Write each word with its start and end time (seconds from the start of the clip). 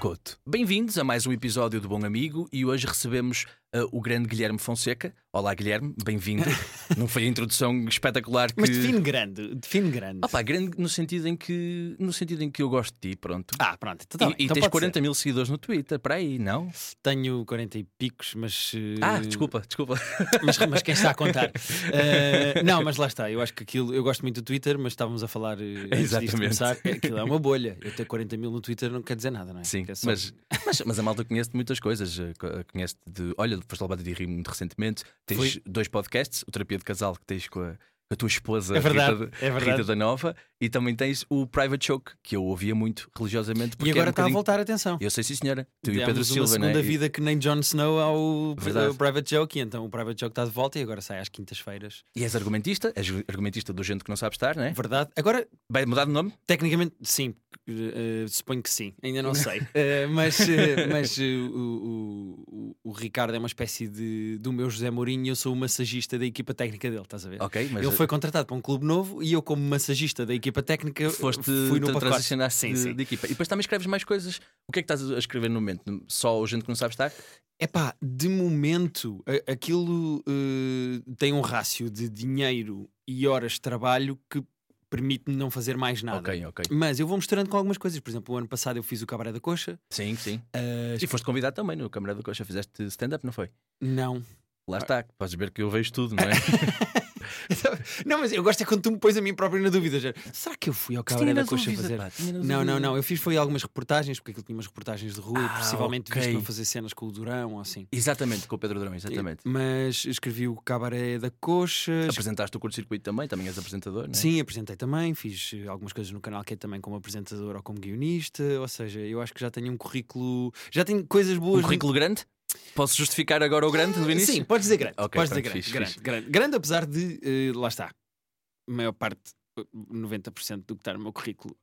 Couto. 0.00 0.38
Bem-vindos 0.46 0.96
a 0.96 1.02
mais 1.02 1.26
um 1.26 1.32
episódio 1.32 1.80
do 1.80 1.88
Bom 1.88 2.04
Amigo 2.04 2.48
e 2.52 2.64
hoje 2.64 2.86
recebemos 2.86 3.46
uh, 3.74 3.88
o 3.90 4.00
grande 4.00 4.28
Guilherme 4.28 4.58
Fonseca. 4.58 5.12
Olá, 5.32 5.52
Guilherme, 5.54 5.94
bem-vindo. 6.04 6.44
Não 6.96 7.06
foi 7.06 7.24
a 7.24 7.26
introdução 7.26 7.84
espetacular 7.86 8.48
que. 8.52 8.60
Mas 8.60 8.70
define 8.70 9.00
grande, 9.00 9.54
define 9.56 9.90
grande. 9.90 10.20
Opa, 10.24 10.40
grande 10.40 10.70
no 10.78 10.88
sentido 10.88 11.28
em 11.28 11.36
que 11.36 11.94
no 11.98 12.12
sentido 12.12 12.42
em 12.42 12.50
que 12.50 12.62
eu 12.62 12.68
gosto 12.70 12.94
de 12.94 13.10
ti, 13.10 13.16
pronto. 13.16 13.54
Ah, 13.58 13.76
pronto, 13.76 14.04
então, 14.08 14.18
tá 14.18 14.26
e 14.26 14.28
bem. 14.28 14.36
e 14.38 14.44
Então 14.44 14.54
tens 14.54 14.60
pode 14.62 14.70
40 14.72 14.94
ser. 14.94 15.00
mil 15.02 15.14
seguidores 15.14 15.50
no 15.50 15.58
Twitter, 15.58 15.98
para 15.98 16.14
aí, 16.14 16.38
não? 16.38 16.70
Tenho 17.02 17.44
40 17.44 17.78
e 17.78 17.84
picos, 17.98 18.34
mas. 18.34 18.72
eh, 18.74 18.94
Ah, 19.02 19.18
desculpa, 19.20 19.60
desculpa. 19.66 20.00
Mas, 20.42 20.56
mas 20.58 20.82
quem 20.82 20.94
está 20.94 21.10
a 21.10 21.14
contar? 21.14 21.50
Eh, 21.92 22.62
não, 22.62 22.82
mas 22.82 22.96
lá 22.96 23.06
está. 23.06 23.30
Eu 23.30 23.40
acho 23.40 23.52
que 23.52 23.62
aquilo. 23.62 23.92
Eu 23.94 24.02
gosto 24.02 24.22
muito 24.22 24.40
do 24.40 24.44
Twitter, 24.44 24.78
mas 24.78 24.92
estávamos 24.92 25.22
a 25.22 25.28
falar 25.28 25.58
eh, 25.60 25.88
Exatamente. 25.92 26.32
começar. 26.32 26.72
Aquilo 26.84 27.18
é 27.18 27.22
uma 27.24 27.38
bolha. 27.38 27.76
Eu 27.82 27.92
ter 27.94 28.04
40 28.04 28.36
mil 28.36 28.50
no 28.50 28.60
Twitter 28.60 28.90
não 28.90 29.02
quer 29.02 29.16
dizer 29.16 29.30
nada, 29.30 29.52
não 29.52 29.60
é? 29.60 29.64
Sim, 29.64 29.84
Só- 29.94 30.06
mas, 30.06 30.34
mas, 30.66 30.80
mas 30.84 30.98
a 30.98 31.02
malta 31.02 31.24
conhece 31.24 31.50
de 31.50 31.56
muitas 31.56 31.78
coisas. 31.80 32.18
eh, 32.18 32.32
co- 32.38 32.48
Conhece 32.72 32.96
de. 33.06 33.32
Olha, 33.36 33.58
foste 33.68 33.82
levada 33.82 34.02
de 34.02 34.12
rir 34.12 34.26
muito 34.26 34.48
recentemente. 34.48 35.04
Tens 35.26 35.38
Foi. 35.38 35.62
dois 35.66 35.88
podcasts: 35.88 36.42
o 36.46 36.50
Terapia 36.50 36.78
de 36.78 36.84
Casal 36.84 37.14
que 37.14 37.24
tens 37.26 37.48
com 37.48 37.60
a, 37.60 37.74
a 38.10 38.16
tua 38.16 38.28
esposa 38.28 38.76
É 38.76 38.80
verdade, 38.80 39.24
Rita, 39.24 39.36
é 39.44 39.50
verdade. 39.50 39.70
Rita 39.72 39.84
da 39.84 39.94
Nova, 39.96 40.34
e 40.60 40.68
também 40.68 40.94
tens 40.94 41.24
o 41.28 41.46
Private 41.46 41.86
Joke, 41.86 42.12
que 42.22 42.34
eu 42.36 42.44
ouvia 42.44 42.74
muito 42.74 43.10
religiosamente. 43.16 43.74
E 43.74 43.76
porque 43.76 43.90
agora 43.90 44.02
era 44.02 44.08
um 44.08 44.10
está 44.10 44.24
a 44.24 44.28
voltar, 44.28 44.60
atenção. 44.60 44.98
Eu 45.00 45.10
sei, 45.10 45.22
sim, 45.24 45.34
senhora. 45.34 45.66
Tu 45.82 45.90
e 45.90 45.92
o 45.92 45.94
Demos 45.94 46.06
Pedro 46.08 46.24
Silva, 46.24 46.46
segunda 46.48 46.72
né? 46.72 46.78
E- 46.80 46.82
vida 46.82 47.08
que 47.08 47.20
nem 47.20 47.38
Jon 47.38 47.60
Snow 47.60 47.98
ao 48.00 48.54
Verdade. 48.58 48.96
Private 48.96 49.30
Joke, 49.34 49.58
e 49.58 49.62
então 49.62 49.84
o 49.84 49.88
Private 49.88 50.20
Joke 50.20 50.32
está 50.32 50.44
de 50.44 50.50
volta 50.50 50.78
e 50.78 50.82
agora 50.82 51.00
sai 51.00 51.20
às 51.20 51.28
quintas-feiras. 51.28 52.02
E 52.16 52.24
és 52.24 52.34
argumentista, 52.34 52.92
és 52.96 53.08
argumentista 53.28 53.72
do 53.72 53.82
gente 53.82 54.02
que 54.04 54.10
não 54.10 54.16
sabe 54.16 54.34
estar, 54.34 54.56
não 54.56 54.64
é? 54.64 54.72
Verdade. 54.72 55.10
Agora, 55.16 55.46
Vai 55.70 55.84
mudar 55.86 56.06
de 56.06 56.12
nome? 56.12 56.32
Tecnicamente, 56.46 56.94
sim, 57.02 57.34
eh, 57.68 58.24
suponho 58.28 58.62
que 58.62 58.70
sim, 58.70 58.94
ainda 59.02 59.22
não 59.22 59.34
sei. 59.34 59.62
Eh, 59.74 60.06
mas 60.08 60.40
eh, 60.40 60.86
mas 60.90 61.16
o, 61.18 61.22
o, 61.22 62.44
o, 62.48 62.76
o 62.84 62.92
Ricardo 62.92 63.34
é 63.34 63.38
uma 63.38 63.46
espécie 63.46 63.86
de, 63.86 64.38
do 64.40 64.52
meu 64.52 64.68
José 64.70 64.90
Mourinho 64.90 65.26
e 65.26 65.28
eu 65.28 65.36
sou 65.36 65.52
o 65.52 65.56
massagista 65.56 66.18
da 66.18 66.24
equipa 66.24 66.54
técnica 66.54 66.88
dele, 66.90 67.02
estás 67.02 67.26
a 67.26 67.28
ver? 67.28 67.40
Ok, 67.42 67.68
mas 67.72 67.84
Ele 67.84 67.92
foi 67.94 68.06
contratado 68.06 68.46
para 68.46 68.56
um 68.56 68.60
clube 68.60 68.84
novo 68.84 69.22
e 69.22 69.32
eu, 69.32 69.42
como 69.42 69.62
massagista 69.62 70.24
da 70.24 70.34
equipa 70.34 70.47
técnica, 70.62 71.10
foste 71.10 71.42
fui 71.44 71.78
no 71.80 71.86
tra- 71.86 71.94
pacote. 71.94 72.10
transicionaste 72.10 72.58
Sim, 72.60 72.72
de, 72.72 72.78
sim. 72.78 72.94
de 72.94 73.02
equipa. 73.02 73.26
E 73.26 73.30
depois 73.30 73.48
também 73.48 73.60
escreves 73.60 73.86
mais 73.86 74.04
coisas. 74.04 74.40
O 74.68 74.72
que 74.72 74.80
é 74.80 74.82
que 74.82 74.92
estás 74.92 75.10
a 75.10 75.18
escrever 75.18 75.48
no 75.48 75.54
momento? 75.60 76.02
Só 76.08 76.38
o 76.40 76.46
gente 76.46 76.62
que 76.62 76.68
não 76.68 76.76
sabe 76.76 76.94
estar? 76.94 77.12
Epá, 77.60 77.94
de 78.00 78.28
momento, 78.28 79.22
aquilo 79.46 80.22
eh, 80.28 81.02
tem 81.16 81.32
um 81.32 81.40
rácio 81.40 81.90
de 81.90 82.08
dinheiro 82.08 82.88
e 83.06 83.26
horas 83.26 83.52
de 83.52 83.60
trabalho 83.60 84.18
que 84.30 84.42
permite-me 84.90 85.36
não 85.36 85.50
fazer 85.50 85.76
mais 85.76 86.02
nada. 86.02 86.18
Ok, 86.18 86.46
ok. 86.46 86.64
Mas 86.70 86.98
eu 87.00 87.06
vou 87.06 87.16
misturando 87.16 87.50
com 87.50 87.56
algumas 87.56 87.76
coisas. 87.76 87.98
Por 88.00 88.10
exemplo, 88.10 88.34
o 88.34 88.38
ano 88.38 88.48
passado 88.48 88.76
eu 88.76 88.82
fiz 88.82 89.02
o 89.02 89.06
Cabaré 89.06 89.32
da 89.32 89.40
Coxa. 89.40 89.78
Sim, 89.90 90.14
sim. 90.16 90.40
eh, 90.52 90.96
E 91.02 91.06
foste 91.06 91.24
convidado 91.24 91.54
também 91.56 91.76
no 91.76 91.90
Câmara 91.90 92.14
do 92.14 92.22
Coxa. 92.22 92.44
Fizeste 92.44 92.84
stand-up, 92.84 93.24
não 93.24 93.32
foi? 93.32 93.50
não, 93.82 94.22
Lá 94.68 94.78
está. 94.78 95.02
Podes 95.18 95.34
ver 95.34 95.50
que 95.50 95.62
eu 95.62 95.70
vejo 95.70 95.90
tudo, 95.92 96.14
não 96.14 96.24
é? 96.24 96.32
não, 98.06 98.18
mas 98.20 98.32
eu 98.32 98.42
gosto 98.42 98.62
é 98.62 98.66
quando 98.66 98.82
tu 98.82 98.90
me 98.92 98.98
pões 98.98 99.16
a 99.16 99.20
mim 99.20 99.34
próprio 99.34 99.62
na 99.62 99.68
dúvida. 99.70 99.98
já. 100.00 100.12
Será 100.32 100.56
que 100.56 100.70
eu 100.70 100.74
fui 100.74 100.96
ao 100.96 101.04
Cabaré 101.04 101.34
da 101.34 101.44
Coxa 101.44 101.70
fazer? 101.72 101.98
Não, 102.44 102.64
não, 102.64 102.78
não. 102.80 102.96
Eu 102.96 103.02
fiz 103.02 103.20
foi 103.20 103.36
algumas 103.36 103.62
reportagens, 103.62 104.18
porque 104.18 104.30
aquilo 104.32 104.44
tinha 104.44 104.56
umas 104.56 104.66
reportagens 104.66 105.14
de 105.14 105.20
rua 105.20 105.38
Ah, 105.46 105.48
possivelmente 105.58 106.10
ok. 106.10 106.20
visto-me 106.22 106.42
a 106.42 106.44
fazer 106.46 106.64
cenas 106.64 106.92
com 106.92 107.06
o 107.06 107.12
Durão 107.12 107.54
ou 107.54 107.60
assim. 107.60 107.86
Exatamente, 107.92 108.46
com 108.46 108.56
o 108.56 108.58
Pedro 108.58 108.78
Drão, 108.80 108.94
exatamente. 108.94 109.40
Mas 109.44 110.04
escrevi 110.04 110.48
o 110.48 110.56
Cabaré 110.56 111.18
da 111.18 111.30
Coxa. 111.40 112.06
Apresentaste 112.08 112.56
o 112.56 112.60
curto-circuito 112.60 113.02
também, 113.04 113.26
também 113.28 113.46
és 113.46 113.58
apresentador, 113.58 114.04
não 114.04 114.10
é? 114.12 114.14
Sim, 114.14 114.40
apresentei 114.40 114.76
também, 114.76 115.14
fiz 115.14 115.52
eh, 115.54 115.66
algumas 115.68 115.92
coisas 115.92 116.12
no 116.12 116.20
canal 116.20 116.42
que 116.44 116.54
é 116.54 116.56
também 116.56 116.80
como 116.80 116.96
apresentador 116.96 117.56
ou 117.56 117.62
como 117.62 117.78
guionista, 117.80 118.42
ou 118.60 118.68
seja, 118.68 119.00
eu 119.00 119.20
acho 119.20 119.32
que 119.34 119.40
já 119.40 119.50
tenho 119.50 119.72
um 119.72 119.76
currículo, 119.76 120.52
já 120.70 120.84
tenho 120.84 121.04
coisas 121.06 121.36
Um 121.36 121.40
boas. 121.40 121.56
no- 121.58 121.62
currículo 121.62 121.92
grande? 121.92 122.24
Posso 122.74 122.96
justificar 122.96 123.42
agora 123.42 123.66
o 123.66 123.70
grande 123.70 123.98
no 123.98 124.10
início? 124.10 124.34
Sim, 124.34 124.44
podes 124.44 124.64
dizer 124.64 124.76
grande. 124.76 124.94
Ok, 124.98 125.18
podes 125.18 125.30
dizer 125.30 125.42
grande, 125.42 125.58
fixe, 125.58 125.72
grande, 125.72 125.92
fixe. 125.92 126.02
grande. 126.02 126.30
Grande, 126.30 126.56
apesar 126.56 126.86
de, 126.86 127.20
eh, 127.22 127.52
lá 127.54 127.68
está, 127.68 127.86
a 127.86 128.72
maior 128.72 128.92
parte, 128.92 129.32
eh, 129.58 129.64
90% 129.72 130.64
do 130.66 130.74
que 130.76 130.80
está 130.80 130.92
no 130.94 131.00
meu 131.00 131.12
currículo 131.12 131.56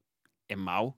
é 0.48 0.56
mau 0.56 0.96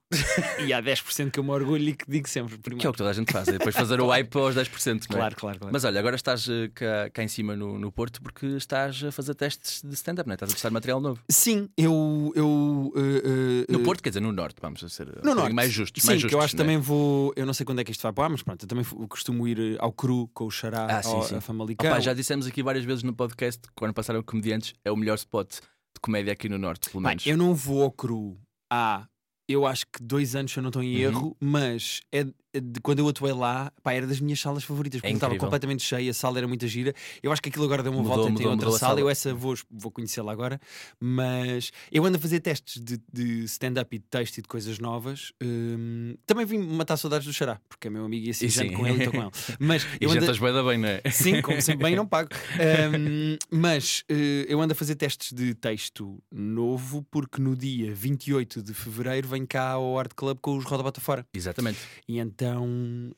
e 0.66 0.74
há 0.74 0.82
10% 0.84 1.32
que 1.32 1.40
eu 1.40 1.44
me 1.44 1.52
orgulho 1.52 1.90
e 1.90 1.94
que 1.96 2.04
digo 2.10 2.28
sempre 2.28 2.58
primeiro. 2.58 2.82
Que 2.82 2.88
é 2.88 2.90
o 2.90 2.92
que 2.92 2.98
toda 2.98 3.10
a 3.10 3.14
gente 3.14 3.32
faz, 3.32 3.48
é 3.48 3.54
depois 3.54 3.76
fazer 3.76 4.02
o 4.02 4.08
hype 4.12 4.36
aos 4.36 4.56
10%, 4.56 4.88
não 5.10 5.18
é? 5.18 5.20
Claro, 5.20 5.36
claro, 5.36 5.60
claro. 5.60 5.74
Mas 5.74 5.86
olha, 5.86 6.00
agora 6.00 6.16
estás 6.18 6.48
eh, 6.50 6.70
cá, 6.74 7.10
cá 7.12 7.24
em 7.24 7.28
cima 7.28 7.56
no, 7.56 7.80
no 7.80 7.92
Porto 7.92 8.22
porque 8.22 8.46
estás 8.46 9.02
a 9.04 9.12
fazer 9.12 9.36
testes 9.36 9.82
de 9.82 9.94
stand-up, 9.94 10.28
não 10.28 10.34
é? 10.34 10.36
Estás 10.36 10.52
a 10.52 10.54
testar 10.54 10.70
material 10.72 11.00
novo. 11.00 11.22
Sim, 11.30 11.70
eu. 11.78 12.32
eu 12.36 12.94
eh, 12.96 13.66
eh, 13.70 13.72
No 13.72 13.80
Porto, 13.84 14.04
quer 14.04 14.10
dizer, 14.10 14.20
no 14.20 14.32
Norte, 14.32 14.58
vamos 14.62 14.84
a 14.84 14.90
ser 14.90 15.08
No 15.24 15.34
norte. 15.34 15.54
mais 15.54 15.72
justos. 15.72 16.02
Sim, 16.04 16.10
mais 16.10 16.20
que 16.22 16.26
eu 16.26 16.30
justos, 16.32 16.46
acho 16.46 16.56
que 16.56 16.62
é? 16.62 16.64
também 16.66 16.78
vou. 16.78 17.32
Eu 17.36 17.46
não 17.46 17.54
sei 17.54 17.66
quando 17.66 17.80
é 17.80 17.84
que 17.84 17.92
isto 17.92 18.02
vai 18.02 18.12
para 18.12 18.24
lá, 18.26 18.30
mas 18.30 18.44
pronto, 18.44 18.64
eu 18.64 18.68
também 18.68 18.84
costumo 19.08 19.48
ir 19.48 19.78
ao 19.80 19.92
cru 19.94 20.28
com 20.34 20.46
o 20.46 20.52
Xará, 20.52 20.88
Ah, 20.98 21.02
sim, 21.02 21.12
ao, 21.16 21.24
sim. 21.24 21.36
a 21.36 21.42
Famalicão. 21.42 21.90
Opa, 21.90 22.00
já 22.02 22.14
dissemos 22.14 22.46
aqui 22.48 22.62
várias 22.62 22.84
vezes 22.84 23.04
no 23.04 23.14
podcast 23.14 23.62
que 23.62 23.70
quando 23.76 23.94
passaram 23.94 24.22
comediantes 24.24 24.74
é 24.84 24.92
o 24.92 24.96
melhor 24.98 25.16
spot 25.16 25.54
de 25.54 26.02
comédia 26.02 26.34
aqui 26.34 26.50
no 26.50 26.58
Norte, 26.58 26.90
pelo 26.90 27.02
Bem, 27.02 27.12
menos. 27.12 27.26
eu 27.26 27.38
não 27.38 27.56
vou 27.56 27.82
ao 27.84 27.92
cru 27.92 28.38
há, 28.72 29.08
eu 29.48 29.66
acho 29.66 29.86
que 29.88 30.02
dois 30.02 30.36
anos, 30.36 30.52
se 30.52 30.60
eu 30.60 30.62
não 30.64 30.70
estou 30.70 30.84
em 30.84 30.96
Uhum. 30.96 31.02
erro, 31.02 31.38
mas 31.40 32.02
é 32.12 32.26
de- 32.62 32.78
é 32.80 32.82
quando 32.82 33.00
eu 33.00 33.08
atuei 33.08 33.34
lá, 33.34 33.72
pá, 33.84 33.94
era 33.94 34.06
das 34.08 34.20
minhas 34.20 34.40
salas 34.40 34.64
favoritas, 34.64 35.02
porque 35.02 35.14
estava 35.14 35.34
É 35.34 35.36
incrível. 35.36 35.48
completamente 35.48 35.84
cheia, 35.84 36.12
a 36.12 36.14
sala 36.14 36.38
era 36.38 36.48
muita 36.48 36.68
gira. 36.68 36.94
Eu 37.22 37.32
acho 37.32 37.42
que 37.42 37.50
aquilo 37.50 37.66
agora 37.66 37.84
deu 37.84 37.92
uma 37.92 38.02
Mudou, 38.02 38.16
volta 38.16 38.30
mudou, 38.30 38.44
tem 38.44 38.48
outra 38.52 38.66
sala. 38.72 38.80
sala. 38.80 39.00
Eu 39.00 39.10
essa 39.10 39.34
vou, 39.34 39.56
vou 39.70 39.92
conhecê-la 39.92 40.32
agora, 40.32 40.60
mas 41.00 41.72
eu 41.92 42.06
ando 42.06 42.18
a 42.18 42.20
fazer 42.20 42.40
testes 42.40 42.82
de, 42.82 43.00
de 43.12 43.44
stand-up 43.46 43.96
e 43.96 44.00
de 44.00 44.06
texto 44.06 44.38
e 44.38 44.42
de 44.42 44.48
coisas 44.48 44.80
novas. 44.80 45.32
Hum, 45.42 46.16
também 46.26 46.46
vim 46.46 46.58
matar 46.60 46.98
saudades 46.98 47.26
do 47.28 47.34
Xará, 47.34 47.60
porque 47.68 47.88
é 47.88 47.90
meu 47.92 48.06
amigo 48.06 48.26
e 48.28 48.30
assim 48.30 48.48
janto 48.50 48.74
com 48.74 48.86
ele 48.88 48.98
e 48.98 49.00
estou 49.00 49.14
com 49.14 49.22
ele. 49.22 49.32
Mas 49.60 49.84
E 50.00 50.06
eu 50.06 50.12
ando 50.12 50.20
bem 50.40 50.54
da 50.54 50.64
bem, 50.64 50.78
não 50.78 50.90
é? 50.90 51.02
Sim, 51.12 51.42
como 51.42 51.60
sempre 51.62 51.84
bem, 51.84 51.96
não 51.96 52.06
pago. 52.06 52.30
Ahm, 52.54 53.38
mas 53.52 54.04
eh, 54.10 54.46
eu 54.48 54.62
ando 54.62 54.74
a 54.74 54.76
fazer 54.76 54.96
testes 54.96 55.32
de 55.34 55.54
texto 55.56 56.22
novo 56.32 57.06
porque 57.10 57.42
no 57.42 57.56
dia 57.56 57.94
28 57.94 58.62
de 58.62 58.74
fevereiro 58.74 59.28
venho 59.28 59.48
cá 59.48 59.72
ao 59.72 59.98
Art 59.98 60.12
Club 60.16 60.38
com 60.42 60.58
os 60.58 60.66
Roda 60.66 60.84
Bota 60.84 61.02
Fora. 61.02 61.26
Exatamente. 61.34 61.80
E 62.08 62.20
então 62.20 62.47
ahm, 62.54 63.12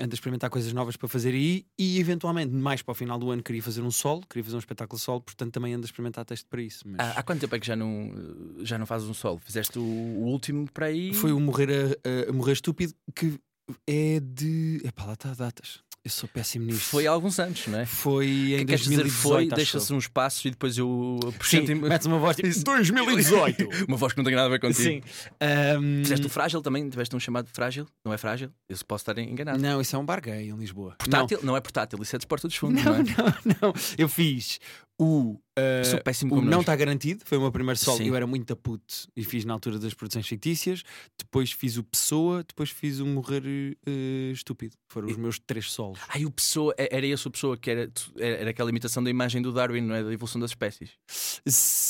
ando 0.00 0.12
a 0.12 0.14
experimentar 0.14 0.50
coisas 0.50 0.72
novas 0.72 0.96
para 0.96 1.08
fazer 1.08 1.30
aí 1.30 1.66
e 1.78 1.98
eventualmente 1.98 2.52
mais 2.52 2.82
para 2.82 2.92
o 2.92 2.94
final 2.94 3.18
do 3.18 3.30
ano 3.30 3.42
queria 3.42 3.62
fazer 3.62 3.82
um 3.82 3.90
solo, 3.90 4.22
queria 4.28 4.44
fazer 4.44 4.56
um 4.56 4.60
espetáculo 4.60 4.98
solo, 4.98 5.20
portanto 5.20 5.52
também 5.52 5.74
ando 5.74 5.84
a 5.84 5.86
experimentar 5.86 6.24
texto 6.24 6.46
para 6.48 6.62
isso. 6.62 6.84
Mas 6.86 7.00
Há, 7.00 7.20
há 7.20 7.22
quanto 7.22 7.40
tempo 7.40 7.54
é 7.54 7.60
que 7.60 7.66
já 7.66 7.76
não, 7.76 8.12
já 8.60 8.78
não 8.78 8.86
fazes 8.86 9.08
um 9.08 9.14
solo? 9.14 9.38
Fizeste 9.38 9.78
o, 9.78 9.82
o 9.82 10.26
último 10.26 10.70
para 10.72 10.86
aí? 10.86 11.12
foi 11.14 11.32
o 11.32 11.40
Morrer, 11.40 11.98
a, 12.04 12.30
a 12.30 12.32
Morrer 12.32 12.52
Estúpido 12.52 12.94
que 13.14 13.38
é 13.86 14.20
de. 14.20 14.80
Epá, 14.84 15.04
lá 15.04 15.12
está 15.12 15.34
datas. 15.34 15.80
Eu 16.04 16.10
sou 16.10 16.28
péssimo 16.28 16.64
nisto. 16.64 16.84
Foi 16.84 17.06
há 17.06 17.10
alguns 17.10 17.38
anos, 17.38 17.66
não 17.66 17.80
é? 17.80 17.84
Foi 17.84 18.26
em 18.26 18.64
dizer 18.64 18.96
2018. 18.96 19.10
foi, 19.10 19.44
acho 19.46 19.54
deixa-se 19.56 19.92
uns 19.92 20.06
passos 20.06 20.44
e 20.44 20.50
depois 20.50 20.78
eu 20.78 21.18
acrescento 21.34 21.74
metes 21.76 22.06
uma 22.06 22.18
voz 22.18 22.36
tipo 22.36 22.48
Isso. 22.48 22.64
2018. 22.64 23.68
uma 23.88 23.96
voz 23.96 24.12
que 24.12 24.18
não 24.18 24.24
tem 24.24 24.34
nada 24.34 24.46
a 24.46 24.50
ver 24.50 24.60
contigo. 24.60 24.82
Sim. 24.82 25.02
Ahm, 25.40 26.02
Fizeste 26.02 26.26
o 26.26 26.30
frágil 26.30 26.62
também? 26.62 26.88
Tiveste 26.88 27.14
um 27.14 27.20
chamado 27.20 27.46
de 27.46 27.52
frágil? 27.52 27.86
Não 28.04 28.12
é 28.12 28.18
frágil? 28.18 28.50
Eu 28.68 28.76
posso 28.86 29.02
estar 29.02 29.18
enganado. 29.18 29.58
Não, 29.60 29.80
isso 29.80 29.96
é 29.96 29.98
um 29.98 30.04
bar 30.04 30.20
gay 30.22 30.48
em 30.48 30.56
Lisboa. 30.56 30.94
Portátil? 30.98 31.40
Não. 31.42 31.56
é 31.56 31.60
portátil, 31.60 31.98
isso 32.00 32.14
é 32.14 32.18
desporto 32.18 32.46
dos 32.46 32.56
fundos, 32.56 32.82
Não, 32.82 32.92
não, 32.92 33.02
não, 33.02 33.02
é? 33.02 33.14
não, 33.44 33.56
não. 33.62 33.74
Eu 33.98 34.08
fiz 34.08 34.60
o. 34.98 35.38
ah, 35.56 35.84
Sou 35.84 36.00
péssimo 36.02 36.34
o 36.36 36.42
Não. 36.42 36.60
Está 36.60 36.74
Garantido, 36.76 37.22
foi 37.24 37.38
o 37.38 37.40
meu 37.40 37.52
primeiro 37.52 37.78
solo. 37.78 37.98
Sim. 37.98 38.08
Eu 38.08 38.16
era 38.16 38.26
muito 38.26 38.54
puto 38.56 38.94
e 39.16 39.22
fiz 39.24 39.44
na 39.44 39.52
altura 39.54 39.78
das 39.78 39.94
produções 39.94 40.26
fictícias. 40.26 40.82
Depois 41.18 41.52
fiz 41.52 41.76
o 41.76 41.84
Pessoa, 41.84 42.42
depois 42.46 42.70
fiz 42.70 42.98
o 43.00 43.06
Morrer 43.06 43.42
eh, 43.86 44.30
Estúpido. 44.32 44.74
Foram 44.88 45.08
os 45.08 45.16
meus 45.16 45.38
três 45.38 45.70
solos. 45.70 45.98
Ai, 46.08 46.24
o 46.24 46.30
pessoa, 46.30 46.74
é- 46.76 46.88
era 46.96 47.06
esse 47.06 47.26
o 47.26 47.30
pessoa 47.30 47.56
que 47.56 47.70
era, 47.70 47.90
era 48.18 48.50
aquela 48.50 48.70
imitação 48.70 49.02
da 49.02 49.10
imagem 49.10 49.40
do 49.42 49.52
Darwin, 49.52 49.80
não 49.82 49.94
é? 49.94 50.02
Da 50.02 50.12
evolução 50.12 50.40
das 50.40 50.50
espécies. 50.50 50.90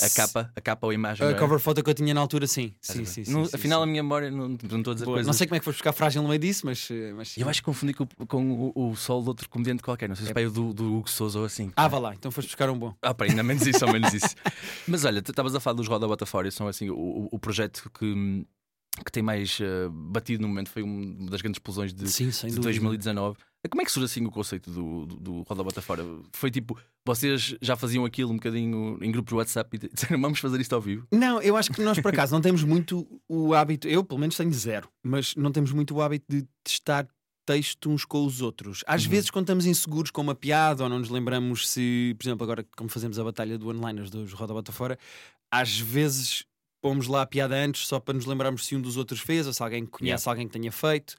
A 0.02 0.10
capa, 0.14 0.52
a 0.54 0.60
capa 0.60 0.86
ou 0.86 0.90
a 0.90 0.94
imagem. 0.94 1.26
A 1.26 1.30
é? 1.30 1.34
cover 1.34 1.58
photo 1.58 1.82
que 1.82 1.90
eu 1.90 1.94
tinha 1.94 2.12
na 2.14 2.20
altura, 2.20 2.46
sim. 2.46 2.74
Sim, 2.80 3.04
sim, 3.04 3.24
sim, 3.24 3.32
Não- 3.32 3.44
sim, 3.44 3.50
afinal, 3.54 3.80
sim. 3.80 3.84
a 3.84 3.86
minha 3.86 4.02
memória 4.02 4.30
não, 4.30 4.48
não 4.48 4.54
estou 4.78 4.90
a 4.90 4.94
dizer 4.94 5.04
Boa. 5.04 5.16
coisas. 5.16 5.26
Não 5.26 5.32
sei 5.32 5.46
como 5.46 5.56
é 5.56 5.58
que 5.58 5.64
foste 5.64 5.78
buscar 5.78 5.92
frágil 5.92 6.22
no 6.22 6.28
meio 6.28 6.38
disso, 6.40 6.66
mas. 6.66 6.88
eh, 6.90 7.12
mas. 7.14 7.36
Eu 7.36 7.48
acho 7.48 7.60
que 7.60 7.64
confundi 7.66 7.94
com, 7.94 8.06
com 8.26 8.72
o, 8.74 8.90
o 8.90 8.96
sol 8.96 9.22
de 9.22 9.28
outro 9.28 9.48
comediante 9.48 9.82
qualquer. 9.82 10.08
Não 10.08 10.16
sei 10.16 10.26
se 10.26 10.32
É. 10.34 10.46
o 10.46 10.50
do, 10.50 10.72
do 10.72 10.96
Hugo 10.98 11.08
Souza 11.10 11.38
ou 11.38 11.44
assim. 11.44 11.70
Ah, 11.76 11.88
vá 11.88 11.98
lá, 11.98 12.14
então 12.14 12.30
foste 12.30 12.48
buscar 12.48 12.68
um 12.70 12.78
bom. 12.78 12.94
Ah, 13.02 13.14
pá, 13.14 13.24
ainda 13.26 13.42
menos 13.42 13.66
isso, 13.66 13.84
ao 13.84 13.92
menos 13.92 14.12
isso. 14.14 14.34
Mas 14.86 15.04
olha, 15.04 15.22
tu 15.22 15.30
estavas 15.30 15.54
a 15.54 15.60
falar 15.60 15.74
dos 15.74 15.86
Roda 15.88 16.06
Bota 16.06 16.26
Fora, 16.26 16.50
são 16.50 16.66
assim, 16.68 16.90
o, 16.90 17.28
o- 17.32 17.38
projeto 17.38 17.90
que, 17.98 18.46
que 19.04 19.12
tem 19.12 19.22
mais 19.22 19.58
eh, 19.60 19.88
batido 19.90 20.42
no 20.42 20.48
momento, 20.48 20.70
foi 20.70 20.82
um- 20.82 21.16
uma 21.20 21.30
das 21.30 21.40
grandes 21.40 21.56
explosões 21.58 21.92
de, 21.94 22.08
Sim, 22.10 22.28
de 22.28 22.32
dúvida. 22.40 22.60
2019. 22.62 23.38
Como 23.70 23.82
é 23.82 23.84
que 23.84 23.90
surge 23.92 24.06
assim 24.06 24.24
o 24.24 24.30
conceito 24.30 24.70
do, 24.70 25.04
do, 25.06 25.16
do 25.16 25.42
Roda 25.42 25.62
Bota 25.64 25.82
Fora? 25.82 26.04
Foi 26.32 26.50
tipo, 26.50 26.78
vocês 27.04 27.56
já 27.60 27.76
faziam 27.76 28.04
aquilo 28.04 28.30
um 28.32 28.36
bocadinho 28.36 28.96
em 29.02 29.10
grupos 29.10 29.30
de 29.32 29.34
WhatsApp 29.36 29.76
e 29.76 29.88
disseram 29.92 30.20
vamos 30.20 30.38
fazer 30.38 30.60
isto 30.60 30.72
ao 30.74 30.80
vivo? 30.80 31.06
Não, 31.12 31.42
eu 31.42 31.56
acho 31.56 31.70
que 31.72 31.82
nós 31.82 31.98
por 32.00 32.08
acaso 32.12 32.32
não 32.34 32.40
temos 32.40 32.62
muito 32.62 33.20
o 33.28 33.52
hábito, 33.54 33.86
eu 33.88 34.02
pelo 34.04 34.20
menos 34.20 34.36
tenho 34.36 34.52
zero, 34.52 34.88
mas 35.02 35.34
não 35.34 35.50
temos 35.52 35.72
muito 35.72 35.94
o 35.94 36.00
hábito 36.00 36.24
de 36.28 36.46
testar 36.64 37.06
texto 37.48 37.88
uns 37.88 38.04
com 38.04 38.26
os 38.26 38.42
outros. 38.42 38.84
Às 38.86 39.04
Uhum. 39.04 39.10
vezes, 39.10 39.30
quando 39.30 39.44
estamos 39.44 39.64
inseguros 39.64 40.10
com 40.10 40.20
uma 40.20 40.34
piada 40.34 40.82
ou 40.82 40.88
não 40.90 40.98
nos 40.98 41.08
lembramos 41.08 41.66
se, 41.68 42.14
por 42.18 42.26
exemplo, 42.26 42.44
agora 42.44 42.66
como 42.76 42.90
fazemos 42.90 43.18
a 43.18 43.24
batalha 43.24 43.56
do 43.56 43.68
onliners 43.68 44.10
dos 44.10 44.34
Roda 44.34 44.52
Bota 44.52 44.70
Fora, 44.70 44.98
às 45.50 45.78
vezes 45.78 46.44
pomos 46.82 47.06
lá 47.08 47.22
a 47.22 47.26
piada 47.26 47.56
antes 47.56 47.86
só 47.86 47.98
para 47.98 48.14
nos 48.14 48.26
lembrarmos 48.26 48.66
se 48.66 48.76
um 48.76 48.80
dos 48.82 48.96
outros 48.98 49.20
fez 49.20 49.46
ou 49.46 49.52
se 49.54 49.62
alguém 49.62 49.86
conhece 49.86 50.28
alguém 50.28 50.46
que 50.46 50.52
tenha 50.52 50.70
feito. 50.70 51.16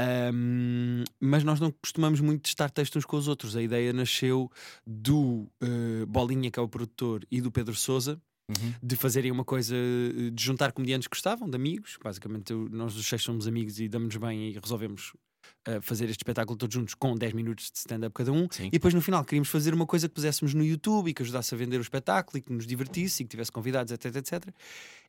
Um, 0.00 1.04
mas 1.20 1.42
nós 1.42 1.58
não 1.58 1.70
costumamos 1.70 2.20
muito 2.20 2.42
testar 2.42 2.68
textos 2.70 2.98
uns 2.98 3.04
com 3.06 3.16
os 3.16 3.28
outros. 3.28 3.56
A 3.56 3.62
ideia 3.62 3.92
nasceu 3.92 4.50
do 4.86 5.48
uh, 5.62 6.06
Bolinha, 6.06 6.50
que 6.50 6.58
é 6.58 6.62
o 6.62 6.68
produtor, 6.68 7.24
e 7.30 7.40
do 7.40 7.50
Pedro 7.50 7.74
Souza. 7.74 8.20
Uhum. 8.50 8.74
De 8.82 8.96
fazerem 8.96 9.30
uma 9.30 9.44
coisa, 9.44 9.74
eh, 9.74 10.30
de 10.30 10.42
juntar 10.42 10.72
comediantes 10.72 11.06
que 11.08 11.14
gostavam, 11.14 11.48
de 11.48 11.54
amigos. 11.56 11.96
Basicamente, 12.02 12.52
nós 12.52 12.94
os 12.96 13.06
seis 13.06 13.22
somos 13.22 13.46
amigos 13.46 13.78
e 13.80 13.88
damos-nos 13.88 14.16
bem 14.16 14.50
e 14.50 14.58
resolvemos 14.58 15.12
uh, 15.68 15.80
fazer 15.80 16.04
este 16.04 16.20
espetáculo 16.20 16.56
todos 16.56 16.74
juntos 16.74 16.94
com 16.94 17.16
10 17.16 17.32
minutos 17.32 17.70
de 17.70 17.78
stand-up 17.78 18.14
cada 18.14 18.32
um. 18.32 18.48
Sim. 18.50 18.66
E 18.66 18.70
depois 18.70 18.94
no 18.94 19.00
final 19.00 19.24
queríamos 19.24 19.48
fazer 19.48 19.74
uma 19.74 19.86
coisa 19.86 20.08
que 20.08 20.14
puséssemos 20.14 20.54
no 20.54 20.64
YouTube 20.64 21.08
e 21.08 21.14
que 21.14 21.22
ajudasse 21.22 21.54
a 21.54 21.58
vender 21.58 21.78
o 21.78 21.82
espetáculo 21.82 22.38
e 22.38 22.40
que 22.40 22.52
nos 22.52 22.66
divertisse 22.66 23.22
e 23.22 23.26
que 23.26 23.30
tivesse 23.30 23.52
convidados, 23.52 23.92
etc, 23.92 24.16
etc. 24.16 24.48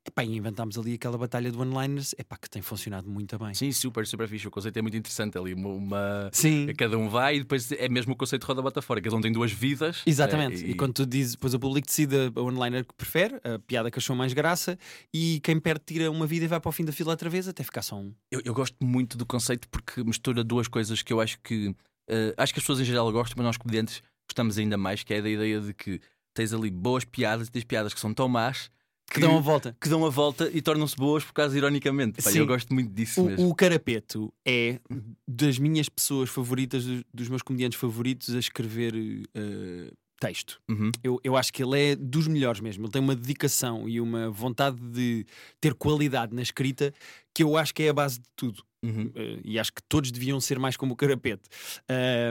Epá, 0.05 0.23
e 0.23 0.35
inventámos 0.35 0.77
ali 0.77 0.95
aquela 0.95 1.17
batalha 1.17 1.49
de 1.49 1.57
one-liners 1.57 2.13
epá, 2.17 2.35
que 2.35 2.49
tem 2.49 2.61
funcionado 2.61 3.09
muito 3.09 3.39
bem. 3.39 3.53
Sim, 3.53 3.71
super, 3.71 4.05
super 4.05 4.27
fixe. 4.27 4.45
O 4.45 4.51
conceito 4.51 4.77
é 4.77 4.81
muito 4.81 4.97
interessante 4.97 5.37
ali. 5.37 5.53
Uma. 5.53 6.29
Sim. 6.33 6.67
Cada 6.77 6.97
um 6.97 7.07
vai 7.07 7.37
e 7.37 7.39
depois 7.39 7.71
é 7.71 7.87
mesmo 7.87 8.11
o 8.11 8.15
conceito 8.15 8.41
de 8.41 8.47
roda 8.47 8.61
bota 8.61 8.81
fora. 8.81 9.01
Cada 9.01 9.15
um 9.15 9.21
tem 9.21 9.31
duas 9.31 9.53
vidas. 9.53 10.03
Exatamente. 10.05 10.61
É, 10.61 10.67
e... 10.67 10.71
e... 10.71 10.75
quando 10.75 10.93
tu 10.93 11.05
dizes, 11.05 11.33
depois 11.33 11.53
o 11.53 11.59
público 11.59 11.87
decide 11.87 12.15
a 12.35 12.41
one-liner 12.41 12.85
que 12.85 12.93
prefere, 12.93 13.39
a 13.45 13.57
piada 13.59 13.89
que 13.89 13.97
achou 13.97 14.13
mais 14.13 14.33
graça, 14.33 14.77
e 15.13 15.39
quem 15.41 15.57
perde 15.57 15.83
tira 15.85 16.11
uma 16.11 16.27
vida 16.27 16.43
e 16.43 16.47
vai 16.49 16.59
para 16.59 16.69
o 16.69 16.71
fim 16.73 16.83
da 16.83 16.91
fila 16.91 17.11
outra 17.11 17.29
vez 17.29 17.47
até 17.47 17.63
ficar 17.63 17.81
só 17.81 17.95
um. 17.95 18.13
Eu, 18.29 18.41
eu 18.43 18.53
gosto 18.53 18.75
muito 18.83 19.17
do 19.17 19.25
conceito 19.25 19.69
porque 19.69 20.03
mistura 20.03 20.43
duas 20.43 20.67
coisas 20.67 21.01
que 21.01 21.13
eu 21.13 21.21
acho 21.21 21.39
que. 21.41 21.69
Uh, 22.09 22.35
acho 22.35 22.53
que 22.53 22.59
as 22.59 22.63
pessoas 22.63 22.81
em 22.81 22.85
geral 22.85 23.09
gostam, 23.09 23.35
mas 23.37 23.45
nós 23.45 23.57
comediantes 23.57 24.03
gostamos 24.27 24.57
ainda 24.57 24.77
mais, 24.77 25.01
que 25.01 25.13
é 25.13 25.21
da 25.21 25.29
ideia 25.29 25.61
de 25.61 25.73
que 25.73 26.01
tens 26.33 26.51
ali 26.51 26.69
boas 26.69 27.05
piadas 27.05 27.47
e 27.47 27.51
tens 27.51 27.63
piadas 27.63 27.93
que 27.93 27.99
são 28.01 28.13
tão 28.13 28.27
más 28.27 28.69
que, 29.07 29.15
que, 29.15 29.19
dão 29.19 29.37
a 29.37 29.41
volta. 29.41 29.77
Que 29.79 29.89
dão 29.89 30.05
a 30.05 30.09
volta 30.09 30.49
e 30.53 30.61
tornam-se 30.61 30.95
boas 30.95 31.23
por 31.23 31.33
causa, 31.33 31.57
ironicamente. 31.57 32.21
Sim. 32.21 32.39
eu 32.39 32.47
gosto 32.47 32.73
muito 32.73 32.91
disso 32.91 33.21
o, 33.21 33.25
mesmo. 33.25 33.49
O 33.49 33.55
Carapeto 33.55 34.33
é 34.45 34.79
das 35.27 35.59
minhas 35.59 35.87
pessoas 35.89 36.29
favoritas, 36.29 36.83
dos 37.13 37.29
meus 37.29 37.41
comediantes 37.41 37.79
favoritos 37.79 38.33
a 38.33 38.39
escrever 38.39 38.95
uh, 38.95 39.93
texto. 40.19 40.61
Uhum. 40.69 40.91
Eu, 41.03 41.19
eu 41.23 41.35
acho 41.35 41.51
que 41.51 41.61
ele 41.61 41.91
é 41.91 41.95
dos 41.95 42.27
melhores 42.27 42.61
mesmo. 42.61 42.85
Ele 42.85 42.91
tem 42.91 43.01
uma 43.01 43.15
dedicação 43.15 43.89
e 43.89 43.99
uma 43.99 44.29
vontade 44.29 44.77
de 44.77 45.25
ter 45.59 45.73
qualidade 45.73 46.33
na 46.33 46.41
escrita 46.41 46.93
que 47.33 47.43
eu 47.43 47.57
acho 47.57 47.73
que 47.73 47.83
é 47.83 47.89
a 47.89 47.93
base 47.93 48.19
de 48.19 48.25
tudo. 48.35 48.63
Uhum. 48.83 49.07
Uh, 49.07 49.41
e 49.43 49.59
acho 49.59 49.73
que 49.73 49.81
todos 49.83 50.11
deviam 50.11 50.39
ser 50.39 50.59
mais 50.59 50.77
como 50.77 50.93
o 50.93 50.95
Carapeto. 50.95 51.49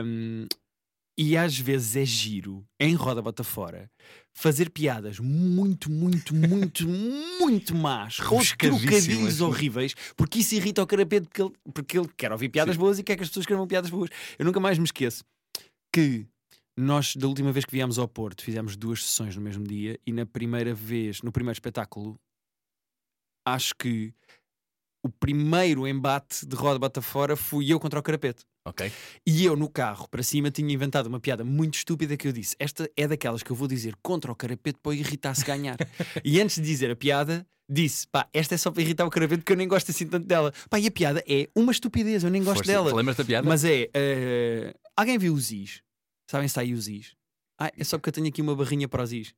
Um, 0.05 0.47
e 1.17 1.37
às 1.37 1.57
vezes 1.57 1.95
é 1.95 2.05
giro, 2.05 2.65
em 2.79 2.95
roda 2.95 3.21
bota 3.21 3.43
fora, 3.43 3.89
fazer 4.33 4.69
piadas 4.69 5.19
muito, 5.19 5.91
muito, 5.91 6.33
muito, 6.35 6.87
muito 6.87 7.75
más, 7.75 8.19
com 8.19 8.41
trocadilhos 8.43 9.39
horríveis, 9.39 9.93
porque 10.15 10.39
isso 10.39 10.55
irrita 10.55 10.81
o 10.81 10.87
carapeto, 10.87 11.27
porque 11.27 11.41
ele, 11.41 11.53
porque 11.73 11.99
ele 11.99 12.09
quer 12.17 12.31
ouvir 12.31 12.49
piadas 12.49 12.75
Sim. 12.75 12.81
boas 12.81 12.99
e 12.99 13.03
quer 13.03 13.15
que 13.15 13.23
as 13.23 13.29
pessoas 13.29 13.43
escrevam 13.43 13.67
piadas 13.67 13.91
boas. 13.91 14.09
Eu 14.39 14.45
nunca 14.45 14.59
mais 14.59 14.77
me 14.79 14.85
esqueço 14.85 15.23
que 15.93 16.25
nós, 16.75 17.15
da 17.15 17.27
última 17.27 17.51
vez 17.51 17.65
que 17.65 17.71
viemos 17.71 17.99
ao 17.99 18.07
Porto, 18.07 18.43
fizemos 18.43 18.75
duas 18.75 19.03
sessões 19.03 19.35
no 19.35 19.41
mesmo 19.41 19.63
dia 19.63 19.99
e 20.05 20.11
na 20.11 20.25
primeira 20.25 20.73
vez, 20.73 21.21
no 21.21 21.31
primeiro 21.31 21.55
espetáculo, 21.55 22.19
acho 23.45 23.75
que 23.75 24.11
o 25.05 25.09
primeiro 25.09 25.87
embate 25.87 26.45
de 26.45 26.55
roda 26.55 26.79
bota 26.79 27.01
fora 27.01 27.35
fui 27.35 27.71
eu 27.71 27.79
contra 27.79 27.99
o 27.99 28.03
carapeto. 28.03 28.43
Ok. 28.65 28.89
E 29.27 29.43
eu 29.43 29.57
no 29.57 29.69
carro 29.69 30.07
para 30.07 30.23
cima 30.23 30.49
tinha 30.49 30.73
inventado 30.73 31.07
uma 31.07 31.19
piada 31.19 31.43
muito 31.43 31.75
estúpida 31.75 32.15
que 32.15 32.27
eu 32.27 32.31
disse: 32.31 32.55
Esta 32.57 32.89
é 32.95 33.07
daquelas 33.07 33.43
que 33.43 33.51
eu 33.51 33.55
vou 33.55 33.67
dizer 33.67 33.95
contra 34.01 34.31
o 34.31 34.35
carapeto 34.35 34.79
para 34.79 34.95
irritar-se 34.95 35.43
ganhar. 35.43 35.77
e 36.23 36.39
antes 36.39 36.55
de 36.55 36.61
dizer 36.61 36.89
a 36.89 36.95
piada, 36.95 37.45
disse: 37.69 38.07
Pá, 38.07 38.27
esta 38.33 38.55
é 38.55 38.57
só 38.57 38.71
para 38.71 38.81
irritar 38.81 39.05
o 39.05 39.09
carapeto 39.09 39.41
porque 39.41 39.51
eu 39.51 39.57
nem 39.57 39.67
gosto 39.67 39.91
assim 39.91 40.07
tanto 40.07 40.25
dela. 40.25 40.53
Pá, 40.69 40.79
e 40.79 40.87
a 40.87 40.91
piada 40.91 41.21
é 41.27 41.49
uma 41.53 41.71
estupidez, 41.71 42.23
eu 42.23 42.29
nem 42.29 42.41
gosto 42.41 42.57
Força, 42.57 42.71
dela. 42.71 42.95
Lembras 42.95 43.17
da 43.17 43.25
piada? 43.25 43.47
Mas 43.47 43.65
é: 43.65 43.89
uh, 43.89 44.79
alguém 44.95 45.17
viu 45.17 45.33
os 45.33 45.51
Is? 45.51 45.81
Sabem 46.29 46.47
se 46.47 46.51
está 46.51 46.61
aí 46.61 46.73
os 46.73 46.87
Is? 46.87 47.15
Ah, 47.59 47.71
é 47.77 47.83
só 47.83 47.97
porque 47.97 48.09
eu 48.09 48.13
tenho 48.13 48.27
aqui 48.27 48.41
uma 48.41 48.55
barrinha 48.55 48.87
para 48.87 49.03
os 49.03 49.11
Is. 49.11 49.33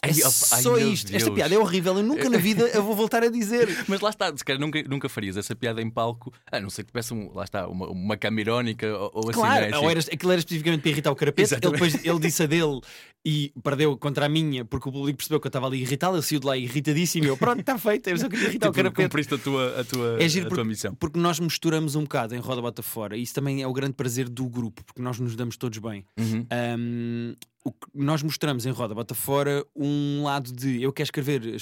É 0.00 0.10
ai, 0.10 0.14
só 0.14 0.76
ai, 0.76 0.84
isto. 0.90 1.14
Esta 1.14 1.30
piada 1.30 1.52
é 1.52 1.58
horrível. 1.58 1.96
Eu 1.96 2.04
nunca 2.04 2.30
na 2.30 2.38
vida 2.38 2.62
eu 2.68 2.84
vou 2.84 2.94
voltar 2.94 3.22
a 3.24 3.28
dizer. 3.28 3.68
Mas 3.88 4.00
lá 4.00 4.10
está, 4.10 4.34
se 4.36 4.44
calhar 4.44 4.60
nunca, 4.60 4.80
nunca 4.84 5.08
farias 5.08 5.36
essa 5.36 5.56
piada 5.56 5.82
em 5.82 5.90
palco. 5.90 6.32
A 6.50 6.60
não 6.60 6.70
ser 6.70 6.84
que 6.84 6.92
tivesse 6.92 7.12
um, 7.12 7.32
lá 7.34 7.42
está, 7.42 7.66
uma, 7.66 7.88
uma 7.88 8.16
cama 8.16 8.40
irónica 8.40 8.86
ou, 8.86 9.10
ou 9.12 9.30
assim. 9.30 9.40
Claro, 9.40 9.64
é 9.64 9.98
assim. 9.98 10.10
aquilo 10.12 10.30
era 10.30 10.38
especificamente 10.38 10.82
para 10.82 10.90
irritar 10.90 11.10
o 11.10 11.16
carapeto. 11.16 11.54
Ele, 11.54 11.72
depois, 11.72 12.04
ele 12.04 12.18
disse 12.20 12.44
a 12.44 12.46
dele 12.46 12.80
e 13.24 13.52
perdeu 13.62 13.96
contra 13.98 14.26
a 14.26 14.28
minha 14.28 14.64
porque 14.64 14.88
o 14.88 14.92
público 14.92 15.18
percebeu 15.18 15.40
que 15.40 15.48
eu 15.48 15.50
estava 15.50 15.66
ali 15.66 15.80
irritado. 15.80 16.14
Ele 16.14 16.22
saiu 16.22 16.38
de 16.38 16.46
lá 16.46 16.56
irritadíssimo 16.56 17.24
e 17.24 17.28
eu, 17.28 17.36
pronto, 17.36 17.58
está 17.58 17.76
feito. 17.76 18.08
Eu 18.08 18.18
só 18.18 18.28
queria 18.28 18.50
irritar 18.50 18.66
tipo, 18.66 18.70
o 18.70 18.74
carapeto. 18.74 19.08
Cumpriste 19.08 19.34
a 19.34 19.38
tua, 19.38 19.80
a 19.80 19.84
tua, 19.84 20.22
é 20.22 20.28
giro 20.28 20.46
a 20.46 20.48
tua 20.48 20.58
porque, 20.58 20.68
missão. 20.68 20.94
Porque 20.94 21.18
nós 21.18 21.40
misturamos 21.40 21.96
um 21.96 22.02
bocado 22.02 22.36
em 22.36 22.38
Roda 22.38 22.62
Bota 22.62 22.84
Fora. 22.84 23.16
E 23.16 23.22
isso 23.22 23.34
também 23.34 23.62
é 23.62 23.66
o 23.66 23.72
grande 23.72 23.94
prazer 23.94 24.28
do 24.28 24.48
grupo, 24.48 24.84
porque 24.84 25.02
nós 25.02 25.18
nos 25.18 25.34
damos 25.34 25.56
todos 25.56 25.78
bem. 25.78 26.04
Uhum. 26.16 26.46
Um, 26.78 27.34
nós 27.94 28.22
mostramos 28.22 28.66
em 28.66 28.70
Roda 28.70 28.94
Bota 28.94 29.14
Fora 29.14 29.64
um 29.74 30.22
lado 30.24 30.52
de 30.52 30.82
eu 30.82 30.92
quero 30.92 31.06
escrever 31.06 31.60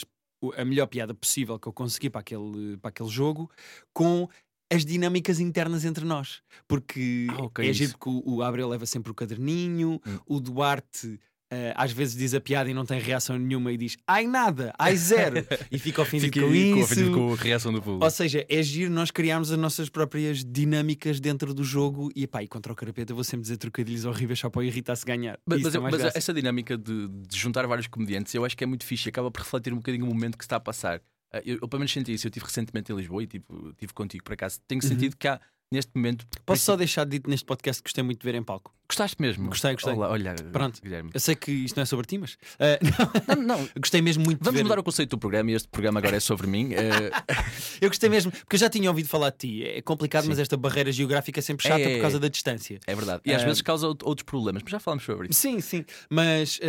a 0.57 0.65
melhor 0.65 0.87
piada 0.87 1.15
possível 1.15 1.59
que 1.59 1.67
eu 1.67 1.73
consegui 1.73 2.11
para 2.11 2.21
aquele, 2.21 2.77
para 2.77 2.91
aquele 2.91 3.09
jogo 3.09 3.51
com 3.93 4.29
as 4.73 4.85
dinâmicas 4.85 5.41
internas 5.41 5.85
entre 5.85 6.05
nós. 6.05 6.43
Porque 6.67 7.27
ah, 7.31 7.45
okay, 7.45 7.71
é 7.71 7.73
giro 7.73 7.97
que 7.99 8.09
o, 8.09 8.23
o 8.25 8.43
Abreu 8.43 8.69
leva 8.69 8.87
sempre 8.87 9.11
o 9.11 9.15
caderninho, 9.15 10.01
hum. 10.07 10.19
o 10.27 10.41
Duarte 10.41 11.21
Uh, 11.53 11.71
às 11.77 11.93
vezes 11.93 12.17
diz 12.17 12.35
a 12.35 12.41
piada 12.41 12.69
e 12.69 12.75
não 12.75 12.85
tem 12.85 12.99
reação 12.99 13.39
nenhuma 13.39 13.71
e 13.71 13.77
diz 13.77 13.97
ai 14.05 14.27
nada, 14.27 14.73
ai 14.77 14.97
zero. 14.97 15.47
E 15.71 15.79
fica 15.79 16.03
ofendido 16.03 16.33
fica 16.33 16.45
com 16.45 16.53
isso. 16.53 16.93
ofendido 16.93 17.13
com 17.13 17.33
a 17.33 17.37
reação 17.37 17.73
do 17.73 17.81
público. 17.81 18.05
Ou 18.05 18.11
seja, 18.11 18.45
é 18.49 18.63
giro 18.63 18.91
nós 18.91 19.13
criarmos 19.13 19.53
as 19.53 19.59
nossas 19.59 19.89
próprias 19.89 20.45
dinâmicas 20.45 21.21
dentro 21.21 21.55
do 21.55 21.63
jogo 21.63 22.11
e, 22.17 22.25
epá, 22.25 22.43
e 22.43 22.49
contra 22.49 22.73
o 22.73 22.77
carapeta 22.77 23.15
vou 23.15 23.23
sempre 23.23 23.43
dizer 23.43 23.59
trocadilhos 23.59 24.05
horríveis 24.05 24.41
só 24.41 24.51
para 24.51 24.65
irritar-se 24.65 25.05
ganhar. 25.05 25.39
Mas, 25.47 25.63
mas, 25.63 25.75
é 25.77 25.79
mas 25.79 26.17
essa 26.17 26.35
dinâmica 26.35 26.77
de, 26.77 27.07
de, 27.07 27.39
juntar 27.39 27.65
vários 27.67 27.87
comediantes 27.87 28.35
eu 28.35 28.45
acho 28.45 28.57
que 28.57 28.65
é 28.65 28.67
muito 28.67 28.85
fixe 28.85 29.09
acaba 29.09 29.31
por 29.31 29.43
refletir 29.43 29.73
um 29.73 29.77
bocadinho 29.77 30.05
o 30.05 30.09
momento 30.09 30.37
que 30.37 30.45
está 30.45 30.57
a 30.57 30.61
passar. 30.61 30.99
Uh, 31.33 31.43
eu, 31.45 31.59
eu 31.63 31.69
pelo 31.69 31.79
menos 31.79 31.93
senti 31.93 32.13
isso, 32.13 32.27
eu 32.27 32.29
estive 32.29 32.45
recentemente 32.45 32.93
em 32.93 32.97
Lisboa 32.97 33.23
e 33.23 33.27
tipo, 33.29 33.73
tive 33.75 33.93
contigo 33.93 34.25
por 34.25 34.33
acaso. 34.33 34.61
Tenho 34.67 34.83
uhum. 34.83 34.89
sentido 34.89 35.17
que 35.17 35.29
há 35.29 35.41
neste 35.73 35.91
momento. 35.95 36.27
Posso 36.45 36.63
só 36.63 36.77
deixar 36.77 37.05
dito 37.05 37.29
neste 37.29 37.45
podcast 37.45 37.83
que 37.83 37.89
gostei 37.89 38.05
muito 38.05 38.21
de 38.21 38.25
ver 38.25 38.35
em 38.35 38.43
palco. 38.43 38.75
Gostaste 38.89 39.21
mesmo? 39.21 39.49
Gostei, 39.49 39.73
gostei. 39.73 39.93
Olá, 39.95 40.11
olha, 40.11 40.35
Pronto. 40.53 40.81
Guilherme. 40.81 41.11
Eu 41.13 41.19
sei 41.19 41.35
que 41.35 41.51
isto 41.51 41.77
não 41.77 41.83
é 41.83 41.87
sobre 41.87 42.07
ti, 42.07 42.19
mas. 42.19 42.35
Uh, 42.35 42.79
não, 43.37 43.43
não, 43.43 43.69
gostei 43.77 44.01
mesmo 44.01 44.25
muito 44.25 44.39
Vamos 44.39 44.53
de 44.53 44.59
ver. 44.59 44.63
mudar 44.63 44.79
o 44.79 44.85
conceito 44.85 45.11
do 45.11 45.19
programa 45.19 45.51
e 45.51 45.55
este 45.55 45.67
programa 45.69 45.99
agora 45.99 46.17
é 46.17 46.21
sobre 46.21 46.47
mim. 46.47 46.69
Uh... 46.69 47.35
eu 47.81 47.89
gostei 47.89 48.09
mesmo, 48.09 48.31
porque 48.31 48.55
eu 48.55 48.61
já 48.61 48.71
tinha 48.71 48.89
ouvido 48.89 49.09
falar 49.09 49.31
de 49.31 49.39
ti. 49.39 49.65
É 49.65 49.83
complicado, 49.83 50.23
Sim. 50.23 50.29
mas 50.29 50.39
esta 50.39 50.57
barreira 50.57 50.93
geográfica 50.93 51.41
é 51.41 51.43
sempre 51.43 51.67
chata 51.67 51.81
é, 51.81 51.97
por 51.97 52.03
causa 52.03 52.21
da 52.21 52.29
distância. 52.29 52.79
É 52.87 52.95
verdade. 52.95 53.23
E 53.25 53.35
às 53.35 53.43
uh... 53.43 53.47
vezes 53.47 53.61
causa 53.61 53.89
outros 53.89 54.23
problemas, 54.23 54.63
mas 54.63 54.71
já 54.71 54.79
falamos 54.79 55.05
sobre 55.05 55.29
isso. 55.31 55.41
Sim, 55.41 55.61
sim. 55.61 55.85
Mas 56.09 56.61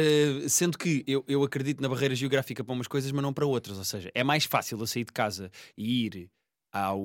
sendo 0.50 0.76
que 0.78 1.04
eu, 1.06 1.24
eu 1.28 1.44
acredito 1.44 1.82
na 1.82 1.90
barreira 1.90 2.16
geográfica 2.16 2.64
para 2.64 2.74
umas 2.74 2.88
coisas, 2.88 3.12
mas 3.12 3.22
não 3.22 3.32
para 3.32 3.46
outras. 3.46 3.78
Ou 3.78 3.86
seja, 3.86 4.10
é 4.16 4.24
mais 4.24 4.46
fácil 4.46 4.80
eu 4.80 4.88
sair 4.88 5.06
de 5.06 5.14
casa 5.14 5.52
e 5.78 6.06
ir 6.06 6.30
ao 6.72 7.00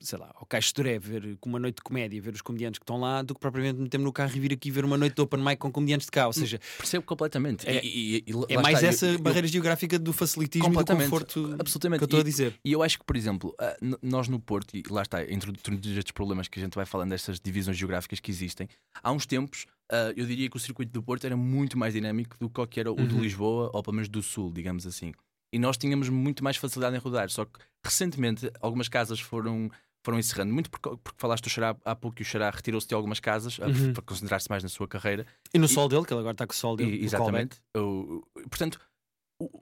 sei 0.00 0.18
lá, 0.18 0.32
ao 0.34 0.46
Caixo 0.46 0.74
Doré 0.74 0.98
ver 0.98 1.36
com 1.40 1.48
uma 1.48 1.58
noite 1.58 1.76
de 1.76 1.82
comédia, 1.82 2.20
ver 2.20 2.34
os 2.34 2.40
comediantes 2.40 2.78
que 2.78 2.84
estão 2.84 2.98
lá, 2.98 3.22
do 3.22 3.34
que 3.34 3.40
propriamente 3.40 3.78
meter-me 3.80 4.04
no 4.04 4.12
carro 4.12 4.32
e 4.34 4.40
vir 4.40 4.52
aqui 4.52 4.70
ver 4.70 4.84
uma 4.84 4.96
noite 4.96 5.14
de 5.14 5.22
open 5.22 5.42
mic 5.42 5.56
com 5.56 5.70
comediantes 5.70 6.06
de 6.06 6.10
cá. 6.10 6.24
Ou 6.24 6.30
hum, 6.30 6.32
seja, 6.32 6.60
percebo 6.78 7.04
completamente. 7.04 7.68
É, 7.68 7.84
e, 7.84 8.16
e, 8.16 8.24
e, 8.26 8.54
é 8.54 8.60
mais 8.60 8.78
está, 8.78 8.88
essa 8.88 9.06
eu, 9.06 9.18
barreira 9.18 9.46
eu, 9.46 9.52
geográfica 9.52 9.98
do 9.98 10.12
facilitismo 10.12 10.68
e 10.68 10.84
do 10.84 10.84
conforto 10.84 11.56
absolutamente. 11.58 11.98
que 11.98 12.04
eu 12.04 12.06
estou 12.06 12.20
a 12.20 12.24
dizer. 12.24 12.54
E 12.64 12.72
eu 12.72 12.82
acho 12.82 12.98
que, 12.98 13.04
por 13.04 13.16
exemplo, 13.16 13.54
ah, 13.58 13.76
nós 14.02 14.28
no 14.28 14.38
Porto, 14.40 14.76
e 14.76 14.82
lá 14.90 15.02
está, 15.02 15.22
entre 15.24 15.52
estes 15.52 16.12
problemas 16.12 16.48
que 16.48 16.58
a 16.58 16.62
gente 16.62 16.74
vai 16.74 16.86
falando, 16.86 17.10
destas 17.10 17.40
divisões 17.40 17.76
geográficas 17.76 18.20
que 18.20 18.30
existem, 18.30 18.68
há 19.02 19.12
uns 19.12 19.26
tempos. 19.26 19.66
Uh, 19.86 20.10
eu 20.16 20.26
diria 20.26 20.50
que 20.50 20.56
o 20.56 20.58
circuito 20.58 20.92
do 20.92 21.00
Porto 21.00 21.24
era 21.24 21.36
muito 21.36 21.78
mais 21.78 21.94
dinâmico 21.94 22.36
do 22.40 22.48
que 22.48 22.54
qualquer 22.56 22.88
o 22.88 22.92
uhum. 22.92 23.06
de 23.06 23.14
Lisboa 23.14 23.70
ou 23.72 23.82
pelo 23.84 23.94
menos 23.94 24.08
do 24.08 24.20
Sul, 24.20 24.52
digamos 24.52 24.84
assim. 24.84 25.12
E 25.52 25.58
nós 25.58 25.76
tínhamos 25.76 26.08
muito 26.08 26.42
mais 26.42 26.56
facilidade 26.56 26.96
em 26.96 26.98
rodar. 26.98 27.30
Só 27.30 27.44
que 27.44 27.58
recentemente 27.84 28.50
algumas 28.60 28.88
casas 28.88 29.20
foram 29.20 29.70
foram 30.06 30.18
encerrando. 30.18 30.54
Muito 30.54 30.70
porque, 30.70 30.88
porque 30.88 31.18
falaste 31.18 31.44
do 31.44 31.50
Xará 31.50 31.76
há 31.84 31.94
pouco 31.94 32.20
e 32.20 32.22
o 32.22 32.24
Xará 32.24 32.48
retirou-se 32.48 32.86
de 32.86 32.94
algumas 32.94 33.20
casas 33.20 33.58
uhum. 33.58 33.92
para 33.92 34.02
concentrar-se 34.02 34.48
mais 34.48 34.62
na 34.62 34.68
sua 34.68 34.86
carreira. 34.86 35.26
E 35.52 35.58
no 35.58 35.66
e, 35.66 35.68
sol 35.68 35.88
dele, 35.88 36.04
que 36.04 36.12
ele 36.12 36.20
agora 36.20 36.34
está 36.34 36.46
com 36.46 36.52
o 36.52 36.56
sol 36.56 36.76
dele. 36.76 36.96
E, 36.96 37.04
exatamente. 37.04 37.60
O, 37.76 38.22
portanto, 38.48 38.80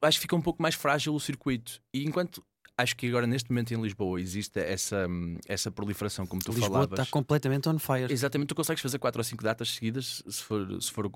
acho 0.02 0.18
que 0.18 0.22
fica 0.22 0.36
um 0.36 0.42
pouco 0.42 0.62
mais 0.62 0.74
frágil 0.74 1.14
o 1.14 1.20
circuito. 1.20 1.80
E 1.92 2.04
enquanto 2.04 2.44
acho 2.76 2.96
que 2.96 3.06
agora 3.06 3.26
neste 3.26 3.50
momento 3.50 3.72
em 3.72 3.80
Lisboa 3.80 4.20
existe 4.20 4.58
essa, 4.58 5.06
essa 5.46 5.70
proliferação, 5.70 6.26
como 6.26 6.42
tu 6.42 6.50
Lisboa 6.50 6.70
falavas. 6.70 6.98
está 6.98 7.10
completamente 7.10 7.68
on 7.68 7.78
fire. 7.78 8.12
Exatamente, 8.12 8.48
tu 8.48 8.54
consegues 8.54 8.82
fazer 8.82 8.98
4 8.98 9.18
ou 9.18 9.24
5 9.24 9.42
datas 9.42 9.70
seguidas 9.70 10.22
se 10.28 10.42
for, 10.42 10.82
se 10.82 10.90
for 10.90 11.10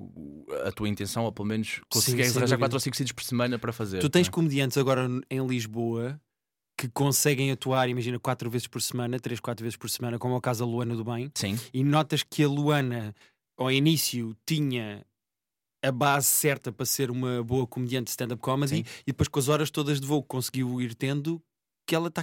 a 0.65 0.73
tua 0.73 0.89
intenção, 0.89 1.25
ou 1.25 1.33
pelo 1.33 1.49
menos 1.49 1.81
consegues 1.91 2.37
arranjar 2.37 2.59
4 2.59 2.77
ou 2.77 2.81
5 2.81 2.97
sítios 2.97 3.13
por 3.13 3.25
semana 3.25 3.59
para 3.59 3.73
fazer. 3.73 3.99
Tu 3.99 4.09
tens 4.09 4.29
é? 4.29 4.31
comediantes 4.31 4.79
agora 4.79 5.09
em 5.29 5.47
Lisboa 5.47 6.19
que 6.79 6.89
conseguem 6.89 7.51
atuar, 7.51 7.89
imagina, 7.89 8.21
quatro 8.21 8.49
vezes 8.49 8.69
por 8.69 8.81
semana, 8.81 9.19
três, 9.19 9.41
quatro 9.41 9.65
vezes 9.65 9.77
por 9.77 9.91
semana, 9.91 10.17
como 10.17 10.35
é 10.35 10.37
o 10.37 10.41
caso 10.41 10.65
da 10.65 10.71
Luana 10.71 10.95
do 10.95 11.05
Bem. 11.05 11.29
Sim. 11.35 11.59
E 11.75 11.83
notas 11.83 12.23
que 12.23 12.45
a 12.45 12.49
Luana, 12.49 13.13
ao 13.59 13.69
início, 13.69 14.37
tinha 14.47 15.05
a 15.85 15.91
base 15.91 16.29
certa 16.29 16.71
para 16.71 16.87
ser 16.87 17.11
uma 17.11 17.43
boa 17.43 17.67
comediante 17.67 18.05
de 18.05 18.11
stand-up 18.11 18.41
comedy 18.41 18.77
Sim. 18.77 18.85
e 19.03 19.07
depois 19.07 19.29
com 19.29 19.41
as 19.41 19.49
horas 19.49 19.71
todas 19.71 20.01
de 20.01 20.07
voo 20.07 20.23
conseguiu 20.23 20.81
ir 20.81 20.95
tendo 20.95 21.43
que 21.89 21.95
ela 21.95 22.09
está 22.09 22.23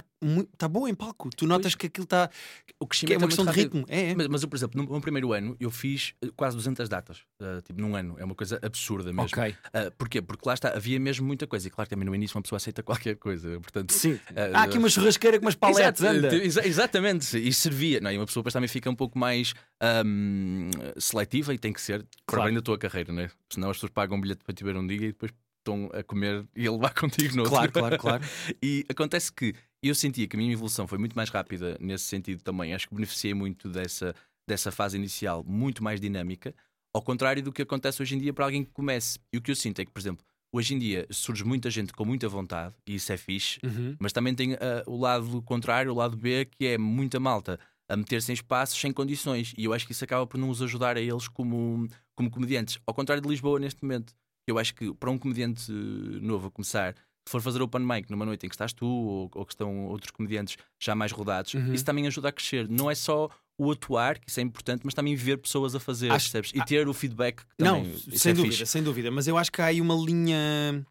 tá 0.56 0.68
boa 0.68 0.88
em 0.88 0.94
palco. 0.94 1.28
Tu 1.36 1.44
notas 1.44 1.74
que 1.74 1.88
aquilo 1.88 2.04
está. 2.04 2.30
O 2.78 2.86
que 2.86 3.12
é 3.12 3.18
uma 3.18 3.26
questão 3.26 3.44
de 3.44 3.50
ritmo. 3.50 3.84
É, 3.88 4.10
é. 4.10 4.14
Mas, 4.14 4.28
mas 4.28 4.42
eu, 4.44 4.48
por 4.48 4.54
exemplo, 4.56 4.80
no 4.80 4.88
meu 4.88 5.00
primeiro 5.00 5.32
ano, 5.32 5.56
eu 5.58 5.72
fiz 5.72 6.14
eh, 6.22 6.28
quase 6.36 6.56
200 6.56 6.88
datas. 6.88 7.22
eh, 7.42 7.60
tipo, 7.62 7.80
num 7.80 7.96
ano. 7.96 8.14
É 8.16 8.24
uma 8.24 8.36
coisa 8.36 8.60
absurda 8.62 9.12
mesmo. 9.12 9.22
Ok. 9.22 9.50
Uh, 9.50 9.90
porquê? 9.98 10.22
Porque 10.22 10.48
lá 10.48 10.54
está, 10.54 10.68
havia 10.68 11.00
mesmo 11.00 11.26
muita 11.26 11.48
coisa. 11.48 11.66
E 11.66 11.70
claro, 11.70 11.90
também 11.90 12.06
no 12.06 12.14
início 12.14 12.36
uma 12.36 12.42
pessoa 12.42 12.58
aceita 12.58 12.80
qualquer 12.84 13.16
coisa. 13.16 13.58
Portanto, 13.60 13.92
Sim. 13.92 14.20
eh, 14.36 14.52
Há 14.54 14.62
aqui 14.62 14.78
uma 14.78 14.88
churrasqueira 14.88 15.40
com 15.40 15.46
umas 15.46 15.56
paletes, 15.56 16.00
Exato, 16.00 16.16
anda. 16.16 16.36
exa- 16.36 16.64
exatamente. 16.64 17.36
E 17.36 17.52
servia. 17.52 17.98
Não, 18.00 18.12
e 18.12 18.16
uma 18.16 18.26
pessoa 18.26 18.42
depois 18.42 18.52
também 18.52 18.68
fica 18.68 18.88
um 18.88 18.94
pouco 18.94 19.18
mais 19.18 19.52
ahm, 19.82 20.70
seletiva 20.96 21.52
e 21.52 21.58
tem 21.58 21.72
que 21.72 21.80
ser 21.80 22.02
para 22.24 22.36
Claro. 22.36 22.44
bem 22.44 22.54
da 22.54 22.62
tua 22.62 22.78
carreira, 22.78 23.12
né? 23.12 23.30
Senão 23.52 23.70
as 23.70 23.76
pessoas 23.78 23.90
pagam 23.92 24.16
um 24.16 24.20
bilhete 24.20 24.44
para 24.44 24.54
te 24.54 24.62
ver 24.62 24.76
um 24.76 24.86
dia 24.86 24.96
e 25.08 25.12
depois 25.12 25.32
estão 25.66 25.90
a 25.92 26.02
comer 26.02 26.46
e 26.54 26.66
a 26.66 26.72
levar 26.72 26.94
contigo 26.94 27.34
no 27.36 27.42
outro. 27.42 27.56
Claro, 27.56 27.72
claro, 27.72 27.98
claro. 27.98 28.24
E 28.62 28.84
acontece 28.88 29.32
que 29.32 29.54
eu 29.82 29.94
sentia 29.94 30.26
que 30.26 30.36
a 30.36 30.38
minha 30.38 30.52
evolução 30.52 30.86
foi 30.86 30.98
muito 30.98 31.14
mais 31.14 31.28
rápida 31.30 31.76
nesse 31.80 32.04
sentido 32.04 32.42
também. 32.42 32.72
Acho 32.74 32.88
que 32.88 32.94
beneficiei 32.94 33.34
muito 33.34 33.68
dessa, 33.68 34.14
dessa 34.48 34.70
fase 34.70 34.96
inicial, 34.96 35.44
muito 35.44 35.82
mais 35.82 36.00
dinâmica, 36.00 36.54
ao 36.94 37.02
contrário 37.02 37.42
do 37.42 37.52
que 37.52 37.62
acontece 37.62 38.00
hoje 38.02 38.14
em 38.16 38.18
dia 38.18 38.32
para 38.32 38.44
alguém 38.44 38.64
que 38.64 38.70
comece. 38.72 39.18
E 39.32 39.38
o 39.38 39.42
que 39.42 39.50
eu 39.50 39.56
sinto 39.56 39.80
é 39.80 39.84
que, 39.84 39.90
por 39.92 40.00
exemplo, 40.00 40.24
hoje 40.52 40.74
em 40.74 40.78
dia 40.78 41.06
surge 41.10 41.44
muita 41.44 41.70
gente 41.70 41.92
com 41.92 42.04
muita 42.04 42.28
vontade, 42.28 42.74
e 42.86 42.94
isso 42.94 43.12
é 43.12 43.16
fixe, 43.16 43.58
Uhum. 43.62 43.94
mas 44.00 44.12
também 44.12 44.34
tem 44.34 44.54
ah, 44.54 44.82
o 44.86 44.96
lado 44.98 45.42
contrário, 45.42 45.92
o 45.92 45.94
lado 45.94 46.16
B, 46.16 46.46
que 46.46 46.66
é 46.66 46.78
muita 46.78 47.20
malta 47.20 47.58
a 47.88 47.96
meter-se 47.96 48.32
em 48.32 48.34
espaços 48.34 48.80
sem 48.80 48.92
condições. 48.92 49.52
E 49.56 49.64
eu 49.64 49.72
acho 49.72 49.86
que 49.86 49.92
isso 49.92 50.02
acaba 50.02 50.26
por 50.26 50.38
não 50.38 50.48
os 50.50 50.60
ajudar 50.62 50.96
a 50.96 51.00
eles 51.00 51.28
como, 51.28 51.86
como 52.16 52.28
comediantes. 52.30 52.80
Ao 52.86 52.92
contrário 52.94 53.22
de 53.22 53.28
Lisboa 53.28 53.60
neste 53.60 53.80
momento. 53.82 54.12
Eu 54.46 54.58
acho 54.58 54.74
que 54.74 54.94
para 54.94 55.10
um 55.10 55.18
comediante 55.18 55.70
novo 55.72 56.46
a 56.46 56.50
começar, 56.50 56.94
se 56.94 57.30
for 57.32 57.42
fazer 57.42 57.60
open 57.60 57.84
mic 57.84 58.08
numa 58.10 58.24
noite 58.24 58.46
em 58.46 58.48
que 58.48 58.54
estás 58.54 58.72
tu 58.72 58.86
ou, 58.86 59.30
ou 59.34 59.44
que 59.44 59.52
estão 59.52 59.86
outros 59.86 60.12
comediantes 60.12 60.56
já 60.80 60.94
mais 60.94 61.10
rodados, 61.10 61.52
Uhum. 61.54 61.74
isso 61.74 61.84
também 61.84 62.06
ajuda 62.06 62.28
a 62.28 62.32
crescer. 62.32 62.68
Não 62.68 62.88
é 62.88 62.94
só 62.94 63.28
o 63.58 63.72
atuar, 63.72 64.18
que 64.20 64.30
isso 64.30 64.38
é 64.38 64.42
importante, 64.44 64.82
mas 64.84 64.94
também 64.94 65.16
ver 65.16 65.38
pessoas 65.38 65.74
a 65.74 65.80
fazer, 65.80 66.12
Acho- 66.12 66.30
percebes? 66.30 66.52
E 66.54 66.64
ter 66.64 66.86
o 66.86 66.94
feedback 66.94 67.38
que 67.56 67.64
Não, 67.64 67.78
também 67.82 67.92
isso 67.96 68.18
sem 68.18 68.30
é 68.30 68.34
dúvida, 68.34 68.52
fixe. 68.54 68.66
sem 68.66 68.82
dúvida. 68.82 69.10
Mas 69.10 69.26
eu 69.26 69.36
acho 69.36 69.50
que 69.50 69.60
há 69.60 69.66
aí 69.66 69.80
uma 69.80 69.94
linha. 69.94 70.86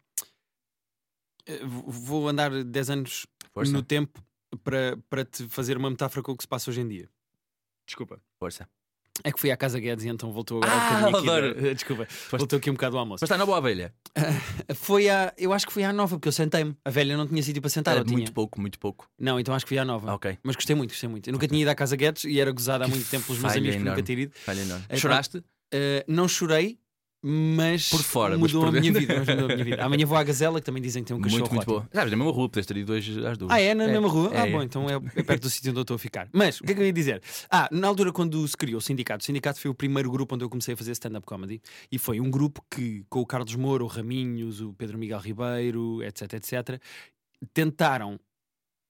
Eh, 1.46 1.60
Vou 1.64 2.28
andar 2.28 2.50
10 2.64 2.90
anos 2.90 3.26
Força, 3.54 3.72
no 3.72 3.82
tempo 3.82 4.22
para, 4.62 4.98
para 5.08 5.24
te 5.24 5.48
fazer 5.48 5.76
uma 5.78 5.88
metáfora 5.88 6.22
com 6.22 6.32
o 6.32 6.36
que 6.36 6.42
se 6.42 6.48
passa 6.48 6.70
hoje 6.70 6.80
em 6.82 6.88
dia. 6.88 7.08
Desculpa. 7.86 8.20
força. 8.38 8.68
É 9.24 9.32
que 9.32 9.40
fui 9.40 9.50
à 9.50 9.56
Casa 9.56 9.78
Guedes 9.80 10.04
e 10.04 10.08
então 10.08 10.30
voltou 10.32 10.58
agora 10.62 10.72
Ah, 10.72 11.08
um 11.08 11.10
bocadinho 11.12 11.34
aqui. 11.50 11.60
da- 11.62 11.72
Desculpa, 11.74 12.06
voltou 12.30 12.56
aqui 12.58 12.70
um 12.70 12.74
bocado 12.74 12.96
o 12.96 12.98
almoço. 12.98 13.22
Mas 13.22 13.26
está 13.28 13.36
na 13.38 13.46
boa 13.46 13.60
velha. 13.60 13.92
Foi 14.74 15.08
a, 15.08 15.32
eu 15.36 15.52
acho 15.52 15.66
que 15.66 15.72
fui 15.72 15.84
à 15.84 15.92
nova, 15.92 16.16
porque 16.16 16.28
eu 16.28 16.32
sentei-me. 16.32 16.76
A 16.84 16.90
velha 16.90 17.16
não 17.16 17.26
tinha 17.26 17.42
sítio 17.42 17.60
para 17.60 17.70
sentar, 17.70 17.92
Era 17.92 18.00
ou 18.00 18.04
tinha? 18.04 18.16
muito 18.18 18.32
pouco, 18.32 18.60
muito 18.60 18.78
pouco. 18.78 19.08
Não, 19.18 19.38
então 19.40 19.54
acho 19.54 19.64
que 19.64 19.70
fui 19.70 19.78
à 19.78 19.84
nova. 19.84 20.10
Ah, 20.10 20.14
ok. 20.14 20.38
Mas 20.42 20.56
gostei 20.56 20.76
muito, 20.76 20.90
gostei 20.90 21.08
muito. 21.08 21.28
Eu 21.28 21.32
nunca 21.32 21.46
tinha 21.48 21.60
ido 21.60 21.68
à 21.68 21.74
Casa 21.74 21.96
Guedes 21.96 22.24
e 22.24 22.38
era 22.40 22.50
gozada 22.52 22.84
há 22.84 22.88
muito 22.88 23.08
tempo 23.08 23.26
pelos 23.26 23.40
meus 23.40 23.52
amigos 23.54 23.76
por 23.76 23.80
nunca 23.80 23.88
enorme. 23.90 24.02
ter 24.02 24.18
ido. 24.18 24.32
Falha 24.44 24.60
enorme. 24.60 24.84
É, 24.88 24.96
Choraste? 24.96 25.38
Uh, 25.38 25.42
não 26.06 26.28
chorei, 26.28 26.78
mas 27.28 27.90
Por 27.90 28.02
fora, 28.04 28.38
mas 28.38 28.52
mudou 28.52 28.70
por 28.70 28.76
a 28.76 28.80
minha 28.80 28.92
vida. 28.92 29.16
mas 29.18 29.26
mudou 29.26 29.44
a 29.46 29.48
minha 29.48 29.64
vida. 29.64 29.84
Amanhã 29.84 30.06
vou 30.06 30.16
à 30.16 30.22
Gazela, 30.22 30.60
que 30.60 30.66
também 30.66 30.80
dizem 30.80 31.02
que 31.02 31.08
tem 31.08 31.16
um 31.16 31.20
cachorro 31.20 31.40
Muito, 31.40 31.54
muito 31.54 31.66
boa. 31.66 31.88
Sabes, 31.92 32.12
na 32.12 32.16
mesma 32.16 32.32
rua, 32.32 32.48
podes 32.48 32.66
ter 32.66 32.76
ido 32.76 32.86
dois 32.86 33.04
às 33.26 33.36
duas. 33.36 33.50
Ah, 33.50 33.60
é 33.60 33.74
na 33.74 33.88
mesma 33.88 34.08
rua? 34.08 34.30
é, 34.32 34.42
ah, 34.42 34.46
é. 34.46 34.50
bom, 34.52 34.62
então 34.62 34.88
é, 34.88 34.94
é 34.94 35.22
perto 35.24 35.42
do 35.42 35.50
sítio 35.50 35.72
onde 35.72 35.80
eu 35.80 35.82
estou 35.82 35.96
a 35.96 35.98
ficar. 35.98 36.28
Mas, 36.32 36.60
o 36.60 36.64
que 36.64 36.70
é 36.70 36.74
que 36.76 36.80
eu 36.80 36.86
ia 36.86 36.92
dizer? 36.92 37.20
Ah, 37.50 37.68
na 37.72 37.88
altura 37.88 38.12
quando 38.12 38.46
se 38.46 38.56
criou 38.56 38.78
o 38.78 38.80
sindicato, 38.80 39.24
o 39.24 39.26
sindicato 39.26 39.58
foi 39.58 39.72
o 39.72 39.74
primeiro 39.74 40.08
grupo 40.08 40.36
onde 40.36 40.44
eu 40.44 40.48
comecei 40.48 40.74
a 40.74 40.76
fazer 40.76 40.92
stand-up 40.92 41.26
comedy 41.26 41.60
e 41.90 41.98
foi 41.98 42.20
um 42.20 42.30
grupo 42.30 42.64
que, 42.70 43.04
com 43.10 43.20
o 43.20 43.26
Carlos 43.26 43.56
Moura, 43.56 43.82
o 43.82 43.88
Raminhos, 43.88 44.60
o 44.60 44.72
Pedro 44.72 44.96
Miguel 44.96 45.18
Ribeiro, 45.18 46.04
etc, 46.04 46.34
etc, 46.34 46.80
tentaram. 47.52 48.20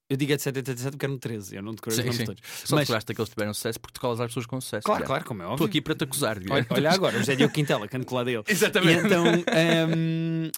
Eu 0.08 0.16
digo 0.16 0.32
etc, 0.32 0.46
etc, 0.56 0.68
etc 0.68 0.90
porque 0.90 1.04
eram 1.06 1.18
13, 1.18 1.56
eu 1.56 1.62
não 1.62 1.72
decorei 1.74 1.98
os 1.98 2.04
nomes 2.04 2.16
sim. 2.16 2.24
todos. 2.24 2.40
Só 2.64 2.76
Mas- 2.76 2.86
decoraste 2.86 3.08
daqueles 3.08 3.28
que 3.28 3.34
tiveram 3.34 3.52
sucesso 3.54 3.80
porque 3.80 3.94
tu 3.94 4.00
colas 4.00 4.20
às 4.20 4.26
pessoas 4.28 4.46
com 4.46 4.60
sucesso. 4.60 4.84
Claro, 4.84 5.00
Já. 5.00 5.06
claro, 5.06 5.24
como 5.24 5.42
é 5.42 5.44
óbvio. 5.46 5.54
Estou 5.56 5.66
aqui 5.66 5.80
para 5.82 5.94
te 5.96 6.04
acusar. 6.04 6.38
Olha, 6.48 6.66
olha 6.70 6.90
agora, 6.92 7.16
o 7.16 7.18
José 7.18 7.34
Diogo 7.34 7.52
Quintela, 7.52 7.88
que 7.88 7.96
ando 7.96 8.06
colado 8.06 8.28
a 8.28 8.32
ele. 8.32 8.42
E 8.46 8.52
Exatamente. 8.52 9.04
então, 9.06 9.24
hum, 9.26 10.50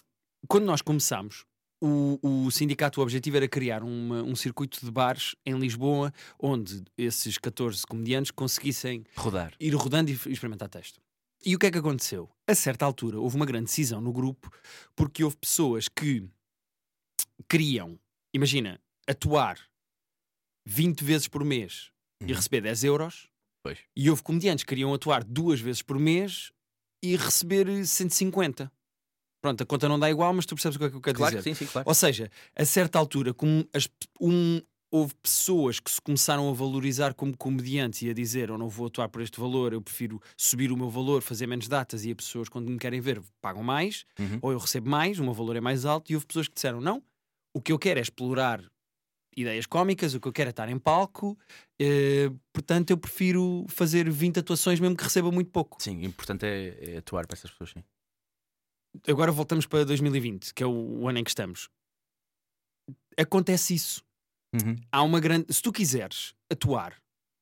quando 0.47 0.65
nós 0.65 0.81
começámos, 0.83 1.45
o, 1.81 2.19
o 2.45 2.51
sindicato, 2.51 2.99
o 2.99 3.03
objetivo 3.03 3.37
era 3.37 3.47
criar 3.47 3.81
uma- 3.83 4.21
um 4.21 4.35
circuito 4.35 4.85
de 4.85 4.91
bares 4.91 5.35
em 5.45 5.57
Lisboa, 5.57 6.13
onde 6.39 6.83
esses 6.97 7.37
14 7.39 7.87
comediantes 7.87 8.31
conseguissem 8.31 9.03
Rodar. 9.15 9.53
ir 9.59 9.73
rodando 9.73 10.11
e 10.11 10.13
experimentar 10.13 10.69
texto. 10.69 10.99
E 11.43 11.55
o 11.55 11.59
que 11.59 11.65
é 11.67 11.71
que 11.71 11.77
aconteceu? 11.77 12.29
A 12.47 12.53
certa 12.53 12.85
altura 12.85 13.17
houve 13.19 13.35
uma 13.37 13.45
grande 13.45 13.65
decisão 13.65 13.99
no 14.01 14.11
grupo, 14.11 14.51
porque 14.95 15.23
houve 15.23 15.37
pessoas 15.37 15.87
que 15.87 16.27
queriam, 17.49 17.97
imagina, 18.33 18.79
atuar 19.09 19.57
20 20.65 21.03
vezes 21.03 21.27
por 21.27 21.43
mês 21.43 21.91
e 22.21 22.25
Uhum. 22.31 22.35
receber 22.35 22.61
10 22.61 22.83
euros, 22.83 23.29
Pois. 23.63 23.79
e 23.95 24.09
houve 24.09 24.21
comediantes 24.23 24.63
que 24.63 24.69
queriam 24.69 24.93
atuar 24.93 25.23
duas 25.23 25.59
vezes 25.59 25.81
por 25.81 25.97
mês 25.97 26.51
e 27.03 27.15
receber 27.15 27.85
150. 27.85 28.71
Pronto, 29.41 29.63
a 29.63 29.65
conta 29.65 29.87
não 29.87 29.97
dá 29.97 30.09
igual, 30.09 30.33
mas 30.33 30.45
tu 30.45 30.53
percebes 30.53 30.75
o 30.75 30.79
que 30.79 30.85
é 30.85 30.89
que 30.89 30.95
eu 30.97 31.01
quero 31.01 31.17
Claro 31.17 31.31
que 31.31 31.37
dizer. 31.41 31.55
sim, 31.55 31.65
sim, 31.65 31.71
claro. 31.71 31.87
Ou 31.87 31.95
seja, 31.95 32.29
a 32.55 32.65
certa 32.65 32.99
altura, 32.99 33.33
como 33.33 33.65
as 33.73 33.87
um, 34.19 34.61
houve 34.91 35.13
pessoas 35.23 35.79
que 35.79 35.89
se 35.89 36.01
começaram 36.01 36.49
a 36.49 36.53
valorizar 36.53 37.13
como 37.13 37.37
comediantes 37.37 38.01
e 38.01 38.09
a 38.09 38.13
dizer: 38.13 38.49
Eu 38.49 38.57
não 38.57 38.67
vou 38.67 38.87
atuar 38.87 39.07
por 39.07 39.21
este 39.21 39.39
valor, 39.39 39.71
eu 39.71 39.81
prefiro 39.81 40.21
subir 40.35 40.73
o 40.73 40.77
meu 40.77 40.89
valor, 40.89 41.21
fazer 41.21 41.47
menos 41.47 41.69
datas. 41.69 42.03
E 42.03 42.09
as 42.09 42.15
pessoas, 42.17 42.49
quando 42.49 42.69
me 42.69 42.77
querem 42.77 42.99
ver, 42.99 43.21
pagam 43.39 43.63
mais, 43.63 44.03
Uhum. 44.19 44.39
ou 44.41 44.51
eu 44.51 44.57
recebo 44.59 44.89
mais, 44.89 45.19
o 45.19 45.23
meu 45.23 45.33
valor 45.33 45.55
é 45.55 45.61
mais 45.61 45.85
alto. 45.85 46.11
E 46.11 46.15
houve 46.15 46.25
pessoas 46.27 46.49
que 46.49 46.55
disseram: 46.55 46.81
Não, 46.81 47.01
o 47.55 47.61
que 47.61 47.71
eu 47.71 47.79
quero 47.79 47.97
é 47.99 48.01
explorar 48.01 48.61
ideias 49.41 49.65
cómicas, 49.65 50.13
o 50.13 50.19
que 50.19 50.27
eu 50.27 50.33
quero 50.33 50.49
é 50.49 50.51
estar 50.51 50.69
em 50.69 50.77
palco, 50.77 51.37
eh, 51.79 52.31
portanto 52.53 52.91
eu 52.91 52.97
prefiro 52.97 53.65
fazer 53.67 54.09
20 54.09 54.39
atuações, 54.39 54.79
mesmo 54.79 54.95
que 54.95 55.03
receba 55.03 55.31
muito 55.31 55.51
pouco. 55.51 55.81
Sim, 55.81 55.99
o 55.99 56.05
importante 56.05 56.45
é, 56.45 56.93
é 56.93 56.97
atuar 56.97 57.25
para 57.27 57.37
essas 57.37 57.51
pessoas, 57.51 57.71
sim. 57.71 57.83
Agora 59.07 59.31
voltamos 59.31 59.65
para 59.65 59.85
2020, 59.85 60.53
que 60.53 60.63
é 60.63 60.65
o, 60.65 61.01
o 61.01 61.07
ano 61.07 61.19
em 61.19 61.23
que 61.23 61.29
estamos. 61.29 61.69
Acontece 63.17 63.75
isso. 63.75 64.03
Uhum. 64.51 64.75
há 64.91 65.03
uma 65.03 65.19
grande. 65.19 65.53
Se 65.53 65.61
tu 65.61 65.71
quiseres 65.71 66.33
atuar 66.51 66.99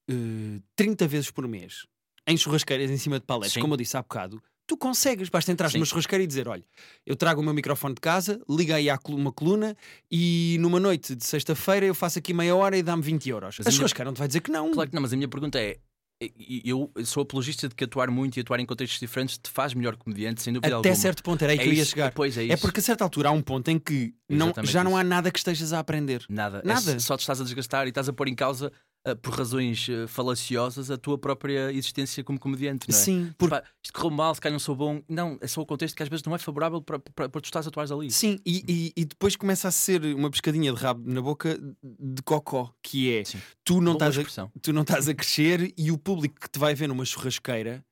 eh, 0.10 0.62
30 0.76 1.08
vezes 1.08 1.32
por 1.32 1.48
mês 1.48 1.88
em 2.28 2.36
churrasqueiras 2.36 2.92
em 2.92 2.98
cima 2.98 3.20
de 3.20 3.26
paletes, 3.26 3.56
como 3.56 3.74
eu 3.74 3.78
disse 3.78 3.96
há 3.96 4.02
bocado, 4.02 4.44
tu 4.68 4.78
consegues. 4.78 5.30
Basta 5.30 5.52
entrar 5.52 5.72
numa 5.74 5.86
churrasqueira 5.86 6.24
e 6.24 6.28
dizer: 6.28 6.48
olha, 6.48 6.64
eu 7.06 7.16
trago 7.16 7.42
o 7.42 7.44
meu 7.44 7.54
microfone 7.54 7.96
de 7.96 8.02
casa, 8.02 8.40
liga 8.50 8.76
aí 8.76 8.90
à 8.90 9.00
uma 9.08 9.32
coluna 9.32 9.76
e 10.12 10.58
numa 10.60 10.80
noite 10.80 11.16
de 11.16 11.26
sexta-feira 11.26 11.86
eu 11.86 11.96
faço 11.96 12.20
aqui 12.20 12.34
meia 12.34 12.56
hora 12.56 12.78
e 12.78 12.84
dá-me 12.84 13.02
20 13.02 13.30
euros. 13.30 13.56
Mas 13.58 13.66
a 13.66 13.70
a 13.70 13.72
minha- 13.72 13.78
churrasqueira 13.78 14.06
não 14.10 14.14
te 14.14 14.20
vai 14.20 14.28
dizer 14.28 14.42
que 14.42 14.52
não. 14.52 14.72
Claro 14.72 14.90
que 14.90 14.96
não, 14.96 15.02
mas 15.02 15.14
a 15.14 15.16
minha 15.16 15.28
pergunta 15.28 15.58
é: 15.60 15.78
e- 16.22 16.62
eu 16.66 16.92
sou 17.06 17.22
apologista 17.24 17.70
de 17.70 17.76
que 17.76 17.84
atuar 17.84 18.10
muito 18.10 18.38
e 18.38 18.42
atuar 18.42 18.60
em 18.60 18.66
contextos 18.66 19.00
diferentes 19.00 19.38
te 19.38 19.50
faz 19.50 19.74
melhor 19.74 19.96
comediante, 19.96 20.42
sem 20.42 20.52
dúvida 20.52 20.68
Até 20.68 20.76
alguma. 20.76 20.96
certo 20.96 21.22
ponto, 21.24 21.42
era 21.44 21.54
aí 21.54 21.60
É 21.60 21.62
que 21.64 21.70
eu 21.70 21.74
ia 21.74 21.82
isso, 21.84 21.92
chegar. 21.92 22.12
Pois 22.12 22.38
é, 22.38 22.44
isso. 22.44 22.54
É 22.54 22.58
porque 22.58 22.80
a 22.80 22.84
certa 22.84 23.04
altura 23.04 23.30
há 23.30 23.32
um 23.32 23.42
ponto 23.42 23.70
em 23.70 23.78
que 23.80 24.14
não, 24.28 24.48
Exatamente 24.48 24.72
já 24.74 24.84
não 24.84 24.92
isso. 24.92 25.00
há 25.00 25.04
nada 25.04 25.32
que 25.32 25.38
estejas 25.38 25.74
a 25.74 25.80
aprender. 25.80 26.26
Nada. 26.28 26.62
É 26.64 26.68
Nada. 26.68 27.00
só 27.00 27.16
te 27.16 27.22
estás 27.22 27.40
a 27.40 27.44
desgastar 27.44 27.86
e 27.86 27.90
estás 27.90 28.10
a 28.10 28.14
pôr 28.14 28.28
em 28.28 28.36
causa, 28.36 28.72
por 29.16 29.34
razões 29.34 29.88
ah, 29.90 30.08
falaciosas, 30.08 30.92
a 30.92 30.98
tua 30.98 31.18
própria 31.18 31.72
existência 31.72 32.24
como 32.24 32.40
comediante, 32.40 32.90
não 32.90 32.98
é? 32.98 33.02
Sim, 33.02 33.34
porque 33.38 33.56
Pá, 33.56 33.64
isto 33.84 33.94
correu 33.94 34.12
mal, 34.12 34.34
se 34.36 34.42
calhar 34.42 34.54
não 34.54 34.60
sou 34.60 34.76
bom. 34.76 35.02
Não, 35.08 35.38
é 35.42 35.48
só 35.48 35.62
o 35.62 35.66
contexto 35.66 35.96
que 35.96 36.04
às 36.04 36.10
vezes 36.10 36.24
não 36.26 36.36
é 36.36 36.38
favorável 36.38 36.82
para, 36.82 37.00
para, 37.00 37.30
para 37.30 37.42
tu 37.42 37.46
estás 37.46 37.66
a 37.66 37.70
atuar 37.70 37.92
ali. 37.92 38.12
Sim, 38.12 38.40
e, 38.46 38.64
e- 38.68 38.94
e 39.02 39.06
depois 39.06 39.36
começa 39.36 39.68
a 39.68 39.72
ser 39.72 40.04
uma 40.16 40.30
pescadinha 40.30 40.72
de 40.74 40.80
rabo 40.80 41.04
na 41.12 41.22
boca 41.22 41.58
de 41.84 42.22
cocó, 42.24 42.74
que 42.82 43.14
é 43.16 43.24
Sim. 43.24 43.40
tu 43.64 43.76
não, 43.82 43.96
Boa 43.98 44.10
estás 44.10 44.40
a, 44.40 44.50
tu 44.62 44.74
não 44.74 44.82
estás 44.82 45.08
a 45.08 45.14
crescer 45.14 45.74
e 45.78 45.92
o 45.92 45.98
público 45.98 46.40
que 46.40 46.50
te 46.50 46.60
vai 46.60 46.74
ver 46.76 46.88
numa 46.88 47.06
churrasqueira 47.06 47.84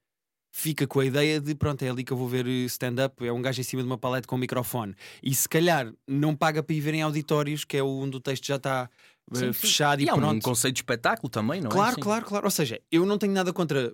fica 0.58 0.88
com 0.88 1.02
a 1.02 1.06
ideia 1.06 1.42
de 1.42 1.54
pronto, 1.54 1.84
é 1.84 1.90
ali 1.90 2.02
que 2.02 2.14
eu 2.14 2.18
vou 2.18 2.30
ver 2.30 2.48
eh, 2.48 2.64
stand-up, 2.66 3.26
é 3.28 3.30
um 3.34 3.42
gajo 3.42 3.60
em 3.60 3.64
cima 3.64 3.82
de 3.84 3.88
uma 3.90 3.98
palete 3.98 4.26
com 4.26 4.36
um 4.38 4.40
microfone. 4.40 4.96
E 5.22 5.36
se 5.36 5.50
calhar 5.50 5.92
não 6.08 6.34
paga 6.34 6.64
para 6.64 6.74
ir 6.74 6.80
ver 6.80 6.94
em 6.94 7.02
auditórios, 7.02 7.66
que 7.66 7.76
é 7.76 7.84
onde 7.84 8.16
o 8.16 8.22
texto 8.22 8.46
já 8.48 8.56
está 8.56 8.90
eh, 9.34 9.38
Sim, 9.38 9.46
sim. 9.48 9.54
fechado 9.54 10.02
e, 10.02 10.06
E 10.06 10.10
há 10.10 10.16
um 10.16 10.40
conceito 10.40 10.76
de 10.76 10.82
espetáculo 10.82 11.30
também, 11.30 11.62
não 11.62 11.70
é? 11.70 11.74
Claro, 11.74 11.96
Sim. 11.96 12.02
claro, 12.02 12.26
claro. 12.26 12.46
Ou 12.46 12.52
seja, 12.52 12.82
eu 12.92 13.06
não 13.06 13.18
tenho 13.18 13.34
nada 13.34 13.52
contra 13.52 13.94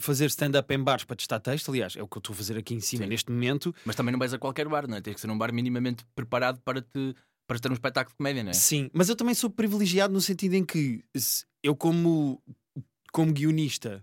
fazer 0.00 0.26
stand-up 0.26 0.72
em 0.74 0.82
bares 0.82 1.04
para 1.04 1.16
testar 1.16 1.38
texto, 1.38 1.70
aliás, 1.70 1.96
é 1.96 2.02
o 2.02 2.08
que 2.08 2.16
eu 2.16 2.20
estou 2.20 2.32
a 2.32 2.36
fazer 2.36 2.56
aqui 2.58 2.74
em 2.74 2.80
cima 2.80 3.04
Sim. 3.04 3.10
neste 3.10 3.30
momento. 3.30 3.74
Mas 3.84 3.94
também 3.94 4.10
não 4.12 4.18
vais 4.18 4.34
a 4.34 4.38
qualquer 4.38 4.68
bar, 4.68 4.88
não 4.88 4.96
é? 4.96 5.00
Tem 5.00 5.14
que 5.14 5.20
ser 5.20 5.30
um 5.30 5.38
bar 5.38 5.52
minimamente 5.52 6.04
preparado 6.14 6.60
para 6.60 6.80
te 6.82 7.14
para 7.46 7.58
ter 7.58 7.70
um 7.70 7.74
espetáculo 7.74 8.12
de 8.12 8.16
comédia, 8.16 8.42
não 8.42 8.50
é? 8.50 8.54
Sim, 8.54 8.88
mas 8.94 9.08
eu 9.08 9.16
também 9.16 9.34
sou 9.34 9.50
privilegiado 9.50 10.12
no 10.14 10.20
sentido 10.20 10.54
em 10.54 10.64
que 10.64 11.04
eu, 11.62 11.76
como, 11.76 12.42
como 13.12 13.32
guionista, 13.32 14.02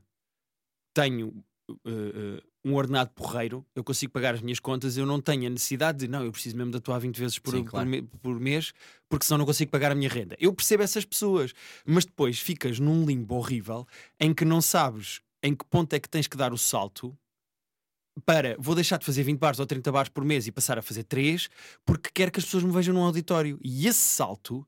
tenho 0.94 1.44
eh, 1.70 1.78
eh, 1.88 2.44
um 2.64 2.76
ordenado 2.76 3.10
porreiro, 3.12 3.66
eu 3.74 3.84
consigo 3.84 4.12
pagar 4.12 4.36
as 4.36 4.42
minhas 4.42 4.60
contas, 4.60 4.98
eu 4.98 5.06
não 5.06 5.22
tenho 5.22 5.48
a 5.48 5.50
necessidade 5.50 6.00
de, 6.00 6.08
não, 6.08 6.24
eu 6.24 6.32
preciso 6.32 6.58
mesmo 6.58 6.72
de 6.72 6.78
atuar 6.78 7.00
20 7.00 7.18
vezes 7.18 7.40
por, 7.40 7.52
Sim, 7.54 7.64
por 7.64 7.70
claro. 7.72 7.88
me- 7.90 8.02
por 8.02 8.40
mês, 8.40 8.74
porque 9.08 9.26
senão 9.26 9.38
não 9.40 9.46
consigo 9.46 9.72
pagar 9.72 9.92
a 9.92 9.96
minha 9.96 10.10
renda. 10.10 10.36
Eu 10.40 10.54
percebo 10.54 10.84
essas 10.84 11.06
pessoas, 11.06 11.54
mas 11.86 12.04
depois 12.06 12.40
ficas 12.40 12.78
num 12.80 13.06
limbo 13.06 13.36
horrível 13.36 13.88
em 14.20 14.34
que 14.34 14.44
não 14.44 14.62
sabes 14.62 15.22
em 15.42 15.56
que 15.56 15.64
ponto 15.66 15.94
é 15.94 16.00
que 16.00 16.10
tens 16.10 16.28
que 16.28 16.36
dar 16.36 16.52
o 16.52 16.58
salto 16.58 17.18
para 18.26 18.56
vou 18.60 18.76
deixar 18.76 18.98
de 18.98 19.06
fazer 19.06 19.24
20 19.24 19.40
bares 19.40 19.60
ou 19.60 19.66
30 19.66 19.92
bares 19.92 20.10
por 20.10 20.26
mês 20.26 20.46
e 20.46 20.52
passar 20.52 20.78
a 20.78 20.82
fazer 20.82 21.04
3 21.04 21.48
porque 21.86 22.10
quero 22.14 22.32
que 22.32 22.40
as 22.40 22.46
pessoas 22.46 22.64
me 22.64 22.72
vejam 22.74 22.94
num 22.94 23.04
auditório. 23.04 23.58
E 23.64 23.88
esse 23.88 24.00
salto 24.00 24.68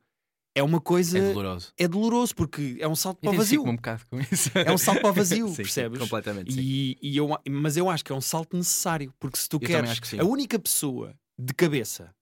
é 0.53 0.61
uma 0.61 0.81
coisa. 0.81 1.17
É 1.17 1.21
doloroso. 1.33 1.73
É 1.77 1.87
doloroso 1.87 2.35
porque 2.35 2.77
é 2.79 2.87
um 2.87 2.95
salto 2.95 3.19
para 3.19 3.31
o 3.31 3.37
vazio. 3.37 3.63
um 3.63 3.75
bocado 3.75 4.05
com 4.09 4.19
isso. 4.19 4.49
É 4.55 4.71
um 4.71 4.77
salto 4.77 5.01
para 5.01 5.09
o 5.09 5.13
vazio, 5.13 5.47
Sim, 5.49 5.55
percebes? 5.55 5.99
completamente. 5.99 6.59
E, 6.59 6.97
e 7.01 7.17
eu, 7.17 7.29
mas 7.49 7.77
eu 7.77 7.89
acho 7.89 8.03
que 8.03 8.11
é 8.11 8.15
um 8.15 8.21
salto 8.21 8.55
necessário, 8.57 9.13
porque 9.19 9.37
se 9.37 9.47
tu 9.47 9.59
também 9.59 9.75
queres. 9.75 9.91
acho 9.91 10.01
que. 10.01 10.19
A 10.19 10.25
única 10.25 10.59
pessoa 10.59 11.15
de 11.39 11.53
cabeça 11.53 12.13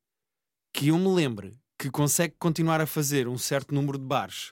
que 0.73 0.89
eu 0.89 0.97
me 0.97 1.07
lembre 1.07 1.57
que 1.77 1.89
consegue 1.89 2.35
continuar 2.37 2.81
a 2.81 2.85
fazer 2.85 3.27
um 3.27 3.37
certo 3.37 3.73
número 3.73 3.97
de 3.97 4.05
bares 4.05 4.51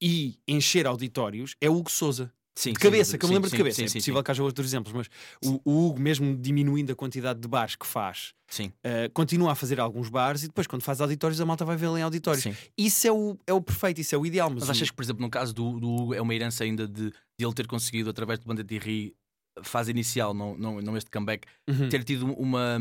e 0.00 0.38
encher 0.48 0.86
auditórios 0.86 1.54
é 1.60 1.68
o 1.68 1.76
Hugo 1.76 1.90
Souza. 1.90 2.32
Sim, 2.56 2.72
De 2.72 2.78
sim, 2.78 2.84
cabeça, 2.84 3.18
que 3.18 3.24
eu 3.24 3.28
me 3.28 3.32
sim, 3.32 3.34
lembro 3.34 3.50
de 3.50 3.56
sim, 3.56 3.58
cabeça. 3.58 3.76
Sim, 3.76 3.84
é 3.84 3.88
sim, 3.88 3.98
possível 3.98 4.22
que 4.22 4.30
haja 4.30 4.42
outros 4.44 4.66
exemplos, 4.68 4.92
mas 4.94 5.08
o, 5.44 5.60
o 5.64 5.86
Hugo, 5.88 6.00
mesmo 6.00 6.36
diminuindo 6.36 6.92
a 6.92 6.94
quantidade 6.94 7.40
de 7.40 7.48
bares 7.48 7.74
que 7.74 7.84
faz, 7.84 8.32
sim. 8.48 8.66
uh, 8.86 9.10
continua 9.12 9.50
a 9.52 9.54
fazer 9.56 9.80
alguns 9.80 10.08
bares 10.08 10.44
e 10.44 10.46
depois, 10.46 10.66
quando 10.68 10.82
faz 10.82 11.00
auditórios, 11.00 11.40
a 11.40 11.44
malta 11.44 11.64
vai 11.64 11.76
vê-lo 11.76 11.98
em 11.98 12.02
auditórios. 12.02 12.44
Sim. 12.44 12.54
Isso 12.78 13.06
é 13.08 13.12
o, 13.12 13.36
é 13.44 13.52
o 13.52 13.60
perfeito, 13.60 14.00
isso 14.00 14.14
é 14.14 14.18
o 14.18 14.24
ideal. 14.24 14.48
Mas, 14.50 14.60
Mas 14.60 14.70
achas 14.70 14.88
que, 14.88 14.94
por 14.96 15.02
exemplo, 15.02 15.20
no 15.22 15.28
caso 15.28 15.52
do, 15.52 15.80
do 15.80 15.88
Hugo, 15.90 16.14
é 16.14 16.20
uma 16.22 16.32
herança 16.32 16.62
ainda 16.62 16.86
de, 16.86 17.10
de 17.10 17.44
ele 17.44 17.52
ter 17.54 17.66
conseguido, 17.66 18.08
através 18.10 18.38
do 18.38 18.46
Banda 18.46 18.62
de 18.62 18.78
Ri, 18.78 19.16
fase 19.62 19.90
inicial, 19.90 20.32
não, 20.32 20.56
não, 20.56 20.80
não 20.80 20.96
este 20.96 21.10
comeback, 21.10 21.46
Uhum. 21.68 21.88
ter 21.88 22.04
tido 22.04 22.32
uma, 22.34 22.78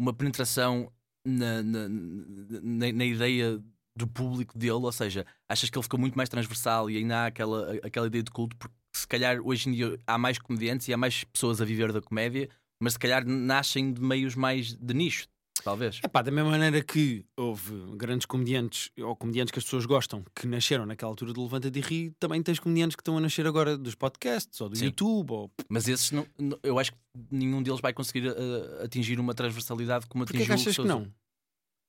uma 0.00 0.12
penetração 0.14 0.90
na, 1.26 1.62
na, 1.62 1.88
na, 1.88 2.92
na 2.92 3.04
ideia 3.04 3.62
do 3.94 4.06
público 4.06 4.56
dele? 4.56 4.72
Ou 4.72 4.92
seja, 4.92 5.26
achas 5.48 5.68
que 5.68 5.76
ele 5.76 5.82
ficou 5.82 6.00
muito 6.00 6.14
mais 6.16 6.28
transversal 6.30 6.88
e 6.90 6.96
ainda 6.96 7.18
há 7.18 7.26
aquela, 7.26 7.74
aquela 7.82 8.06
ideia 8.06 8.22
de 8.22 8.30
culto? 8.30 8.56
Porque 8.56 8.74
se 8.94 9.06
calhar 9.06 9.40
hoje 9.40 9.68
em 9.68 9.72
dia 9.72 9.98
há 10.06 10.18
mais 10.18 10.38
comediantes 10.38 10.88
e 10.88 10.92
há 10.92 10.96
mais 10.96 11.24
pessoas 11.24 11.60
a 11.60 11.64
viver 11.64 11.92
da 11.92 12.00
comédia, 12.00 12.48
mas 12.80 12.94
se 12.94 12.98
calhar 12.98 13.24
nascem 13.26 13.92
de 13.92 14.00
meios 14.00 14.34
mais 14.34 14.74
de 14.74 14.94
nicho, 14.94 15.28
talvez. 15.62 16.00
É 16.02 16.08
pá, 16.08 16.22
da 16.22 16.30
mesma 16.30 16.50
maneira 16.50 16.82
que 16.82 17.24
houve 17.36 17.72
grandes 17.96 18.26
comediantes 18.26 18.90
ou 18.98 19.14
comediantes 19.14 19.52
que 19.52 19.58
as 19.58 19.64
pessoas 19.64 19.86
gostam 19.86 20.24
que 20.34 20.46
nasceram 20.46 20.84
naquela 20.84 21.10
altura 21.10 21.32
do 21.32 21.42
Levanta 21.42 21.70
de 21.70 21.80
Ri, 21.80 22.12
também 22.18 22.42
tens 22.42 22.58
comediantes 22.58 22.96
que 22.96 23.00
estão 23.00 23.16
a 23.16 23.20
nascer 23.20 23.46
agora 23.46 23.78
dos 23.78 23.94
podcasts 23.94 24.60
ou 24.60 24.68
do 24.68 24.76
Sim. 24.76 24.86
YouTube. 24.86 25.30
Ou... 25.30 25.50
Mas 25.68 25.88
esses, 25.88 26.10
não, 26.10 26.26
eu 26.62 26.78
acho 26.78 26.92
que 26.92 26.98
nenhum 27.30 27.62
deles 27.62 27.80
vai 27.80 27.92
conseguir 27.92 28.28
uh, 28.28 28.84
atingir 28.84 29.18
uma 29.20 29.34
transversalidade 29.34 30.06
como 30.06 30.24
Porquê 30.24 30.38
atingiu 30.38 30.56
que 30.56 30.60
achas 30.62 30.78
o 30.78 30.82
que 30.82 30.88
não? 30.88 31.12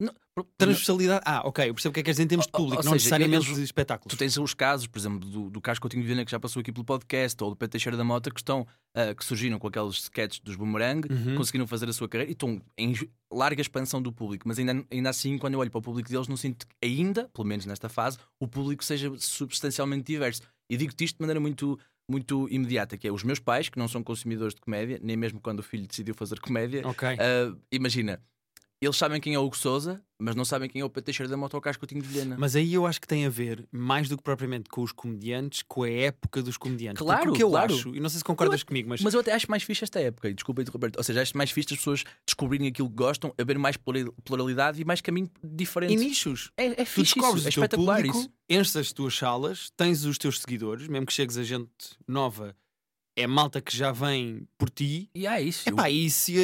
Não, 0.03 0.13
Transversalidade. 0.57 1.21
Ah, 1.25 1.41
ok, 1.47 1.69
eu 1.69 1.73
percebo 1.73 1.91
o 1.91 1.93
que 1.93 1.99
é 1.99 2.03
que 2.03 2.05
queres 2.05 2.15
dizer 2.17 2.23
em 2.23 2.27
termos 2.27 2.45
de 2.47 2.51
Ou- 2.53 2.59
ou 2.61 2.65
público, 2.65 2.81
seja, 2.83 2.89
não 2.89 2.95
necessariamente 2.95 3.45
eles- 3.47 3.57
de 3.57 3.63
espetáculos. 3.63 4.11
Tu 4.13 4.17
tens 4.17 4.35
os 4.37 4.53
casos, 4.53 4.87
por 4.87 4.97
exemplo, 4.97 5.19
do, 5.29 5.49
do 5.49 5.61
Carlos 5.61 5.79
Coutinho 5.79 6.01
de 6.01 6.07
Vilhena 6.07 6.25
que 6.25 6.31
já 6.31 6.39
passou 6.39 6.59
aqui 6.59 6.71
pelo 6.71 6.83
podcast, 6.83 7.43
ou 7.43 7.51
do 7.51 7.55
Pedro 7.55 7.71
Teixeira 7.71 7.95
da 7.97 8.03
Mota, 8.03 8.31
que 8.31 8.39
estão 8.39 8.61
uh, 8.61 9.15
que 9.15 9.23
surgiram 9.23 9.59
com 9.59 9.67
aqueles 9.67 9.95
sketches 9.95 10.39
dos 10.39 10.55
Boomerang, 10.55 11.07
Uhum. 11.11 11.35
conseguiram 11.35 11.67
fazer 11.67 11.87
a 11.89 11.93
sua 11.93 12.09
carreira 12.09 12.31
e 12.31 12.33
estão 12.33 12.61
em 12.77 12.93
larga 13.31 13.61
expansão 13.61 14.01
do 14.01 14.11
público. 14.11 14.47
Mas 14.47 14.57
ainda, 14.59 14.83
ainda 14.91 15.09
assim, 15.09 15.37
quando 15.37 15.53
eu 15.53 15.59
olho 15.59 15.69
para 15.71 15.79
o 15.79 15.81
público 15.81 16.09
deles, 16.09 16.27
não 16.27 16.37
sinto 16.37 16.65
que 16.67 16.73
ainda, 16.83 17.29
pelo 17.33 17.47
menos 17.47 17.65
nesta 17.65 17.87
fase, 17.87 18.17
o 18.39 18.47
público 18.47 18.83
seja 18.83 19.11
substancialmente 19.17 20.03
diverso. 20.05 20.41
E 20.69 20.77
digo-te 20.77 21.03
isto 21.03 21.17
de 21.17 21.21
maneira 21.21 21.39
muito, 21.39 21.77
muito 22.09 22.47
imediata, 22.49 22.97
que 22.97 23.07
é 23.07 23.11
os 23.11 23.23
meus 23.23 23.39
pais, 23.39 23.69
que 23.69 23.77
não 23.77 23.87
são 23.87 24.01
consumidores 24.03 24.55
de 24.55 24.61
comédia, 24.61 24.99
nem 25.03 25.15
mesmo 25.17 25.39
quando 25.39 25.59
o 25.59 25.63
filho 25.63 25.85
decidiu 25.87 26.15
fazer 26.15 26.39
comédia, 26.39 26.81
Ok. 26.87 27.07
Uh, 27.09 27.57
imagina, 27.71 28.19
eles 28.85 28.97
sabem 28.97 29.19
quem 29.21 29.33
é 29.33 29.39
o 29.39 29.43
Hugo 29.45 29.57
Souza, 29.57 30.01
mas 30.19 30.35
não 30.35 30.45
sabem 30.45 30.69
quem 30.69 30.81
é 30.81 30.85
o 30.85 30.89
Pedro 30.89 31.05
Teixeira 31.05 31.29
da 31.29 31.49
Carlos 31.49 31.77
Coutinho 31.77 32.01
de 32.01 32.07
Vilhena. 32.07 32.35
Mas 32.39 32.55
aí 32.55 32.73
eu 32.73 32.85
acho 32.85 32.99
que 33.01 33.07
tem 33.07 33.25
a 33.25 33.29
ver, 33.29 33.67
mais 33.71 34.07
do 34.09 34.15
que 34.17 34.23
propriamente 34.23 34.69
com 34.69 34.81
os 34.81 34.91
comediantes, 34.91 35.63
com 35.67 35.83
a 35.83 35.89
época 35.89 36.41
dos 36.41 36.57
comediantes. 36.57 36.99
Porque 37.03 37.13
Claro, 37.15 37.31
o 37.31 37.35
que 37.35 37.43
eu 37.43 37.49
claro. 37.49 37.73
acho, 37.75 37.95
e 37.95 37.99
não 37.99 38.09
sei 38.09 38.19
se 38.19 38.23
concordas 38.23 38.63
comigo, 38.63 38.89
mas, 38.89 39.01
Mas 39.01 39.13
eu 39.13 39.19
até 39.19 39.33
acho 39.33 39.49
mais 39.49 39.63
fixe 39.63 39.83
esta 39.83 39.99
época, 39.99 40.29
e 40.29 40.33
desculpa 40.33 40.61
interromper 40.61 40.91
ou 40.97 41.03
seja, 41.03 41.21
acho 41.21 41.37
mais 41.37 41.51
fixe 41.51 41.73
as 41.73 41.77
pessoas 41.79 42.03
descobrirem 42.25 42.67
aquilo 42.67 42.89
que 42.89 42.95
gostam, 42.95 43.33
haver 43.37 43.57
mais 43.59 43.75
plura- 43.77 44.11
pluralidade 44.23 44.81
e 44.81 44.85
mais 44.85 45.01
caminho 45.01 45.29
diferente. 45.43 45.93
em 45.93 45.97
nichos. 45.97 46.51
É, 46.57 46.65
é 46.67 46.75
Tu 46.75 46.85
fixe 46.85 47.15
descobres 47.15 47.39
isso, 47.41 47.47
é 47.47 47.49
espetacular 47.49 47.95
público, 47.97 48.17
isso. 48.19 48.29
enches 48.49 48.75
as 48.75 48.91
tuas 48.93 49.15
salas, 49.17 49.71
tens 49.75 50.05
os 50.05 50.17
teus 50.17 50.39
seguidores, 50.39 50.87
mesmo 50.87 51.05
que 51.05 51.13
chegues 51.13 51.37
a 51.37 51.43
gente 51.43 51.69
nova, 52.07 52.55
é 53.15 53.27
malta 53.27 53.61
que 53.61 53.75
já 53.75 53.91
vem 53.91 54.47
por 54.57 54.69
ti. 54.69 55.09
E 55.13 55.27
é 55.27 55.41
isso. 55.41 55.67
Epá, 55.69 55.89
e 55.89 56.09
se 56.09 56.35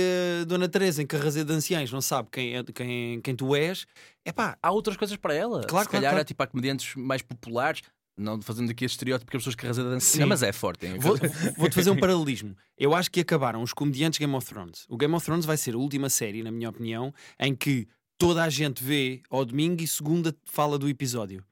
a 0.42 0.44
Dona 0.46 0.68
Teresa 0.70 1.02
em 1.02 1.08
Carrazeiro 1.08 1.48
de 1.50 1.54
Anciães 1.56 1.92
não 1.92 2.02
sabe 2.02 2.30
quem, 2.32 2.56
é, 2.56 2.64
quem, 2.64 3.22
quem 3.22 3.36
tu 3.36 3.56
és, 3.56 3.86
epá, 4.26 4.58
Há 4.62 4.72
outras 4.72 4.96
coisas 4.98 5.18
para 5.18 5.34
ela. 5.34 5.62
Claro, 5.64 5.68
Se 5.68 5.70
claro, 5.70 5.90
calhar 5.90 6.12
claro. 6.12 6.22
há 6.22 6.26
tipo 6.26 6.44
há 6.44 6.48
comediantes 6.48 6.96
mais 6.96 7.22
populares, 7.22 7.82
não 8.18 8.42
fazendo 8.42 8.70
aqui 8.70 8.84
este 8.86 8.96
estereótipo 8.96 9.32
que 9.32 9.38
as 9.38 9.42
pessoas 9.42 9.56
que 9.56 9.66
arrasam 9.66 9.86
dança, 9.86 10.06
Sim. 10.18 10.26
mas 10.26 10.44
é 10.44 10.52
forte. 10.52 10.86
hein? 10.86 11.00
Vou- 11.00 11.18
Vou-te 11.58 11.74
fazer 11.74 11.90
um 11.90 11.98
paralelismo. 11.98 12.56
Eu 12.78 12.94
acho 12.94 13.10
que 13.10 13.22
acabaram 13.22 13.62
os 13.64 13.74
comediantes 13.74 14.20
Game 14.20 14.36
of 14.36 14.46
Thrones. 14.46 14.86
O 14.90 14.98
Game 14.98 15.14
of 15.16 15.26
Thrones 15.26 15.46
vai 15.46 15.56
ser 15.58 15.74
a 15.74 15.78
última 15.78 16.10
série, 16.10 16.44
na 16.44 16.52
minha 16.52 16.70
opinião, 16.70 17.14
em 17.40 17.56
que 17.56 17.88
toda 18.18 18.44
a 18.44 18.50
gente 18.50 18.84
vê 18.84 19.22
ao 19.30 19.46
domingo 19.46 19.82
e 19.82 19.88
segunda 19.88 20.36
fala 20.46 20.78
do 20.78 20.90
episódio. 20.90 21.44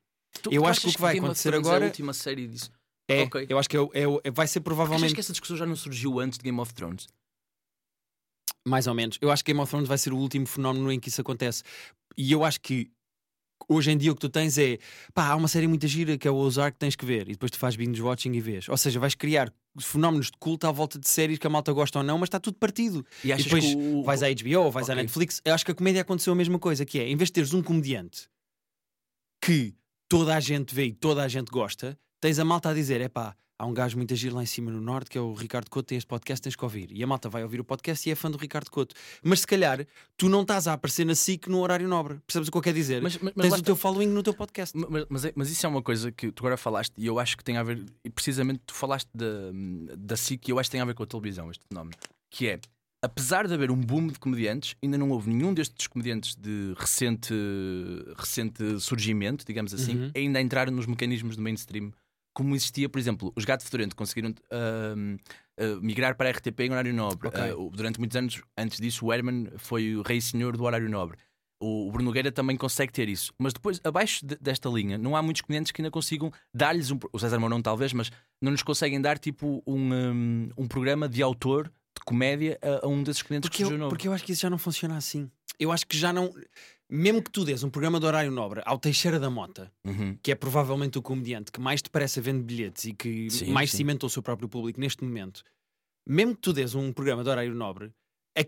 Tu- 0.43 0.51
eu 0.53 0.61
tu 0.61 0.67
acho 0.67 0.81
que 0.81 0.87
o 0.89 0.93
que 0.93 1.01
vai 1.01 1.17
acontecer 1.17 1.49
Thrones 1.51 1.65
é 1.67 1.69
agora- 1.71 1.85
a 1.85 1.87
última 1.87 2.13
série 2.13 2.45
disso. 2.47 2.69
É, 3.09 3.21
Ok. 3.23 3.45
eu 3.49 3.57
acho 3.57 3.69
que 3.69 3.77
é, 3.77 3.79
é 3.79 4.03
é- 4.25 4.31
vai 4.31 4.47
ser 4.47 4.59
Achas 4.59 4.63
provavelmente 4.63 5.13
que 5.13 5.19
essa 5.19 5.31
discussão 5.31 5.55
já 5.55 5.65
não 5.65 5.75
surgiu 5.75 6.19
antes 6.19 6.37
de 6.37 6.43
Game 6.43 6.59
of 6.59 6.73
Thrones? 6.73 7.07
mais 8.65 8.85
ou 8.85 8.93
menos. 8.93 9.17
Eu 9.21 9.31
acho 9.31 9.45
que 9.45 9.51
Game 9.53 9.61
of 9.63 9.69
Thrones 9.69 9.87
vai 9.87 9.97
ser 9.97 10.11
o 10.11 10.17
último 10.17 10.45
fenómeno 10.45 10.91
em 10.91 10.99
que 10.99 11.07
isso 11.07 11.21
acontece. 11.21 11.63
E 12.17 12.33
eu 12.33 12.43
acho 12.43 12.59
que 12.59 12.91
hoje 13.69 13.91
em 13.91 13.97
dia 13.97 14.11
o 14.11 14.15
que 14.15 14.19
tu 14.19 14.27
tens 14.29 14.57
é 14.57 14.77
pá, 15.13 15.27
há 15.29 15.35
uma 15.37 15.47
série 15.47 15.67
muito 15.67 15.87
gira 15.87 16.17
que 16.17 16.27
é 16.27 16.31
o 16.31 16.35
Ozark 16.35 16.73
que 16.73 16.79
tens 16.79 16.93
que 16.95 17.05
ver 17.05 17.29
e 17.29 17.31
depois 17.31 17.49
tu 17.49 17.57
fazes 17.57 17.77
binge 17.77 18.01
watching 18.01 18.33
e 18.33 18.41
vês. 18.41 18.67
Ou 18.67 18.75
seja, 18.75 18.99
vais 18.99 19.15
criar 19.15 19.53
fenómenos 19.79 20.25
de 20.25 20.37
culto 20.37 20.67
à 20.67 20.71
volta 20.71 20.99
de 20.99 21.07
séries 21.07 21.39
que 21.39 21.47
a 21.47 21.49
malta 21.49 21.71
gosta 21.71 21.99
ou 21.99 22.03
não, 22.03 22.17
mas 22.17 22.27
está 22.27 22.41
tudo 22.41 22.57
partido. 22.57 23.05
E 23.23 23.31
achas 23.31 23.45
depois 23.45 23.63
que 23.65 23.75
o... 23.77 24.03
vais 24.03 24.21
à 24.21 24.27
HBO 24.27 24.63
ou 24.65 24.71
vais 24.71 24.89
à 24.89 24.93
Ok. 24.93 25.01
Netflix. 25.03 25.41
Eu 25.45 25.53
acho 25.53 25.63
que 25.63 25.71
a 25.71 25.75
comédia 25.75 26.01
aconteceu 26.01 26.33
a 26.33 26.35
mesma 26.35 26.59
coisa, 26.59 26.85
que 26.85 26.99
é, 26.99 27.07
em 27.07 27.15
vez 27.15 27.29
de 27.29 27.33
teres 27.33 27.53
um 27.53 27.63
comediante 27.63 28.27
que 29.41 29.73
toda 30.09 30.35
a 30.35 30.39
gente 30.41 30.75
vê 30.75 30.87
e 30.87 30.93
toda 30.93 31.23
a 31.23 31.27
gente 31.29 31.49
gosta, 31.49 31.97
tens 32.19 32.39
a 32.39 32.45
malta 32.45 32.69
a 32.69 32.73
dizer, 32.73 33.01
é 33.01 33.09
pá, 33.09 33.35
há 33.59 33.65
um 33.65 33.73
gajo 33.73 33.97
muito 33.97 34.13
agir 34.13 34.31
lá 34.31 34.43
em 34.43 34.45
cima 34.45 34.69
no 34.71 34.79
Norte, 34.79 35.09
que 35.09 35.17
é 35.17 35.21
o 35.21 35.33
Ricardo 35.33 35.69
Couto, 35.69 35.87
tem 35.87 35.97
este 35.97 36.07
podcast, 36.07 36.41
tens 36.41 36.55
que 36.55 36.63
ouvir. 36.63 36.91
E 36.91 37.03
a 37.03 37.07
malta 37.07 37.27
vai 37.29 37.41
ouvir 37.43 37.59
o 37.59 37.63
podcast 37.63 38.07
e 38.07 38.11
é 38.11 38.15
fã 38.15 38.29
do 38.29 38.37
Ricardo 38.37 38.69
Couto. 38.69 38.93
Mas 39.23 39.39
se 39.41 39.47
calhar, 39.47 39.85
tu 40.15 40.29
não 40.29 40.41
estás 40.43 40.67
a 40.67 40.73
aparecer 40.73 41.05
na 41.05 41.15
SIC 41.15 41.47
no 41.47 41.59
horário 41.59 41.87
nobre. 41.87 42.19
Percebes 42.27 42.49
o 42.49 42.51
que 42.51 42.57
eu 42.57 42.61
quero 42.61 42.75
dizer? 42.75 43.01
Mas, 43.01 43.17
mas, 43.17 43.33
tens 43.33 43.53
o 43.59 43.63
teu 43.63 43.75
following 43.75 44.07
no 44.07 44.21
teu 44.21 44.33
podcast. 44.33 44.77
Mas, 44.77 45.05
mas, 45.09 45.25
é- 45.25 45.33
mas 45.35 45.49
isso 45.49 45.65
é 45.65 45.69
uma 45.69 45.81
coisa 45.81 46.11
que 46.11 46.31
tu 46.31 46.41
agora 46.41 46.55
falaste 46.57 46.93
e 46.97 47.05
eu 47.07 47.17
acho 47.19 47.35
que 47.35 47.43
tem 47.43 47.57
a 47.57 47.63
ver, 47.63 47.83
e 48.03 48.09
precisamente 48.11 48.61
tu 48.65 48.73
falaste 48.75 49.09
da, 49.13 49.25
da 49.97 50.15
SIC 50.15 50.47
e 50.47 50.51
eu 50.51 50.59
acho 50.59 50.69
que 50.69 50.73
tem 50.73 50.81
a 50.81 50.85
ver 50.85 50.93
com 50.93 51.03
a 51.03 51.07
televisão, 51.07 51.49
este 51.49 51.63
fenómeno, 51.67 51.95
que 52.29 52.47
é, 52.47 52.59
apesar 53.01 53.47
de 53.47 53.53
haver 53.55 53.71
um 53.71 53.79
boom 53.81 54.05
de 54.07 54.19
comediantes, 54.19 54.75
ainda 54.83 54.99
não 54.99 55.09
houve 55.09 55.31
nenhum 55.33 55.51
destes 55.51 55.87
comediantes 55.87 56.35
de 56.35 56.73
recente, 56.77 57.33
recente 58.15 58.79
surgimento, 58.79 59.43
digamos 59.45 59.73
assim, 59.73 59.95
Uhum. 59.97 60.11
ainda 60.15 60.39
a 60.39 60.41
entrar 60.41 60.69
nos 60.69 60.85
mecanismos 60.85 61.35
do 61.35 61.41
mainstream, 61.41 61.91
como 62.37 62.55
existia, 62.55 62.87
por 62.87 62.99
exemplo, 62.99 63.33
os 63.35 63.43
Gato 63.45 63.63
Fedorento 63.63 63.95
conseguiram 63.95 64.31
ahm, 64.51 65.17
ah, 65.59 65.79
migrar 65.81 66.15
para 66.15 66.29
a 66.29 66.31
RTP 66.31 66.59
em 66.59 66.69
horário 66.69 66.93
nobre. 66.93 67.27
Ok. 67.29 67.39
Ah, 67.41 67.55
durante 67.75 67.97
muitos 67.97 68.15
anos, 68.15 68.39
antes 68.55 68.79
disso, 68.79 69.07
o 69.07 69.11
Herman 69.11 69.47
foi 69.57 69.95
o 69.95 70.03
rei 70.03 70.21
senhor 70.21 70.55
do 70.55 70.63
horário 70.63 70.87
nobre. 70.87 71.17
O 71.59 71.89
Bruno 71.91 72.05
Nogueira 72.09 72.31
também 72.31 72.55
consegue 72.55 72.93
ter 72.93 73.09
isso. 73.09 73.33
Mas 73.39 73.53
depois, 73.53 73.81
abaixo 73.83 74.23
de- 74.23 74.35
desta 74.39 74.69
linha, 74.69 74.99
não 74.99 75.15
há 75.15 75.23
muitos 75.23 75.41
comediantes 75.41 75.71
que 75.71 75.81
ainda 75.81 75.89
consigam 75.89 76.31
dar-lhes 76.53 76.91
um. 76.91 76.99
O 77.11 77.17
César 77.17 77.39
Mourão, 77.39 77.59
talvez, 77.59 77.91
mas 77.93 78.11
não 78.39 78.51
nos 78.51 78.61
conseguem 78.61 79.01
dar 79.01 79.17
tipo 79.17 79.63
um, 79.65 79.91
um, 79.91 80.49
um 80.55 80.67
programa 80.67 81.09
de 81.09 81.23
autor 81.23 81.65
de 81.65 82.05
comédia 82.05 82.59
a, 82.61 82.85
a 82.85 82.87
um 82.87 83.01
desses 83.01 83.23
comediantes 83.23 83.49
Porque 83.49 83.57
que 83.57 83.63
surgiu 83.63 83.77
eu, 83.77 83.79
novo. 83.79 83.89
porque 83.89 84.07
eu 84.07 84.13
acho 84.13 84.23
que 84.23 84.33
isso 84.33 84.41
já 84.43 84.49
não 84.51 84.59
funciona 84.59 84.95
assim. 84.95 85.31
Eu 85.59 85.71
acho 85.71 85.85
que 85.87 85.97
já 85.97 86.11
não. 86.13 86.33
Mesmo 86.89 87.21
que 87.21 87.31
tu 87.31 87.43
des 87.43 87.63
um 87.63 87.69
programa 87.69 87.99
de 87.99 88.05
horário 88.05 88.31
nobre 88.31 88.61
ao 88.65 88.79
Teixeira 88.79 89.19
da 89.19 89.29
Mota, 89.29 89.71
Uhum. 89.85 90.17
que 90.23 90.31
é 90.31 90.35
provavelmente 90.35 90.97
o 90.97 91.01
comediante 91.01 91.51
que 91.51 91.59
mais 91.59 91.81
depressa 91.81 92.21
vende 92.21 92.43
bilhetes 92.43 92.85
e 92.85 92.93
que 92.93 93.29
Sim, 93.29 93.51
mais 93.51 93.71
sim. 93.71 93.77
cimenta 93.77 94.05
o 94.05 94.09
seu 94.09 94.23
próprio 94.23 94.47
público 94.47 94.79
neste 94.79 95.03
momento, 95.03 95.43
mesmo 96.07 96.33
que 96.35 96.41
tu 96.41 96.53
des 96.53 96.75
um 96.75 96.93
programa 96.93 97.23
de 97.23 97.29
horário 97.29 97.53
nobre, 97.53 97.91
é, 98.37 98.45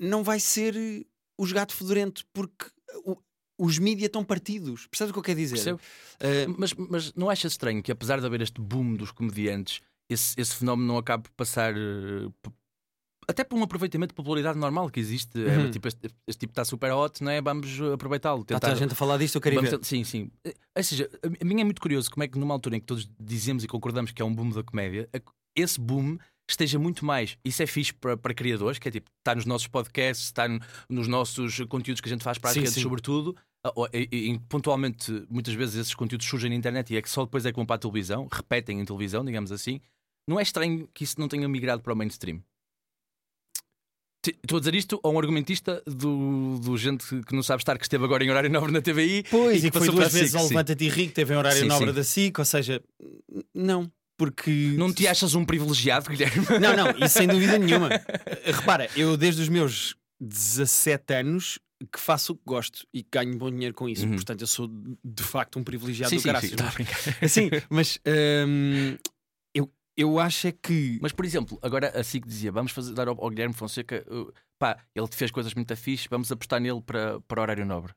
não 0.00 0.24
vai 0.24 0.40
ser 0.40 0.74
eh, 0.76 1.04
os 1.38 1.52
gato 1.52 1.72
fedorento, 1.74 2.24
porque 2.32 2.66
o- 3.04 3.16
os 3.56 3.78
mídias 3.78 4.06
estão 4.06 4.24
partidos. 4.24 4.88
Percebes 4.88 5.10
o 5.10 5.12
que 5.12 5.18
eu 5.20 5.22
quero 5.22 5.38
dizer? 5.38 5.78
Eh, 6.18 6.46
Mas, 6.58 6.72
mas 6.74 7.12
não 7.14 7.30
achas 7.30 7.52
estranho 7.52 7.82
que, 7.84 7.92
apesar 7.92 8.18
de 8.18 8.26
haver 8.26 8.40
este 8.40 8.60
boom 8.60 8.94
dos 8.94 9.12
comediantes, 9.12 9.80
esse, 10.10 10.34
esse 10.40 10.56
fenómeno 10.56 10.88
não 10.88 10.98
acabe 10.98 11.24
por 11.24 11.32
passar. 11.32 11.72
p- 11.72 12.50
até 13.28 13.42
por 13.44 13.58
um 13.58 13.62
aproveitamento 13.62 14.10
de 14.12 14.14
popularidade 14.16 14.58
normal 14.58 14.90
que 14.90 15.00
existe. 15.00 15.38
É, 15.44 15.56
Uhum. 15.58 15.70
tipo, 15.70 15.88
este, 15.88 16.10
este 16.28 16.40
tipo 16.40 16.52
está 16.52 16.64
super 16.64 16.92
hot, 16.92 17.22
não 17.22 17.30
é? 17.30 17.40
Vamos 17.40 17.68
aproveitá-lo. 17.92 18.42
Está 18.42 18.54
tentar- 18.54 18.68
toda 18.68 18.72
a 18.72 18.76
gente 18.78 18.92
a 18.92 18.96
falar 18.96 19.16
disto, 19.18 19.34
eu 19.36 19.40
quero 19.40 19.56
ir 19.56 19.70
Vamos 19.70 19.86
Sim, 19.86 20.04
sim. 20.04 20.30
Eh, 20.44 20.54
Ou 20.76 20.82
seja, 20.82 21.08
a 21.40 21.44
mim 21.44 21.60
é 21.60 21.64
muito 21.64 21.80
curioso 21.80 22.10
como 22.10 22.22
é 22.24 22.28
que 22.28 22.38
numa 22.38 22.54
altura 22.54 22.76
em 22.76 22.80
que 22.80 22.86
todos 22.86 23.08
dizemos 23.20 23.62
e 23.64 23.68
concordamos 23.68 24.10
que 24.12 24.20
é 24.20 24.24
um 24.24 24.34
boom 24.34 24.50
da 24.50 24.62
comédia, 24.62 25.08
esse 25.56 25.80
boom 25.80 26.18
esteja 26.50 26.78
muito 26.78 27.04
mais. 27.04 27.38
Isso 27.44 27.62
é 27.62 27.66
fixe 27.66 27.94
para, 27.94 28.16
para 28.16 28.34
criadores, 28.34 28.78
que 28.78 28.86
é 28.88 28.90
tipo, 28.90 29.08
está 29.20 29.34
nos 29.34 29.46
nossos 29.46 29.66
podcasts, 29.66 30.26
está 30.26 30.46
no- 30.48 30.60
nos 30.88 31.08
nossos 31.08 31.58
conteúdos 31.68 32.00
que 32.00 32.08
a 32.08 32.12
gente 32.12 32.22
faz 32.24 32.36
para 32.38 32.50
as 32.50 32.54
Sim, 32.54 32.60
redes, 32.60 32.74
sim. 32.74 32.82
sobretudo. 32.82 33.34
Ou- 33.74 33.88
e- 33.94 34.08
e- 34.12 34.38
pontualmente, 34.40 35.10
muitas 35.30 35.54
vezes 35.54 35.76
esses 35.76 35.94
conteúdos 35.94 36.26
surgem 36.26 36.50
na 36.50 36.56
internet 36.56 36.92
e 36.92 36.96
é 36.98 37.02
que 37.02 37.08
só 37.08 37.24
depois 37.24 37.46
é 37.46 37.50
que 37.50 37.56
vão 37.56 37.64
para 37.64 37.76
a 37.76 37.78
televisão, 37.78 38.28
repetem 38.30 38.78
em 38.78 38.84
televisão, 38.84 39.24
digamos 39.24 39.50
assim. 39.50 39.80
Não 40.28 40.38
é 40.38 40.42
estranho 40.42 40.86
que 40.92 41.04
isso 41.04 41.18
não 41.18 41.28
tenha 41.28 41.48
migrado 41.48 41.80
para 41.82 41.92
o 41.92 41.96
mainstream? 41.96 42.42
Estou 44.30 44.56
a 44.56 44.60
dizer 44.60 44.74
isto 44.74 45.00
a 45.02 45.08
um 45.08 45.18
argumentista 45.18 45.82
do, 45.86 46.58
do 46.58 46.76
gente 46.76 47.04
que 47.22 47.34
não 47.34 47.42
sabe 47.42 47.62
estar, 47.62 47.76
que 47.76 47.84
esteve 47.84 48.04
agora 48.04 48.24
em 48.24 48.30
horário 48.30 48.50
nobre 48.50 48.72
na 48.72 48.80
TVI. 48.80 49.24
Pois, 49.30 49.62
e, 49.62 49.66
e 49.66 49.70
que 49.70 49.78
foi 49.78 49.88
duas 49.88 50.12
vezes 50.12 50.34
ao 50.34 50.46
Levanta-te 50.46 50.88
Ri, 50.88 51.08
que 51.08 51.12
teve 51.12 51.34
em 51.34 51.36
horário 51.36 51.60
sim, 51.60 51.66
nobre 51.66 51.88
sim. 51.88 51.94
da 51.94 52.04
SIC, 52.04 52.38
ou 52.38 52.44
seja, 52.44 52.82
não. 53.54 53.90
Porque. 54.16 54.50
Não 54.76 54.92
te 54.92 55.06
achas 55.08 55.34
um 55.34 55.44
privilegiado, 55.44 56.08
Guilherme? 56.08 56.46
Não, 56.60 56.76
não, 56.76 56.90
isso 57.04 57.18
sem 57.18 57.26
dúvida 57.26 57.58
nenhuma. 57.58 57.88
Repara, 58.44 58.88
eu 58.96 59.16
desde 59.16 59.42
os 59.42 59.48
meus 59.48 59.96
17 60.20 61.14
anos 61.14 61.58
que 61.92 62.00
faço 62.00 62.32
o 62.32 62.36
que 62.36 62.42
gosto 62.46 62.86
e 62.94 63.04
ganho 63.10 63.36
bom 63.36 63.50
dinheiro 63.50 63.74
com 63.74 63.88
isso. 63.88 64.06
Uhum. 64.06 64.14
Portanto, 64.14 64.40
eu 64.40 64.46
sou 64.46 64.68
de 65.04 65.22
facto 65.22 65.58
um 65.58 65.64
privilegiado 65.64 66.10
sim, 66.10 66.16
do 66.16 66.22
sim, 66.22 66.28
caraças. 66.28 66.50
sim, 66.50 66.56
tá 66.56 66.70
brincar. 66.70 66.98
Mas, 67.20 67.32
sim, 67.32 67.50
mas 67.68 67.98
hum, 68.46 68.96
eu, 69.96 70.10
eu 70.10 70.18
acho 70.18 70.46
é 70.48 70.52
que. 70.52 70.98
Mas, 71.00 71.12
por 71.12 71.24
exemplo, 71.24 71.58
agora 71.62 71.88
a 71.98 72.02
SIC 72.02 72.26
dizia: 72.26 72.52
vamos 72.52 72.72
fazer, 72.72 72.92
dar 72.94 73.08
ao, 73.08 73.22
ao 73.22 73.30
Guilherme 73.30 73.54
Fonseca, 73.54 74.04
uh, 74.10 74.32
pá, 74.58 74.84
ele 74.94 75.06
fez 75.08 75.30
coisas 75.30 75.54
muito 75.54 75.74
fixe, 75.76 76.08
vamos 76.08 76.30
apostar 76.30 76.60
nele 76.60 76.80
para, 76.82 77.20
para 77.22 77.42
horário 77.42 77.64
nobre. 77.64 77.92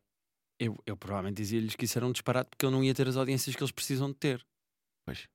Eu, 0.60 0.76
eu 0.86 0.98
provavelmente 0.98 1.38
dizia-lhes 1.38 1.76
que 1.76 1.86
isso 1.86 1.98
era 1.98 2.06
um 2.06 2.12
disparate 2.12 2.50
porque 2.50 2.66
ele 2.66 2.74
não 2.74 2.84
ia 2.84 2.94
ter 2.94 3.08
as 3.08 3.16
audiências 3.16 3.56
que 3.56 3.62
eles 3.62 3.72
precisam 3.72 4.10
de 4.10 4.16
ter. 4.16 4.46
Pois. 5.06 5.28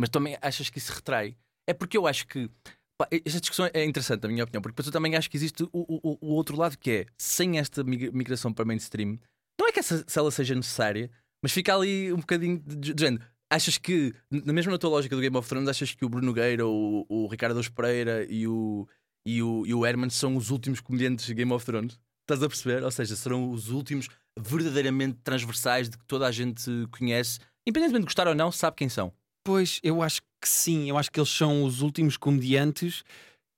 Mas 0.00 0.08
também 0.10 0.38
achas 0.40 0.70
que 0.70 0.78
isso 0.78 0.92
retrai? 0.92 1.36
É 1.68 1.74
porque 1.74 1.96
eu 1.96 2.06
acho 2.06 2.26
que. 2.26 2.48
pá, 2.96 3.08
esta 3.10 3.40
discussão 3.40 3.68
é 3.72 3.84
interessante, 3.84 4.22
na 4.22 4.28
minha 4.28 4.44
opinião, 4.44 4.62
porque 4.62 4.74
depois 4.74 4.86
eu 4.86 4.92
também 4.92 5.16
acho 5.16 5.28
que 5.28 5.36
existe 5.36 5.64
o, 5.64 5.68
o, 5.72 6.18
o 6.20 6.34
outro 6.34 6.56
lado 6.56 6.78
que 6.78 6.90
é, 6.90 7.06
sem 7.18 7.58
esta 7.58 7.82
migra- 7.82 8.12
migração 8.12 8.52
para 8.52 8.64
mainstream, 8.64 9.18
não 9.60 9.68
é 9.68 9.72
que 9.72 9.80
essa, 9.80 10.04
se 10.06 10.18
ela 10.18 10.30
seja 10.30 10.54
necessária, 10.54 11.10
mas 11.42 11.52
fica 11.52 11.74
ali 11.74 12.12
um 12.12 12.18
bocadinho 12.18 12.58
de, 12.58 12.94
de 12.94 13.00
género. 13.04 13.24
Achas 13.50 13.78
que, 13.78 14.14
na 14.30 14.52
mesma 14.52 14.72
na 14.72 14.78
tua 14.78 14.90
lógica 14.90 15.16
do 15.16 15.22
Game 15.22 15.36
of 15.36 15.48
Thrones, 15.48 15.68
achas 15.68 15.94
que 15.94 16.04
o 16.04 16.08
Bruno 16.08 16.26
Nogueira, 16.26 16.66
o, 16.66 17.06
o 17.08 17.26
Ricardo 17.28 17.56
Ouz 17.56 17.68
Pereira 17.68 18.26
e 18.28 18.46
o, 18.46 18.86
e, 19.26 19.42
o, 19.42 19.66
e 19.66 19.72
o 19.72 19.86
Herman 19.86 20.10
são 20.10 20.36
os 20.36 20.50
últimos 20.50 20.80
comediantes 20.80 21.24
de 21.24 21.34
Game 21.34 21.52
of 21.52 21.64
Thrones? 21.64 21.98
Estás 22.22 22.42
a 22.42 22.48
perceber? 22.48 22.82
Ou 22.82 22.90
seja, 22.90 23.16
serão 23.16 23.50
os 23.50 23.70
últimos 23.70 24.08
verdadeiramente 24.38 25.18
transversais 25.24 25.88
de 25.88 25.96
que 25.96 26.04
toda 26.04 26.26
a 26.26 26.30
gente 26.30 26.70
conhece, 26.90 27.40
independentemente 27.66 28.02
de 28.02 28.06
gostar 28.06 28.28
ou 28.28 28.34
não, 28.34 28.52
sabe 28.52 28.76
quem 28.76 28.88
são. 28.88 29.12
Pois, 29.42 29.80
eu 29.82 30.02
acho 30.02 30.20
que 30.40 30.48
sim. 30.48 30.90
Eu 30.90 30.98
acho 30.98 31.10
que 31.10 31.18
eles 31.18 31.30
são 31.30 31.64
os 31.64 31.80
últimos 31.80 32.18
comediantes 32.18 33.02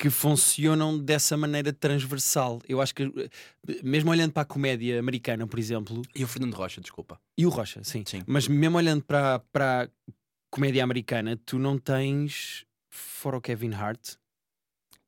que 0.01 0.09
funcionam 0.09 0.99
dessa 0.99 1.37
maneira 1.37 1.75
transversal. 1.75 2.59
Eu 2.67 2.81
acho 2.81 2.95
que, 2.95 3.13
mesmo 3.85 4.11
olhando 4.11 4.33
para 4.33 4.45
a 4.45 4.47
comédia 4.47 4.99
americana, 4.99 5.47
por 5.47 5.59
exemplo, 5.59 6.01
E 6.15 6.25
o 6.25 6.27
Fernando 6.27 6.55
Rocha, 6.55 6.81
desculpa. 6.81 7.21
e 7.37 7.45
o 7.45 7.51
Rocha, 7.51 7.85
sim, 7.85 8.03
Sim. 8.07 8.23
mas 8.27 8.49
mesmo 8.49 8.79
olhando 8.79 9.05
para, 9.05 9.41
para 9.53 9.83
a 9.85 9.89
comédia 10.51 10.83
americana, 10.83 11.39
tu 11.45 11.59
não 11.59 11.77
tens, 11.77 12.65
fora 12.91 13.37
o 13.37 13.43
Kevin 13.43 13.75
Hart, 13.75 14.15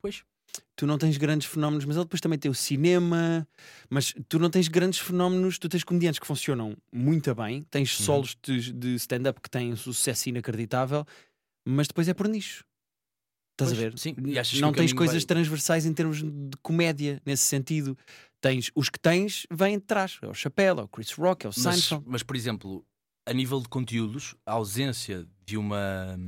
Pois. 0.02 0.24
tu 0.76 0.87
não 0.87 0.98
tens 0.98 1.16
grandes 1.16 1.48
fenómenos, 1.48 1.87
mas 1.87 1.96
ele 1.96 2.05
depois 2.05 2.20
também 2.20 2.38
tem 2.38 2.50
o 2.50 2.55
cinema, 2.55 3.48
mas 3.88 4.14
tu 4.28 4.38
não 4.38 4.50
tens 4.50 4.68
grandes 4.68 4.98
fenómenos, 4.98 5.59
tu 5.59 5.70
tens 5.70 5.85
comediantes 5.85 6.20
que 6.20 6.26
funcionam 6.26 6.76
muito 6.92 7.35
bem, 7.35 7.62
tens 7.70 7.98
Uhum. 7.98 8.05
solos 8.05 8.37
de, 8.42 8.70
de 8.74 8.94
stand-up 8.96 9.40
que 9.40 9.48
têm 9.48 9.72
um 9.72 9.76
sucesso 9.76 10.28
inacreditável, 10.28 11.07
mas 11.66 11.87
depois 11.88 12.09
é 12.09 12.12
por 12.14 12.28
nicho. 12.28 12.62
Estás 13.53 13.71
a 13.73 13.75
Pois, 13.75 13.79
ver? 13.79 13.99
sim. 13.99 14.15
E 14.19 14.61
não 14.61 14.73
tens 14.73 14.93
coisas 14.93 15.23
vai- 15.23 15.27
transversais 15.27 15.85
em 15.87 15.93
termos 15.93 16.23
de 16.23 16.57
comédia, 16.62 17.21
nesse 17.25 17.45
sentido. 17.45 17.97
Tens, 18.41 18.71
os 18.75 18.88
que 18.88 18.99
tens 18.99 19.47
vêm 19.51 19.79
de 19.79 19.85
trás. 19.85 20.19
É 20.23 20.27
o 20.27 20.35
Chappelle, 20.35 20.81
é 20.81 20.83
o 20.83 20.88
Chris 20.88 21.12
Rock, 21.12 21.47
é 21.47 21.49
o 21.49 21.53
Mas, 21.57 21.62
Seinfeld. 21.77 22.05
mas, 22.09 22.23
por 22.23 22.35
exemplo, 22.35 22.85
a 23.29 23.33
nível 23.33 23.61
de 23.61 23.69
conteúdos, 23.69 24.35
a 24.47 24.53
ausência 24.53 25.27
de 25.47 25.57
uma, 25.57 26.19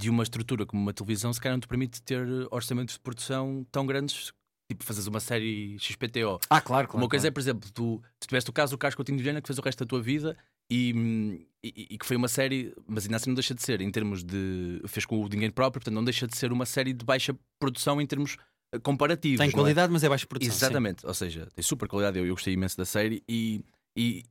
de 0.00 0.10
uma 0.10 0.22
estrutura 0.22 0.66
como 0.66 0.82
uma 0.82 0.92
televisão, 0.92 1.32
se 1.32 1.40
calhar 1.40 1.56
não 1.56 1.60
te 1.60 1.68
permite 1.68 2.02
ter 2.02 2.26
orçamentos 2.50 2.94
de 2.96 3.00
produção 3.00 3.64
tão 3.72 3.86
grandes, 3.86 4.32
tipo 4.70 4.84
fazeres 4.84 5.06
uma 5.06 5.20
série 5.20 5.78
XPTO. 5.78 6.38
Ah, 6.50 6.60
claro, 6.60 6.88
uma 6.92 7.08
coisa 7.08 7.28
é, 7.28 7.30
por 7.30 7.40
exemplo, 7.40 7.70
tu, 7.72 8.02
tu 8.20 8.26
tiveste 8.28 8.50
o 8.50 8.52
caso 8.52 8.72
do 8.72 8.78
Carlos 8.78 8.94
Coutinho 8.96 9.16
de 9.16 9.22
Vilhena 9.22 9.40
que 9.40 9.46
fez 9.46 9.58
o 9.58 9.62
resto 9.62 9.84
da 9.84 9.88
tua 9.88 10.02
vida 10.02 10.36
e, 10.70 11.46
e, 11.64 11.86
e 11.90 11.98
que 11.98 12.06
foi 12.06 12.16
uma 12.16 12.28
série, 12.28 12.74
mas 12.86 13.04
ainda 13.04 13.16
assim 13.16 13.30
não 13.30 13.34
deixa 13.34 13.54
de 13.54 13.62
ser, 13.62 13.80
em 13.80 13.90
termos 13.90 14.22
de. 14.22 14.80
fez 14.86 15.04
com 15.06 15.22
o 15.22 15.28
dinheiro 15.28 15.52
próprio, 15.52 15.80
portanto 15.80 15.94
não 15.94 16.04
deixa 16.04 16.26
de 16.26 16.36
ser 16.36 16.52
uma 16.52 16.66
série 16.66 16.92
de 16.92 17.04
baixa 17.04 17.34
produção 17.58 18.00
em 18.00 18.06
termos 18.06 18.36
eh, 18.74 18.78
comparativos. 18.78 19.38
Tem 19.38 19.48
é? 19.48 19.52
qualidade, 19.52 19.92
mas 19.92 20.04
é 20.04 20.08
baixa 20.08 20.26
produção. 20.26 20.52
sim. 20.52 20.64
Exatamente, 20.64 21.06
ou 21.06 21.14
seja, 21.14 21.48
tem 21.54 21.62
super 21.62 21.88
qualidade. 21.88 22.18
Eu, 22.18 22.26
eu 22.26 22.34
gostei 22.34 22.54
imenso 22.54 22.76
da 22.76 22.84
série 22.84 23.22
e, 23.28 23.64
e, 23.96 24.24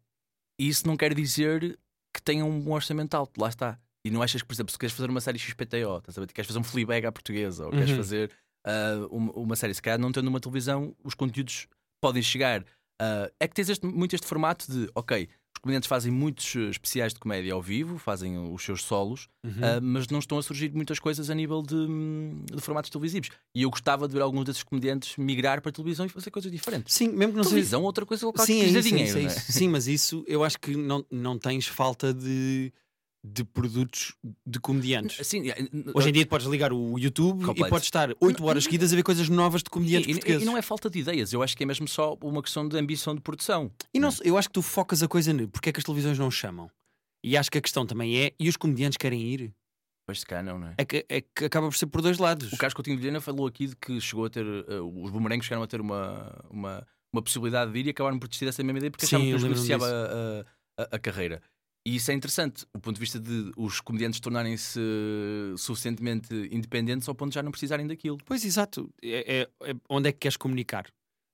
e 0.60 0.68
isso 0.68 0.88
não 0.88 0.96
quer 0.96 1.14
dizer 1.14 1.78
que 2.16 2.22
tenha 2.24 2.46
um 2.46 2.60
bom 2.60 2.72
orçamento 2.74 3.16
alto, 3.16 3.40
lá 3.42 3.50
está. 3.50 3.80
E 4.06 4.10
não 4.10 4.22
achas 4.22 4.42
que, 4.42 4.48
por 4.48 4.54
exemplo, 4.54 4.72
se 4.72 4.78
queres 4.80 4.96
fazer 4.96 5.10
uma 5.10 5.20
série 5.20 5.38
XPTO, 5.38 5.98
estás 5.98 6.18
a 6.18 6.22
ver? 6.22 6.28
queres 6.32 6.48
fazer 6.48 6.60
um 6.60 6.64
Fleabag 6.64 7.06
à 7.08 7.12
portuguesa, 7.12 7.66
ou 7.66 7.72
queres 7.72 7.90
Uhum. 7.92 7.98
fazer 7.98 8.32
ah, 8.66 9.08
uma, 9.12 9.32
uma 9.34 9.56
série, 9.56 9.74
se 9.74 9.82
calhar 9.82 10.00
não 10.00 10.12
tendo 10.12 10.28
uma 10.28 10.40
televisão, 10.40 10.96
os 11.04 11.14
conteúdos 11.14 11.68
podem 12.02 12.22
chegar. 12.24 12.64
ah, 13.02 13.30
é 13.40 13.48
que 13.48 13.54
tens 13.54 13.70
este- 13.70 13.86
muito 13.86 14.16
este 14.16 14.26
formato 14.26 14.72
de, 14.72 14.90
ok, 14.96 15.28
comediantes 15.68 15.88
fazem 15.88 16.12
muitos 16.12 16.56
eh, 16.56 16.70
especiais 16.70 17.14
de 17.14 17.20
comédia 17.20 17.54
ao 17.54 17.62
vivo, 17.62 17.98
fazem 17.98 18.38
os 18.54 18.64
seus 18.64 18.82
solos, 18.84 19.28
Uhum. 19.44 19.54
ah, 19.62 19.80
mas 19.82 20.08
não 20.08 20.20
estão 20.20 20.38
a 20.38 20.44
surgir 20.44 20.74
muitas 20.74 21.00
coisas 21.00 21.30
a 21.30 21.36
nível 21.36 21.62
de, 21.62 21.76
hum, 21.76 22.44
de 22.54 22.62
formatos 22.62 22.90
televisivos. 22.90 23.30
E 23.56 23.62
eu 23.64 23.70
gostava 23.70 24.08
de 24.08 24.14
ver 24.14 24.22
alguns 24.22 24.44
desses 24.46 24.64
comediantes 24.64 25.16
migrar 25.18 25.62
para 25.62 25.70
a 25.70 25.74
televisão 25.74 26.06
e 26.06 26.10
fazer 26.10 26.32
coisas 26.32 26.52
diferentes. 26.52 26.94
Sim, 26.94 27.10
mesmo 27.10 27.32
que 27.34 27.38
não 27.38 27.44
seja. 27.44 27.56
televisão, 27.56 27.84
outra 27.84 28.06
coisa 28.06 28.26
qualquer 28.26 28.46
Sim, 28.46 28.60
que 28.60 28.66
é 28.66 28.68
isso, 28.70 28.78
é 28.78 28.82
dinheiro. 28.82 29.08
isso, 29.10 29.18
é 29.18 29.22
não 29.22 29.30
é? 29.30 29.34
isso. 29.34 29.52
Sim, 29.52 29.70
mas 29.70 29.88
isso 29.88 30.24
eu 30.28 30.44
acho 30.44 30.60
que 30.60 30.76
não, 30.76 31.06
não 31.12 31.38
tens 31.38 31.68
falta 31.68 32.14
de, 32.14 32.72
de 33.34 33.44
produtos 33.44 34.14
de 34.46 34.60
comediantes. 34.60 35.26
Sim, 35.28 35.44
Hoje 35.94 36.10
em 36.10 36.12
dia 36.14 36.26
podes 36.26 36.48
ligar 36.48 36.72
o 36.74 36.98
YouTube 36.98 37.44
Completo. 37.46 37.68
e 37.68 37.70
podes 37.70 37.86
estar 37.88 38.10
8 38.20 38.44
horas 38.46 38.64
seguidas 38.64 38.92
a 38.94 38.96
ver 38.96 39.04
coisas 39.04 39.28
novas 39.30 39.62
de 39.64 39.70
comediantes 39.70 40.08
e, 40.10 40.14
portugueses. 40.14 40.44
e 40.44 40.46
não 40.46 40.58
é 40.58 40.62
falta 40.62 40.90
de 40.90 41.00
ideias, 41.00 41.34
eu 41.34 41.44
acho 41.44 41.56
que 41.58 41.64
é 41.64 41.66
mesmo 41.66 41.88
só 41.88 42.18
uma 42.24 42.42
questão 42.42 42.68
de 42.68 42.78
ambição 42.78 43.14
de 43.16 43.22
produção. 43.22 43.72
E 43.94 44.00
não, 44.00 44.10
eu 44.24 44.38
acho 44.38 44.48
que 44.50 44.54
tu 44.54 44.62
focas 44.62 45.02
a 45.04 45.08
coisa 45.08 45.34
no 45.34 45.48
porque 45.48 45.70
é 45.70 45.74
que 45.74 45.80
as 45.80 45.84
televisões 45.84 46.18
não 46.18 46.32
chamam. 46.32 46.70
E 47.24 47.36
acho 47.36 47.52
que 47.52 47.58
a 47.58 47.62
questão 47.62 47.86
também 47.86 48.18
é, 48.18 48.32
e 48.40 48.48
os 48.48 48.56
comediantes 48.58 48.98
querem 48.98 49.22
ir? 49.22 49.54
Pois 50.08 50.22
se 50.22 50.26
calhar 50.26 50.44
não, 50.46 50.58
não 50.58 50.68
é? 50.68 50.76
É 50.78 50.86
que, 50.86 51.06
é 51.10 51.20
que 51.22 51.44
acaba 51.46 51.68
por 51.68 51.76
ser 51.76 51.88
por 51.88 52.02
dois 52.02 52.18
lados. 52.18 52.54
O 52.54 52.58
Carlos 52.58 52.74
Coutinho 52.74 52.96
de 52.96 53.02
Vilhena 53.02 53.20
falou 53.20 53.46
aqui 53.46 53.68
de 53.68 53.76
que 53.76 54.00
chegou 54.00 54.24
a 54.26 54.30
ter, 54.30 54.46
eh, 54.46 54.80
os 54.80 55.12
bumerangues 55.12 55.46
chegaram 55.46 55.64
a 55.64 55.68
ter 55.68 55.82
uma, 55.82 56.34
uma, 56.50 56.88
uma 57.12 57.22
possibilidade 57.22 57.74
de 57.74 57.80
ir 57.80 57.88
e 57.88 57.90
acabaram 57.90 58.18
por 58.18 58.30
desistir 58.30 58.46
dessa 58.46 58.64
mesma 58.64 58.78
ideia 58.78 58.90
porque 58.92 59.06
Sim, 59.06 59.18
achavam 59.18 59.34
que 59.38 59.44
beneficiava 59.44 59.86
a, 59.86 60.82
a- 60.84 60.88
a 60.96 61.00
carreira. 61.00 61.42
E 61.88 61.96
isso 61.96 62.12
é 62.12 62.14
interessante, 62.14 62.66
do 62.76 62.82
ponto 62.82 62.96
de 62.96 63.00
vista 63.00 63.18
de 63.18 63.52
os 63.56 63.80
comediantes 63.80 64.20
tornarem-se 64.20 64.78
eh, 64.78 65.56
suficientemente 65.58 66.34
independentes 66.52 67.08
ao 67.08 67.16
ponto 67.16 67.30
de 67.30 67.36
já 67.36 67.42
não 67.44 67.50
precisarem 67.52 67.88
daquilo. 67.88 68.18
Pois, 68.26 68.44
exato. 68.44 68.94
É, 69.02 69.48
é- 69.62 69.70
é 69.72 69.76
onde 69.90 70.10
é 70.10 70.12
que 70.12 70.20
queres 70.20 70.36
comunicar? 70.36 70.86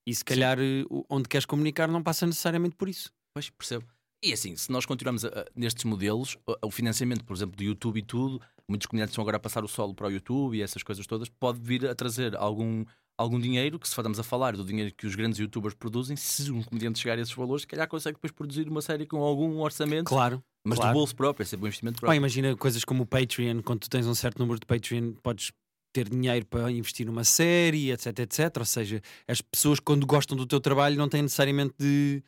E 0.07 0.13
se 0.13 0.23
calhar 0.23 0.59
eh, 0.59 0.83
o- 0.91 1.03
onde 1.09 1.27
queres 1.27 1.45
comunicar 1.45 1.87
não 1.87 2.03
passa 2.03 2.27
necessariamente 2.27 2.75
por 2.75 2.87
isso. 2.87 3.11
Pois, 3.35 3.49
percebo. 3.49 3.85
E 4.23 4.31
assim, 4.31 4.55
se 4.55 4.71
nós 4.71 4.85
continuarmos 4.85 5.23
nestes 5.55 5.85
modelos, 5.85 6.37
o- 6.47 6.67
o 6.67 6.71
financiamento, 6.71 7.25
por 7.25 7.35
exemplo, 7.35 7.55
do 7.57 7.63
YouTube 7.63 7.97
e 7.97 8.03
tudo, 8.03 8.39
muitos 8.69 8.85
comediantes 8.85 9.13
estão 9.13 9.23
agora 9.23 9.37
a 9.37 9.39
passar 9.39 9.63
o 9.63 9.67
solo 9.67 9.95
para 9.95 10.07
o 10.07 10.11
YouTube 10.11 10.55
e 10.55 10.61
essas 10.61 10.83
coisas 10.83 11.07
todas, 11.07 11.29
pode 11.29 11.59
vir 11.59 11.87
a 11.87 11.95
trazer 11.95 12.35
algum, 12.37 12.85
algum 13.23 13.39
dinheiro, 13.39 13.79
que 13.79 13.87
se 13.87 13.93
estamos 13.93 14.19
a 14.19 14.23
falar 14.23 14.55
do 14.55 14.63
dinheiro 14.63 14.93
que 14.95 15.07
os 15.07 15.15
grandes 15.15 15.39
youtubers 15.39 15.73
produzem, 15.73 16.15
se 16.15 16.51
um 16.51 16.61
comediante 16.61 16.99
chegar 16.99 17.17
a 17.17 17.21
esses 17.21 17.33
valores, 17.33 17.61
se 17.63 17.67
calhar 17.67 17.87
consegue 17.87 18.15
depois 18.15 18.31
produzir 18.31 18.67
uma 18.69 18.81
série 18.81 19.05
com 19.05 19.17
algum 19.23 19.59
orçamento, 19.59 20.05
Claro. 20.07 20.43
mas 20.65 20.77
claro. 20.77 20.93
do 20.93 20.97
bolso 20.99 21.15
próprio, 21.15 21.43
é 21.43 21.45
sempre 21.47 21.65
um 21.65 21.67
investimento 21.67 21.99
próprio. 21.99 22.17
imagina 22.17 22.55
coisas 22.55 22.83
como 22.85 23.03
o 23.03 23.05
Patreon, 23.05 23.61
quando 23.61 23.79
tu 23.79 23.89
tens 23.89 24.05
um 24.05 24.13
certo 24.15 24.37
número 24.39 24.59
de 24.59 24.65
Patreon, 24.65 25.13
podes 25.23 25.51
ter 25.93 26.09
dinheiro 26.09 26.45
para 26.45 26.71
investir 26.71 27.05
numa 27.05 27.23
série, 27.23 27.91
etc, 27.91 28.19
etc. 28.19 28.57
Ou 28.57 28.65
seja, 28.65 29.01
as 29.27 29.41
pessoas 29.41 29.79
quando 29.79 30.05
gostam 30.07 30.35
do 30.35 30.45
teu 30.45 30.59
trabalho 30.59 30.97
não 30.97 31.07
têm 31.07 31.21
necessariamente 31.21 31.75
de 31.79 32.23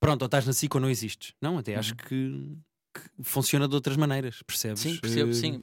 pronto, 0.00 0.22
ou 0.22 0.26
estás 0.26 0.46
na 0.46 0.52
SIC 0.52 0.74
ou 0.74 0.80
não 0.80 0.88
existes. 0.88 1.34
Não, 1.42 1.58
até 1.58 1.74
acho 1.74 1.94
que, 1.96 2.56
funciona 3.22 3.68
de 3.68 3.74
outras 3.74 3.96
maneiras, 3.96 4.42
percebes? 4.42 4.80
Sim, 4.80 4.96
percebo, 4.96 5.30
Eh, 5.30 5.34
sim. 5.34 5.62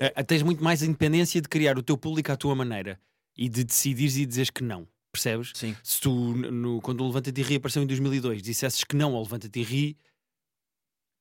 eh, 0.00 0.22
tens 0.22 0.42
muito 0.42 0.62
mais 0.62 0.82
independência 0.82 1.40
de 1.40 1.48
criar 1.48 1.76
o 1.78 1.82
teu 1.82 1.96
público 1.98 2.32
à 2.32 2.36
tua 2.36 2.54
maneira 2.54 2.98
e 3.36 3.48
de 3.48 3.64
decidires 3.64 4.16
e 4.16 4.26
dizeres 4.26 4.50
que 4.50 4.62
não, 4.62 4.86
percebes? 5.12 5.52
Sim. 5.54 5.76
Se 5.82 6.00
tu, 6.00 6.10
no, 6.34 6.80
quando 6.80 7.02
o 7.02 7.06
Levanta-te 7.06 7.40
e 7.40 7.44
Ri 7.44 7.56
apareceu 7.56 7.82
em 7.82 7.86
2002, 7.86 8.42
dissesses 8.42 8.84
que 8.84 8.96
não 8.96 9.14
ao 9.14 9.22
Levanta-te 9.22 9.60
e 9.60 9.62
Ri, 9.62 9.96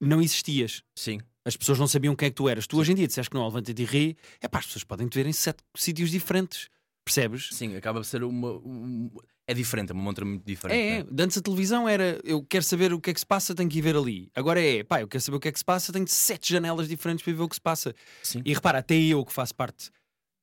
não 0.02 0.22
existias. 0.22 0.84
Sim. 0.98 1.20
As 1.46 1.58
pessoas 1.58 1.78
não 1.80 1.88
sabiam 1.88 2.16
quem 2.16 2.28
é 2.28 2.30
que 2.30 2.36
tu 2.36 2.48
eras. 2.48 2.66
Tu 2.68 2.78
hoje 2.78 2.92
em 2.92 2.96
dia 2.96 3.08
disseste 3.08 3.30
que 3.30 3.36
não 3.36 3.44
ao 3.44 3.50
Levanta-te 3.50 3.82
e 3.82 3.86
Ri, 3.86 4.18
é 4.42 4.48
pá, 4.48 4.60
as 4.60 4.66
pessoas 4.66 4.84
podem 4.84 5.08
te 5.08 5.16
ver 5.16 5.26
em 5.26 5.34
sete 5.34 5.64
sítios 5.76 6.10
diferentes, 6.12 6.70
percebes? 7.04 7.50
Sim, 7.52 7.76
acaba 7.76 8.00
por 8.00 8.06
ser 8.06 8.24
uma. 8.24 8.52
um- 8.54 9.10
é 9.46 9.54
diferente, 9.54 9.90
é 9.90 9.94
uma 9.94 10.02
montra 10.02 10.24
muito 10.24 10.46
diferente. 10.46 10.78
É, 10.78 11.00
é. 11.00 11.04
né? 11.04 11.10
Antes 11.24 11.38
a 11.38 11.42
televisão 11.42 11.88
era 11.88 12.18
eu 12.24 12.42
quero 12.44 12.64
saber 12.64 12.94
o 12.94 13.02
que 13.02 13.10
é 13.10 13.14
que 13.14 13.20
se 13.20 13.26
passa, 13.26 13.54
tenho 13.54 13.70
que 13.70 13.78
ir 13.78 13.82
ver 13.82 13.96
ali. 13.96 14.32
Agora 14.34 14.62
é, 14.62 14.84
pá, 14.86 15.02
eu 15.02 15.08
quero 15.08 15.22
saber 15.22 15.36
o 15.36 15.40
que 15.40 15.50
é 15.50 15.52
que 15.52 15.60
se 15.60 15.66
passa, 15.66 15.92
tenho 15.92 16.08
sete 16.08 16.54
janelas 16.54 16.88
diferentes 16.88 17.24
para 17.26 17.34
ver 17.34 17.42
o 17.42 17.50
que 17.50 17.56
se 17.56 17.62
passa. 17.62 17.94
Sim. 18.22 18.42
E 18.46 18.54
repara, 18.54 18.80
até 18.80 18.96
eu 18.96 19.24
que 19.26 19.34
faço 19.34 19.54
parte 19.54 19.92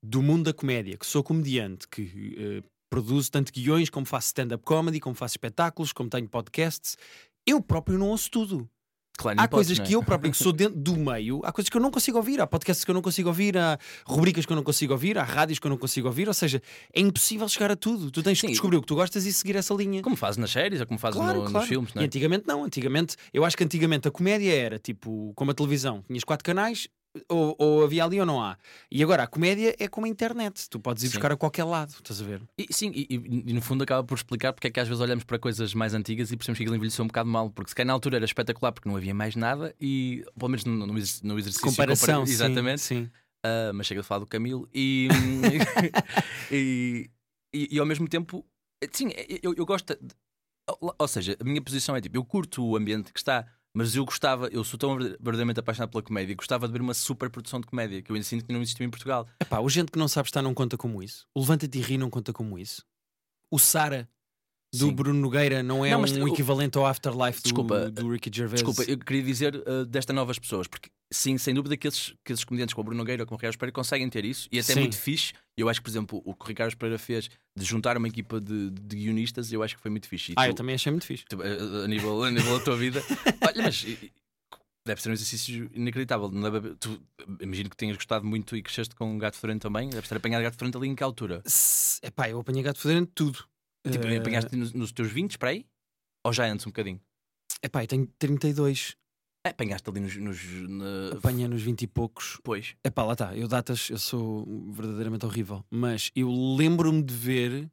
do 0.03 0.23
mundo 0.23 0.45
da 0.45 0.53
comédia, 0.53 0.97
que 0.97 1.07
sou 1.07 1.23
comediante, 1.23 1.87
que 1.89 2.35
eh, 2.39 2.63
produzo 2.89 3.31
tanto 3.31 3.53
guiões, 3.53 3.91
como 3.91 4.07
faço 4.07 4.29
stand-up 4.29 4.65
comedy, 4.65 4.99
como 5.01 5.15
faço 5.15 5.35
espetáculos, 5.35 5.93
como 5.93 6.09
tenho 6.11 6.29
podcasts, 6.29 6.97
eu 7.47 7.61
próprio 7.63 7.99
não 7.99 8.09
ouço 8.09 8.31
tudo. 8.31 8.69
Claro, 9.19 9.39
há 9.39 9.47
podes, 9.47 9.69
coisas 9.69 9.79
é? 9.85 9.87
que 9.87 9.95
eu 9.95 10.03
próprio, 10.03 10.31
que 10.33 10.39
sou 10.39 10.51
dentro 10.51 10.81
do 10.81 10.97
meio, 10.97 11.43
há 11.45 11.53
coisas 11.53 11.69
que 11.69 11.77
eu 11.77 11.81
não 11.81 11.91
consigo 11.91 12.17
ouvir, 12.17 12.41
há 12.41 12.47
podcasts 12.47 12.83
que 12.83 12.91
eu 12.91 12.95
não 12.95 13.03
consigo 13.03 13.29
ouvir, 13.29 13.59
há 13.59 13.79
rubricas 14.07 14.47
que 14.47 14.53
eu 14.53 14.57
não 14.57 14.63
consigo 14.63 14.95
ouvir, 14.95 15.19
há 15.19 15.23
rádios 15.23 15.59
que 15.59 15.67
eu 15.67 15.69
não 15.69 15.77
consigo 15.77 16.07
ouvir, 16.09 16.27
ou 16.27 16.33
seja, 16.33 16.63
é 16.95 17.01
impossível 17.01 17.47
chegar 17.47 17.71
a 17.71 17.77
tudo. 17.77 18.11
Tu 18.11 18.23
tens 18.23 18.41
Sim. 18.41 18.47
que 18.47 18.53
descobrir 18.55 18.79
o 18.79 18.81
que 18.81 18.87
tu 18.87 18.95
gostas 18.95 19.27
e 19.27 19.33
seguir 19.35 19.57
essa 19.57 19.75
linha. 19.75 20.01
Como 20.01 20.17
fazes 20.17 20.39
nas 20.39 20.51
séries 20.51 20.81
ou 20.81 20.87
como 20.87 20.99
fazes 20.99 21.21
Claro, 21.21 21.41
no- 21.41 21.45
claro. 21.45 21.59
nos 21.59 21.69
filmes, 21.69 21.93
não 21.93 22.01
E 22.01 22.05
é? 22.05 22.07
antigamente 22.07 22.45
não, 22.47 22.65
antigamente, 22.65 23.17
eu 23.35 23.45
acho 23.45 23.59
que 23.59 23.65
antigamente 23.65 24.09
a 24.09 24.11
comédia 24.11 24.55
era 24.55 24.79
tipo 24.79 25.33
como 25.37 25.51
a 25.51 25.55
televisão, 25.55 26.03
tinhas 26.07 26.25
quatro 26.25 26.43
canais, 26.45 26.89
ou, 27.29 27.57
ou 27.59 27.85
havia 27.85 28.05
ali 28.05 28.21
ou 28.21 28.27
não 28.27 28.41
há. 28.43 28.57
E 28.91 29.03
agora 29.03 29.23
a 29.25 29.27
comédia 29.27 29.75
é 29.79 29.89
como 29.89 30.07
a 30.07 30.09
internet, 30.09 30.69
tu 30.71 30.79
podes 30.79 31.03
ir 31.03 31.09
Sim. 31.09 31.13
buscar 31.15 31.33
a 31.33 31.37
qualquer 31.37 31.65
lado, 31.65 31.91
estás 31.91 32.21
a 32.21 32.25
ver? 32.25 32.43
E, 32.57 32.67
sim, 32.73 32.93
e, 32.95 33.07
e- 33.11 33.53
no 33.53 33.61
fundo 33.61 33.83
acaba 33.83 34.05
por 34.05 34.15
explicar 34.17 34.53
porque 34.53 34.69
é 34.69 34.71
que 34.71 34.79
às 34.81 34.87
vezes 34.89 35.01
olhamos 35.01 35.25
para 35.25 35.39
coisas 35.39 35.75
mais 35.75 35.95
antigas 35.95 36.31
e 36.31 36.37
percebemos 36.37 36.59
que 36.59 36.63
aquilo 36.65 36.77
envelheceu 36.77 37.05
um 37.05 37.09
bocado 37.09 37.29
mal, 37.29 37.51
porque 37.51 37.71
se 37.71 37.75
calhar 37.75 37.87
na 37.89 37.93
altura 37.93 38.17
era 38.17 38.25
espetacular 38.25 38.73
porque 38.73 38.89
não 38.89 38.97
havia 38.97 39.15
mais 39.15 39.35
nada 39.37 39.75
e, 39.81 40.25
pelo 40.39 40.49
menos 40.51 40.65
no, 40.65 40.87
no, 40.87 40.99
exer- 40.99 41.21
no 41.25 41.39
exercício 41.39 41.69
Comparação, 41.69 42.07
compara- 42.21 42.27
sim, 42.27 42.33
exatamente, 42.33 42.81
Sim. 42.81 43.11
Ah, 43.43 43.73
mas 43.75 43.87
chega 43.87 44.03
de 44.03 44.07
falar 44.07 44.19
do 44.21 44.27
Camilo 44.27 44.69
e, 44.75 45.09
e, 46.51 47.11
e, 47.55 47.69
e 47.75 47.79
ao 47.79 47.87
mesmo 47.87 48.07
tempo, 48.09 48.45
sim, 48.93 49.11
eu, 49.43 49.55
eu 49.57 49.67
gosto. 49.67 49.95
de- 50.01 50.15
ou, 50.81 50.95
ou 50.99 51.09
seja, 51.09 51.37
a 51.41 51.45
minha 51.45 51.61
posição 51.61 51.97
é 51.97 52.01
tipo, 52.01 52.17
eu 52.17 52.25
curto 52.25 52.65
o 52.65 52.77
ambiente 52.77 53.13
que 53.13 53.19
está, 53.19 53.47
mas 53.75 53.95
eu 53.95 54.05
gostava, 54.05 54.49
eu 54.49 54.65
sou 54.65 54.79
tão 54.79 54.99
verdadeiramente 54.99 55.61
apaixonado 55.61 55.91
pela 55.91 56.03
comédia, 56.03 56.35
gostava 56.35 56.67
de 56.67 56.73
ver 56.73 56.81
uma 56.81 56.95
super 56.95 57.31
produção 57.31 57.61
de 57.61 57.67
comédia 57.67 58.03
que 58.03 58.11
eu 58.11 58.15
ainda 58.15 58.27
sinto 58.27 58.45
que 58.45 58.53
não 58.53 58.61
existiu 58.61 58.85
em 58.85 58.91
Portugal. 58.91 59.27
Epá, 59.39 59.61
o 59.61 59.69
gente 59.69 59.93
que 59.93 59.99
não 59.99 60.09
sabe 60.09 60.29
estar 60.29 60.43
não 60.43 60.55
conta 60.55 60.77
como 60.77 61.03
isso. 61.03 61.27
O 61.35 61.41
Levanta-te 61.41 61.79
e 61.79 61.81
Ri 61.81 61.97
não 61.97 62.11
conta 62.11 62.33
como 62.33 62.59
isso. 62.59 62.85
O 63.51 63.59
Sara 63.59 64.09
do 64.73 64.87
Sim. 64.87 64.93
Bruno 64.93 65.19
Nogueira 65.21 65.63
não 65.65 65.85
é 65.85 65.91
Não, 65.91 66.01
um 66.03 66.25
o- 66.25 66.29
equivalente 66.29 66.79
ao 66.79 66.87
Afterlife 66.87 67.41
do, 67.41 67.43
Desculpa, 67.45 67.91
do 67.91 68.09
Ricky 68.13 68.31
Gervais. 68.33 68.63
Desculpa, 68.63 68.89
eu 68.89 68.97
queria 68.99 69.23
dizer 69.23 69.57
uh, 69.57 69.85
desta 69.85 70.13
novas 70.13 70.39
pessoas, 70.39 70.69
porque 70.69 70.89
sim, 71.13 71.37
sem 71.39 71.53
dúvida 71.53 71.77
que 71.77 71.89
esses, 71.89 72.15
que 72.25 72.33
esses 72.33 72.45
comediantes 72.45 72.73
como 72.73 72.83
o 72.83 72.85
Bruno 72.87 72.99
Nogueira 72.99 73.25
ou 73.25 73.27
como 73.27 73.35
o 73.37 73.39
Ricardo 73.39 73.59
Pereira 73.59 73.75
conseguem 73.75 74.09
ter 74.09 74.25
isso 74.25 74.49
e 74.53 74.61
até 74.61 74.71
é 74.73 74.75
Sim. 74.75 74.81
muito 74.83 74.97
fixe. 74.97 75.33
Eu 75.57 75.69
acho 75.69 75.81
que, 75.81 75.85
por 75.85 75.91
exemplo, 75.91 76.23
o 76.25 76.35
que 76.35 76.45
o 76.45 76.47
Ricardo 76.47 76.77
Pereira 76.77 76.99
fez 76.99 77.29
de 77.57 77.65
juntar 77.65 77.97
uma 77.97 78.07
equipa 78.07 78.41
de, 78.41 78.71
de 78.71 78.97
guionistas, 78.97 79.53
eu 79.53 79.61
acho 79.63 79.75
que 79.75 79.83
foi 79.83 79.91
muito 79.91 80.09
fixe. 80.09 80.33
E 80.33 80.35
Ah, 80.39 80.45
tu- 80.45 80.51
eu 80.51 80.55
também 80.55 80.75
achei 80.77 80.93
muito 80.93 81.05
fixe. 81.07 81.25
tu, 81.29 81.43
a, 81.43 81.85
a 81.85 81.89
nível, 81.89 82.23
a 82.23 82.31
nível 82.31 82.57
da 82.59 82.65
tua 82.65 82.77
vida, 82.77 83.03
olha, 83.45 83.63
mas 83.65 83.85
deve 84.87 85.03
ser 85.03 85.09
um 85.11 85.13
exercício 85.13 85.69
inacreditável. 85.75 86.31
Tu, 86.79 87.03
imagino 87.41 87.69
que 87.71 87.77
tenhas 87.77 87.97
gostado 87.97 88.25
muito 88.25 88.57
e 88.57 88.63
cresceste 88.63 88.95
com 88.95 89.13
um 89.13 89.19
gato 89.19 89.35
fedorento 89.37 89.63
também. 89.67 89.91
Deves 89.91 90.09
ter 90.09 90.17
apanhado 90.17 90.43
gato 90.43 90.55
fedorento 90.55 90.79
ali 90.79 90.89
em 90.89 90.95
que 90.95 91.03
altura? 91.03 91.43
S- 91.45 91.99
Epá, 92.05 92.31
eu 92.31 92.39
apanhei 92.39 92.63
gato 92.63 92.79
fedorento 92.79 93.11
tudo. 93.15 93.45
Tipo, 93.89 94.07
Eh, 94.07 94.17
apanhaste 94.19 94.57
nos, 94.57 94.73
nos 94.73 94.93
teus 94.93 95.11
20 95.11 95.39
para 95.39 95.51
aí? 95.51 95.67
Ou 96.25 96.33
já 96.33 96.45
antes 96.47 96.67
um 96.67 96.71
bocadinho? 96.71 97.01
Epá, 97.63 97.83
eu 97.83 97.87
tenho 97.87 98.07
32. 98.19 98.97
É, 99.47 99.51
apanhaste 99.51 99.89
ali 99.89 100.01
nos. 100.01 100.17
nos 100.17 100.45
na- 100.69 101.17
Apanhei 101.17 101.49
nos 101.49 101.63
20 101.63 101.83
e 101.83 101.87
poucos. 101.87 102.39
Pois. 102.43 102.75
Epá, 102.85 103.05
lá 103.05 103.15
está. 103.15 103.35
Eu 103.37 103.49
datas, 103.49 103.89
eu 103.89 103.99
sou 103.99 104.45
verdadeiramente 104.71 105.25
horrível. 105.25 105.65
Mas 105.71 106.11
eu 106.15 106.31
lembro-me 106.57 107.03
de 107.03 107.15
ver 107.15 107.71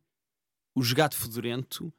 o 0.78 0.82
gato 0.96 1.16
fedorento 1.18 1.92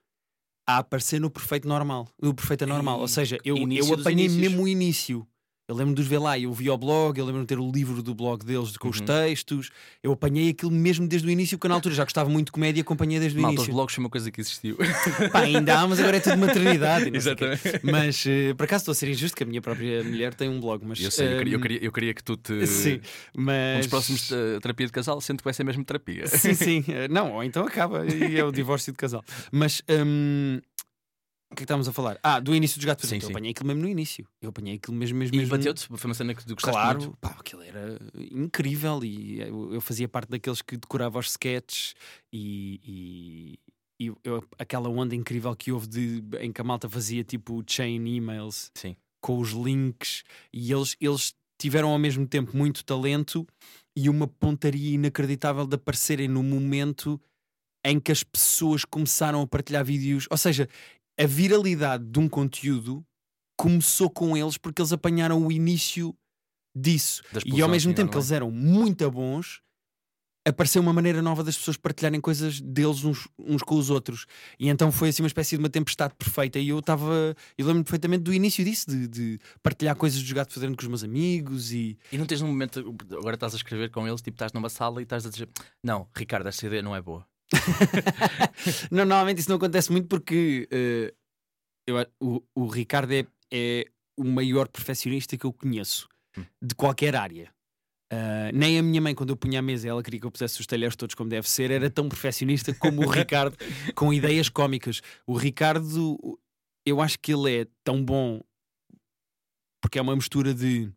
a 0.67 0.79
aparecer 0.79 1.21
no 1.21 1.31
perfeito 1.31 1.67
normal. 1.69 2.09
No 2.21 2.35
perfeito 2.35 2.65
anormal. 2.65 3.01
Ou 3.01 3.09
seja, 3.09 3.39
eu, 3.45 3.57
eu 3.57 3.95
apanhei 3.95 4.29
mesmo 4.29 4.63
o 4.63 4.69
início. 4.69 5.27
Eu 5.69 5.75
lembro 5.75 5.95
de 5.95 6.01
os 6.01 6.07
ver 6.09 6.17
lá, 6.19 6.39
eu 6.39 6.51
vi 6.51 6.71
o 6.71 6.79
blog, 6.79 7.19
eu 7.19 7.27
lembro 7.27 7.43
de 7.43 7.47
ter 7.47 7.59
o 7.59 7.71
livro 7.71 8.03
do 8.03 8.15
blog 8.15 8.43
deles 8.43 8.75
com 8.79 8.89
os 8.89 9.01
Uhum. 9.01 9.05
textos. 9.05 9.69
Eu 10.03 10.13
apanhei 10.13 10.49
aquilo 10.49 10.71
mesmo 10.71 11.07
desde 11.07 11.29
o 11.29 11.31
início, 11.31 11.59
porque 11.59 11.69
na 11.69 11.75
altura 11.75 11.95
já 11.95 12.05
gostava 12.05 12.31
muito 12.31 12.47
de 12.47 12.53
comédia 12.53 12.81
e 12.81 12.83
acompanhei 12.83 13.21
desde 13.21 13.39
o 13.39 13.43
Malta, 13.43 13.57
os 13.61 13.67
início. 13.67 13.75
blogs 13.75 13.95
foi 13.95 14.03
uma 14.03 14.09
coisa 14.09 14.31
que 14.31 14.41
existiu. 14.41 14.79
Pá, 15.31 15.41
ainda 15.41 15.79
há, 15.79 15.87
mas 15.87 16.01
agora 16.01 16.17
é 16.17 16.21
tudo 16.21 16.39
maternidade. 16.39 17.11
Exatamente. 17.15 17.81
Mas 17.83 18.25
eh, 18.27 18.55
por 18.55 18.65
acaso 18.65 18.81
estou 18.81 18.93
a 18.93 18.95
ser 18.95 19.11
injusto 19.11 19.37
que 19.37 19.43
a 19.43 19.47
minha 19.47 19.61
própria 19.61 20.03
mulher 20.03 20.33
tem 20.33 20.49
um 20.49 20.59
blog. 20.59 20.83
Mas, 20.87 21.01
Eu 21.03 21.11
sei, 21.11 21.35
eu 21.35 21.39
queria, 21.39 21.53
eu 21.53 21.57
ehm, 21.59 21.63
queria, 21.63 21.85
eu 21.85 21.93
queria 21.93 22.15
que 22.15 22.25
tu 22.25 22.35
te. 22.39 22.65
Sim, 22.67 23.01
Um 23.37 23.43
mas. 23.43 23.79
dos 23.81 23.87
próximos 23.89 24.33
eh, 24.33 24.59
terapia 24.63 24.87
de 24.87 24.93
casal, 24.93 25.21
sendo 25.21 25.37
que 25.39 25.45
vai 25.45 25.53
ser 25.53 25.65
mesmo 25.65 25.85
terapia. 25.85 26.27
Sim, 26.29 26.55
sim. 26.55 26.85
Eh, 26.89 27.09
Não, 27.09 27.35
ou 27.35 27.45
então 27.45 27.67
acaba 27.67 28.07
e 28.07 28.39
é 28.39 28.43
o 28.43 28.51
divórcio 28.51 28.91
de 28.91 28.97
casal. 28.97 29.23
Mas 29.53 29.83
hum, 29.91 30.61
o 31.51 31.55
que 31.55 31.55
é 31.55 31.57
que 31.57 31.63
estávamos 31.65 31.89
a 31.89 31.93
falar? 31.93 32.19
Ah, 32.23 32.41
do 32.41 32.55
início 32.55 32.77
dos 32.79 32.85
gatos. 32.85 33.09
Sim, 33.09 33.17
Eu 33.17 33.23
sim. 33.23 33.29
apanhei 33.33 33.51
aquilo 33.53 33.67
mesmo 33.69 33.83
no 33.83 33.89
início. 33.89 34.27
Eu 34.43 34.51
apanhei 34.51 34.75
aquilo 34.77 34.97
mesmo, 34.97 35.19
mesmo, 35.19 35.35
E 35.35 35.39
mesmo. 35.39 35.57
bateu-te, 35.57 35.87
foi 35.87 36.09
uma 36.09 36.15
cena 36.15 36.35
que 36.35 36.45
tu 36.45 36.55
gostaste 36.55 36.79
Claro, 36.81 37.01
muito. 37.01 37.17
pá, 37.21 37.37
aquilo 37.39 37.63
era 37.63 37.99
incrível 38.31 39.03
e 39.03 39.41
eu, 39.41 39.75
eu 39.75 39.81
fazia 39.81 40.09
parte 40.09 40.29
daqueles 40.31 40.61
que 40.63 40.77
decorava 40.77 41.19
os 41.19 41.31
sketches 41.31 41.95
e, 42.33 43.59
e, 43.99 44.07
e 44.09 44.13
eu- 44.25 44.45
aquela 44.59 44.89
onda 44.89 45.15
incrível 45.15 45.55
que 45.57 45.73
houve 45.73 45.87
de, 45.87 46.23
em 46.41 46.53
que 46.53 46.61
a 46.61 46.65
malta 46.65 46.89
fazia 46.89 47.25
tipo 47.25 47.63
chain 47.67 48.07
emails 48.17 48.71
Sim. 48.75 48.95
com 49.21 49.39
os 49.39 49.51
links 49.51 50.23
e 50.53 50.71
eles, 50.73 50.97
eles 51.01 51.35
tiveram 51.61 51.89
ao 51.91 51.99
mesmo 51.99 52.27
tempo 52.27 52.57
muito 52.57 52.85
talento 52.85 53.47
e 53.97 54.09
uma 54.09 54.29
pontaria 54.29 54.95
inacreditável 54.95 55.67
de 55.67 55.75
aparecerem 55.77 56.29
no 56.29 56.43
momento 56.43 57.21
em 57.85 57.99
que 57.99 58.13
as 58.13 58.23
pessoas 58.23 58.85
começaram 58.85 59.41
a 59.41 59.47
partilhar 59.47 59.85
vídeos. 59.85 60.27
Ou 60.31 60.37
seja, 60.37 60.69
a 61.19 61.27
viralidade 61.27 62.05
de 62.05 62.19
um 62.19 62.29
conteúdo 62.29 63.05
começou 63.57 64.09
com 64.09 64.37
eles 64.37 64.57
porque 64.57 64.81
eles 64.81 64.93
apanharam 64.93 65.45
o 65.45 65.51
início 65.51 66.17
disso. 66.75 67.23
E 67.45 67.61
ao 67.61 67.69
mesmo 67.69 67.93
tempo 67.93 68.11
que 68.11 68.17
é? 68.17 68.21
eles 68.21 68.31
eram 68.31 68.51
muito 68.51 69.11
bons, 69.11 69.61
apareceu 70.47 70.81
uma 70.81 70.93
maneira 70.93 71.21
nova 71.21 71.43
das 71.43 71.57
pessoas 71.57 71.77
partilharem 71.77 72.21
coisas 72.21 72.61
deles 72.61 73.05
uns, 73.05 73.29
uns 73.39 73.63
com 73.63 73.77
os 73.77 73.91
outros. 73.91 74.27
E 74.59 74.69
então 74.69 74.93
foi 74.93 75.09
assim 75.09 75.23
uma 75.23 75.29
espécie 75.29 75.57
de 75.57 75.63
uma 75.63 75.69
tempestade 75.69 76.15
perfeita. 76.15 76.59
E 76.59 76.69
eu 76.69 76.79
estava. 76.79 77.35
Eu 77.57 77.67
lembro 77.67 77.85
perfeitamente 77.85 78.23
do 78.23 78.33
início 78.33 78.65
disso, 78.65 78.89
de, 78.89 79.09
de 79.09 79.41
partilhar 79.63 79.97
coisas 79.97 80.23
do 80.23 80.35
gato 80.35 80.55
fazendo 80.55 80.77
com 80.77 80.83
os 80.83 80.89
meus 80.89 81.05
amigos 81.05 81.73
e. 81.73 81.99
E 82.13 82.19
não 82.19 82.27
tens 82.27 82.41
num 82.41 82.49
momento, 82.49 82.97
agora 83.13 83.35
estás 83.35 83.55
a 83.55 83.57
escrever 83.57 83.91
com 83.91 84.07
eles, 84.07 84.23
tipo, 84.23 84.37
estás 84.37 84.53
numa 84.53 84.69
sala 84.69 85.01
e 85.01 85.03
estás 85.03 85.27
a 85.27 85.31
dizer: 85.31 85.49
Não, 85.83 86.09
Ricardo, 86.17 86.49
esta 86.49 86.67
ideia 86.67 86.83
não 86.83 86.95
é 86.95 87.03
boa. 87.03 87.27
não, 88.91 89.05
normalmente 89.05 89.39
isso 89.39 89.49
não 89.49 89.57
acontece 89.57 89.91
muito 89.91 90.09
porque 90.09 90.69
eh, 90.71 91.15
eu 91.87 91.97
o, 92.21 92.43
o 92.55 92.67
Ricardo 92.67 93.13
é, 93.13 93.27
é 93.51 93.87
o 94.17 94.25
maior 94.25 94.69
perfeccionista 94.69 95.37
que 95.37 95.45
eu 95.45 95.53
conheço 95.53 96.09
Hum. 96.37 96.45
de 96.63 96.75
qualquer 96.75 97.17
área. 97.17 97.53
Ah, 98.11 98.51
nem 98.53 98.79
a 98.79 98.83
minha 98.83 99.01
mãe, 99.01 99.15
quando 99.15 99.31
eu 99.31 99.37
punha 99.37 99.59
a 99.59 99.63
mesa, 99.63 99.89
ela 99.89 100.03
queria 100.03 100.21
que 100.21 100.27
eu 100.27 100.31
pusesse 100.31 100.61
os 100.61 100.67
talheres 100.67 100.97
todos 100.97 101.15
como 101.15 101.29
deve 101.29 101.49
ser, 101.49 101.71
era 101.71 101.91
tão 101.91 102.09
perfeccionista 102.09 102.75
como 102.75 103.03
o 103.03 103.09
Ricardo, 103.11 103.57
com 103.95 104.13
ideias 104.13 104.49
cómicas. 104.49 105.01
O 105.27 105.37
Ricardo, 105.37 106.39
eu 106.87 107.01
acho 107.01 107.19
que 107.19 107.33
ele 107.33 107.63
é 107.63 107.67
tão 107.85 108.03
bom 108.03 108.41
porque 109.81 109.99
é 109.99 110.03
uma 110.03 110.17
mistura 110.17 110.53
de 110.55 110.91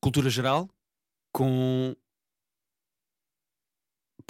cultura 0.00 0.28
geral 0.30 0.68
com 1.32 1.94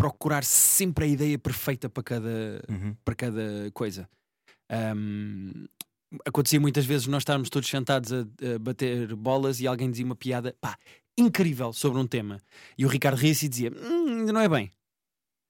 procurar 0.00 0.44
sempre 0.44 1.04
a 1.04 1.08
ideia 1.08 1.38
perfeita 1.38 1.88
para 1.88 2.02
cada, 2.02 2.62
para 3.04 3.14
cada 3.14 3.70
coisa. 3.74 4.08
Ahm, 4.70 5.66
acontecia 6.26 6.60
muitas 6.60 6.84
vezes 6.86 7.06
nós 7.06 7.20
estarmos 7.22 7.48
todos 7.50 7.68
sentados 7.68 8.12
a, 8.12 8.20
a 8.54 8.58
bater 8.58 9.14
bolas 9.14 9.60
e 9.60 9.66
alguém 9.66 9.90
dizia 9.90 10.04
uma 10.06 10.16
piada 10.16 10.56
pá, 10.60 10.76
incrível 11.18 11.72
sobre 11.72 11.98
um 12.00 12.06
tema 12.06 12.40
e 12.78 12.84
o 12.84 12.88
Ricardo 12.88 13.16
ria-se 13.18 13.46
e 13.46 13.48
dizia 13.48 13.70
"Hum, 13.72 14.20
ainda 14.20 14.32
não 14.32 14.40
é 14.40 14.48
bem. 14.48 14.70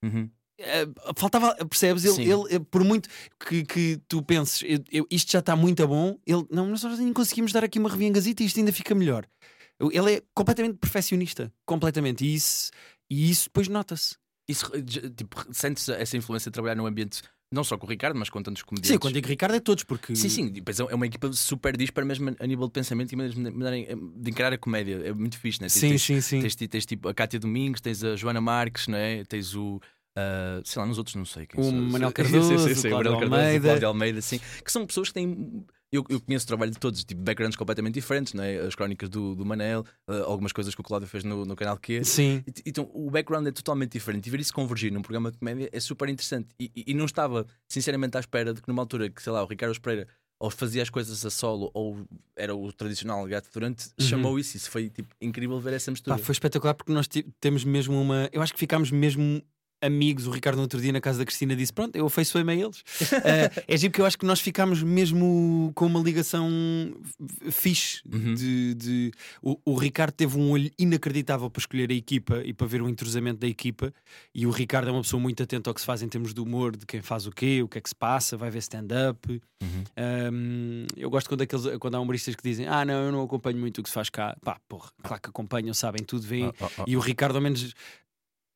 Uhum. 0.05 0.31
Eh, 0.59 0.87
faltava, 1.17 1.55
percebes? 1.67 2.05
Ele, 2.05 2.15
ele, 2.31 2.55
eh, 2.57 2.59
por 2.59 2.85
muito 2.85 3.09
que, 3.47 3.65
que 3.65 4.01
tu 4.09 4.23
penses 4.23 4.63
eu- 4.63 4.85
eu- 4.91 5.07
isto 5.11 5.31
já 5.33 5.39
está 5.39 5.55
muito 5.57 5.87
bom, 5.87 6.19
ele 6.27 6.47
não, 6.51 6.67
nós 6.69 6.83
nem 6.99 7.13
conseguimos 7.13 7.53
dar 7.53 7.65
aqui 7.65 7.79
uma 7.79 7.89
reviengazita 7.91 8.43
e 8.43 8.47
isto 8.47 8.59
ainda 8.59 8.73
fica 8.73 8.95
melhor. 8.95 9.27
Ele 9.93 10.17
é 10.17 10.23
completamente 10.35 10.77
perfeccionista, 10.77 11.51
completamente, 11.65 12.23
e 12.27 12.35
isso, 12.35 12.71
e 13.09 13.31
isso 13.31 13.45
depois 13.49 13.67
nota-se. 13.69 14.17
Isso, 14.51 14.71
tipo, 15.17 15.45
sentes 15.53 15.89
essa 15.89 16.17
influência 16.17 16.51
de 16.51 16.53
trabalhar 16.55 16.75
num 16.75 16.87
ambiente, 16.87 17.23
não 17.53 17.63
só 17.65 17.77
com 17.79 17.87
o 17.87 17.89
Ricardo, 17.91 18.19
mas 18.19 18.29
com 18.31 18.43
tantos 18.43 18.63
comediantes? 18.63 18.91
Sim, 18.91 18.99
quando 18.99 19.15
digo 19.15 19.29
Ricardo 19.29 19.55
é 19.55 19.61
todos, 19.61 19.85
porque 19.85 20.15
Sim, 20.17 20.29
sim, 20.29 20.49
depois 20.49 20.79
é 20.81 20.85
uma 20.95 21.07
equipa 21.07 21.33
super 21.33 21.77
dispara 21.77 22.05
mesmo 22.05 22.35
a 22.39 22.47
nível 22.47 22.67
de 22.67 22.73
pensamento 22.73 23.13
e 23.13 23.17
mesmo 23.17 23.43
de 24.17 24.31
encarar 24.31 24.53
a 24.53 24.59
comédia. 24.59 25.01
É 25.05 25.13
muito 25.13 25.39
fixe, 25.39 25.61
né? 25.61 25.69
Tens- 25.69 25.81
sim, 25.81 25.89
tens, 25.91 26.03
sim, 26.03 26.21
sim. 26.21 26.41
Tens, 26.41 26.55
tens, 26.57 26.87
tipo 26.87 27.09
a 27.09 27.15
Cátia 27.15 27.39
Domingos, 27.39 27.81
tens 27.81 28.03
a 28.05 28.17
Joana 28.17 28.41
Marques, 28.41 28.89
não 28.89 28.99
é? 28.99 29.25
tens 29.25 29.55
o. 29.55 29.81
ah, 30.17 30.61
sei 30.65 30.81
lá, 30.81 30.87
nos 30.87 30.99
outros 30.99 31.17
não 31.17 31.25
sei 31.25 31.47
quem 31.47 31.61
O. 31.61 31.73
Manuel 31.73 32.13
Cardoso, 32.15 32.49
sim, 32.49 32.59
sim, 32.59 32.73
o 32.73 32.83
sim, 32.83 32.89
o 32.89 32.91
Cláudio 32.91 33.15
Almeida. 33.15 33.87
Almeida, 33.87 34.21
sim, 34.21 34.41
que 34.65 34.71
são 34.73 34.87
pessoas 34.87 35.09
que 35.09 35.15
têm. 35.15 35.65
Eu, 35.93 36.05
eu 36.09 36.21
conheço 36.21 36.45
o 36.45 36.47
trabalho 36.47 36.71
de 36.71 36.79
todos, 36.79 37.03
tipo, 37.05 37.21
backgrounds 37.21 37.57
completamente 37.57 37.95
diferentes, 37.95 38.33
não 38.33 38.45
é? 38.45 38.59
As 38.59 38.75
crónicas 38.77 39.09
do, 39.09 39.35
do 39.35 39.45
Manel, 39.45 39.85
ah, 40.07 40.23
algumas 40.27 40.53
coisas 40.53 40.73
que 40.75 40.81
o 40.81 40.85
Cláudio 40.85 41.09
fez 41.09 41.25
no, 41.25 41.45
no 41.45 41.57
canal 41.57 41.77
Q. 41.77 42.05
Sim. 42.05 42.45
E- 42.47 42.63
Então, 42.67 42.89
o 42.95 43.11
background 43.11 43.47
é 43.49 43.51
totalmente 43.53 43.93
diferente 43.93 44.27
e 44.27 44.31
ver 44.31 44.39
isso 44.41 44.55
convergir 44.55 44.93
num 44.93 45.03
programa 45.03 45.33
de 45.33 45.39
comédia 45.39 45.69
é 45.73 45.81
super 45.81 46.09
interessante. 46.09 46.49
E, 46.61 46.71
e- 46.77 46.85
e 46.93 46.95
não 46.95 47.07
estava, 47.07 47.45
sinceramente, 47.69 48.17
à 48.17 48.21
espera 48.21 48.55
de 48.55 48.63
que 48.63 48.69
numa 48.69 48.83
altura 48.83 49.11
que, 49.11 49.21
sei 49.21 49.33
lá, 49.33 49.43
o 49.43 49.47
Ricardo 49.47 49.81
Pereira 49.81 50.07
ou 50.39 50.49
fazia 50.51 50.81
as 50.83 50.89
coisas 50.89 51.27
a 51.27 51.29
solo 51.29 51.71
ou 51.75 52.07
era 52.35 52.55
o 52.55 52.73
tradicional 52.73 53.27
gato 53.27 53.51
durante, 53.53 53.87
Uhum. 54.01 54.07
chamou 54.07 54.39
isso. 54.39 54.57
Isso 54.57 54.71
foi 54.71 54.89
tipo, 54.89 55.15
incrível 55.21 55.59
ver 55.61 55.75
essa 55.75 55.91
mistura. 55.91 56.17
Pá, 56.17 56.23
foi 56.23 56.33
espetacular 56.33 56.73
porque 56.75 56.93
nós 56.93 57.07
temos 57.41 57.65
mesmo 57.65 58.01
uma. 58.01 58.29
Eu 58.33 58.41
acho 58.41 58.53
que 58.55 58.59
ficámos 58.61 58.91
mesmo 58.91 59.43
amigos. 59.81 60.27
O 60.27 60.31
Ricardo, 60.31 60.57
no 60.57 60.63
outro 60.63 60.81
dia, 60.81 60.93
na 60.93 61.01
casa 61.01 61.19
da 61.19 61.25
Cristina, 61.25 61.57
disse: 61.57 61.73
Pronto, 61.73 61.97
eu 61.97 62.07
afeiçoei-me 62.07 62.53
a 62.53 62.57
eles. 62.57 62.79
uh, 62.79 63.63
é 63.67 63.77
giro 63.77 63.93
que 63.93 64.01
eu 64.01 64.07
acho 64.07 64.19
que 64.19 64.27
nós 64.27 64.41
ficámos 64.41 64.83
mesmo 64.83 65.73
com 65.75 65.87
uma 65.87 66.01
ligação 66.01 66.49
fixe. 67.51 68.01
Uhum. 68.13 68.35
De, 68.35 68.75
de... 68.75 69.13
O, 69.43 69.59
o, 69.65 69.75
Ricardo 69.75 70.13
teve 70.13 70.39
um 70.39 70.51
olho 70.51 70.71
inacreditável 70.79 71.51
para 71.51 71.61
escolher 71.61 71.91
a 71.91 71.95
equipa 71.95 72.43
e 72.45 72.53
para 72.53 72.67
ver 72.67 72.83
o 72.83 72.89
entrosamento 72.89 73.41
da 73.41 73.47
equipa. 73.47 73.93
E 74.35 74.47
o 74.47 74.51
Ricardo 74.51 74.89
é 74.89 74.93
uma 74.93 75.03
pessoa 75.03 75.21
muito 75.21 75.43
atenta 75.43 75.71
ao 75.71 75.75
que 75.75 75.81
se 75.81 75.87
faz 75.87 76.03
em 76.03 76.09
termos 76.09 76.35
de 76.35 76.41
humor, 76.41 76.77
de 76.77 76.87
quem 76.87 77.01
faz 77.01 77.27
o 77.27 77.31
quê, 77.31 77.63
o 77.63 77.69
que 77.69 77.79
é 77.79 77.81
que 77.81 77.89
se 77.89 77.95
passa, 77.95 78.37
vai 78.37 78.51
ver 78.51 78.59
stand-up. 78.59 79.41
Uhum. 79.63 79.85
Um, 80.33 80.87
eu 80.97 81.11
gosto 81.11 81.29
quando, 81.29 81.43
aqueles, 81.43 81.65
quando 81.79 81.95
há 81.95 82.01
humoristas 82.01 82.35
que 82.35 82.43
dizem: 82.43 82.67
Ah, 82.67 82.85
não, 82.85 82.95
eu 82.95 83.13
não 83.13 83.23
acompanho 83.23 83.59
muito 83.59 83.79
o 83.79 83.83
que 83.83 83.89
se 83.89 83.95
faz 83.95 84.09
cá. 84.09 84.37
Pá, 84.43 84.59
porra, 84.69 84.91
claro 85.03 85.23
que 85.23 85.29
acompanham, 85.29 85.75
sabem 85.75 86.05
tudo, 86.05 86.27
veem. 86.27 86.47
Oh, 86.47 86.55
oh, 86.65 86.69
oh. 86.79 86.85
E 86.87 86.97
o 86.97 87.01
Ricardo, 87.01 87.37
ao 87.37 87.43
menos, 87.43 87.75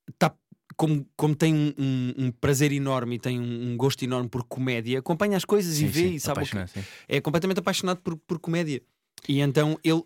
está 0.09 0.35
como, 0.77 1.07
como 1.17 1.35
tem 1.35 1.55
um, 1.55 1.75
um, 1.79 2.15
um, 2.27 2.31
prazer 2.31 2.73
enorme 2.73 3.17
e 3.17 3.19
tem 3.19 3.41
um, 3.41 3.73
um, 3.73 3.77
gosto 3.77 4.03
enorme 4.03 4.29
por 4.29 4.45
comédia, 4.45 4.99
acompanha 4.99 5.37
as 5.37 5.45
coisas 5.45 5.77
sim, 5.77 5.85
e 5.85 5.89
vê 5.89 6.09
sim, 6.09 6.15
e 6.15 6.21
sabe 6.21 6.45
que, 6.45 6.57
é 7.09 7.21
completamente 7.21 7.59
apaixonado 7.59 8.01
por, 8.01 8.17
por 8.17 8.39
comédia. 8.39 8.83
E 9.29 9.41
então 9.41 9.79
ele 9.83 10.03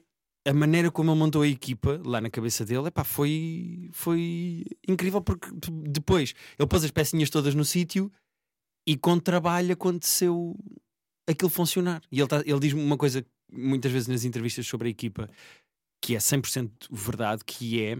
a 0.46 0.52
maneira 0.54 0.90
como 0.90 1.10
ele 1.10 1.18
montou 1.18 1.42
a 1.42 1.48
equipa 1.48 2.00
lá 2.04 2.20
na 2.20 2.30
cabeça 2.30 2.64
dele 2.64 2.88
epá, 2.88 3.04
foi, 3.04 3.90
foi 3.92 4.64
incrível 4.88 5.20
porque 5.20 5.48
depois 5.82 6.34
ele 6.58 6.68
pôs 6.68 6.84
as 6.84 6.90
pecinhas 6.90 7.28
todas 7.28 7.54
no 7.54 7.64
sítio 7.64 8.10
e 8.86 8.96
com 8.96 9.18
trabalho 9.18 9.74
aconteceu 9.74 10.56
aquilo 11.28 11.50
funcionar. 11.50 12.00
E 12.10 12.18
ele, 12.18 12.28
tá, 12.28 12.42
ele 12.46 12.60
diz 12.60 12.72
uma 12.72 12.96
coisa 12.96 13.24
muitas 13.52 13.92
vezes 13.92 14.08
nas 14.08 14.24
entrevistas 14.24 14.66
sobre 14.66 14.88
a 14.88 14.90
equipa 14.90 15.28
que 16.00 16.14
é 16.14 16.18
100% 16.18 16.70
verdade, 16.90 17.44
que 17.44 17.82
é 17.82 17.98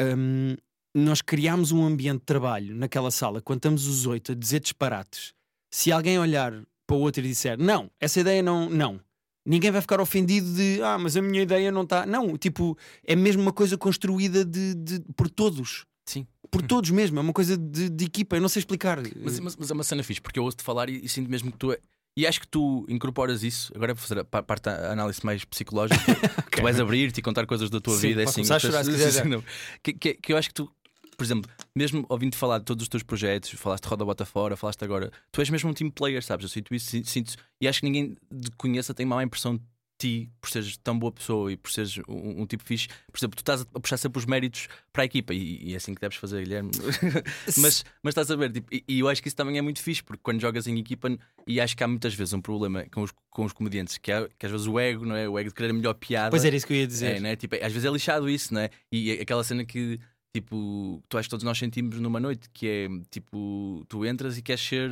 um, 0.00 0.56
nós 0.94 1.20
criámos 1.20 1.72
um 1.72 1.84
ambiente 1.84 2.20
de 2.20 2.26
trabalho 2.26 2.74
naquela 2.74 3.10
sala, 3.10 3.42
quando 3.42 3.58
estamos 3.58 3.86
os 3.86 4.06
oito 4.06 4.32
a 4.32 4.34
dizer 4.34 4.60
disparates. 4.60 5.34
Se 5.70 5.90
alguém 5.90 6.18
olhar 6.18 6.52
para 6.86 6.96
o 6.96 7.00
outro 7.00 7.24
e 7.24 7.28
disser 7.28 7.58
não, 7.58 7.90
essa 7.98 8.20
ideia 8.20 8.42
não, 8.42 8.70
não, 8.70 9.00
ninguém 9.44 9.70
vai 9.70 9.80
ficar 9.80 10.00
ofendido 10.00 10.52
de 10.54 10.80
ah, 10.82 10.98
mas 10.98 11.16
a 11.16 11.22
minha 11.22 11.42
ideia 11.42 11.70
não 11.70 11.82
está. 11.82 12.06
Não, 12.06 12.36
tipo, 12.36 12.78
é 13.04 13.14
mesmo 13.14 13.42
uma 13.42 13.52
coisa 13.52 13.76
construída 13.76 14.44
de, 14.44 14.74
de 14.74 15.00
por 15.16 15.28
todos. 15.28 15.84
Sim. 16.06 16.26
Por 16.50 16.62
todos 16.62 16.90
mesmo, 16.90 17.18
é 17.18 17.22
uma 17.22 17.32
coisa 17.32 17.56
de, 17.56 17.88
de 17.88 18.04
equipa, 18.04 18.36
eu 18.36 18.40
não 18.40 18.48
sei 18.48 18.60
explicar. 18.60 18.98
Mas, 19.16 19.40
mas, 19.40 19.56
mas, 19.56 19.70
é 19.70 19.74
uma 19.74 19.82
cena 19.82 20.02
fixe, 20.02 20.20
porque 20.20 20.38
eu 20.38 20.44
ouço-te 20.44 20.62
falar 20.62 20.88
e, 20.88 21.04
e, 21.04 21.08
sinto 21.08 21.28
mesmo 21.28 21.50
que 21.50 21.58
tu 21.58 21.72
é. 21.72 21.78
E 22.16 22.28
acho 22.28 22.40
que 22.40 22.46
tu 22.46 22.86
incorporas 22.88 23.42
isso. 23.42 23.72
Agora 23.74 23.92
vou 23.92 24.00
fazer 24.00 24.20
a 24.20 24.24
parte 24.24 24.62
da 24.64 24.92
análise 24.92 25.18
mais 25.24 25.44
psicológica. 25.44 25.98
okay. 26.46 26.60
Tu 26.60 26.62
vais 26.62 26.78
abrir-te 26.78 27.18
e 27.18 27.22
contar 27.22 27.44
coisas 27.44 27.68
da 27.70 27.80
tua 27.80 27.96
Sim, 27.96 28.08
vida. 28.08 28.24
Posso 28.24 28.40
assim, 28.40 28.52
a 28.52 28.58
chorar, 28.60 28.84
se 28.84 28.90
quiser, 28.92 29.24
que, 29.82 29.92
que, 29.94 30.14
que 30.14 30.32
eu 30.32 30.36
acho 30.36 30.48
que 30.48 30.54
tu 30.54 30.70
por 31.16 31.24
exemplo, 31.24 31.50
mesmo 31.74 32.04
ouvindo 32.08 32.36
falar 32.36 32.58
de 32.58 32.64
todos 32.64 32.82
os 32.82 32.88
teus 32.88 33.02
projetos, 33.02 33.50
falaste 33.50 33.84
de 33.84 33.88
Roda 33.88 34.04
Bota 34.04 34.24
Fora, 34.24 34.56
falaste 34.56 34.82
agora, 34.84 35.10
tu 35.32 35.40
és 35.40 35.50
mesmo 35.50 35.70
um 35.70 35.74
team 35.74 35.90
player, 35.90 36.22
sabes? 36.22 36.44
Eu 36.44 36.50
sinto 36.50 36.74
isso, 36.74 37.02
sinto, 37.04 37.36
e 37.60 37.68
acho 37.68 37.80
que 37.80 37.86
ninguém 37.86 38.14
te 38.14 38.50
conheça 38.56 38.94
tem 38.94 39.06
má 39.06 39.22
impressão 39.22 39.56
de 39.56 39.62
ti 39.98 40.30
por 40.40 40.50
seres 40.50 40.76
tão 40.76 40.98
boa 40.98 41.12
pessoa 41.12 41.52
e 41.52 41.56
por 41.56 41.70
seres 41.70 41.98
um, 42.08 42.42
um 42.42 42.46
tipo 42.46 42.62
fixe. 42.64 42.88
Por 43.10 43.18
exemplo, 43.18 43.36
tu 43.36 43.40
estás 43.40 43.62
a 43.62 43.80
puxar 43.80 43.96
sempre 43.96 44.18
os 44.18 44.26
méritos 44.26 44.68
para 44.92 45.02
a 45.02 45.06
equipa 45.06 45.32
e, 45.32 45.70
e 45.70 45.72
é 45.72 45.76
assim 45.76 45.94
que 45.94 46.00
deves 46.00 46.16
fazer, 46.16 46.42
Guilherme. 46.42 46.70
mas, 47.58 47.84
mas 48.02 48.12
estás 48.12 48.30
a 48.30 48.36
ver, 48.36 48.52
tipo, 48.52 48.74
e, 48.74 48.84
e, 48.88 49.00
eu 49.00 49.08
acho 49.08 49.22
que 49.22 49.28
isso 49.28 49.36
também 49.36 49.56
é 49.56 49.62
muito 49.62 49.82
fixe 49.82 50.02
porque 50.02 50.20
quando 50.22 50.40
jogas 50.40 50.66
em 50.66 50.78
equipa, 50.78 51.16
e 51.46 51.60
acho 51.60 51.76
que 51.76 51.84
há 51.84 51.88
muitas 51.88 52.14
vezes 52.14 52.34
um 52.34 52.40
problema 52.40 52.84
com 52.92 53.02
os, 53.02 53.12
com 53.30 53.44
os 53.44 53.52
comediantes, 53.52 53.98
que, 53.98 54.10
há, 54.10 54.28
que 54.38 54.46
às 54.46 54.52
vezes 54.52 54.66
o 54.66 54.78
ego, 54.78 55.04
não 55.06 55.16
é? 55.16 55.28
O 55.28 55.38
ego 55.38 55.48
de 55.48 55.54
querer 55.54 55.70
a 55.70 55.74
melhor 55.74 55.94
piada. 55.94 56.30
Pois 56.30 56.44
era 56.44 56.54
isso 56.54 56.66
que 56.66 56.72
eu 56.72 56.78
ia 56.78 56.86
dizer. 56.86 57.16
É, 57.16 57.20
não 57.20 57.28
é? 57.28 57.36
Tipo, 57.36 57.56
às 57.56 57.72
vezes 57.72 57.84
é 57.84 57.90
lixado 57.90 58.28
isso, 58.28 58.52
não 58.52 58.60
é? 58.60 58.70
E 58.90 59.12
aquela 59.12 59.44
cena 59.44 59.64
que 59.64 59.98
tipo, 60.34 61.00
tu 61.08 61.16
acho 61.16 61.28
que 61.28 61.30
todos 61.30 61.44
nós 61.44 61.56
sentimos 61.56 62.00
numa 62.00 62.18
noite, 62.18 62.50
que 62.52 62.66
é 62.66 62.88
tipo, 63.10 63.84
tu 63.88 64.04
entras 64.04 64.36
e 64.36 64.42
queres 64.42 64.62
ser. 64.62 64.90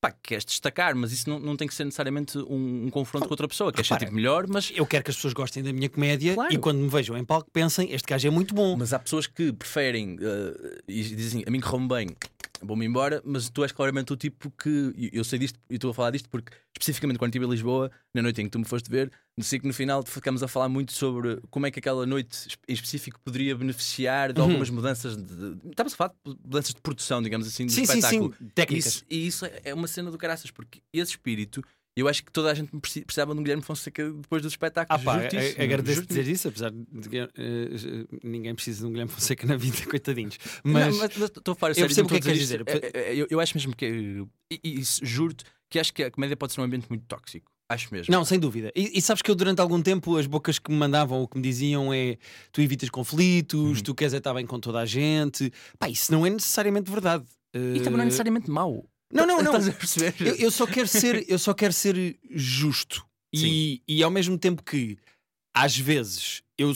Pá, 0.00 0.10
queres 0.10 0.46
destacar, 0.46 0.96
mas 0.96 1.12
isso 1.12 1.28
não, 1.28 1.38
não 1.38 1.54
tem 1.58 1.68
que 1.68 1.74
ser 1.74 1.84
necessariamente 1.84 2.38
um, 2.38 2.86
um 2.86 2.90
confronto 2.90 3.26
com 3.26 3.34
outra 3.34 3.46
pessoa. 3.46 3.70
Queres 3.70 3.86
ser 3.86 3.98
tipo 3.98 4.14
melhor, 4.14 4.46
mas. 4.48 4.72
Eu 4.74 4.86
quero 4.86 5.04
que 5.04 5.10
as 5.10 5.16
pessoas 5.16 5.34
gostem 5.34 5.62
da 5.62 5.74
minha 5.74 5.90
comédia 5.90 6.32
claro. 6.32 6.54
e 6.54 6.56
quando 6.56 6.78
me 6.78 6.88
vejam 6.88 7.18
em 7.18 7.24
palco 7.24 7.50
pensem, 7.52 7.92
este 7.92 8.08
gajo 8.08 8.26
é 8.26 8.30
muito 8.30 8.54
bom. 8.54 8.76
Mas 8.78 8.94
há 8.94 8.98
pessoas 8.98 9.26
que 9.26 9.52
preferem 9.52 10.14
uh, 10.14 10.78
e 10.88 11.02
dizem, 11.02 11.44
a 11.46 11.50
mim 11.50 11.60
correu-me 11.60 11.86
bem, 11.86 12.16
vou-me 12.62 12.86
embora, 12.86 13.22
mas 13.24 13.48
tu 13.48 13.62
és 13.62 13.72
claramente 13.72 14.12
o 14.12 14.16
tipo 14.16 14.50
que. 14.50 15.10
Eu 15.12 15.24
sei 15.24 15.38
disto 15.38 15.58
e 15.68 15.74
estou 15.74 15.90
a 15.90 15.94
falar 15.94 16.10
disto 16.10 16.28
porque, 16.28 16.52
especificamente 16.72 17.18
quando 17.18 17.30
estive 17.30 17.46
em 17.46 17.50
Lisboa, 17.50 17.90
na 18.14 18.22
noite 18.22 18.40
em 18.40 18.44
que 18.44 18.50
tu 18.50 18.58
me 18.58 18.64
foste 18.64 18.90
ver, 18.90 19.10
sei 19.40 19.58
que 19.58 19.66
no 19.66 19.72
final 19.72 20.02
ficamos 20.04 20.42
a 20.42 20.48
falar 20.48 20.68
muito 20.68 20.92
sobre 20.92 21.40
como 21.50 21.66
é 21.66 21.70
que 21.70 21.78
aquela 21.78 22.06
noite 22.06 22.48
em 22.68 22.72
específico 22.72 23.18
poderia 23.24 23.54
beneficiar 23.56 24.32
de 24.32 24.40
uhum. 24.40 24.46
algumas 24.46 24.70
mudanças. 24.70 25.16
De, 25.16 25.56
estamos 25.70 25.94
a 25.94 25.96
falar 25.96 26.14
de 26.24 26.36
mudanças 26.44 26.74
de 26.74 26.80
produção, 26.80 27.22
digamos 27.22 27.46
assim, 27.46 27.66
do 27.66 27.72
sim, 27.72 27.82
espetáculo. 27.82 28.34
Sim, 28.38 28.44
sim, 28.44 28.50
técnicas. 28.54 28.94
Isso, 28.94 29.04
e 29.10 29.26
isso 29.26 29.46
é 29.64 29.74
uma 29.74 29.86
cena 29.86 30.10
do 30.10 30.18
caraças, 30.18 30.50
porque 30.50 30.82
esse 30.92 31.12
espírito 31.12 31.62
eu 32.00 32.08
acho 32.08 32.24
que 32.24 32.32
toda 32.32 32.50
a 32.50 32.54
gente 32.54 32.70
precisava 32.78 33.34
de 33.34 33.40
um 33.40 33.42
Guilherme 33.42 33.62
Fonseca 33.62 34.10
depois 34.10 34.42
dos 34.42 34.52
espetáculos. 34.52 35.00
Ah, 35.00 35.04
pá, 35.04 35.20
agradeço 35.62 36.06
dizer 36.06 36.26
isso, 36.26 36.48
apesar 36.48 36.70
de 36.70 37.08
que 37.08 37.20
uh, 37.20 37.28
ninguém 38.22 38.54
precisa 38.54 38.80
de 38.80 38.86
um 38.86 38.90
Guilherme 38.90 39.12
Fonseca 39.12 39.46
na 39.46 39.56
vida, 39.56 39.78
coitadinhos. 39.88 40.38
Mas, 40.64 40.96
estou 41.20 41.52
a 41.52 41.54
falar 41.54 41.72
eu 41.72 41.86
percebo 41.86 42.06
o 42.06 42.10
que 42.10 42.16
é 42.16 42.18
que 42.18 42.26
queres 42.26 42.40
dizer. 42.40 42.64
É, 42.66 43.14
eu, 43.14 43.26
eu, 43.30 43.40
acho 43.40 43.56
mesmo 43.56 43.74
que. 43.74 44.24
E, 44.50 44.60
e 44.64 44.82
juro-te 45.02 45.44
que 45.68 45.78
acho 45.78 45.92
que 45.92 46.02
a 46.02 46.10
comédia 46.10 46.36
pode 46.36 46.52
ser 46.52 46.60
um 46.60 46.64
ambiente 46.64 46.86
muito 46.88 47.04
tóxico. 47.06 47.50
Acho 47.68 47.94
mesmo. 47.94 48.12
Não, 48.12 48.24
sem 48.24 48.38
dúvida. 48.38 48.72
E, 48.74 48.98
e, 48.98 49.00
sabes 49.00 49.22
que 49.22 49.30
eu 49.30 49.34
durante 49.36 49.60
algum 49.60 49.80
tempo 49.80 50.16
as 50.16 50.26
bocas 50.26 50.58
que 50.58 50.72
me 50.72 50.76
mandavam 50.76 51.20
ou 51.20 51.28
que 51.28 51.36
me 51.36 51.42
diziam 51.42 51.94
é 51.94 52.18
tu 52.50 52.60
evitas 52.60 52.90
conflitos, 52.90 53.78
uhum. 53.78 53.84
tu 53.84 53.94
queres 53.94 54.12
é 54.12 54.16
estar 54.16 54.34
bem 54.34 54.44
com 54.44 54.58
toda 54.58 54.80
a 54.80 54.86
gente. 54.86 55.52
Pá, 55.78 55.88
isso 55.88 56.10
não 56.10 56.26
é 56.26 56.30
necessariamente 56.30 56.90
verdade. 56.90 57.24
E 57.54 57.78
também 57.80 57.96
não 57.96 58.02
é 58.02 58.04
necessariamente 58.06 58.50
mau. 58.50 58.84
Não, 59.12 59.26
não, 59.26 59.42
não. 59.42 59.56
Estás 59.56 59.68
a 59.68 59.72
perceber? 59.72 60.14
Eu, 60.20 60.34
eu, 60.36 60.50
só 60.50 60.66
quero 60.66 60.86
ser, 60.86 61.24
eu 61.28 61.38
só 61.38 61.52
quero 61.52 61.72
ser 61.72 62.18
justo. 62.30 63.04
E, 63.32 63.82
e 63.86 64.02
ao 64.02 64.10
mesmo 64.10 64.36
tempo 64.36 64.62
que 64.62 64.98
às 65.54 65.76
vezes 65.76 66.42
eu, 66.58 66.72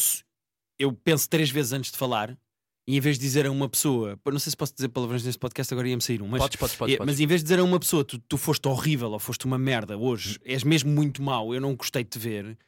eu 0.79 0.93
penso 0.93 1.29
três 1.29 1.51
vezes 1.51 1.73
antes 1.73 1.91
de 1.91 1.99
falar 1.99 2.37
e 2.87 2.97
em 2.97 3.01
vez 3.01 3.19
de 3.19 3.25
dizer 3.25 3.47
a 3.47 3.51
uma 3.51 3.69
pessoa, 3.69 4.19
não 4.27 4.39
sei 4.39 4.51
se 4.51 4.57
posso 4.57 4.75
dizer 4.75 4.89
palavrões 4.89 5.25
neste 5.25 5.39
podcast, 5.39 5.73
agora 5.73 5.89
ia-me 5.89 6.03
sair 6.03 6.21
um, 6.21 6.29
mas, 6.29 6.43
podes, 6.43 6.57
podes, 6.57 6.77
podes, 6.77 6.95
é, 6.97 6.99
mas 7.05 7.19
em 7.19 7.27
vez 7.27 7.41
de 7.41 7.45
dizer 7.45 7.59
a 7.59 7.65
uma 7.65 7.81
pessoa 7.81 8.05
tu, 8.05 8.19
tu 8.19 8.37
foste 8.37 8.69
horrível 8.69 9.11
ou 9.11 9.19
foste 9.19 9.47
uma 9.47 9.59
merda 9.59 9.97
hoje, 9.97 10.39
és 10.45 10.63
mesmo 10.63 10.91
muito 10.91 11.23
mau, 11.23 11.55
eu 11.55 11.61
não 11.61 11.75
gostei 11.75 12.05
de 12.05 12.11
te 12.11 12.19
ver, 12.19 12.59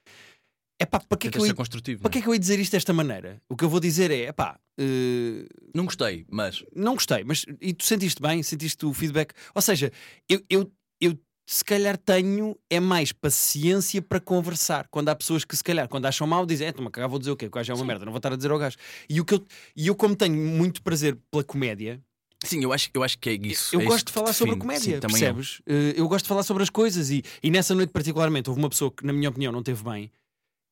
é 0.79 0.85
pá, 0.85 1.01
para 1.01 1.17
que, 1.17 1.29
é 1.29 1.31
que, 1.31 1.39
eu, 1.39 1.55
construtivo, 1.55 2.03
para 2.03 2.11
que 2.11 2.19
é 2.19 2.23
que 2.23 2.29
eu 2.29 2.35
ia 2.35 2.39
dizer 2.39 2.59
isto 2.59 2.73
desta 2.73 2.93
maneira? 2.93 3.41
O 3.49 3.57
que 3.57 3.65
eu 3.65 3.69
vou 3.69 3.81
dizer 3.81 4.11
é, 4.11 4.31
pá, 4.31 4.59
uh, 4.79 5.47
não 5.75 5.87
gostei, 5.87 6.27
mas 6.31 6.63
não 6.75 6.95
gostei, 6.95 7.25
mas 7.25 7.47
e 7.61 7.73
tu 7.73 7.85
sentiste 7.85 8.21
bem, 8.21 8.43
sentiste 8.43 8.85
o 8.85 8.93
feedback? 8.93 9.33
Ou 9.55 9.63
seja, 9.63 9.91
eu, 10.29 10.43
eu, 10.51 10.71
eu 11.01 11.19
se 11.47 11.65
calhar 11.65 11.97
tenho 11.97 12.59
é 12.69 12.79
mais 12.79 13.11
paciência 13.11 14.03
para 14.03 14.21
conversar. 14.21 14.87
Quando 14.91 15.09
há 15.09 15.15
pessoas 15.15 15.45
que 15.45 15.57
se 15.57 15.65
calhar, 15.65 15.89
quando 15.89 16.07
acham 16.07 16.27
mal, 16.27 16.45
dizem, 16.45 16.69
é, 16.69 16.73
toma 16.73 16.91
cá, 16.91 17.07
vou 17.07 17.19
dizer 17.19 17.31
o 17.31 17.37
quê? 17.37 17.47
O 17.47 17.51
gajo 17.51 17.73
é 17.73 17.75
uma 17.75 17.81
Sim. 17.81 17.87
merda, 17.87 18.05
não 18.05 18.13
vou 18.13 18.19
estar 18.19 18.33
a 18.33 18.37
dizer 18.37 18.51
ao 18.51 18.59
gajo. 18.59 18.77
E, 19.09 19.19
o 19.19 19.25
que 19.25 19.35
eu, 19.35 19.47
e 19.75 19.87
eu, 19.87 19.95
como 19.95 20.15
tenho 20.15 20.37
muito 20.37 20.83
prazer 20.83 21.17
pela 21.31 21.45
comédia, 21.45 22.03
Sim, 22.45 22.63
eu 22.63 22.73
acho, 22.73 22.91
eu 22.93 23.03
acho 23.03 23.19
que 23.19 23.31
é 23.31 23.33
isso. 23.33 23.75
Eu 23.75 23.81
é 23.81 23.85
gosto 23.85 24.09
de 24.09 24.13
falar 24.13 24.33
sobre 24.35 24.55
a 24.55 24.59
comédia, 24.59 24.97
Sim, 24.97 25.01
percebes? 25.01 25.63
Eu. 25.65 25.75
Uh, 25.75 25.93
eu 25.97 26.09
gosto 26.09 26.27
de 26.27 26.29
falar 26.29 26.43
sobre 26.43 26.63
as 26.63 26.69
coisas 26.69 27.11
e, 27.11 27.25
e 27.43 27.51
nessa 27.51 27.75
noite, 27.75 27.91
particularmente, 27.91 28.51
houve 28.51 28.61
uma 28.61 28.69
pessoa 28.69 28.93
que, 28.93 29.07
na 29.07 29.13
minha 29.13 29.31
opinião, 29.31 29.51
não 29.51 29.63
teve 29.63 29.83
bem 29.83 30.13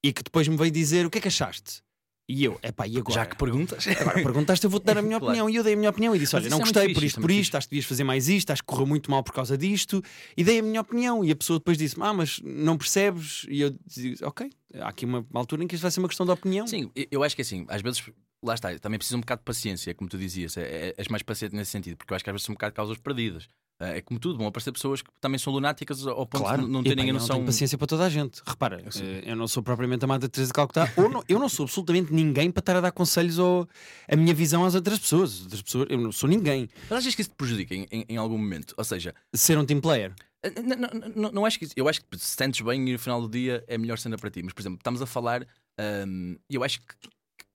e 0.05 0.13
que 0.13 0.23
depois 0.23 0.47
me 0.47 0.55
veio 0.55 0.71
dizer 0.71 1.07
o 1.07 1.11
que 1.11 1.17
é 1.17 1.21
que 1.23 1.29
achaste. 1.29 1.83
E 2.29 2.45
eu, 2.45 2.59
é 2.63 2.71
pá, 2.71 2.87
e 2.87 2.99
agora? 2.99 3.15
Já 3.15 3.27
que 3.27 3.37
perguntas. 3.37 3.87
Agora 3.87 4.23
perguntaste, 4.23 4.65
eu 4.65 4.71
vou-te 4.71 4.85
dar 4.85 4.99
a 4.99 5.03
minha 5.03 5.19
claro. 5.21 5.27
opinião. 5.27 5.49
E 5.49 5.57
eu 5.57 5.65
dei 5.65 5.73
a 5.73 5.77
minha 5.77 5.91
opinião 5.91 6.15
e 6.15 6.19
disse: 6.19 6.37
Olha, 6.37 6.49
não 6.49 6.59
é 6.59 6.61
gostei 6.61 6.93
por 6.93 7.03
isto, 7.03 7.21
por 7.21 7.31
isto, 7.31 7.57
acho 7.57 7.67
que 7.67 7.71
devias 7.73 7.87
fazer 7.87 8.05
mais 8.05 8.29
isto, 8.29 8.51
acho 8.51 8.63
que 8.63 8.67
correu 8.67 8.87
muito 8.87 9.11
mal 9.11 9.23
por 9.23 9.33
causa 9.33 9.57
disto. 9.59 10.03
E 10.37 10.45
dei 10.45 10.59
a 10.59 10.63
minha 10.63 10.81
opinião. 10.81 11.25
E 11.25 11.31
a 11.31 11.37
pessoa 11.37 11.59
depois 11.59 11.77
disse: 11.77 11.97
Ah, 12.01 12.13
mas 12.13 12.41
não 12.43 12.77
percebes? 12.77 13.47
E 13.49 13.63
eu 13.63 13.75
disse: 13.87 14.25
Ok, 14.25 14.51
há 14.75 14.89
aqui 14.89 15.07
uma 15.07 15.27
altura 15.35 15.65
em 15.65 15.67
que 15.67 15.75
isto 15.75 15.83
vai 15.83 15.91
ser 15.91 16.01
uma 16.01 16.09
questão 16.09 16.25
de 16.25 16.33
opinião. 16.33 16.67
Sim, 16.67 16.91
eu 17.11 17.23
acho 17.23 17.35
que 17.35 17.43
é 17.43 17.45
assim, 17.45 17.67
às 17.69 17.83
vezes 17.83 18.03
lá 18.43 18.55
está, 18.55 18.79
também 18.79 18.99
precisa 18.99 19.17
um 19.17 19.21
bocado 19.21 19.41
de 19.41 19.45
paciência, 19.45 19.95
como 19.95 20.09
tu 20.09 20.17
dizias. 20.19 20.57
É, 20.57 20.63
é, 20.63 20.95
és 20.97 21.09
mais 21.09 21.23
paciente 21.23 21.55
nesse 21.55 21.71
sentido, 21.71 21.97
porque 21.97 22.13
eu 22.13 22.17
acho 22.17 22.25
que 22.25 22.31
às 22.31 22.35
vezes 22.35 22.45
são 22.47 22.53
um 22.53 22.57
bocado 22.57 22.73
de 22.73 22.77
causas 22.77 22.99
perdidas. 22.99 23.49
É, 23.81 23.99
é 23.99 24.01
como 24.01 24.21
tudo, 24.21 24.39
vão 24.39 24.47
aparecer 24.47 24.73
pessoas 24.73 25.03
que 25.03 25.11
também 25.21 25.39
são 25.39 25.53
lunáticas 25.53 26.07
ao 26.07 26.27
ponto 26.27 26.43
claro. 26.43 26.63
de 26.63 26.69
não 26.69 26.83
terem 26.83 27.11
a 27.11 27.13
noção. 27.13 27.29
Não 27.29 27.35
tenho 27.37 27.47
paciência 27.47 27.77
para 27.77 27.87
toda 27.87 28.05
a 28.05 28.09
gente. 28.09 28.41
Repara, 28.47 28.81
eu, 28.81 29.03
eh, 29.03 29.23
eu 29.27 29.37
não 29.37 29.49
sou 29.49 29.63
propriamente 29.63 30.05
amada 30.05 30.27
de 30.27 30.33
Teresa 30.33 30.49
de 30.49 30.55
Calcutá, 30.55 30.93
ou 30.97 31.09
não, 31.09 31.25
eu 31.29 31.39
não 31.39 31.49
sou 31.49 31.65
absolutamente 31.65 32.13
ninguém 32.13 32.51
para 32.51 32.61
estar 32.61 32.77
a 32.77 32.81
dar 32.81 32.93
conselhos 32.93 33.39
ou 33.39 33.69
a 34.09 34.17
minha 34.17 34.35
visão 34.35 34.65
às 34.65 34.75
outras 34.75 34.99
pessoas. 34.99 35.43
Outras 35.43 35.63
pessoas 35.63 35.87
eu 35.91 35.99
não 35.99 36.13
sou 36.13 36.29
ninguém. 36.29 36.69
Mas 36.89 37.01
achas 37.01 37.15
que 37.15 37.23
isso 37.23 37.31
te 37.31 37.37
prejudica 37.37 37.75
em, 37.75 37.87
em, 37.91 38.05
em 38.11 38.17
algum 38.17 38.39
momento? 38.39 38.75
Ou 38.77 38.85
seja, 38.85 39.15
ser 39.33 39.59
um 39.59 39.65
team 39.65 39.81
player? 39.81 40.15
Não, 40.63 40.77
não, 40.77 41.13
não, 41.17 41.33
não 41.33 41.47
acho 41.47 41.59
que 41.59 41.67
Eu 41.75 41.89
acho 41.89 42.03
que 42.05 42.19
se 42.19 42.37
sentes 42.37 42.61
bem 42.61 42.89
e 42.89 42.93
no 42.93 42.99
final 42.99 43.21
do 43.21 43.29
dia 43.29 43.65
é 43.67 43.79
melhor 43.79 43.99
cena 43.99 44.17
para 44.17 44.31
ti. 44.31 44.43
Mas, 44.43 44.53
por 44.53 44.61
exemplo, 44.61 44.79
estamos 44.79 45.01
a 45.01 45.07
falar 45.07 45.43
e 45.43 46.07
um, 46.07 46.37
eu 46.49 46.63
acho 46.63 46.81
que, 46.81 46.95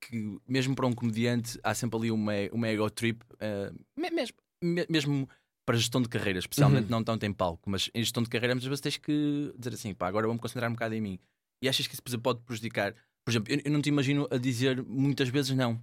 que, 0.01 0.39
mesmo 0.47 0.75
para 0.75 0.87
um 0.87 0.93
comediante 0.93 1.59
há 1.63 1.73
sempre 1.73 1.97
ali 1.97 2.11
uma, 2.11 2.33
uma 2.51 2.67
ego 2.67 2.89
trip, 2.89 3.23
uh, 3.35 3.75
mesmo, 3.95 4.35
mesmo 4.89 5.29
para 5.69 5.77
gestão 5.77 6.01
de 6.01 6.09
carreira, 6.09 6.39
especialmente 6.39 6.85
uhum. 6.85 6.89
não 6.89 7.03
tanto 7.03 7.23
em 7.27 7.31
palco, 7.31 7.69
mas 7.69 7.91
em 7.93 8.01
gestão 8.01 8.23
de 8.23 8.29
carreira 8.29 8.55
muitas 8.55 8.67
vezes 8.67 8.81
tens 8.81 8.97
que 8.97 9.53
dizer 9.55 9.75
assim, 9.75 9.93
pá, 9.93 10.07
agora 10.07 10.25
vou-me 10.25 10.41
concentrar 10.41 10.67
um 10.67 10.73
bocado 10.73 10.95
em 10.95 10.99
mim. 11.01 11.19
E 11.63 11.69
achas 11.69 11.85
que 11.85 11.93
isso 11.93 12.19
pode 12.19 12.39
prejudicar? 12.41 12.95
Por 13.23 13.29
exemplo, 13.29 13.53
eu, 13.53 13.61
eu 13.63 13.71
não 13.71 13.79
te 13.79 13.87
imagino 13.87 14.27
a 14.31 14.37
dizer 14.37 14.83
muitas 14.83 15.29
vezes 15.29 15.55
não. 15.55 15.79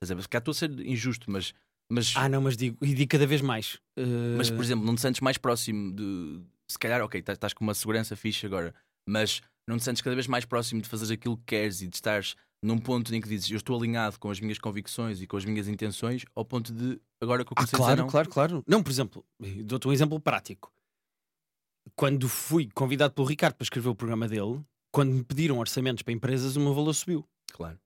Estás 0.00 0.16
a 0.32 0.38
estou 0.38 0.52
a 0.52 0.54
ser 0.54 0.70
injusto, 0.86 1.28
mas 1.32 1.52
Mas, 1.90 2.14
Ah, 2.16 2.28
não, 2.28 2.42
mas 2.42 2.56
digo, 2.56 2.78
e 2.80 2.94
digo 2.94 3.10
cada 3.10 3.26
vez 3.26 3.40
mais. 3.40 3.74
Uh, 3.98 4.36
mas, 4.36 4.50
por 4.50 4.62
exemplo, 4.62 4.86
não 4.86 4.94
te 4.94 5.00
sentes 5.00 5.20
mais 5.20 5.36
próximo 5.36 5.92
de. 5.92 6.40
Se 6.70 6.78
calhar, 6.78 7.02
ok, 7.02 7.18
estás- 7.18 7.36
estás 7.36 7.52
com 7.52 7.64
uma 7.64 7.74
segurança 7.74 8.14
fixe 8.14 8.46
agora, 8.46 8.72
mas 9.04 9.42
não 9.66 9.78
te 9.78 9.82
sentes 9.82 10.00
cada 10.00 10.14
vez 10.14 10.28
mais 10.28 10.44
próximo 10.44 10.80
de 10.80 10.88
fazer 10.88 11.12
aquilo 11.12 11.36
que 11.38 11.44
queres 11.46 11.82
e 11.82 11.88
de 11.88 11.96
estares 11.96 12.36
num 12.64 12.78
ponto 12.78 13.14
em 13.14 13.20
que 13.20 13.28
dizes 13.28 13.50
eu 13.50 13.58
estou 13.58 13.76
alinhado 13.78 14.18
com 14.18 14.30
as 14.30 14.40
minhas 14.40 14.58
convicções 14.58 15.20
e 15.20 15.26
com 15.26 15.36
as 15.36 15.44
minhas 15.44 15.68
intenções, 15.68 16.24
ao 16.34 16.44
ponto 16.44 16.72
de 16.72 16.98
agora 17.20 17.44
que 17.44 17.52
eu 17.52 17.54
Ah, 17.56 17.60
comecei 17.60 17.76
a 17.76 17.80
dizer 17.80 17.86
claro, 17.96 18.00
não. 18.02 18.08
claro, 18.08 18.28
claro. 18.30 18.64
Não, 18.66 18.82
por 18.82 18.90
exemplo, 18.90 19.24
dou-te 19.64 19.86
um 19.86 19.92
exemplo 19.92 20.18
prático. 20.18 20.72
Quando 21.94 22.28
fui 22.28 22.68
convidado 22.74 23.12
pelo 23.14 23.26
Ricardo 23.26 23.54
para 23.54 23.64
escrever 23.64 23.88
o 23.88 23.94
programa 23.94 24.26
dele, 24.26 24.60
quando 24.90 25.12
me 25.12 25.22
pediram 25.22 25.58
orçamentos 25.58 26.02
para 26.02 26.12
empresas, 26.14 26.56
o 26.56 26.60
meu 26.60 26.72
valor 26.74 26.94
subiu. 26.94 27.26
Claro. 27.52 27.78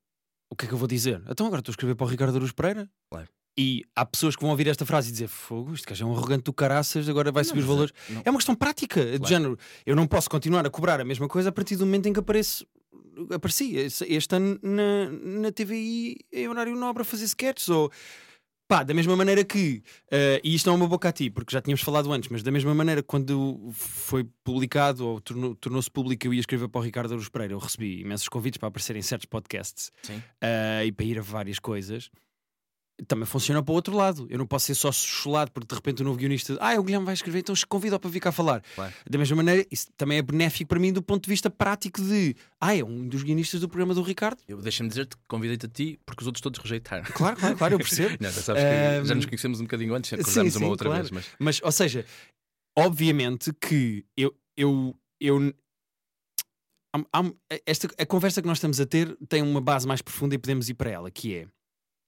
O 0.50 0.56
que 0.56 0.64
é 0.64 0.68
que 0.68 0.74
eu 0.74 0.78
vou 0.78 0.88
dizer? 0.88 1.22
Então 1.28 1.46
agora 1.46 1.60
estou 1.60 1.72
a 1.72 1.74
escrever 1.74 1.94
para 1.94 2.06
o 2.06 2.08
Ricardo 2.08 2.36
Aruz 2.36 2.52
Pereira? 2.52 2.88
Claro. 3.10 3.28
E 3.58 3.84
há 3.96 4.06
pessoas 4.06 4.36
que 4.36 4.42
vão 4.42 4.50
ouvir 4.52 4.68
esta 4.68 4.86
frase 4.86 5.08
e 5.08 5.12
dizer: 5.12 5.26
Fogo, 5.26 5.74
este 5.74 5.84
gajo 5.86 6.04
é 6.04 6.06
um 6.08 6.12
arrogante 6.12 6.44
do 6.44 6.52
caraças, 6.52 7.08
agora 7.08 7.32
vai 7.32 7.42
Não, 7.42 7.48
subir 7.48 7.58
os 7.60 7.64
é- 7.64 7.68
valores. 7.68 7.92
não- 8.08 8.22
É 8.24 8.30
uma 8.30 8.38
questão 8.38 8.54
prática, 8.54 9.04
de 9.04 9.18
Claro. 9.18 9.26
género. 9.26 9.58
Eu 9.84 9.96
não 9.96 10.06
posso 10.06 10.30
continuar 10.30 10.64
a 10.64 10.70
cobrar 10.70 11.00
a 11.00 11.04
mesma 11.04 11.26
coisa 11.26 11.48
a 11.48 11.52
partir 11.52 11.74
do 11.74 11.84
momento 11.84 12.06
em 12.06 12.12
que 12.12 12.20
apareço. 12.20 12.64
Apareci 13.32 13.76
este 13.76 14.34
ano 14.34 14.58
na, 14.62 15.10
na 15.40 15.52
TVI 15.52 16.16
em 16.32 16.48
horário 16.48 16.74
nobre 16.76 17.02
a 17.02 17.04
fazer 17.04 17.24
sketches 17.24 17.68
ou 17.68 17.90
pá, 18.68 18.82
da 18.82 18.92
mesma 18.94 19.16
maneira 19.16 19.42
que 19.44 19.82
eh, 20.10 20.40
e 20.44 20.54
isto 20.54 20.66
não 20.66 20.74
é 20.74 20.76
uma 20.76 20.86
boca 20.88 21.08
a 21.08 21.12
ti, 21.12 21.30
porque 21.30 21.52
já 21.52 21.60
tínhamos 21.60 21.80
falado 21.82 22.12
antes, 22.12 22.28
mas 22.28 22.42
da 22.42 22.50
mesma 22.50 22.74
maneira 22.74 23.02
quando 23.02 23.70
foi 23.72 24.24
publicado 24.44 25.06
ou 25.06 25.20
tornou- 25.20 25.54
tornou-se 25.56 25.90
público 25.90 26.20
que 26.20 26.28
eu 26.28 26.34
ia 26.34 26.40
escrever 26.40 26.68
para 26.68 26.80
o 26.80 26.84
Ricardo 26.84 27.12
Aruz 27.14 27.28
Pereira, 27.28 27.54
eu 27.54 27.58
recebi 27.58 28.00
imensos 28.00 28.28
convites 28.28 28.58
para 28.58 28.68
aparecer 28.68 28.94
em 28.96 29.02
certos 29.02 29.26
podcasts 29.26 29.90
eh, 30.40 30.84
e 30.86 30.92
para 30.92 31.04
ir 31.06 31.18
a 31.18 31.22
várias 31.22 31.58
coisas. 31.58 32.10
Também 33.06 33.26
funciona 33.26 33.62
para 33.62 33.72
o 33.72 33.74
outro 33.74 33.94
lado. 33.96 34.26
Eu 34.28 34.38
não 34.38 34.46
posso 34.46 34.66
ser 34.66 34.74
só 34.74 34.90
chulado 34.90 35.52
porque 35.52 35.68
de 35.68 35.74
repente 35.74 36.02
o 36.02 36.04
novo 36.04 36.18
guionista, 36.18 36.56
ah, 36.60 36.74
o 36.78 36.82
Guilherme 36.82 37.04
vai 37.06 37.14
escrever, 37.14 37.38
então 37.40 37.54
convido-o 37.68 38.00
para 38.00 38.10
vir 38.10 38.20
cá 38.20 38.32
falar. 38.32 38.62
Claro. 38.74 38.92
Da 39.08 39.18
mesma 39.18 39.36
maneira, 39.36 39.66
isso 39.70 39.86
também 39.96 40.18
é 40.18 40.22
benéfico 40.22 40.68
para 40.68 40.80
mim 40.80 40.92
do 40.92 41.02
ponto 41.02 41.22
de 41.22 41.30
vista 41.30 41.48
prático 41.48 42.02
de, 42.02 42.34
ah, 42.60 42.76
é 42.76 42.82
um 42.82 43.06
dos 43.06 43.22
guionistas 43.22 43.60
do 43.60 43.68
programa 43.68 43.94
do 43.94 44.02
Ricardo. 44.02 44.38
Eu 44.48 44.60
deixa-me 44.60 44.88
dizer-te 44.88 45.16
que 45.16 45.22
convidei-te 45.28 45.66
a 45.66 45.68
ti 45.68 45.98
porque 46.04 46.22
os 46.22 46.26
outros 46.26 46.40
todos 46.40 46.58
rejeitaram. 46.58 47.04
Claro, 47.04 47.36
claro, 47.36 47.56
claro, 47.56 47.74
eu 47.74 47.78
percebo. 47.78 48.16
Não, 48.20 48.30
que 48.30 49.08
já 49.08 49.14
nos 49.14 49.26
conhecemos 49.26 49.60
um 49.60 49.64
bocadinho 49.64 49.94
antes, 49.94 50.10
sim, 50.10 50.16
cruzamos 50.16 50.56
uma 50.56 50.64
sim, 50.64 50.70
outra 50.70 50.88
claro. 50.88 51.02
vez, 51.02 51.10
mas 51.10 51.26
Mas, 51.38 51.60
ou 51.62 51.72
seja, 51.72 52.04
obviamente 52.76 53.52
que 53.52 54.04
eu. 54.16 54.34
eu, 54.56 54.94
eu 55.20 55.54
esta, 57.66 57.88
a 57.98 58.06
conversa 58.06 58.40
que 58.40 58.48
nós 58.48 58.56
estamos 58.56 58.80
a 58.80 58.86
ter 58.86 59.16
tem 59.28 59.42
uma 59.42 59.60
base 59.60 59.86
mais 59.86 60.02
profunda 60.02 60.34
e 60.34 60.38
podemos 60.38 60.68
ir 60.68 60.74
para 60.74 60.90
ela, 60.90 61.10
que 61.10 61.34
é 61.34 61.46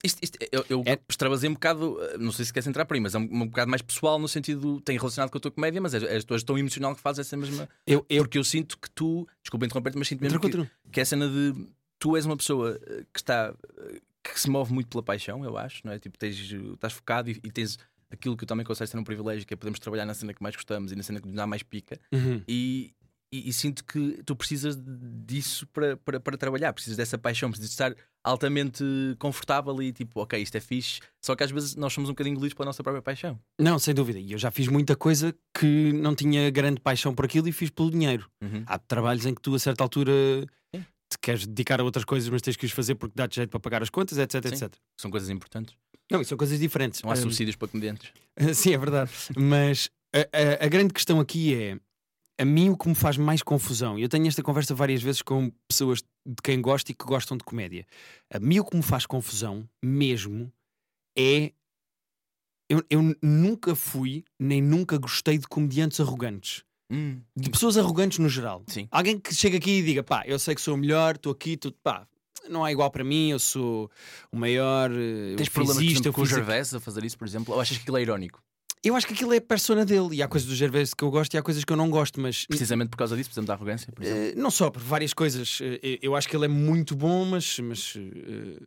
Isto, 0.02 0.18
isto- 0.22 0.38
eu, 0.50 0.64
eu 0.68 0.82
É- 0.86 0.98
extravasei 1.08 1.48
um 1.48 1.52
bocado, 1.54 1.98
eh, 2.02 2.16
não 2.18 2.32
sei 2.32 2.44
se 2.44 2.52
queres 2.52 2.66
entrar 2.66 2.84
por 2.86 2.94
aí, 2.94 3.00
mas 3.00 3.14
é 3.14 3.18
um, 3.18 3.22
um 3.22 3.46
bocado 3.46 3.70
mais 3.70 3.82
pessoal 3.82 4.18
no 4.18 4.26
sentido, 4.28 4.80
tem 4.80 4.96
relacionado 4.96 5.30
com 5.30 5.36
a 5.36 5.40
tua 5.40 5.50
comédia, 5.50 5.80
mas 5.80 5.92
és, 5.94 6.02
és, 6.26 6.42
tão 6.42 6.56
emocional 6.56 6.94
que 6.94 7.00
fazes 7.02 7.26
essa 7.26 7.36
mesma. 7.36 7.68
eu, 7.86 8.04
eu 8.08 8.22
Porque 8.24 8.38
eu 8.38 8.44
sinto 8.44 8.78
que 8.78 8.90
tu, 8.90 9.28
desculpa 9.42 9.66
interromper-te, 9.66 9.98
mas 9.98 10.08
sinto 10.08 10.22
mesmo 10.22 10.40
que, 10.40 10.50
que 10.90 11.00
é 11.00 11.02
a 11.02 11.06
cena 11.06 11.28
de 11.28 11.54
tu 11.98 12.16
és 12.16 12.24
uma 12.24 12.36
pessoa 12.36 12.80
eh, 12.86 13.04
que 13.12 13.20
está 13.20 13.54
eh, 13.78 14.00
que 14.22 14.40
se 14.40 14.48
move 14.48 14.72
muito 14.72 14.88
pela 14.88 15.02
paixão, 15.02 15.44
eu 15.44 15.56
acho, 15.58 15.82
não 15.84 15.92
é? 15.92 15.98
Tipo, 15.98 16.16
tens, 16.18 16.38
estás 16.38 16.92
focado 16.94 17.30
e, 17.30 17.32
e 17.44 17.50
tens 17.50 17.78
aquilo 18.10 18.36
que 18.36 18.44
eu 18.44 18.48
também 18.48 18.64
considero 18.64 18.90
ser 18.90 18.98
um 18.98 19.04
privilégio, 19.04 19.46
que 19.46 19.54
é 19.54 19.56
podermos 19.56 19.78
trabalhar 19.78 20.04
na 20.06 20.14
cena 20.14 20.32
que 20.34 20.42
mais 20.42 20.54
gostamos 20.56 20.92
e 20.92 20.96
na 20.96 21.02
cena 21.02 21.20
que 21.20 21.26
nos 21.26 21.36
dá 21.36 21.46
mais 21.46 21.62
pica. 21.62 21.98
Uhum. 22.12 22.42
E, 22.48 22.92
e- 23.32 23.48
e 23.48 23.52
sinto 23.52 23.84
que 23.84 24.22
tu 24.24 24.34
precisas 24.34 24.76
disso 25.24 25.66
para, 25.68 25.96
para, 25.96 26.18
para 26.20 26.36
trabalhar, 26.36 26.72
precisas 26.72 26.96
dessa 26.96 27.16
paixão, 27.18 27.50
precisas 27.50 27.70
de 27.70 27.74
estar 27.74 27.94
altamente 28.24 28.84
confortável 29.18 29.80
e 29.82 29.92
tipo, 29.92 30.20
ok, 30.20 30.40
isto 30.40 30.56
é 30.56 30.60
fixe. 30.60 31.00
Só 31.24 31.34
que 31.34 31.42
às 31.44 31.50
vezes 31.50 31.74
nós 31.76 31.92
somos 31.92 32.10
um 32.10 32.12
bocadinho 32.12 32.32
engolidos 32.34 32.54
pela 32.54 32.66
nossa 32.66 32.82
própria 32.82 33.02
paixão. 33.02 33.38
Não, 33.58 33.78
sem 33.78 33.94
dúvida. 33.94 34.18
E 34.18 34.32
eu 34.32 34.38
já 34.38 34.50
fiz 34.50 34.68
muita 34.68 34.94
coisa 34.96 35.34
que 35.58 35.92
não 35.92 36.14
tinha 36.14 36.50
grande 36.50 36.80
paixão 36.80 37.14
por 37.14 37.24
aquilo 37.24 37.48
e 37.48 37.52
fiz 37.52 37.70
pelo 37.70 37.90
dinheiro. 37.90 38.30
Uhum. 38.42 38.62
Há 38.66 38.78
trabalhos 38.78 39.24
em 39.26 39.34
que 39.34 39.40
tu, 39.40 39.54
a 39.54 39.58
certa 39.58 39.82
altura, 39.84 40.12
Sim. 40.74 40.82
te 41.10 41.18
queres 41.20 41.46
dedicar 41.46 41.80
a 41.80 41.84
outras 41.84 42.04
coisas, 42.04 42.28
mas 42.28 42.42
tens 42.42 42.56
que 42.56 42.66
os 42.66 42.72
fazer 42.72 42.94
porque 42.94 43.14
dá-te 43.16 43.36
jeito 43.36 43.50
para 43.50 43.60
pagar 43.60 43.82
as 43.82 43.90
contas, 43.90 44.18
etc, 44.18 44.48
Sim. 44.48 44.54
etc. 44.64 44.74
São 45.00 45.10
coisas 45.10 45.30
importantes. 45.30 45.74
Não, 46.10 46.22
são 46.24 46.36
coisas 46.36 46.58
diferentes. 46.58 47.02
Não 47.02 47.10
há 47.10 47.14
Hum, 47.14 47.16
subsídios 47.16 47.56
para 47.56 47.68
comediantes. 47.68 48.12
Sim, 48.54 48.74
é 48.74 48.78
verdade. 48.78 49.10
Mas 49.36 49.88
a, 50.14 50.18
a- 50.62 50.66
a 50.66 50.68
grande 50.68 50.92
questão 50.92 51.20
aqui 51.20 51.54
é 51.54 51.78
a 52.40 52.44
mim 52.44 52.70
o 52.70 52.76
que 52.76 52.88
me 52.88 52.94
faz 52.94 53.16
mais 53.16 53.42
confusão, 53.42 53.98
e 53.98 54.02
eu 54.02 54.08
tenho 54.08 54.26
esta 54.26 54.42
conversa 54.42 54.74
várias 54.74 55.02
vezes 55.02 55.20
com 55.20 55.52
pessoas 55.68 56.02
de 56.26 56.36
quem 56.42 56.60
gosto 56.60 56.88
e 56.90 56.94
que 56.94 57.04
gostam 57.04 57.36
de 57.36 57.44
comédia. 57.44 57.86
A 58.32 58.38
mim 58.38 58.58
o 58.60 58.64
que 58.64 58.76
me 58.76 58.82
faz 58.82 59.04
confusão, 59.06 59.68
mesmo, 59.82 60.50
é. 61.18 61.52
Eu, 62.68 62.84
eu 62.88 63.16
nunca 63.20 63.74
fui, 63.74 64.24
nem 64.38 64.62
nunca 64.62 64.96
gostei 64.96 65.36
de 65.38 65.46
comediantes 65.46 65.98
arrogantes. 66.00 66.64
Hum, 66.90 67.20
De 67.36 67.50
pessoas 67.50 67.76
arrogantes 67.76 68.18
no 68.18 68.28
geral. 68.28 68.62
Sim. 68.68 68.88
Alguém 68.90 69.18
que 69.18 69.34
chega 69.34 69.56
aqui 69.56 69.78
e 69.78 69.82
diga, 69.82 70.02
pá, 70.02 70.22
eu 70.26 70.38
sei 70.38 70.54
que 70.54 70.60
sou 70.60 70.74
o 70.74 70.78
melhor, 70.78 71.16
estou 71.16 71.32
aqui, 71.32 71.56
tu, 71.56 71.72
pá, 71.82 72.06
não 72.48 72.66
é 72.66 72.72
igual 72.72 72.90
para 72.90 73.04
mim, 73.04 73.30
eu 73.30 73.38
sou 73.38 73.90
o 74.32 74.36
maior. 74.36 74.90
eh, 74.92 75.34
Tens 75.36 75.48
problemas 75.48 75.82
isto, 75.82 76.12
com 76.12 76.22
o. 76.22 76.26
Gervais 76.26 76.72
a 76.72 76.80
fazer 76.80 77.04
isso, 77.04 77.18
por 77.18 77.26
exemplo? 77.26 77.54
Ou 77.54 77.60
achas 77.60 77.76
que 77.76 77.82
aquilo 77.82 77.96
é 77.98 78.02
irónico? 78.02 78.42
Eu 78.82 78.96
acho 78.96 79.06
que 79.06 79.12
aquilo 79.12 79.34
é 79.34 79.36
a 79.36 79.40
persona 79.42 79.84
dele 79.84 80.16
e 80.16 80.22
há 80.22 80.28
coisas 80.28 80.48
do 80.48 80.54
Gervais 80.54 80.94
que 80.94 81.04
eu 81.04 81.10
gosto 81.10 81.34
e 81.34 81.38
há 81.38 81.42
coisas 81.42 81.64
que 81.64 81.72
eu 81.72 81.76
não 81.76 81.90
gosto, 81.90 82.18
mas 82.20 82.46
Precisamente 82.46 82.88
por 82.88 82.96
causa 82.96 83.14
disso, 83.14 83.28
precisamos 83.28 83.46
da 83.48 83.52
arrogância, 83.54 83.92
por 83.92 84.02
exemplo. 84.02 84.22
eh, 84.22 84.34
não 84.40 84.50
só 84.50 84.70
por 84.70 84.80
várias 84.80 85.12
coisas. 85.12 85.58
Eh, 85.60 85.98
eu 86.00 86.16
acho 86.16 86.26
que 86.28 86.34
ele 86.34 86.46
é 86.46 86.48
muito 86.48 86.96
bom, 86.96 87.26
mas, 87.26 87.58
mas 87.58 87.94
eh, 87.96 88.58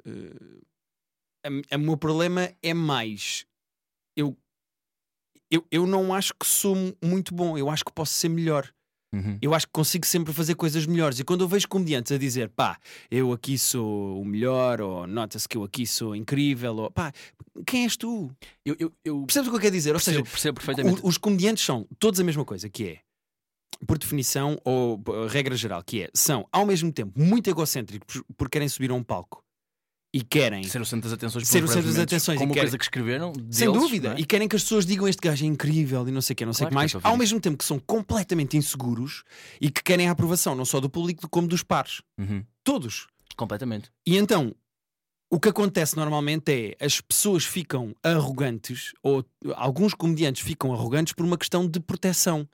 eh, 1.45 1.75
o 1.75 1.79
meu 1.79 1.97
problema 1.97 2.53
é 2.61 2.73
mais 2.75 3.45
eu, 4.15 4.37
eu, 5.49 5.65
eu 5.71 5.87
não 5.87 6.13
acho 6.13 6.33
que 6.39 6.45
sou 6.45 6.75
mu- 6.75 6.95
muito 7.03 7.33
bom, 7.33 7.57
eu 7.57 7.69
acho 7.69 7.83
que 7.83 7.91
posso 7.91 8.13
ser 8.13 8.29
melhor. 8.29 8.71
Uhum. 9.13 9.37
Eu 9.41 9.53
acho 9.53 9.67
que 9.67 9.71
consigo 9.73 10.05
sempre 10.07 10.33
fazer 10.33 10.55
coisas 10.55 10.85
melhores. 10.87 11.19
E 11.19 11.23
quando 11.23 11.41
eu 11.41 11.47
vejo 11.47 11.67
comediantes 11.67 12.11
a 12.11 12.17
dizer 12.17 12.49
pá, 12.49 12.77
eu 13.11 13.31
aqui 13.31 13.57
sou 13.59 14.19
o 14.19 14.25
melhor, 14.25 14.81
ou 14.81 15.05
nota-se 15.05 15.47
que 15.47 15.55
eu 15.55 15.63
aqui 15.63 15.85
sou 15.85 16.15
incrível, 16.15 16.75
ou 16.75 16.91
pá, 16.91 17.11
quem 17.65 17.83
és 17.83 17.95
tu? 17.95 18.31
Eu, 18.65 18.75
eu, 18.79 18.91
eu 19.05 19.21
Percebes 19.25 19.47
o 19.47 19.51
que 19.51 19.57
eu 19.57 19.61
quero 19.61 19.75
dizer? 19.75 19.93
Ou 19.93 19.99
seja, 19.99 20.23
percebo, 20.23 20.31
percebo 20.31 20.55
perfeitamente. 20.59 21.01
o- 21.03 21.07
os 21.07 21.17
comediantes 21.17 21.63
são 21.63 21.87
todos 21.99 22.19
a 22.19 22.23
mesma 22.23 22.43
coisa, 22.43 22.67
que 22.69 22.85
é, 22.87 22.99
por 23.85 23.97
definição, 23.97 24.57
ou 24.63 25.01
regra 25.29 25.55
geral, 25.55 25.83
que 25.83 26.03
é, 26.03 26.09
são 26.13 26.47
ao 26.51 26.65
mesmo 26.65 26.91
tempo 26.91 27.11
muito 27.19 27.49
egocêntricos 27.49 28.15
por- 28.21 28.25
porque 28.35 28.53
querem 28.55 28.67
subir 28.69 28.89
a 28.91 28.93
um 28.95 29.03
palco 29.03 29.43
e 30.15 30.21
querem, 30.21 30.63
Ser 30.63 30.79
o 30.79 30.85
centro 30.85 31.09
das 31.09 31.13
atenções, 31.17 31.47
Ser 31.47 31.63
o 31.63 31.67
centro 31.67 31.87
das 31.89 31.97
atenções 31.99 32.35
e 32.35 32.39
com 32.39 32.45
uma 32.45 32.53
quer- 32.53 32.61
coisa 32.61 32.77
que 32.77 32.83
escreveram, 32.83 33.33
sem 33.49 33.67
deles, 33.67 33.81
dúvida, 33.81 34.09
não 34.09 34.17
é? 34.17 34.19
e 34.19 34.25
querem 34.25 34.47
que 34.47 34.55
as 34.55 34.61
pessoas 34.61 34.85
digam 34.85 35.07
este 35.07 35.19
gajo 35.19 35.43
é 35.43 35.47
incrível 35.47 36.07
e 36.07 36.11
não 36.11 36.21
sei 36.21 36.33
o 36.33 36.37
que, 36.37 36.45
não 36.45 36.53
sei 36.53 36.67
o 36.67 36.69
Claro 36.69 36.69
que 36.69 36.73
que 36.89 36.93
mais, 36.93 36.95
ouvir 36.95 37.07
ao 37.07 37.17
mesmo 37.17 37.39
tempo 37.39 37.57
que 37.57 37.65
são 37.65 37.79
completamente 37.79 38.55
inseguros 38.55 39.23
e 39.59 39.71
que 39.71 39.81
querem 39.83 40.07
a 40.07 40.11
aprovação 40.11 40.53
não 40.53 40.65
só 40.65 40.79
do 40.79 40.89
público 40.89 41.27
como 41.29 41.47
dos 41.47 41.63
pares. 41.63 42.01
Uhum. 42.19 42.43
Todos. 42.63 43.07
Completamente. 43.35 43.89
E 44.05 44.15
então, 44.17 44.53
o 45.31 45.39
que 45.39 45.49
acontece 45.49 45.95
normalmente 45.95 46.51
é 46.79 46.85
as 46.85 47.01
pessoas 47.01 47.43
ficam 47.43 47.95
arrogantes, 48.03 48.93
ou 49.01 49.25
alguns 49.55 49.95
comediantes 49.95 50.43
ficam 50.43 50.71
arrogantes 50.71 51.13
por 51.13 51.25
uma 51.25 51.37
questão 51.39 51.67
de 51.67 51.79
proteção. 51.79 52.47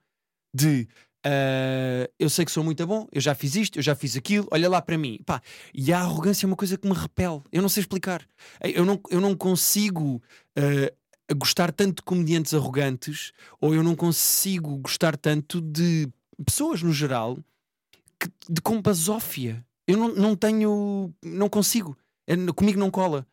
De 0.55 0.88
ah, 1.26 2.10
eu 2.18 2.30
sei 2.30 2.46
que 2.46 2.52
sou 2.52 2.64
muito 2.64 2.86
bom, 2.86 3.08
eu 3.12 3.22
já 3.22 3.36
fiz 3.36 3.56
isto, 3.56 3.80
eu 3.80 3.84
já 3.84 3.96
fiz 3.96 4.16
aquilo, 4.16 4.48
olha 4.52 4.70
lá 4.70 4.82
para 4.82 4.98
mim. 4.98 5.20
Pá, 5.26 5.42
e 5.74 5.92
a 5.92 6.00
arrogância 6.00 6.46
é 6.46 6.48
uma 6.48 6.56
coisa 6.56 6.78
que 6.78 6.88
me 6.88 6.94
repele. 6.94 7.42
Eu 7.52 7.62
não 7.62 7.70
sei 7.70 7.82
explicar. 7.82 8.26
Eu 8.62 8.86
não, 8.86 9.00
eu 9.10 9.22
não 9.22 9.36
consigo. 9.36 10.22
ah, 10.56 10.92
gostar 11.36 11.72
tanto 11.72 11.98
de 11.98 12.02
comediantes 12.02 12.56
arrogantes 12.56 13.32
ou 13.62 13.76
eu 13.76 13.84
não 13.84 13.96
consigo 13.96 14.78
gostar 14.78 15.16
tanto 15.16 15.62
de 15.62 16.10
pessoas 16.44 16.82
no 16.82 16.92
geral 16.92 17.38
que, 18.20 18.30
de 18.50 18.62
com 18.62 18.82
basófia. 18.82 19.66
Eu 19.88 19.98
não, 19.98 20.16
não 20.16 20.36
tenho. 20.36 21.14
Não 21.24 21.50
consigo. 21.50 21.98
É, 22.28 22.36
comigo 22.54 22.80
não 22.80 22.92
cola. 22.92 23.26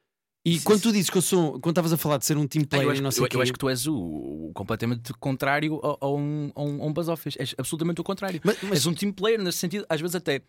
E 0.48 0.58
Sim, 0.58 0.64
quando 0.64 0.80
tu 0.82 0.92
dizes 0.92 1.10
que 1.10 1.18
eu 1.18 1.22
sou. 1.22 1.52
Quando 1.60 1.72
estavas 1.72 1.92
a 1.92 1.96
falar 1.96 2.18
de 2.18 2.24
ser 2.24 2.36
um 2.36 2.46
team 2.46 2.62
Ah, 2.64 2.68
player 2.68 2.86
eu, 2.86 2.90
acho, 2.92 3.02
não 3.02 3.10
que- 3.10 3.16
sei 3.16 3.24
eu, 3.24 3.28
quê, 3.28 3.36
eu 3.36 3.42
acho 3.42 3.52
que 3.52 3.58
tu 3.58 3.68
és 3.68 3.86
o, 3.88 3.96
o 3.96 4.52
completamente 4.54 5.12
contrário 5.14 5.80
a, 5.82 6.06
a 6.06 6.08
um, 6.08 6.52
a 6.54 6.62
um, 6.62 6.82
a 6.82 6.86
um 6.86 6.92
basófis. 6.92 7.34
És 7.36 7.52
absolutamente 7.58 8.00
o 8.00 8.04
contrário. 8.04 8.40
Mas, 8.44 8.56
mas- 8.62 8.72
És 8.74 8.86
um 8.86 8.94
team 8.94 9.12
player 9.12 9.42
nesse 9.42 9.58
sentido, 9.58 9.84
às 9.88 10.00
vezes 10.00 10.14
até. 10.14 10.40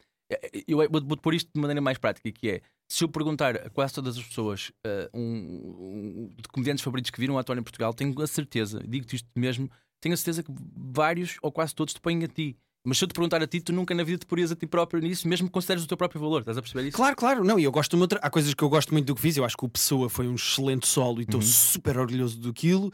Eu 0.68 0.78
vou- 0.90 1.18
pôr 1.18 1.34
isto 1.34 1.50
de 1.56 1.60
maneira 1.60 1.82
mais 1.82 1.98
prática, 1.98 2.30
que 2.32 2.48
é 2.50 2.62
se 2.92 3.04
eu 3.04 3.10
perguntar 3.10 3.56
a 3.56 3.70
quase 3.72 3.94
todas 3.94 4.18
as 4.18 4.24
pessoas 4.24 4.72
eh, 4.86 5.10
um, 5.14 5.22
um- 5.22 6.32
de 6.36 6.48
comediantes 6.50 6.84
favoritos 6.84 7.10
que 7.10 7.20
viram 7.20 7.38
ator 7.40 7.58
em 7.58 7.64
Portugal, 7.64 7.92
tenho 7.94 8.14
a 8.22 8.28
certeza, 8.28 8.84
digo-te 8.88 9.16
isto 9.16 9.28
mesmo, 9.36 9.68
tenho 10.00 10.14
a 10.14 10.18
certeza 10.18 10.44
que 10.44 10.52
vários 10.76 11.38
ou 11.42 11.52
quase 11.52 11.74
todos 11.74 11.94
te 11.94 12.00
põem 12.02 12.24
a 12.24 12.28
ti. 12.28 12.56
Mas 12.88 12.98
se 13.00 13.04
eu 13.04 13.08
te 13.10 13.14
perguntar 13.14 13.42
a 13.42 13.48
ti, 13.48 13.60
tu 13.60 13.74
nunca 13.74 13.94
na 13.94 14.02
vida 14.04 14.18
te 14.20 14.26
porias 14.26 14.50
a 14.50 14.56
ti 14.56 14.66
próprio 14.66 15.02
nisso, 15.02 15.28
mesmo 15.28 15.48
que 15.48 15.54
consideres 15.54 15.84
o 15.84 15.88
teu 15.88 15.98
próprio 15.98 16.22
valor. 16.22 16.40
Estás 16.40 16.58
a 16.58 16.62
perceber 16.62 16.88
isso? 16.88 16.96
Claro, 16.96 17.16
claro, 17.18 17.44
não, 17.44 17.60
e 17.60 17.66
eu 17.66 17.72
gosto 17.72 17.92
do 17.92 17.98
meu 17.98 18.08
tra- 18.08 18.20
Há 18.24 18.30
coisas 18.30 18.54
que 18.54 18.64
eu 18.64 18.70
gosto 18.70 18.94
muito 18.94 19.06
do 19.08 19.14
que 19.16 19.22
fiz. 19.22 19.36
Eu 19.36 19.44
acho 19.44 19.58
que 19.58 19.66
o 19.66 19.70
Pessoa 19.70 20.10
foi 20.10 20.26
um 20.26 20.36
excelente 20.36 20.88
solo 20.88 21.20
e 21.20 21.24
estou 21.24 21.42
Uhum. 21.42 21.46
super 21.46 21.98
orgulhoso 21.98 22.40
daquilo. 22.40 22.90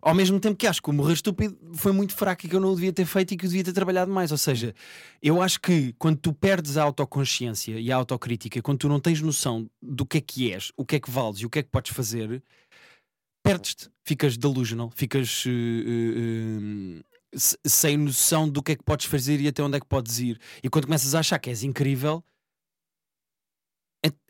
Ao 0.00 0.14
mesmo 0.14 0.40
tempo 0.40 0.56
que 0.56 0.66
acho 0.66 0.80
que 0.82 0.88
o 0.88 0.92
Morrer 0.94 1.12
Estúpido 1.14 1.56
foi 1.74 1.92
muito 1.92 2.14
fraco 2.14 2.46
e 2.46 2.48
que 2.48 2.56
eu 2.56 2.60
não 2.60 2.70
o 2.72 2.74
devia 2.74 2.92
ter 2.92 3.04
feito 3.06 3.32
e 3.32 3.36
que 3.36 3.44
eu 3.44 3.48
devia 3.48 3.64
ter 3.64 3.72
trabalhado 3.74 4.10
mais. 4.10 4.32
Ou 4.32 4.38
seja, 4.38 4.74
eu 5.22 5.42
acho 5.42 5.60
que 5.60 5.94
quando 5.98 6.16
tu 6.18 6.32
perdes 6.32 6.76
a 6.78 6.82
autoconsciência 6.82 7.78
e 7.78 7.92
a 7.92 7.96
autocrítica, 7.96 8.62
quando 8.62 8.78
tu 8.78 8.88
não 8.88 8.98
tens 9.00 9.20
noção 9.20 9.68
do 9.82 10.06
que 10.06 10.18
é 10.18 10.20
que 10.22 10.52
és, 10.52 10.72
o 10.76 10.84
que 10.86 10.96
é 10.96 11.00
que 11.00 11.10
vales 11.10 11.40
e 11.40 11.46
o 11.46 11.50
que 11.50 11.58
é 11.58 11.62
que 11.62 11.70
podes 11.70 11.92
fazer, 11.94 12.42
perdes-te, 13.42 13.88
ficas 14.04 14.36
delusional, 14.36 14.90
ficas 14.90 15.44
uh, 15.46 15.50
uh, 15.50 16.98
uh, 17.00 17.04
sem 17.36 17.96
noção 17.96 18.48
do 18.48 18.62
que 18.62 18.72
é 18.72 18.76
que 18.76 18.84
podes 18.84 19.06
fazer 19.06 19.40
e 19.40 19.48
até 19.48 19.62
onde 19.62 19.76
é 19.76 19.80
que 19.80 19.86
podes 19.86 20.18
ir. 20.18 20.40
E 20.62 20.68
quando 20.68 20.86
começas 20.86 21.14
a 21.14 21.20
achar 21.20 21.38
que 21.38 21.50
és 21.50 21.62
incrível, 21.62 22.24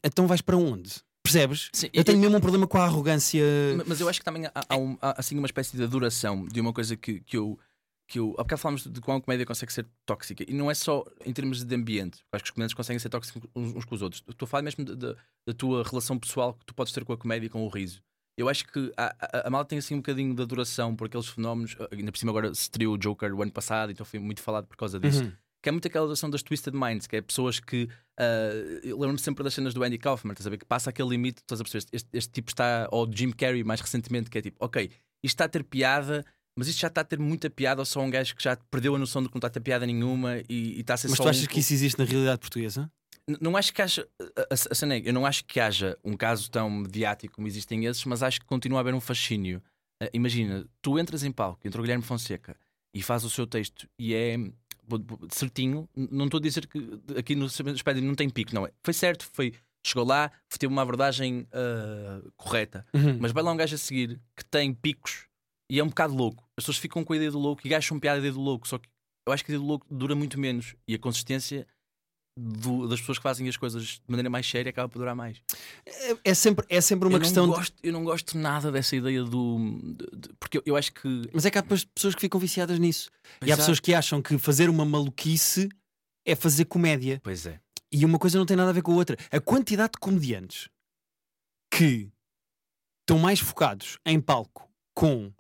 então 0.03 0.27
vais 0.27 0.41
para 0.41 0.57
onde? 0.57 1.03
Percebes? 1.23 1.71
Sim, 1.73 1.87
eu, 1.87 2.01
eu 2.01 2.05
tenho 2.05 2.19
mesmo 2.19 2.37
um 2.37 2.41
problema 2.41 2.67
com 2.67 2.77
a 2.77 2.85
arrogância. 2.85 3.43
Mas 3.87 3.99
eu 3.99 4.09
acho 4.09 4.21
que 4.21 4.25
também 4.25 4.45
há, 4.47 4.53
há, 4.69 4.77
um, 4.77 4.99
há 5.01 5.19
assim 5.19 5.39
uma 5.39 5.47
espécie 5.47 5.77
de 5.77 5.83
adoração 5.83 6.45
de 6.45 6.61
uma 6.61 6.73
coisa 6.73 6.97
que, 6.97 7.21
que 7.21 7.37
eu. 7.37 7.59
Que 8.07 8.19
eu, 8.19 8.35
há 8.37 8.43
bocado 8.43 8.61
falámos 8.61 8.87
de 8.87 9.01
quão 9.01 9.17
a 9.17 9.21
comédia 9.23 9.47
consegue 9.47 9.73
ser 9.73 9.87
tóxica. 10.05 10.45
E 10.47 10.53
não 10.53 10.71
é 10.71 10.75
só 10.75 11.03
em 11.25 11.33
termos 11.33 11.65
de 11.65 11.75
ambiente. 11.75 12.19
Eu 12.31 12.37
acho 12.37 12.45
que 12.45 12.49
os 12.49 12.51
comediantes 12.51 12.75
conseguem 12.75 12.99
ser 12.99 13.09
tóxicos 13.09 13.43
uns, 13.57 13.75
uns 13.75 13.85
com 13.87 13.95
os 13.95 14.03
outros. 14.03 14.23
Estou 14.29 14.45
a 14.45 14.49
falar 14.49 14.63
mesmo 14.63 14.85
da 14.85 15.55
tua 15.57 15.83
relação 15.83 16.19
pessoal 16.19 16.53
que 16.53 16.67
tu 16.67 16.75
podes 16.75 16.93
ter 16.93 17.03
com 17.03 17.15
a 17.15 17.17
comédia 17.17 17.47
e 17.47 17.49
com 17.49 17.65
o 17.65 17.69
riso. 17.69 18.03
Eu 18.37 18.49
acho 18.49 18.67
que 18.67 18.93
a, 18.97 19.15
a, 19.21 19.49
a 19.49 19.51
malta 19.51 19.71
tem 19.71 19.79
assim 19.79 19.95
um 19.95 19.99
bocadinho 19.99 20.35
de 20.35 20.43
adoração 20.43 20.97
por 20.97 21.07
aqueles 21.07 21.29
fenómenos. 21.29 21.77
Ainda 21.93 22.11
por 22.11 22.19
cima 22.19 22.33
agora 22.33 22.55
se 22.55 22.63
estreou 22.63 22.95
o 22.95 22.99
Joker 22.99 23.33
o 23.33 23.43
ano 23.43 23.53
passado, 23.53 23.93
então 23.93 24.05
foi 24.05 24.19
muito 24.19 24.43
falado 24.43 24.67
por 24.67 24.77
causa 24.77 24.99
disso. 24.99 25.23
Uhum 25.23 25.33
que 25.65 25.71
é 25.71 25.73
muito 25.73 25.89
aquela 25.89 26.05
adoração 26.05 26.29
das 26.29 26.43
Twisted 26.43 26.75
Minds, 26.75 27.07
que 27.07 27.17
é 27.17 27.23
pessoas 27.23 27.59
que. 27.59 27.89
Uh, 28.21 28.85
eu 28.85 28.99
lembro-me 28.99 29.19
sempre 29.19 29.43
das 29.43 29.55
cenas 29.55 29.73
do 29.73 29.83
Andy 29.83 29.97
Kaufman, 29.97 30.33
estás 30.33 30.47
a 30.47 30.51
ver? 30.51 30.59
Que 30.59 30.67
passa 30.67 30.91
aquele 30.91 31.09
limite, 31.09 31.41
estás 31.41 31.59
a 31.59 31.65
perceber? 31.65 31.87
Este, 31.91 32.09
este 32.13 32.33
tipo 32.33 32.51
está. 32.51 32.87
Ou 32.93 33.11
Jim 33.11 33.31
Carrey, 33.31 33.65
mais 33.65 33.81
recentemente, 33.81 34.29
que 34.29 34.37
é 34.37 34.43
tipo, 34.43 34.63
ok, 34.63 34.85
isto 34.85 35.01
está 35.23 35.47
a 35.47 35.49
ter 35.49 35.65
piada, 35.65 36.23
mas 36.57 36.69
isto 36.69 36.81
já 36.81 36.89
está 36.89 37.01
a 37.01 37.05
ter 37.05 37.19
muita 37.19 37.49
piada, 37.49 37.81
ou 37.81 37.87
só 37.87 38.03
um 38.03 38.11
gajo 38.11 38.37
que 38.37 38.43
já 38.45 38.59
perdeu 38.71 38.95
a 38.95 38.99
noção 38.99 39.23
de 39.23 39.29
que 39.29 39.35
não 39.35 39.39
está 39.39 39.49
a 39.49 39.51
ter 39.51 39.61
piada 39.61 39.87
nenhuma 39.87 40.37
e, 40.51 40.77
e 40.77 40.81
está 40.81 40.95
a 40.95 40.97
ser. 40.99 41.09
Mas 41.09 41.19
tu 41.19 41.29
achas 41.29 41.45
um... 41.45 41.47
que 41.47 41.61
isso 41.61 41.73
existe 41.73 41.99
na 41.99 42.05
realidade 42.05 42.41
portuguesa? 42.41 42.93
Não 43.41 43.57
acho 43.57 43.73
que 43.73 43.83
haja. 43.83 44.07
A, 44.21 44.55
a, 44.55 44.99
eu 44.99 45.13
não 45.13 45.25
acho 45.25 45.45
que 45.45 45.59
haja 45.59 45.99
um 46.05 46.17
caso 46.17 46.51
tão 46.51 46.71
mediático 46.71 47.35
como 47.35 47.47
existem 47.47 47.87
esses, 47.87 48.05
mas 48.05 48.23
acho 48.23 48.41
que 48.41 48.47
continua 48.47 48.79
a 48.79 48.81
haver 48.81 48.95
um 48.95 49.01
fascínio. 49.01 49.63
Uh, 50.03 50.09
imagina, 50.13 50.67
tu 50.83 50.99
entras 50.99 51.23
em 51.23 51.33
palco, 51.33 51.67
entra 51.67 51.81
o 51.81 51.83
Guilherme 51.83 52.05
Fonseca 52.05 52.57
e 52.95 53.03
faz 53.03 53.25
o 53.25 53.31
seu 53.31 53.47
texto 53.47 53.89
e 53.99 54.15
é 54.15 54.37
certinho. 55.31 55.89
Não 55.97 56.27
estou 56.27 56.39
a 56.39 56.43
dizer 56.43 56.67
que 56.67 56.79
aqui 57.17 57.35
no 57.35 57.49
Spider 57.49 58.03
não 58.03 58.15
tem 58.15 58.29
pico, 58.29 58.55
não 58.55 58.67
é? 58.67 58.73
Foi 58.83 58.93
certo, 58.93 59.27
foi. 59.33 59.55
Chegou 59.87 60.05
lá, 60.05 60.31
teve 60.59 60.73
uma 60.73 60.81
abordagem 60.81 61.47
uh, 61.53 62.33
correta. 62.37 62.87
Uhum. 62.95 63.19
Mas 63.21 63.33
vai 63.33 63.43
lá 63.43 63.53
um 63.53 63.57
gajo 63.57 63.75
a 63.75 63.79
seguir 63.79 64.19
que 64.35 64.45
tem 64.45 64.73
picos 64.73 65.27
e 65.71 65.79
é 65.79 65.85
um 65.85 65.89
bocado 65.89 66.15
louco. 66.15 66.43
As 66.57 66.65
pessoas 66.65 66.79
ficam 66.79 67.05
com 67.05 67.13
a 67.13 67.17
ideia 67.17 67.31
do 67.31 67.39
louco 67.39 67.67
e 67.67 67.75
acham 67.75 68.01
piada 68.01 68.17
a 68.17 68.21
ideia 68.21 68.33
do 68.33 68.41
louco. 68.41 68.67
Só 68.67 68.79
que 68.79 68.89
eu 69.27 69.33
acho 69.33 69.45
que 69.45 69.53
a 69.53 69.55
ideia 69.55 69.63
do 69.63 69.69
louco 69.69 69.87
dura 69.91 70.15
muito 70.15 70.39
menos 70.39 70.75
e 70.89 70.95
a 70.95 70.99
consistência 70.99 71.67
do, 72.37 72.89
das 72.89 73.01
pessoas 73.01 73.19
que 73.19 73.23
fazem 73.23 73.49
as 73.49 73.57
coisas 73.57 73.85
de 73.85 74.03
maneira 74.09 74.29
mais 74.29 74.49
séria 74.49 74.71
acaba 74.71 74.89
por 74.89 74.99
durar 74.99 75.15
mais. 75.15 75.41
É, 75.87 76.17
é 76.25 76.35
sempre, 76.35 76.67
é 76.69 76.81
sempre 76.81 77.09
uma 77.09 77.17
eu 77.17 77.21
questão. 77.21 77.47
Gosto, 77.47 77.75
de... 77.81 77.89
Eu 77.89 77.93
não 77.93 78.05
gosto 78.05 78.37
nada 78.37 78.73
dessa 78.73 78.97
ideia 78.97 79.23
do. 79.23 79.81
De, 79.83 80.19
de, 80.19 80.29
porque 80.41 80.59
eu, 80.59 80.63
eu, 80.67 80.77
acho 80.77 80.93
que. 80.93 81.23
Mas 81.33 81.45
é 81.45 81.51
que 81.51 81.59
há 81.59 81.63
pessoas 81.63 82.15
que 82.15 82.21
ficam 82.21 82.41
viciadas 82.41 82.79
nisso. 82.79 83.11
Pois 83.39 83.49
e 83.49 83.53
há, 83.53 83.55
há 83.55 83.59
pessoas 83.59 83.79
que 83.79 83.95
acham 83.95 84.21
que 84.21 84.37
fazer 84.39 84.69
uma 84.69 84.85
maluquice 84.85 85.69
é 86.27 86.35
fazer 86.35 86.65
comédia. 86.65 87.21
Pois 87.23 87.47
é. 87.47 87.61
E 87.93 88.05
uma 88.05 88.19
coisa 88.19 88.39
não 88.39 88.47
tem 88.47 88.57
nada 88.57 88.71
a 88.71 88.73
ver 88.73 88.83
com 88.83 88.93
a 88.93 88.97
outra. 88.97 89.17
A 89.31 89.41
quantidade 89.41 89.93
de 89.93 89.99
comediantes 90.01 90.69
que 91.73 92.11
estão 93.03 93.19
mais 93.19 93.39
focados 93.39 93.99
em 94.05 94.21
palco 94.21 94.69
com 94.95 95.33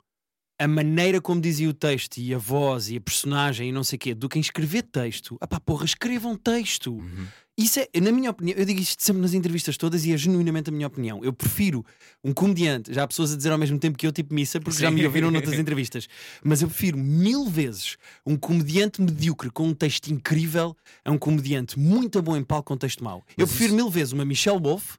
a 0.58 0.68
maneira 0.68 1.20
como 1.20 1.40
dizia 1.40 1.68
o 1.68 1.74
texto 1.74 2.18
e 2.18 2.32
a 2.32 2.38
voz 2.38 2.88
e 2.88 2.96
a 2.96 3.00
personagem 3.00 3.68
e 3.68 3.72
não 3.72 3.82
sei 3.82 3.96
o 3.96 4.00
quê, 4.00 4.14
do 4.14 4.28
que 4.28 4.38
em 4.38 4.40
escrever 4.40 4.82
texto. 4.82 5.36
Ah 5.40 5.46
pá, 5.46 5.58
porra, 5.58 5.84
escrevam 5.84 6.36
texto. 6.36 6.92
Uhum. 6.94 7.26
Isso 7.56 7.78
é, 7.78 8.00
na 8.00 8.10
minha 8.10 8.30
opinião, 8.30 8.58
eu 8.58 8.64
digo 8.64 8.80
isto 8.80 9.02
sempre 9.02 9.22
nas 9.22 9.32
entrevistas 9.32 9.76
todas 9.76 10.04
e 10.04 10.12
é 10.12 10.16
genuinamente 10.16 10.70
a 10.70 10.72
minha 10.72 10.88
opinião. 10.88 11.24
Eu 11.24 11.32
prefiro 11.32 11.84
um 12.22 12.32
comediante, 12.32 12.92
já 12.92 13.04
há 13.04 13.06
pessoas 13.06 13.32
a 13.32 13.36
dizer 13.36 13.52
ao 13.52 13.58
mesmo 13.58 13.78
tempo 13.78 13.96
que 13.96 14.06
eu, 14.06 14.10
tipo 14.10 14.34
missa, 14.34 14.60
porque 14.60 14.76
Sim. 14.76 14.82
já 14.82 14.90
me 14.90 15.06
ouviram 15.06 15.30
noutras 15.30 15.54
entrevistas, 15.58 16.08
mas 16.42 16.62
eu 16.62 16.68
prefiro 16.68 16.98
mil 16.98 17.46
vezes 17.46 17.96
um 18.26 18.36
comediante 18.36 19.00
medíocre 19.00 19.50
com 19.50 19.68
um 19.68 19.74
texto 19.74 20.08
incrível 20.08 20.76
a 21.04 21.12
um 21.12 21.18
comediante 21.18 21.78
muito 21.78 22.20
bom 22.20 22.36
em 22.36 22.42
palco 22.42 22.68
com 22.68 22.74
um 22.74 22.78
texto 22.78 23.04
mau. 23.04 23.22
Mas 23.28 23.38
eu 23.38 23.46
prefiro 23.46 23.68
isso... 23.68 23.76
mil 23.76 23.88
vezes 23.88 24.12
uma 24.12 24.24
Michelle 24.24 24.60
Wolf 24.60 24.96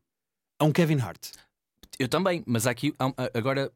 a 0.58 0.64
um 0.64 0.72
Kevin 0.72 1.00
Hart. 1.00 1.32
Eu 2.00 2.08
também, 2.08 2.42
mas 2.46 2.68
aqui 2.68 2.94
agora 3.34 3.72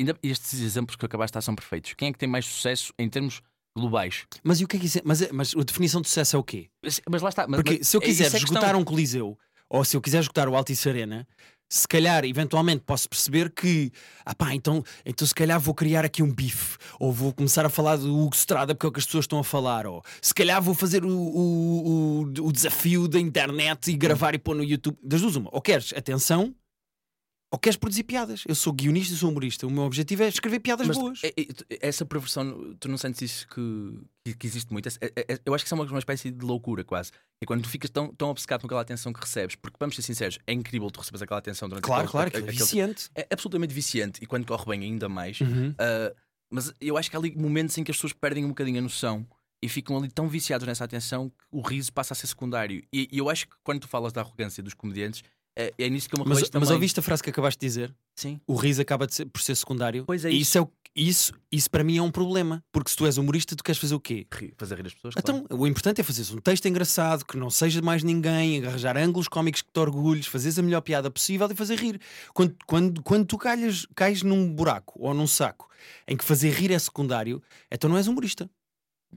ainda 0.00 0.16
estes 0.22 0.60
exemplos 0.60 0.96
que 0.96 1.06
acabaste 1.06 1.40
são 1.42 1.54
perfeitos. 1.54 1.94
Quem 1.94 2.08
é 2.08 2.12
que 2.12 2.18
tem 2.18 2.28
mais 2.28 2.46
sucesso 2.46 2.92
em 2.98 3.08
termos 3.08 3.40
globais? 3.76 4.26
Mas 4.42 4.60
e 4.60 4.64
o 4.64 4.68
que 4.68 4.76
é 4.76 4.80
que 4.80 4.86
isso 4.86 4.98
é? 4.98 5.02
Mas, 5.04 5.30
mas 5.30 5.54
a 5.56 5.62
definição 5.62 6.00
de 6.00 6.08
sucesso 6.08 6.36
é 6.36 6.38
o 6.38 6.42
quê? 6.42 6.68
Mas, 6.82 7.00
mas 7.08 7.22
lá 7.22 7.28
está. 7.28 7.46
Mas, 7.46 7.62
Porque 7.62 7.84
se 7.84 7.96
eu 7.96 8.00
quiser 8.00 8.32
é 8.32 8.36
esgotar 8.36 8.76
um 8.76 8.84
Coliseu, 8.84 9.38
ou 9.68 9.84
se 9.84 9.96
eu 9.96 10.00
quiser 10.00 10.20
esgotar 10.20 10.48
o 10.48 10.56
Altice 10.56 10.88
Arena, 10.88 11.26
se 11.72 11.86
calhar, 11.86 12.24
eventualmente, 12.24 12.82
posso 12.84 13.08
perceber 13.08 13.48
que, 13.48 13.92
ah 14.26 14.34
pá, 14.34 14.52
então, 14.52 14.82
então 15.06 15.24
se 15.24 15.32
calhar 15.32 15.60
vou 15.60 15.72
criar 15.72 16.04
aqui 16.04 16.20
um 16.20 16.34
bife, 16.34 16.76
ou 16.98 17.12
vou 17.12 17.32
começar 17.32 17.64
a 17.64 17.68
falar 17.68 17.96
do 17.96 18.12
Hugo 18.12 18.34
Strada 18.34 18.74
porque 18.74 18.86
é 18.86 18.88
o 18.88 18.92
que 18.92 18.98
as 18.98 19.06
pessoas 19.06 19.22
estão 19.22 19.38
a 19.38 19.44
falar, 19.44 19.86
ou 19.86 20.02
se 20.20 20.34
calhar 20.34 20.60
vou 20.60 20.74
fazer 20.74 21.04
o, 21.04 21.08
o, 21.08 22.22
o, 22.22 22.46
o 22.46 22.52
desafio 22.52 23.06
da 23.06 23.20
internet 23.20 23.88
e 23.88 23.96
gravar 23.96 24.34
e 24.34 24.38
pôr 24.38 24.56
no 24.56 24.64
YouTube. 24.64 24.98
Das 25.00 25.20
duas, 25.20 25.36
uma, 25.36 25.48
ou 25.52 25.62
queres 25.62 25.92
atenção, 25.96 26.52
ou 27.52 27.58
queres 27.58 27.76
produzir 27.76 28.04
piadas. 28.04 28.44
Eu 28.46 28.54
sou 28.54 28.72
guionista 28.72 29.12
e 29.12 29.16
sou 29.16 29.28
humorista. 29.28 29.66
O 29.66 29.70
meu 29.70 29.82
objetivo 29.82 30.22
é 30.22 30.28
escrever 30.28 30.60
piadas 30.60 30.86
Mas 30.86 30.96
boas. 30.96 31.20
É, 31.24 31.28
é, 31.28 31.88
essa 31.88 32.06
perversão, 32.06 32.76
tu 32.78 32.88
não 32.88 32.96
sentes 32.96 33.22
isso 33.22 33.48
que, 33.48 34.34
que 34.34 34.46
existe 34.46 34.72
muito? 34.72 34.88
É, 34.88 35.40
eu 35.44 35.52
acho 35.52 35.64
que 35.64 35.68
isso 35.68 35.74
é 35.74 35.78
uma, 35.78 35.84
uma 35.84 35.98
espécie 35.98 36.30
de 36.30 36.44
loucura, 36.44 36.84
quase. 36.84 37.10
É 37.42 37.46
quando 37.46 37.62
tu 37.62 37.68
ficas 37.68 37.90
tão, 37.90 38.14
tão 38.14 38.30
obcecado 38.30 38.60
com 38.60 38.66
aquela 38.68 38.82
atenção 38.82 39.12
que 39.12 39.20
recebes, 39.20 39.56
porque 39.56 39.76
vamos 39.80 39.96
ser 39.96 40.02
sinceros, 40.02 40.38
é 40.46 40.52
incrível 40.52 40.90
tu 40.90 41.00
recebes 41.00 41.22
aquela 41.22 41.40
atenção 41.40 41.68
durante 41.68 41.84
Claro, 41.84 42.08
claro, 42.08 42.30
é 42.32 42.40
viciante. 42.40 43.10
É 43.16 43.26
absolutamente 43.30 43.74
viciante 43.74 44.22
e 44.22 44.26
quando 44.26 44.46
corre 44.46 44.66
bem, 44.66 44.82
ainda 44.84 45.08
mais. 45.08 45.40
Uhum. 45.40 45.70
Uh, 45.70 46.14
mas 46.52 46.72
eu 46.80 46.96
acho 46.96 47.10
que 47.10 47.16
há 47.16 47.18
ali 47.18 47.34
momentos 47.36 47.76
em 47.78 47.82
que 47.82 47.90
as 47.90 47.96
pessoas 47.96 48.12
perdem 48.12 48.44
um 48.44 48.48
bocadinho 48.48 48.78
a 48.78 48.82
noção 48.82 49.26
e 49.62 49.68
ficam 49.68 49.96
ali 49.98 50.08
tão 50.08 50.28
viciados 50.28 50.66
nessa 50.66 50.84
atenção 50.84 51.28
que 51.28 51.44
o 51.50 51.60
riso 51.60 51.92
passa 51.92 52.12
a 52.12 52.16
ser 52.16 52.28
secundário. 52.28 52.82
E, 52.92 53.08
e 53.10 53.18
eu 53.18 53.28
acho 53.28 53.48
que 53.48 53.54
quando 53.64 53.80
tu 53.80 53.88
falas 53.88 54.12
da 54.12 54.20
arrogância 54.20 54.62
dos 54.62 54.74
comediantes 54.74 55.22
é, 55.56 55.72
é 55.78 55.88
nisso 55.88 56.08
que 56.08 56.14
eu 56.14 56.22
me 56.22 56.28
mas, 56.28 56.48
também. 56.48 56.66
Mas 56.66 56.70
ouviste 56.70 57.00
a 57.00 57.02
frase 57.02 57.22
que 57.22 57.30
acabaste 57.30 57.58
de 57.58 57.66
dizer? 57.66 57.94
Sim. 58.14 58.40
O 58.46 58.54
riso 58.54 58.80
acaba 58.80 59.08
ser, 59.08 59.26
por 59.26 59.40
ser 59.40 59.54
secundário. 59.54 60.04
Pois 60.06 60.24
é. 60.24 60.30
E 60.30 60.40
isso, 60.40 60.56
é 60.56 60.60
o, 60.60 60.70
isso, 60.94 61.32
isso 61.50 61.70
para 61.70 61.82
mim 61.82 61.98
é 61.98 62.02
um 62.02 62.10
problema. 62.10 62.62
Porque 62.72 62.90
se 62.90 62.96
tu 62.96 63.06
és 63.06 63.18
humorista, 63.18 63.56
tu 63.56 63.64
queres 63.64 63.80
fazer 63.80 63.94
o 63.94 64.00
quê? 64.00 64.26
Fazer 64.56 64.76
rir 64.76 64.86
as 64.86 64.94
pessoas. 64.94 65.14
Então, 65.18 65.44
claro. 65.44 65.62
o 65.62 65.66
importante 65.66 66.00
é 66.00 66.04
fazeres 66.04 66.30
um 66.30 66.38
texto 66.38 66.66
engraçado, 66.66 67.24
que 67.24 67.36
não 67.36 67.50
seja 67.50 67.82
mais 67.82 68.02
ninguém, 68.02 68.64
arranjar 68.64 68.96
ângulos 68.96 69.28
cómicos 69.28 69.62
que 69.62 69.72
te 69.72 69.80
orgulhes, 69.80 70.26
fazeres 70.26 70.58
a 70.58 70.62
melhor 70.62 70.80
piada 70.80 71.10
possível 71.10 71.48
e 71.50 71.54
fazer 71.54 71.76
rir. 71.76 72.00
Quando, 72.32 72.56
quando, 72.66 73.02
quando 73.02 73.26
tu 73.26 73.38
calhas, 73.38 73.86
cais 73.94 74.22
num 74.22 74.52
buraco 74.52 74.98
ou 74.98 75.12
num 75.14 75.26
saco 75.26 75.68
em 76.06 76.16
que 76.16 76.24
fazer 76.24 76.50
rir 76.50 76.72
é 76.72 76.78
secundário, 76.78 77.42
então 77.70 77.88
não 77.88 77.96
és 77.96 78.06
humorista. 78.06 78.50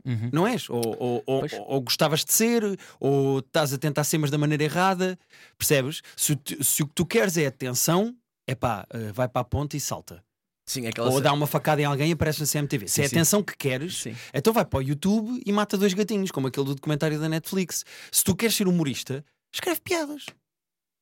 Uhum. 0.06 0.30
Não 0.32 0.48
és? 0.48 0.70
Ou, 0.70 0.82
ou, 1.00 1.24
ou, 1.26 1.46
ou, 1.68 1.82
gostavas 1.82 2.26
de 2.26 2.34
ser, 2.34 2.64
ou 3.00 3.40
estás 3.40 3.74
a 3.74 3.78
tentar 3.78 4.04
ser, 4.04 4.18
mas 4.18 4.32
da 4.32 4.38
maneira 4.38 4.64
errada. 4.64 5.18
Percebes? 5.58 6.02
Se, 6.16 6.38
se 6.62 6.84
o 6.84 6.88
que 6.88 6.94
tu 6.94 7.06
queres 7.06 7.38
é 7.38 7.46
atenção, 7.46 8.16
é 8.48 8.56
pá, 8.56 8.86
uh, 8.94 9.14
vai 9.14 9.28
para 9.28 9.42
a 9.42 9.46
ponta 9.46 9.78
e 9.78 9.80
salta. 9.80 10.24
Sim, 10.66 10.84
Ou 10.98 11.20
dá 11.20 11.34
uma 11.34 11.46
facada 11.46 11.82
em 11.82 11.86
alguém 11.86 12.10
e 12.10 12.14
aparece 12.14 12.40
na 12.40 12.48
CMTV. 12.48 12.88
Se 12.88 12.96
sim, 12.96 13.02
é 13.02 13.04
a 13.04 13.08
atenção 13.08 13.44
que 13.44 13.56
queres, 13.56 13.98
sim. 13.98 14.16
então 14.34 14.54
vai 14.54 14.64
para 14.64 14.80
o 14.80 14.82
YouTube 14.82 15.42
e 15.46 15.52
mata 15.52 15.78
dois 15.78 15.94
gatinhos, 15.94 16.32
como 16.32 16.48
aquele 16.48 16.66
do 16.66 16.76
documentário 16.76 17.20
da 17.20 17.28
Netflix. 17.28 17.84
Se 18.10 18.24
tu 18.24 18.34
queres 18.34 18.56
ser 18.56 18.68
humorista, 18.68 19.26
escreve 19.54 19.82
piadas. 19.82 20.26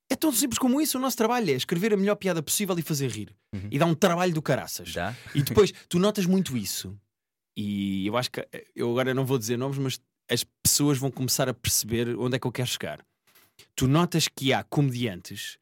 É 0.09 0.15
tão 0.15 0.31
simples 0.31 0.57
como 0.57 0.81
isso. 0.81 0.97
O 0.97 1.01
nosso 1.01 1.15
trabalho 1.15 1.51
é 1.51 1.53
escrever 1.53 1.93
a 1.93 1.97
melhor 1.97 2.15
piada 2.15 2.41
possível 2.41 2.77
e 2.77 2.81
fazer 2.81 3.09
rir. 3.11 3.35
Uhum. 3.53 3.67
E 3.71 3.77
dá 3.77 3.85
um 3.85 3.93
trabalho 3.93 4.33
do 4.33 4.41
caraças. 4.41 4.89
Já? 4.89 5.15
E 5.33 5.43
depois, 5.43 5.71
tu 5.87 5.99
notas 5.99 6.25
muito 6.25 6.57
isso 6.57 6.97
e 7.55 8.07
eu 8.07 8.17
acho 8.17 8.31
que 8.31 8.47
eu 8.75 8.91
agora 8.91 9.13
não 9.13 9.25
vou 9.25 9.37
dizer 9.37 9.57
nomes, 9.57 9.77
mas 9.77 9.99
as 10.29 10.45
pessoas 10.63 10.97
vão 10.97 11.11
começar 11.11 11.49
a 11.49 11.53
perceber 11.53 12.15
onde 12.17 12.35
é 12.35 12.39
que 12.39 12.47
eu 12.47 12.51
quero 12.51 12.69
chegar. 12.69 13.05
Tu 13.75 13.87
notas 13.87 14.27
que 14.27 14.53
há 14.53 14.63
comediantes 14.63 15.57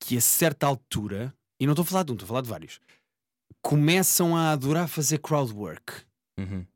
que 0.00 0.16
a 0.16 0.20
certa 0.20 0.66
altura, 0.66 1.34
e 1.60 1.66
não 1.66 1.72
estou 1.72 1.82
a 1.82 1.86
falar 1.86 2.02
de 2.04 2.12
um, 2.12 2.14
estou 2.14 2.26
a 2.26 2.28
falar 2.28 2.40
de 2.42 2.48
vários, 2.48 2.80
começam 3.60 4.36
a 4.36 4.52
adorar 4.52 4.88
fazer 4.88 5.18
crowd 5.18 5.52
work. 5.52 5.92
Uhum. 6.38 6.66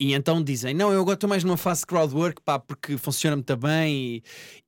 E 0.00 0.14
então 0.14 0.42
dizem: 0.42 0.74
Não, 0.74 0.92
eu 0.92 1.00
agora 1.00 1.14
estou 1.14 1.28
mais 1.28 1.42
numa 1.42 1.56
fase 1.56 1.80
de 1.80 1.86
crowdwork, 1.86 2.40
pá, 2.42 2.58
porque 2.58 2.96
funciona 2.96 3.36
muito 3.36 3.56
bem 3.56 4.22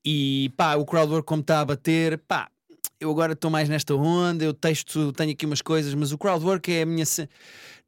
e, 0.05 0.47
e 0.47 0.53
pá, 0.57 0.75
o 0.75 0.85
crowdwork, 0.85 1.27
como 1.27 1.41
está 1.41 1.61
a 1.61 1.65
bater, 1.65 2.19
pá, 2.19 2.51
eu 2.99 3.11
agora 3.11 3.35
estou 3.35 3.51
mais 3.51 3.69
nesta 3.69 3.95
onda. 3.95 4.45
Eu 4.45 4.53
texto, 4.53 5.13
tenho 5.13 5.31
aqui 5.33 5.47
umas 5.47 5.63
coisas, 5.63 5.95
mas 5.95 6.11
o 6.11 6.19
crowdwork 6.19 6.73
é 6.73 6.83
a 6.83 6.87
minha. 6.87 7.05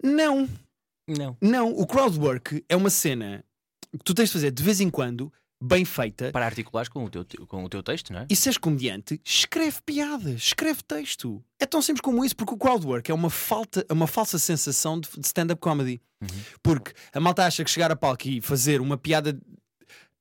Não, 0.03 0.49
não. 1.19 1.37
Não, 1.41 1.71
o 1.71 1.87
crowdwork 1.87 2.65
é 2.69 2.77
uma 2.77 2.91
cena 2.91 3.45
que 3.93 4.05
tu 4.05 4.15
tens 4.15 4.29
de 4.29 4.33
fazer 4.33 4.51
de 4.51 4.63
vez 4.63 4.81
em 4.81 4.91
quando, 4.91 5.33
bem 5.63 5.85
feita. 5.85 6.33
Para 6.33 6.47
articulares 6.47 6.89
com 6.89 7.05
o 7.05 7.11
teu, 7.11 7.25
com 7.47 7.65
o 7.65 7.69
teu 7.69 7.83
texto, 7.83 8.13
não 8.13 8.21
é? 8.21 8.27
E 8.29 8.35
se 8.35 8.49
és 8.49 8.59
comediante, 8.59 9.21
escreve 9.25 9.79
piadas, 9.87 10.35
escreve 10.35 10.83
texto. 10.83 11.43
É 11.59 11.67
tão 11.67 11.81
simples 11.81 12.01
como 12.01 12.25
isso, 12.25 12.35
porque 12.35 12.55
o 12.55 12.59
crowdwork 12.59 13.11
é 13.11 13.15
uma, 13.15 13.31
falta, 13.31 13.87
uma 13.91 14.07
falsa 14.07 14.39
sensação 14.39 14.99
de, 14.99 15.09
de 15.17 15.27
stand-up 15.27 15.61
comedy. 15.61 16.01
Uhum. 16.21 16.29
Porque 16.63 16.93
a 17.13 17.21
malta 17.21 17.47
acha 17.47 17.63
que 17.63 17.71
chegar 17.71 17.93
a 17.93 17.97
palco 17.97 18.29
e 18.29 18.41
fazer 18.41 18.81
uma 18.81 18.99
piada 18.99 19.39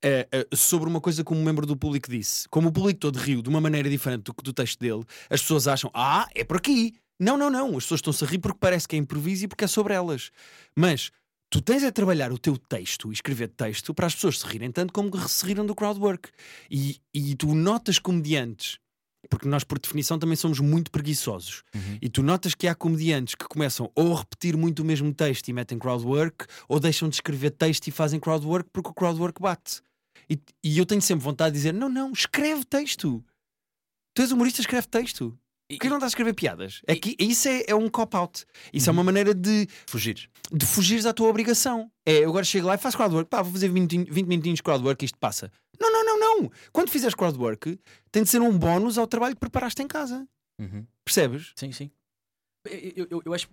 Uh, 0.04 0.52
uh, 0.52 0.58
sobre 0.58 0.89
uma 0.89 1.00
coisa 1.00 1.24
como 1.24 1.39
um 1.39 1.44
membro 1.44 1.64
do 1.64 1.78
público 1.78 2.10
disse. 2.10 2.50
Como 2.50 2.70
o 2.70 2.72
público 2.72 3.00
todo 3.00 3.20
riu 3.20 3.39
de 3.44 3.50
uma 3.50 3.62
maneira 3.62 3.88
diferente 3.88 4.24
do 4.24 4.34
que 4.34 4.42
do 4.42 4.52
texto 4.52 4.80
dele, 4.80 5.04
as 5.30 5.44
pessoas 5.44 5.68
acham, 5.68 5.92
ah, 5.94 6.28
é 6.34 6.44
por 6.44 6.58
aqui. 6.58 6.96
Não, 7.22 7.38
não, 7.38 7.51
não. 7.51 7.78
As 7.78 7.84
pessoas 7.84 7.99
estão-se 7.99 8.24
a 8.24 8.28
rir 8.28 8.39
porque 8.39 8.57
parece 8.59 8.88
que 8.88 8.95
é 8.95 8.99
improviso 8.99 9.45
e 9.45 9.47
porque 9.47 9.65
é 9.65 9.67
sobre 9.67 9.93
elas. 9.93 10.32
Mas 10.76 11.11
tu 11.51 11.61
tens 11.61 11.84
a 11.84 11.91
trabalhar 11.91 12.32
o 12.32 12.38
teu 12.38 12.57
texto 12.57 13.11
e 13.11 13.13
escrever 13.13 13.49
texto 13.49 13.93
para 13.93 14.07
as 14.07 14.15
pessoas 14.15 14.39
se 14.39 14.47
rirem 14.47 14.72
tanto 14.72 14.91
como 14.91 15.15
se 15.30 15.45
riram 15.45 15.63
do 15.63 15.76
crowdwork. 15.76 16.30
E, 16.69 16.99
e 17.13 17.36
tu 17.36 17.53
notas 17.53 17.99
comediantes, 17.99 18.80
porque 19.30 19.47
nós, 19.47 19.63
por 19.63 19.78
definição, 19.78 20.17
também 20.17 20.36
somos 20.36 20.59
muito 20.59 20.89
preguiçosos. 20.89 21.61
Uhum. 21.76 21.99
E 22.01 22.09
tu 22.09 22.24
notas 22.24 22.55
que 22.55 22.67
há 22.67 22.74
comediantes 22.74 23.36
que 23.36 23.45
começam 23.45 23.91
ou 23.93 24.15
a 24.15 24.19
repetir 24.22 24.57
muito 24.57 24.80
o 24.80 24.86
mesmo 24.86 25.13
texto 25.13 25.47
e 25.47 25.53
metem 25.53 25.78
crowdwork, 25.78 26.47
ou 26.67 26.80
deixam 26.80 27.07
de 27.07 27.17
escrever 27.17 27.51
texto 27.51 27.88
e 27.88 27.91
fazem 27.91 28.19
crowdwork 28.19 28.67
porque 28.74 28.89
o 28.89 28.93
crowdwork 28.95 29.39
bate. 29.39 29.84
E, 30.28 30.39
e 30.63 30.76
eu 30.76 30.88
tenho 30.88 31.01
sempre 31.03 31.24
vontade 31.24 31.53
de 31.53 31.59
dizer: 31.59 31.74
não, 31.74 31.88
não, 31.88 32.11
escreve 32.11 32.65
texto. 32.65 33.24
Tu 34.15 34.24
és 34.24 34.32
humorista, 34.32 34.59
escreve 34.59 34.88
texto. 34.88 35.38
Que 35.80 35.88
não 35.89 35.97
estás 35.97 36.09
a 36.09 36.13
escrever 36.13 36.34
piadas? 36.34 36.82
É 36.88 36.95
que 36.95 37.15
isso 37.19 37.47
é, 37.47 37.63
é 37.67 37.76
um 37.76 37.89
cop-out. 37.89 38.45
Isso 38.74 38.89
é 38.89 38.93
uma 38.93 39.03
maneira 39.03 39.34
de, 39.34 39.67
Fugir. 39.88 40.30
de 40.51 40.65
fugires 40.65 41.05
à 41.05 41.13
tua 41.13 41.28
obrigação. 41.30 41.91
É, 42.05 42.19
eu 42.24 42.30
agora 42.30 42.43
chego 42.45 42.67
lá 42.67 42.76
e 42.76 42.78
faço 42.78 42.97
crowdwork. 42.97 43.30
Pá, 43.30 43.41
vou 43.41 43.51
fazer 43.53 43.67
20, 43.67 43.74
minutinhos- 43.76 44.09
20 44.15 44.28
minutinhos 44.28 44.57
de 44.57 44.63
crowdwork 44.63 45.03
e 45.03 45.05
isto 45.05 45.17
passa. 45.17 45.51
Não, 45.80 45.91
não, 45.91 46.03
não, 46.05 46.19
não. 46.41 46.51
Quando 46.72 46.89
fizeres 46.89 47.15
crowdwork, 47.15 47.80
tem 48.11 48.24
de 48.24 48.30
ser 48.30 48.41
um 48.41 48.57
bónus 48.57 48.97
ao 48.97 49.07
trabalho 49.07 49.34
que 49.36 49.39
preparaste 49.39 49.82
em 49.82 49.88
casa. 49.88 50.28
Uhum. 50.59 50.86
Percebes? 51.05 51.53
Sim, 51.55 51.72
sim. 51.72 51.89
Eu, 52.95 53.07
eu- 53.09 53.22
eu, 53.26 53.34
acho 53.34 53.49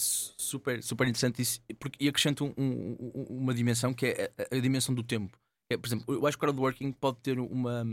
su- 0.00 0.32
super, 0.38 0.82
super 0.82 1.06
interessante 1.06 1.42
isso, 1.42 1.60
porque, 1.78 2.02
e 2.02 2.08
acrescento 2.08 2.44
um- 2.46 2.54
um- 2.56 2.96
um- 3.14 3.26
uma 3.38 3.52
dimensão 3.52 3.92
que 3.92 4.06
é 4.06 4.32
a, 4.50 4.56
a 4.56 4.60
dimensão 4.60 4.94
do 4.94 5.02
tempo. 5.02 5.36
É, 5.70 5.76
por 5.76 5.86
exemplo, 5.86 6.14
eu 6.14 6.26
acho 6.26 6.36
que 6.38 6.40
crowdworking 6.40 6.92
pode 6.92 7.18
ter 7.18 7.38
uma, 7.38 7.84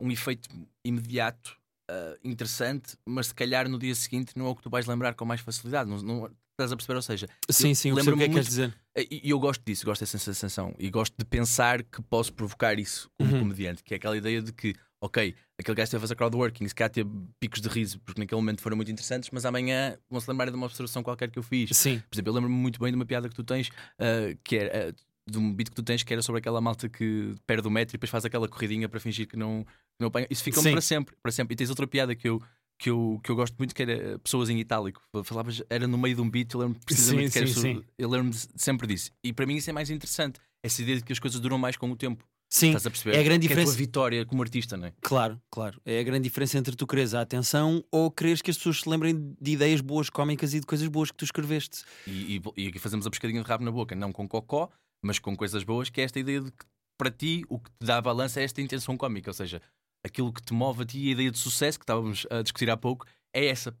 um 0.00 0.10
efeito 0.12 0.48
imediato, 0.84 1.57
ah, 1.88 2.16
interessante, 2.24 2.96
mas 3.06 3.28
se 3.28 3.34
calhar 3.34 3.68
no 3.68 3.78
dia 3.78 3.94
seguinte 3.94 4.32
não 4.36 4.46
é 4.46 4.48
o 4.50 4.54
que 4.56 4.62
tu 4.62 4.70
vais 4.70 4.86
lembrar 4.86 5.14
com 5.14 5.24
mais 5.24 5.40
facilidade. 5.40 5.88
Não, 5.90 5.98
não- 6.02 6.30
estás 6.52 6.72
a 6.72 6.76
perceber? 6.76 6.96
Ou 6.96 7.02
seja, 7.02 7.28
Sim, 7.50 7.72
sim, 7.74 7.94
percebo 7.94 8.16
o 8.16 8.18
que 8.18 8.24
é 8.24 8.28
que 8.28 8.34
queres 8.34 8.48
dizer. 8.48 8.74
e 8.96 9.30
eu 9.30 9.38
gosto 9.38 9.62
disso, 9.64 9.84
gosto 9.84 10.00
dessa 10.00 10.18
sensação 10.18 10.74
e 10.78 10.90
gosto 10.90 11.14
de 11.16 11.24
pensar 11.24 11.82
que 11.84 12.02
posso 12.02 12.32
provocar 12.32 12.78
isso 12.78 13.08
como 13.16 13.32
Uhum. 13.32 13.38
comediante, 13.40 13.82
que 13.84 13.94
é 13.94 13.96
aquela 13.96 14.16
ideia 14.16 14.42
de 14.42 14.52
que, 14.52 14.74
ok, 15.00 15.36
aquele 15.56 15.74
gajo 15.76 15.84
esteve 15.84 15.98
a 15.98 16.00
fazer 16.02 16.16
crowdworking, 16.16 16.66
se 16.66 16.74
calhar 16.74 16.90
teve 16.90 17.08
picos 17.38 17.60
de 17.60 17.68
riso, 17.68 18.00
porque 18.00 18.20
naquele 18.20 18.40
momento 18.40 18.60
foram 18.60 18.76
muito 18.76 18.90
interessantes, 18.90 19.30
mas 19.32 19.44
amanhã 19.44 19.96
vão 20.10 20.20
se 20.20 20.28
lembrar 20.28 20.50
de 20.50 20.56
uma 20.56 20.66
observação 20.66 21.00
qualquer 21.02 21.30
que 21.30 21.38
eu 21.38 21.44
fiz. 21.44 21.70
Sim. 21.76 22.02
Por 22.10 22.16
exemplo, 22.16 22.30
eu 22.30 22.34
lembro-me 22.34 22.56
muito 22.56 22.80
bem 22.80 22.90
de 22.90 22.96
uma 22.96 23.06
piada 23.06 23.28
que 23.28 23.36
tu 23.36 23.44
tens, 23.44 23.70
ah, 24.00 24.36
que 24.42 24.56
era. 24.56 24.88
ah, 24.90 24.94
de 25.30 25.38
um 25.38 25.52
beat 25.52 25.68
que 25.70 25.74
tu 25.76 25.82
tens 25.82 26.02
que 26.02 26.12
era 26.12 26.22
sobre 26.22 26.38
aquela 26.40 26.60
malta 26.60 26.88
que 26.88 27.34
perde 27.46 27.66
o 27.66 27.70
metro 27.70 27.92
e 27.92 27.96
depois 27.96 28.10
faz 28.10 28.24
aquela 28.24 28.48
corridinha 28.48 28.88
para 28.88 28.98
fingir 29.00 29.26
que 29.26 29.36
não, 29.36 29.64
não 30.00 30.08
apanha. 30.08 30.26
Isso 30.30 30.44
Sim. 30.44 30.70
para 30.72 30.80
sempre, 30.80 31.14
para 31.22 31.32
sempre. 31.32 31.54
E 31.54 31.56
tens 31.56 31.70
outra 31.70 31.86
piada 31.86 32.14
que 32.14 32.28
eu, 32.28 32.40
que, 32.78 32.90
eu, 32.90 33.20
que 33.22 33.30
eu 33.30 33.36
gosto 33.36 33.54
muito 33.58 33.74
que 33.74 33.82
era 33.82 34.18
pessoas 34.20 34.48
em 34.50 34.58
itálico. 34.58 35.02
Falavas, 35.24 35.62
era 35.68 35.86
no 35.86 35.98
meio 35.98 36.14
de 36.14 36.20
um 36.20 36.30
beat, 36.30 36.52
eu 36.54 36.60
lembro 36.60 36.78
precisamente 36.84 37.26
Sim, 37.28 37.32
que 37.32 37.38
era 37.38 37.46
sim, 37.48 37.54
sobre- 37.54 37.74
sim. 37.74 37.84
eu 37.98 38.08
lembro-me 38.08 38.34
sempre 38.56 38.86
disso. 38.86 39.10
E 39.22 39.32
para 39.32 39.46
mim 39.46 39.56
isso 39.56 39.68
é 39.70 39.72
mais 39.72 39.90
interessante. 39.90 40.40
Essa 40.62 40.82
ideia 40.82 40.98
de 40.98 41.04
que 41.04 41.12
as 41.12 41.18
coisas 41.18 41.38
duram 41.40 41.58
mais 41.58 41.76
com 41.76 41.90
o 41.90 41.96
tempo. 41.96 42.24
Sim. 42.50 42.68
Estás 42.68 42.86
a 42.86 42.90
perceber? 42.90 43.14
É 43.14 43.20
a 43.20 43.22
grande 43.22 43.40
Que 43.42 43.48
diferença. 43.48 43.72
a 43.72 43.74
tua 43.74 43.78
vitória 43.78 44.24
como 44.24 44.42
artista, 44.42 44.74
não 44.74 44.86
é? 44.86 44.92
Claro, 45.02 45.38
claro. 45.50 45.78
É 45.84 46.00
a 46.00 46.02
grande 46.02 46.22
diferença 46.24 46.56
entre 46.56 46.74
tu 46.74 46.86
quereres 46.86 47.12
a 47.12 47.20
atenção 47.20 47.84
ou 47.92 48.10
quereres 48.10 48.40
que 48.40 48.50
as 48.50 48.56
pessoas 48.56 48.80
se 48.80 48.88
lembrem 48.88 49.34
de 49.38 49.50
ideias 49.50 49.82
boas, 49.82 50.08
cómicas 50.08 50.54
e 50.54 50.60
de 50.60 50.64
coisas 50.64 50.88
boas 50.88 51.10
que 51.10 51.16
tu 51.18 51.26
escreveste. 51.26 51.84
E, 52.06 52.36
e, 52.36 52.42
e 52.64 52.68
aqui 52.68 52.78
fazemos 52.78 53.06
a 53.06 53.10
pescadinha 53.10 53.42
de 53.42 53.46
rabo 53.46 53.64
na 53.64 53.70
boca, 53.70 53.94
não 53.94 54.10
com 54.12 54.26
cocó, 54.26 54.70
mas 55.02 55.18
com 55.18 55.36
coisas 55.36 55.64
boas, 55.64 55.90
que 55.90 56.00
é 56.00 56.04
esta 56.04 56.18
ideia 56.18 56.40
de 56.40 56.50
que 56.50 56.64
para 56.98 57.10
ti 57.10 57.44
o 57.48 57.58
que 57.58 57.70
te 57.70 57.86
dá 57.86 57.98
a 57.98 58.02
balança 58.02 58.40
é 58.40 58.44
esta 58.44 58.60
intenção 58.60 58.96
cómica, 58.96 59.30
ou 59.30 59.34
seja, 59.34 59.62
aquilo 60.04 60.32
que 60.32 60.42
te 60.42 60.52
move 60.52 60.82
a 60.82 60.86
ti 60.86 60.98
e 60.98 61.08
a 61.08 61.12
ideia 61.12 61.30
de 61.30 61.38
sucesso 61.38 61.78
que 61.78 61.84
estávamos 61.84 62.26
a 62.30 62.42
discutir 62.42 62.68
há 62.70 62.76
pouco 62.76 63.06
é 63.32 63.46
essa. 63.46 63.74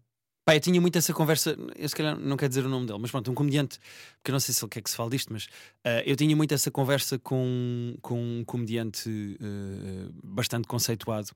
Pá, 0.46 0.56
eu 0.56 0.60
tinha 0.60 0.80
muito 0.80 0.96
essa 0.96 1.12
conversa, 1.12 1.54
eu 1.76 1.86
se 1.86 1.94
calhar 1.94 2.18
não 2.18 2.34
quero 2.34 2.48
dizer 2.48 2.64
o 2.64 2.70
nome 2.70 2.86
dele, 2.86 2.98
mas 2.98 3.10
pronto, 3.10 3.30
um 3.30 3.34
comediante, 3.34 3.78
porque 4.16 4.30
eu 4.30 4.32
não 4.32 4.40
sei 4.40 4.54
se 4.54 4.64
ele 4.64 4.70
quer 4.70 4.80
que 4.80 4.88
se 4.88 4.96
fale 4.96 5.10
disto, 5.10 5.30
mas 5.30 5.46
ah, 5.84 6.02
eu 6.06 6.16
tinha 6.16 6.34
muito 6.34 6.54
essa 6.54 6.70
conversa 6.70 7.18
com, 7.18 7.94
com 8.00 8.18
um 8.18 8.42
comediante 8.46 9.36
ah, 9.42 10.08
bastante 10.24 10.66
conceituado, 10.66 11.32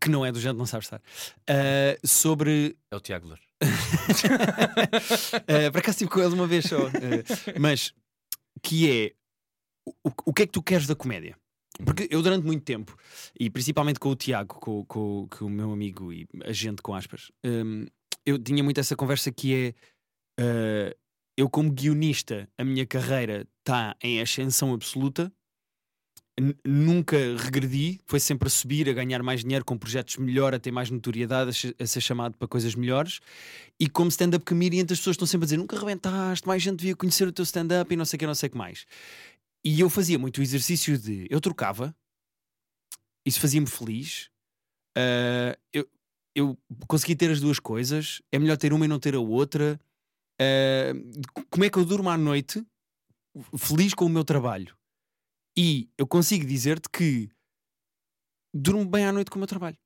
que 0.00 0.10
não 0.10 0.26
é 0.26 0.32
do 0.32 0.40
género, 0.40 0.58
não 0.58 0.66
sabe 0.66 0.82
estar, 0.82 1.00
ah, 1.48 1.96
sobre. 2.04 2.76
É 2.90 2.96
o 2.96 3.00
Tiago 3.00 3.28
Lor. 3.28 3.38
ah, 3.62 3.68
por 5.70 5.78
acaso 5.78 5.90
estive 5.90 6.10
com 6.10 6.20
ele 6.20 6.34
uma 6.34 6.48
vez 6.48 6.64
só, 6.64 6.90
mas 7.60 7.94
que 8.62 8.90
é 8.90 9.12
o, 10.04 10.10
o 10.26 10.32
que 10.32 10.42
é 10.42 10.46
que 10.46 10.52
tu 10.52 10.62
queres 10.62 10.86
da 10.86 10.94
comédia? 10.94 11.36
Porque 11.84 12.06
eu 12.10 12.22
durante 12.22 12.46
muito 12.46 12.64
tempo, 12.64 12.96
e 13.38 13.50
principalmente 13.50 13.98
com 13.98 14.10
o 14.10 14.16
Tiago, 14.16 14.54
com, 14.60 14.84
com, 14.84 15.26
com 15.28 15.44
o 15.44 15.50
meu 15.50 15.72
amigo 15.72 16.12
e 16.12 16.26
agente 16.44 16.80
com 16.80 16.94
aspas, 16.94 17.32
hum, 17.44 17.86
eu 18.24 18.38
tinha 18.38 18.62
muito 18.62 18.78
essa 18.78 18.94
conversa 18.94 19.32
que 19.32 19.74
é 20.38 20.42
uh, 20.42 20.96
eu 21.36 21.50
como 21.50 21.72
guionista, 21.72 22.48
a 22.56 22.64
minha 22.64 22.86
carreira 22.86 23.46
está 23.58 23.96
em 24.00 24.20
ascensão 24.20 24.72
absoluta, 24.72 25.32
nunca 26.64 27.16
regredi, 27.36 28.00
foi 28.06 28.18
sempre 28.18 28.48
a 28.48 28.50
subir, 28.50 28.88
a 28.88 28.92
ganhar 28.92 29.22
mais 29.22 29.42
dinheiro 29.42 29.64
com 29.64 29.78
projetos 29.78 30.16
melhor, 30.16 30.54
a 30.54 30.58
ter 30.58 30.72
mais 30.72 30.90
notoriedade, 30.90 31.74
a, 31.78 31.86
ser 31.86 32.00
chamado 32.00 32.36
para 32.36 32.48
coisas 32.48 32.74
melhores. 32.74 33.20
E 33.78 33.88
como 33.88 34.08
stand-up 34.08 34.44
comedian, 34.44 34.82
as 34.82 34.98
pessoas 34.98 35.14
estão 35.14 35.26
sempre 35.26 35.44
a 35.44 35.46
dizer: 35.46 35.56
nunca 35.56 35.78
rebentaste, 35.78 36.46
mais 36.46 36.62
gente 36.62 36.78
devia 36.78 36.96
conhecer 36.96 37.28
o 37.28 37.32
teu 37.32 37.44
stand-up 37.44 37.92
e 37.92 37.96
não 37.96 38.04
sei 38.04 38.16
o 38.16 38.18
que, 38.18 38.26
não 38.26 38.34
sei 38.34 38.48
o 38.48 38.52
que 38.52 38.58
mais. 38.58 38.86
E 39.64 39.80
eu 39.80 39.88
fazia 39.88 40.18
muito 40.18 40.38
o 40.38 40.42
exercício 40.42 40.98
de 40.98 41.26
eu 41.30 41.40
trocava, 41.40 41.94
isso 43.24 43.40
fazia-me 43.40 43.66
feliz. 43.66 44.28
ah, 44.96 45.56
eu, 45.72 45.88
eu 46.34 46.58
consegui 46.88 47.14
ter 47.14 47.30
as 47.30 47.40
duas 47.40 47.60
coisas, 47.60 48.20
é 48.32 48.38
melhor 48.38 48.56
ter 48.56 48.72
uma 48.72 48.84
e 48.84 48.88
não 48.88 48.98
ter 48.98 49.14
a 49.14 49.20
outra. 49.20 49.80
Ah, 50.40 50.92
como 51.48 51.64
é 51.64 51.70
que 51.70 51.78
eu 51.78 51.84
durmo 51.84 52.10
à 52.10 52.18
noite 52.18 52.64
feliz 53.56 53.94
com 53.94 54.04
o 54.04 54.08
meu 54.08 54.24
trabalho? 54.24 54.76
E 55.56 55.88
eu 55.96 56.06
consigo 56.06 56.44
dizer-te 56.44 56.88
que 56.88 57.28
durmo 58.54 58.84
bem 58.84 59.04
à 59.04 59.12
noite 59.12 59.30
com 59.30 59.36
o 59.36 59.40
meu 59.40 59.46
trabalho. 59.46 59.76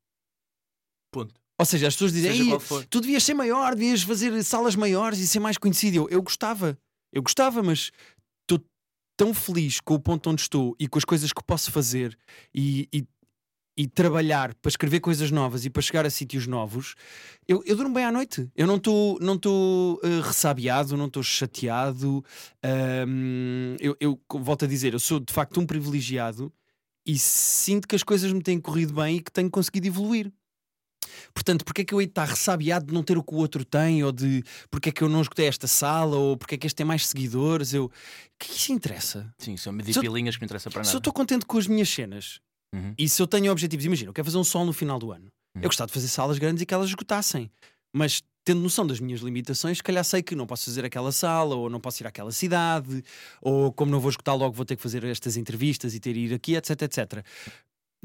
Ponto. 1.13 1.35
Ou 1.59 1.67
seja, 1.67 1.89
as 1.89 1.95
pessoas 1.95 2.13
dizem: 2.13 2.31
Seja 2.31 2.43
"Ei, 2.43 2.49
qual 2.49 2.61
for. 2.61 2.87
tu 2.87 3.01
devias 3.01 3.25
ser 3.25 3.35
maior, 3.35 3.75
devias 3.75 4.03
fazer 4.03 4.43
salas 4.45 4.77
maiores 4.77 5.19
e 5.19 5.27
ser 5.27 5.41
mais 5.41 5.59
conhecido. 5.59 5.97
Eu, 5.97 6.09
eu 6.09 6.23
gostava, 6.23 6.79
eu 7.13 7.23
gostava, 7.23 7.63
mas 7.63 7.91
estou 8.43 8.65
tão 9.17 9.35
feliz 9.35 9.81
com 9.81 9.95
o 9.95 10.01
ponto 10.01 10.31
onde 10.31 10.43
estou 10.43 10.77
e 10.79 10.87
com 10.87 10.99
as 10.99 11.05
coisas 11.05 11.33
que 11.33 11.43
posso 11.43 11.73
fazer 11.73 12.17
e, 12.55 12.89
e, 12.93 13.07
e 13.79 13.87
trabalhar 13.87 14.53
para 14.57 14.69
escrever 14.71 14.99
coisas 14.99 15.31
novas 15.31 15.65
e 15.65 15.71
para 15.71 15.81
chegar 15.81 16.05
a 16.05 16.11
sítios 16.11 16.49
novos. 16.49 16.97
Eu, 17.47 17.63
eu 17.65 17.77
durmo 17.77 17.95
bem 17.95 18.05
à 18.05 18.11
noite. 18.11 18.51
Eu 18.57 18.67
não 18.67 18.75
estou 18.75 19.21
não 19.21 19.39
eh, 20.03 20.21
ressabiado, 20.21 20.97
não 20.97 21.07
estou 21.07 21.23
chateado. 21.23 22.25
Eu, 23.81 23.97
eu 24.01 24.21
volto 24.41 24.65
a 24.65 24.69
dizer, 24.69 24.95
eu 24.95 24.99
sou 24.99 25.21
de 25.21 25.33
facto 25.33 25.61
um 25.61 25.65
privilegiado 25.67 26.53
e 27.07 27.17
sinto 27.21 27.87
que 27.87 27.95
as 27.95 28.03
coisas 28.03 28.33
me 28.33 28.43
têm 28.43 28.61
corrido 28.61 28.93
bem 28.95 29.19
e 29.19 29.23
que 29.23 29.31
tenho 29.31 29.49
conseguido 29.49 29.87
evoluir. 29.87 30.33
Portanto, 31.33 31.65
porque 31.65 31.83
é 31.83 31.85
que 31.85 31.95
eu 31.95 32.01
hei 32.01 32.07
de 32.07 32.11
estar 32.11 32.25
ressabiado 32.27 32.87
de 32.87 32.93
não 32.93 33.05
ter 33.05 33.17
o 33.17 33.23
que 33.23 33.33
o 33.33 33.39
outro 33.39 33.65
tem, 33.65 34.03
ou 34.03 34.11
de 34.11 34.43
porque 34.71 34.89
é 34.89 34.93
que 34.93 35.03
eu 35.03 35.09
não 35.09 35.23
escutei 35.23 35.47
esta 35.47 35.69
sala, 35.69 36.17
ou 36.17 36.37
porque 36.37 36.57
é 36.57 36.59
que 36.59 36.67
este 36.67 36.77
tem 36.77 36.85
mais 36.87 37.07
seguidores? 37.07 37.73
Eu... 37.73 37.85
O 37.85 37.89
que 38.39 38.47
é 38.51 38.53
que 38.55 38.59
isso 38.59 38.73
interessa? 38.73 39.33
Sim, 39.39 39.57
são 39.57 39.73
medir 39.73 39.93
Se 39.93 39.99
eu- 40.01 40.03
pilinhas 40.03 40.37
que 40.37 40.43
não 40.43 40.47
interessa 40.47 40.69
para 40.69 40.83
Se 40.83 40.91
eu 40.91 40.95
nada. 40.95 40.99
estou 41.01 41.13
contente 41.13 41.47
com 41.47 41.57
as 41.59 41.67
minhas 41.67 41.89
cenas 41.89 42.41
Uhum. 42.75 42.95
e 42.99 43.09
se 43.09 43.23
eu 43.23 43.27
tenho 43.27 43.51
objetivos, 43.51 43.87
imagina, 43.87 44.11
eu 44.11 44.15
quero 44.15 44.27
fazer 44.27 44.39
um 44.39 44.45
sol 44.45 44.65
no 44.65 44.73
final 44.73 44.99
do 44.99 45.11
ano. 45.11 45.27
Uhum. 45.57 45.63
Eu 45.63 45.69
gostava 45.69 45.87
de 45.87 45.95
fazer 45.95 46.09
salas 46.09 46.39
grandes 46.39 46.63
e 46.63 46.67
que 46.67 46.75
elas 46.75 46.89
esgotassem, 46.89 47.51
mas 47.93 48.23
tendo 48.45 48.61
noção 48.61 48.87
das 48.87 48.99
minhas 48.99 49.21
limitações, 49.21 49.77
se 49.77 49.83
calhar 49.83 50.03
sei 50.03 50.23
que 50.23 50.35
não 50.35 50.47
posso 50.47 50.65
fazer 50.65 50.83
aquela 50.83 51.13
sala, 51.13 51.55
ou 51.55 51.69
não 51.69 51.79
posso 51.79 52.03
ir 52.03 52.07
àquela 52.07 52.33
cidade, 52.33 53.05
ou 53.43 53.71
como 53.71 53.91
não 53.91 54.01
vou 54.01 54.09
esgotar 54.09 54.35
logo, 54.35 54.55
vou 54.55 54.65
ter 54.65 54.75
que 54.75 54.83
fazer 54.83 55.05
estas 55.05 55.37
entrevistas 55.37 55.95
e 55.95 56.01
ter 56.01 56.17
ir 56.17 56.33
aqui, 56.33 56.57
etc, 56.57 56.83
etc. 56.83 57.25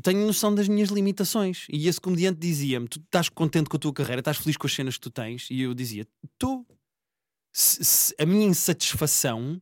Tenho 0.01 0.26
noção 0.26 0.53
das 0.53 0.68
minhas 0.68 0.89
limitações. 0.89 1.66
E 1.70 1.88
esse 1.88 2.01
comediante 2.01 2.39
dizia-me: 2.39 2.89
Tu 2.89 2.99
estás 2.99 3.30
contente 3.30 3.70
com 3.70 3.78
a 3.78 3.80
tua 3.80 3.93
carreira, 3.93 4.20
estás 4.20 4.38
feliz 4.38 4.57
com 4.57 4.68
as 4.68 4.74
cenas 4.74 4.95
que 4.95 5.01
tu 5.01 5.09
tens? 5.09 5.47
E 5.49 5.61
eu 5.61 5.74
dizia: 5.74 6.05
Estou. 6.24 6.66
A 8.20 8.26
minha 8.26 8.47
insatisfação 8.47 9.61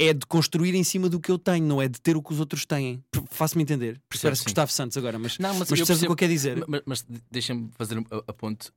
é 0.00 0.14
de 0.14 0.24
construir 0.26 0.74
em 0.74 0.84
cima 0.84 1.08
do 1.08 1.18
que 1.18 1.30
eu 1.30 1.38
tenho, 1.38 1.66
não 1.66 1.82
é 1.82 1.88
de 1.88 2.00
ter 2.00 2.16
o 2.16 2.22
que 2.22 2.32
os 2.32 2.38
outros 2.40 2.64
têm. 2.64 3.02
Faço-me 3.30 3.62
entender. 3.64 4.00
Percebo, 4.08 4.28
Parece 4.28 4.40
sim. 4.42 4.44
Gustavo 4.44 4.70
Santos 4.72 4.96
agora, 4.96 5.18
mas, 5.18 5.38
Não, 5.38 5.48
mas, 5.50 5.68
mas 5.70 5.78
percebes 5.80 6.02
o 6.02 6.06
que 6.06 6.12
eu 6.12 6.16
quero 6.16 6.32
dizer? 6.32 6.64
Mas, 6.68 6.82
mas 6.86 7.02
de- 7.02 7.20
deixa-me 7.30 7.68
fazer 7.76 7.98
a, 7.98 8.16
a 8.28 8.32
ponte. 8.32 8.70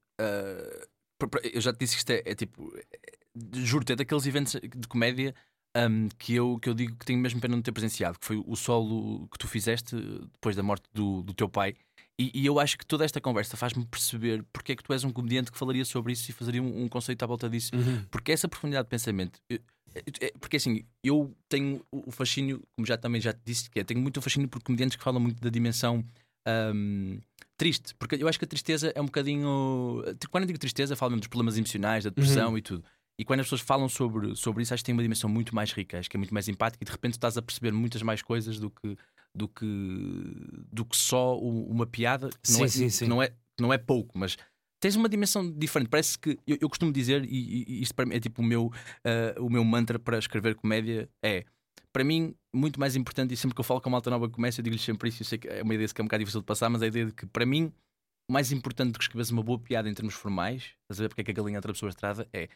por- 1.19 1.29
eu 1.43 1.61
já 1.61 1.71
te 1.73 1.79
disse 1.79 1.93
que 1.93 1.99
isto 1.99 2.09
é, 2.11 2.21
é 2.25 2.35
tipo. 2.35 2.71
é- 2.75 3.21
Juro-te, 3.53 3.93
é 3.93 3.95
daqueles 3.95 4.25
eventos 4.25 4.53
de 4.59 4.87
comédia 4.89 5.33
ahm, 5.73 6.09
que, 6.19 6.33
eu, 6.35 6.59
que 6.61 6.67
eu 6.67 6.73
digo 6.73 6.97
que 6.97 7.05
tenho 7.05 7.17
mesmo 7.19 7.39
pena 7.39 7.53
de 7.53 7.57
não 7.57 7.61
ter 7.63 7.71
presenciado, 7.71 8.19
que 8.19 8.25
foi 8.25 8.43
o 8.45 8.55
solo 8.57 9.25
que 9.29 9.37
tu 9.37 9.47
fizeste 9.47 9.95
depois 10.33 10.53
da 10.55 10.61
morte 10.63 10.83
do, 10.93 11.21
do 11.23 11.33
teu 11.33 11.47
pai. 11.47 11.73
E, 12.19 12.29
e 12.41 12.45
eu 12.45 12.59
acho 12.59 12.77
que 12.77 12.85
toda 12.85 13.05
esta 13.05 13.21
conversa 13.21 13.55
faz-me 13.55 13.85
perceber 13.85 14.43
porque 14.51 14.73
é 14.73 14.75
que 14.75 14.83
tu 14.83 14.91
és 14.91 15.05
um 15.05 15.11
comediante 15.11 15.49
que 15.49 15.57
falaria 15.57 15.85
sobre 15.85 16.11
isso 16.11 16.29
e 16.29 16.33
fazeria 16.33 16.61
um, 16.61 16.83
um 16.83 16.89
conceito 16.89 17.23
à 17.23 17.25
volta 17.25 17.49
disso. 17.49 17.71
Uhum. 17.73 18.03
Porque 18.11 18.33
essa 18.33 18.49
profundidade 18.49 18.85
de 18.85 18.89
pensamento. 18.89 19.39
eu- 19.49 19.59
Porque 20.39 20.57
assim, 20.57 20.83
eu 21.03 21.35
tenho 21.49 21.83
o 21.91 22.11
fascínio, 22.11 22.61
como 22.75 22.85
já 22.85 22.97
também 22.97 23.19
já 23.21 23.33
te 23.33 23.41
disse, 23.45 23.69
que 23.69 23.79
é, 23.79 23.83
tenho 23.83 23.99
muito 23.99 24.21
fascínio 24.21 24.47
por 24.47 24.61
comediantes 24.63 24.95
que 24.95 25.03
falam 25.03 25.19
muito 25.19 25.41
da 25.41 25.49
dimensão 25.49 26.03
ahm, 26.47 27.19
triste, 27.57 27.93
porque 27.95 28.15
eu 28.15 28.27
acho 28.27 28.39
que 28.39 28.45
a 28.45 28.47
tristeza 28.47 28.91
é 28.95 29.01
um 29.01 29.05
bocadinho. 29.05 30.03
Quando 30.29 30.43
eu 30.43 30.47
digo 30.47 30.59
tristeza, 30.59 30.95
falo 30.95 31.11
mesmo 31.11 31.21
dos 31.21 31.27
problemas 31.27 31.57
emocionais, 31.57 32.03
da 32.03 32.09
depressão 32.09 32.51
Uhum. 32.51 32.57
e 32.57 32.61
tudo. 32.61 32.83
E 33.19 33.25
quando 33.25 33.41
as 33.41 33.45
pessoas 33.45 33.61
falam 33.61 33.87
sobre, 33.87 34.35
sobre 34.35 34.63
isso, 34.63 34.73
acho 34.73 34.81
que 34.81 34.85
tem 34.85 34.93
uma 34.93 35.03
dimensão 35.03 35.29
muito 35.29 35.53
mais 35.53 35.71
rica, 35.71 35.99
acho 35.99 36.09
que 36.09 36.17
é 36.17 36.19
muito 36.19 36.33
mais 36.33 36.47
empática 36.47 36.83
e 36.83 36.85
de 36.85 36.91
repente 36.91 37.13
estás 37.13 37.37
a 37.37 37.41
perceber 37.41 37.71
muitas 37.71 38.01
mais 38.01 38.21
coisas 38.23 38.57
do 38.57 38.71
que, 38.71 38.97
do 39.35 39.47
que, 39.47 39.65
do 40.71 40.83
que 40.85 40.97
só 40.97 41.37
uma 41.37 41.85
piada. 41.85 42.29
que 42.41 42.51
não 42.51 42.65
é, 42.65 42.67
sim, 42.67 42.89
sim. 42.89 43.05
Não, 43.05 43.21
é, 43.21 43.27
que 43.27 43.61
não 43.61 43.71
é 43.71 43.77
pouco, 43.77 44.17
mas 44.17 44.37
tens 44.81 44.95
uma 44.97 45.07
dimensão 45.07 45.49
diferente. 45.49 45.89
Parece 45.89 46.19
que 46.19 46.37
eu, 46.45 46.57
eu 46.61 46.69
costumo 46.69 46.91
dizer, 46.91 47.23
e, 47.23 47.63
e- 47.67 47.81
isto 47.81 47.95
para 47.95 48.05
mim 48.05 48.15
é 48.15 48.19
tipo 48.19 48.41
o 48.41 48.45
meu, 48.45 48.69
ah, 49.05 49.39
o 49.39 49.49
meu 49.49 49.63
mantra 49.63 49.97
para 49.99 50.17
escrever 50.19 50.55
comédia: 50.55 51.09
é 51.23 51.45
para 51.93 52.03
mim, 52.03 52.35
muito 52.53 52.79
mais 52.79 52.95
importante, 52.95 53.33
e 53.33 53.37
sempre 53.37 53.55
que 53.55 53.61
eu 53.61 53.65
falo 53.65 53.81
com 53.81 53.89
a 53.89 53.91
malta 53.93 54.09
nova 54.09 54.27
que 54.27 54.33
começa, 54.35 54.59
eu 54.59 54.63
digo-lhes 54.63 54.83
sempre 54.83 55.09
isso. 55.09 55.21
Eu 55.23 55.27
sei 55.27 55.37
que 55.37 55.47
é 55.47 55.61
uma 55.63 55.73
ideia 55.73 55.87
que 55.87 56.01
é 56.01 56.03
um 56.03 56.07
bocado 56.07 56.21
difícil 56.21 56.41
de 56.41 56.45
passar, 56.45 56.69
mas 56.69 56.81
é 56.81 56.85
a 56.85 56.87
ideia 56.87 57.05
de 57.05 57.13
que, 57.13 57.25
para 57.27 57.45
mim, 57.45 57.71
mais 58.29 58.51
importante 58.51 58.93
do 58.93 58.97
que 58.99 59.03
escreveres 59.03 59.29
uma 59.31 59.43
boa 59.43 59.59
piada 59.59 59.89
em 59.89 59.93
termos 59.93 60.13
formais, 60.13 60.73
estás 60.83 61.01
a 61.01 61.09
porque 61.09 61.21
é 61.21 61.23
que 61.23 61.31
a 61.31 61.33
galinha 61.33 61.59
atravessou 61.59 61.87
a 61.87 61.89
estrada, 61.89 62.27
é 62.33 62.47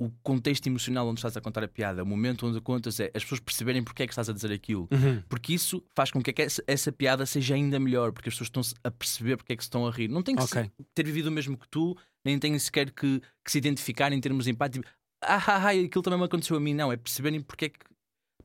o 0.00 0.10
contexto 0.22 0.66
emocional 0.68 1.08
onde 1.08 1.18
estás 1.18 1.36
a 1.36 1.40
contar 1.40 1.64
a 1.64 1.68
piada, 1.68 2.02
o 2.02 2.06
momento 2.06 2.46
onde 2.46 2.60
contas, 2.60 3.00
é 3.00 3.10
as 3.14 3.22
pessoas 3.24 3.40
perceberem 3.40 3.82
porque 3.82 4.04
é 4.04 4.06
que 4.06 4.12
estás 4.12 4.28
a 4.28 4.32
dizer 4.32 4.52
aquilo. 4.52 4.88
Uhum. 4.92 5.22
Porque 5.28 5.52
isso 5.52 5.82
faz 5.94 6.10
com 6.12 6.22
que 6.22 6.32
essa, 6.40 6.62
essa 6.66 6.92
piada 6.92 7.26
seja 7.26 7.54
ainda 7.54 7.80
melhor, 7.80 8.12
porque 8.12 8.28
as 8.28 8.34
pessoas 8.38 8.46
estão 8.68 8.80
a 8.84 8.90
perceber 8.92 9.36
porque 9.36 9.52
é 9.52 9.56
que 9.56 9.62
se 9.62 9.66
estão 9.66 9.86
a 9.86 9.90
rir. 9.90 10.06
Não 10.08 10.22
tem 10.22 10.36
que 10.36 10.42
Ok. 10.42 10.62
se- 10.62 10.70
ter 10.94 11.04
vivido 11.04 11.26
o 11.26 11.32
mesmo 11.32 11.56
que 11.58 11.68
tu, 11.68 11.96
nem 12.24 12.38
têm 12.38 12.56
sequer 12.58 12.90
que, 12.92 13.20
que 13.44 13.50
se 13.50 13.58
identificar 13.58 14.12
em 14.12 14.20
termos 14.20 14.46
empáticos. 14.46 14.88
Ah, 15.20 15.34
ah, 15.48 15.66
ah, 15.66 15.70
aquilo 15.70 16.02
também 16.02 16.18
me 16.18 16.24
aconteceu 16.26 16.56
a 16.56 16.60
mim. 16.60 16.74
Não, 16.74 16.92
é 16.92 16.96
perceberem 16.96 17.40
porque 17.40 17.64
é 17.64 17.68
que. 17.70 17.78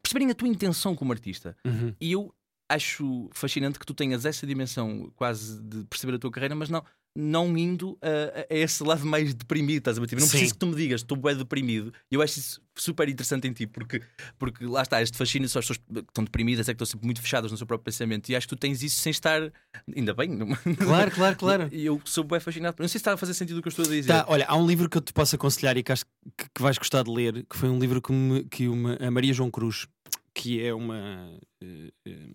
perceberem 0.02 0.32
a 0.32 0.34
tua 0.36 0.48
intenção 0.48 0.96
como 0.96 1.12
artista. 1.12 1.56
Uhum. 1.64 1.94
E 2.02 2.12
eu 2.14 2.34
acho 2.68 3.30
fascinante 3.32 3.78
que 3.78 3.86
tu 3.86 3.94
tenhas 3.94 4.26
essa 4.26 4.48
dimensão 4.48 5.12
quase 5.16 5.62
de 5.62 5.84
perceber 5.86 6.16
a 6.16 6.18
tua 6.20 6.32
carreira, 6.32 6.56
mas 6.56 6.70
não, 6.70 6.84
não 7.16 7.56
indo 7.58 7.98
a, 8.02 8.42
a 8.52 8.58
esse 8.58 8.84
lado 8.84 9.06
mais 9.06 9.34
deprimido, 9.36 9.78
estás 9.80 9.98
a 9.98 10.02
ver? 10.02 10.08
Tipo, 10.08 10.20
Não 10.22 10.28
Sim. 10.28 10.32
preciso 10.32 10.54
que 10.54 10.60
tu 10.60 10.66
me 10.68 10.76
digas, 10.76 11.02
estou 11.02 11.16
bem 11.18 11.36
deprimido. 11.38 11.94
Eu 12.10 12.22
acho 12.22 12.40
isso 12.40 12.62
super 12.76 13.08
interessante 13.08 13.48
em 13.48 13.54
ti, 13.54 13.68
porque, 13.68 14.02
porque 14.40 14.66
lá 14.66 14.82
está, 14.82 15.00
este 15.02 15.16
fascínio 15.16 15.48
só 15.48 15.60
as 15.60 15.66
pessoas 15.68 15.78
que 15.94 16.00
estão 16.00 16.24
deprimidas, 16.24 16.68
é 16.68 16.72
que 16.74 16.76
estão 16.76 16.88
sempre 16.88 17.06
muito 17.06 17.22
fechadas 17.22 17.52
no 17.52 17.58
seu 17.58 17.68
próprio 17.68 17.86
pensamento. 17.86 18.30
E 18.30 18.36
acho 18.36 18.48
que 18.48 18.56
tu 18.56 18.60
tens 18.60 18.82
isso 18.82 19.00
sem 19.00 19.12
estar. 19.12 19.52
Ainda 19.96 20.14
bem, 20.16 20.28
não- 20.30 20.48
Claro, 20.78 21.12
claro, 21.12 21.36
claro. 21.36 21.70
E 21.72 21.86
eu 21.86 22.02
sou 22.04 22.24
bem 22.24 22.40
fascinado. 22.40 22.78
Não 22.80 22.88
sei 22.88 22.94
se 22.94 22.98
está 22.98 23.14
a 23.14 23.18
fazer 23.18 23.36
sentido 23.36 23.58
o 23.58 23.62
que 23.62 23.68
eu 23.68 23.72
estou 23.72 23.86
a 23.86 23.90
dizer. 23.90 24.08
Tá, 24.08 24.26
olha, 24.28 24.46
há 24.48 24.58
um 24.58 24.66
livro 24.66 24.90
que 24.90 24.98
eu 24.98 25.02
te 25.02 25.14
posso 25.14 25.36
aconselhar 25.36 25.78
e 25.78 25.84
que 25.84 25.92
acho 25.92 26.06
que, 26.36 26.50
que 26.56 26.62
vais 26.62 26.78
gostar 26.80 27.04
de 27.04 27.12
ler, 27.12 27.46
que 27.48 27.56
foi 27.56 27.70
um 27.70 27.78
livro 27.80 28.02
que, 28.02 28.12
me- 28.12 28.44
que 28.46 28.68
uma, 28.68 28.96
a 28.96 29.12
Maria 29.12 29.34
João 29.34 29.52
Cruz, 29.52 29.88
que 30.34 30.60
é 30.66 30.74
uma 30.74 31.40
eh, 31.62 31.92
eh, 32.08 32.34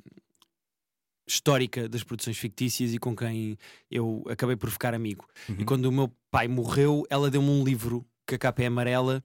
histórica 1.28 1.88
das 1.88 2.02
produções 2.02 2.36
fictícias 2.38 2.92
e 2.94 2.98
com 2.98 3.14
quem 3.14 3.56
eu 3.90 4.24
acabei 4.28 4.56
por 4.56 4.70
ficar 4.70 4.94
amigo. 4.94 5.26
Uhum. 5.48 5.56
E 5.58 5.64
quando 5.64 5.84
o 5.86 5.92
meu 5.92 6.10
pai 6.30 6.48
morreu, 6.48 7.04
ela 7.10 7.30
deu-me 7.30 7.50
um 7.50 7.62
livro 7.62 8.04
que 8.26 8.34
a 8.34 8.38
capa 8.38 8.62
é 8.62 8.66
amarela 8.66 9.22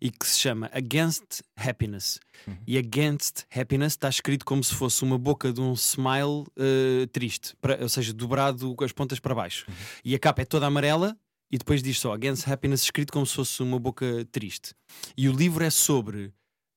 e 0.00 0.10
que 0.10 0.26
se 0.26 0.38
chama 0.40 0.70
Against 0.72 1.42
Happiness. 1.56 2.18
Uhum. 2.46 2.56
E 2.66 2.76
Against 2.78 3.44
Happiness 3.54 3.92
está 3.92 4.08
escrito 4.08 4.44
como 4.44 4.62
se 4.64 4.74
fosse 4.74 5.02
uma 5.02 5.18
boca 5.18 5.52
de 5.52 5.60
um 5.60 5.74
smile 5.74 6.44
eh, 6.56 7.06
triste, 7.12 7.54
pra- 7.60 7.78
ou 7.80 7.88
seja, 7.88 8.12
dobrado 8.12 8.74
com 8.74 8.84
as 8.84 8.92
pontas 8.92 9.20
para 9.20 9.34
baixo. 9.34 9.66
Uhum. 9.68 9.74
E 10.04 10.14
a 10.14 10.18
capa 10.18 10.42
é 10.42 10.44
toda 10.44 10.66
amarela 10.66 11.16
e 11.50 11.58
depois 11.58 11.82
diz 11.82 12.00
só 12.00 12.12
Against 12.14 12.48
Happiness 12.48 12.82
escrito 12.82 13.12
como 13.12 13.24
se 13.26 13.34
fosse 13.34 13.62
uma 13.62 13.78
boca 13.78 14.26
triste. 14.32 14.74
E 15.16 15.28
o 15.28 15.32
livro 15.32 15.62
é 15.62 15.70
sobre 15.70 16.32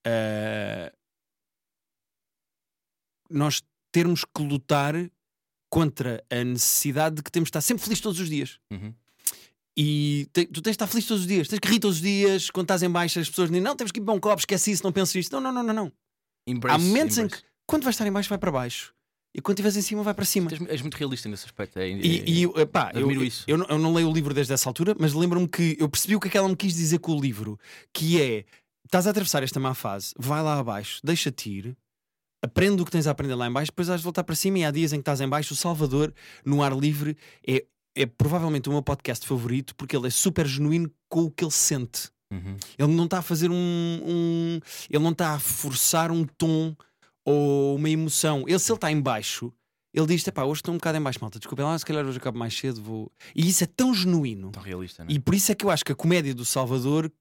eh, 0.06 0.92
nós 3.30 3.62
termos 3.92 4.24
que 4.26 4.42
lutar 4.44 4.94
contra 5.70 6.24
a 6.30 6.44
necessidade 6.44 7.18
de 7.18 7.24
que 7.24 7.32
temos 7.32 7.48
de 7.48 7.50
estar 7.52 7.62
sempre 7.62 7.84
felizes 7.84 8.02
todos 8.02 8.20
os 8.20 8.30
dias. 8.30 8.60
Uhum. 8.72 8.94
E 9.78 10.28
te- 10.34 10.46
tu 10.48 10.62
tens 10.62 10.72
de 10.72 10.76
estar 10.76 10.88
feliz 10.88 11.06
todos 11.06 11.22
os 11.22 11.28
dias, 11.28 11.48
tens 11.48 11.60
que 11.60 11.68
rir 11.68 11.80
todos 11.80 11.98
os 11.98 12.02
dias, 12.02 12.50
quando 12.50 12.66
estás 12.66 12.84
em 12.84 12.90
baixo, 12.90 13.20
as 13.20 13.30
pessoas 13.30 13.50
dizem: 13.50 13.62
Não, 13.62 13.76
temos 13.76 13.92
que 13.92 14.00
ir 14.00 14.02
beber 14.02 14.14
um 14.14 14.20
copo, 14.20 14.40
esquece 14.40 14.72
isso, 14.72 14.84
não 14.84 14.92
penses 14.92 15.16
isto. 15.16 15.32
Não, 15.32 15.40
não, 15.40 15.52
não, 15.54 15.64
não, 15.64 15.74
não. 15.74 15.92
Embrace, 16.48 16.76
Há 16.76 16.80
momentos 16.80 17.18
em 17.18 17.24
embrace. 17.26 17.44
que, 17.44 17.50
quando 17.66 17.84
vais 17.84 17.94
estar 17.96 18.06
em 18.08 18.12
baixo, 18.12 18.28
vai 18.30 18.38
para 18.38 18.52
baixo, 18.52 18.94
e 19.34 19.40
quando 19.42 19.58
estiveres 19.60 19.78
em 19.78 19.82
cima, 19.82 20.04
vai 20.04 20.14
para 20.14 20.26
cima. 20.26 20.52
És, 20.52 20.60
és 20.68 20.82
muito 20.82 20.96
realista 20.96 21.30
nesse 21.30 21.46
aspecto. 21.46 21.78
É, 21.78 21.88
E, 21.88 22.44
e 22.44 22.66
pá, 22.66 22.92
eu, 22.96 23.10
isso. 23.24 23.46
eu 23.48 23.58
não, 23.58 23.66
eu 23.70 23.78
não 23.80 23.94
leio 23.94 24.10
o 24.10 24.14
livro 24.14 24.34
desde 24.34 24.52
essa 24.52 24.68
altura, 24.70 24.96
mas 25.00 25.14
lembro-me 25.14 25.48
que 25.48 25.78
eu 25.80 25.88
percebi 25.88 26.16
o 26.16 26.20
que 26.20 26.28
é 26.28 26.32
que 26.32 26.38
ela 26.38 26.50
me 26.50 26.56
quis 26.58 26.74
dizer 26.74 27.00
com 27.00 27.16
o 27.16 27.22
livro, 27.22 27.58
que 27.94 28.20
é 28.22 28.46
estás 28.86 29.06
a 29.08 29.12
atravessar 29.12 29.44
esta 29.44 29.60
má 29.60 29.74
fase, 29.76 30.14
vai 30.18 30.42
lá 30.42 30.58
abaixo, 30.60 31.00
deixa-te 31.04 31.50
ir, 31.50 31.78
aprende 32.42 32.82
o 32.82 32.86
que 32.86 32.92
tens 32.92 33.08
a 33.08 33.12
aprender 33.12 33.36
lá 33.36 33.48
em 33.48 33.52
baixo, 33.52 33.72
depois 33.72 33.88
vais 33.88 34.02
voltar 34.02 34.24
para 34.24 34.36
cima 34.36 34.60
e 34.60 34.66
há 34.66 34.72
dias 34.72 34.94
em 34.94 34.98
que 34.98 35.02
estás 35.02 35.22
em 35.22 35.28
baixo, 35.28 35.54
o 35.54 35.58
Salvador, 35.58 36.14
no 36.46 36.64
ar 36.64 36.74
livre, 36.78 37.18
é, 37.48 37.66
é 37.96 38.06
provavelmente 38.06 38.70
o 38.70 38.72
meu 38.72 38.82
podcast 38.82 39.26
favorito 39.28 39.76
porque 39.76 39.96
ele 39.96 40.08
é 40.08 40.10
super 40.10 40.46
genuíno 40.48 40.90
com 41.10 41.24
o 41.24 41.32
que 41.32 41.44
ele 41.44 41.52
sente. 41.52 42.10
Uhum. 42.32 42.56
Ele 42.78 42.94
não 42.94 43.06
está 43.06 43.18
a 43.20 43.22
fazer 43.24 43.50
um, 43.50 43.56
um- 43.56 44.60
Ele 44.90 45.04
não 45.04 45.12
está 45.12 45.34
a 45.34 45.40
forçar 45.40 46.12
um 46.12 46.24
tom 46.24 46.76
ou 47.26 47.76
uma 47.76 47.90
emoção. 47.90 48.44
Ele, 48.48 48.60
se 48.60 48.72
ele 48.72 48.78
está 48.78 48.92
em 48.92 49.02
baixo, 49.02 49.52
ele 49.92 50.06
diz: 50.06 50.24
pá, 50.30 50.44
hoje 50.44 50.60
estou 50.62 50.74
um 50.74 50.78
bocado 50.78 50.98
em 51.00 51.02
baixo, 51.02 51.18
malta. 51.20 51.40
Desculpem 51.40 51.66
lá, 51.66 51.78
se 51.78 51.86
calhar 51.86 52.06
hoje 52.06 52.20
acabo 52.20 52.38
mais 52.38 52.56
cedo. 52.56 52.82
Vou... 52.84 53.12
E 53.36 53.50
isso 53.50 53.64
é 53.64 53.68
tão 53.68 53.94
genuíno. 53.96 54.52
Tão 54.52 54.62
realista, 54.62 55.04
é? 55.04 55.06
E 55.10 55.20
por 55.20 55.34
isso 55.34 55.52
é 55.52 55.56
que 55.56 55.66
eu 55.66 55.72
acho 55.72 55.84
que 55.84 55.92
a 55.92 55.96
comédia 55.96 56.34
do 56.36 56.46
Salvador 56.46 57.12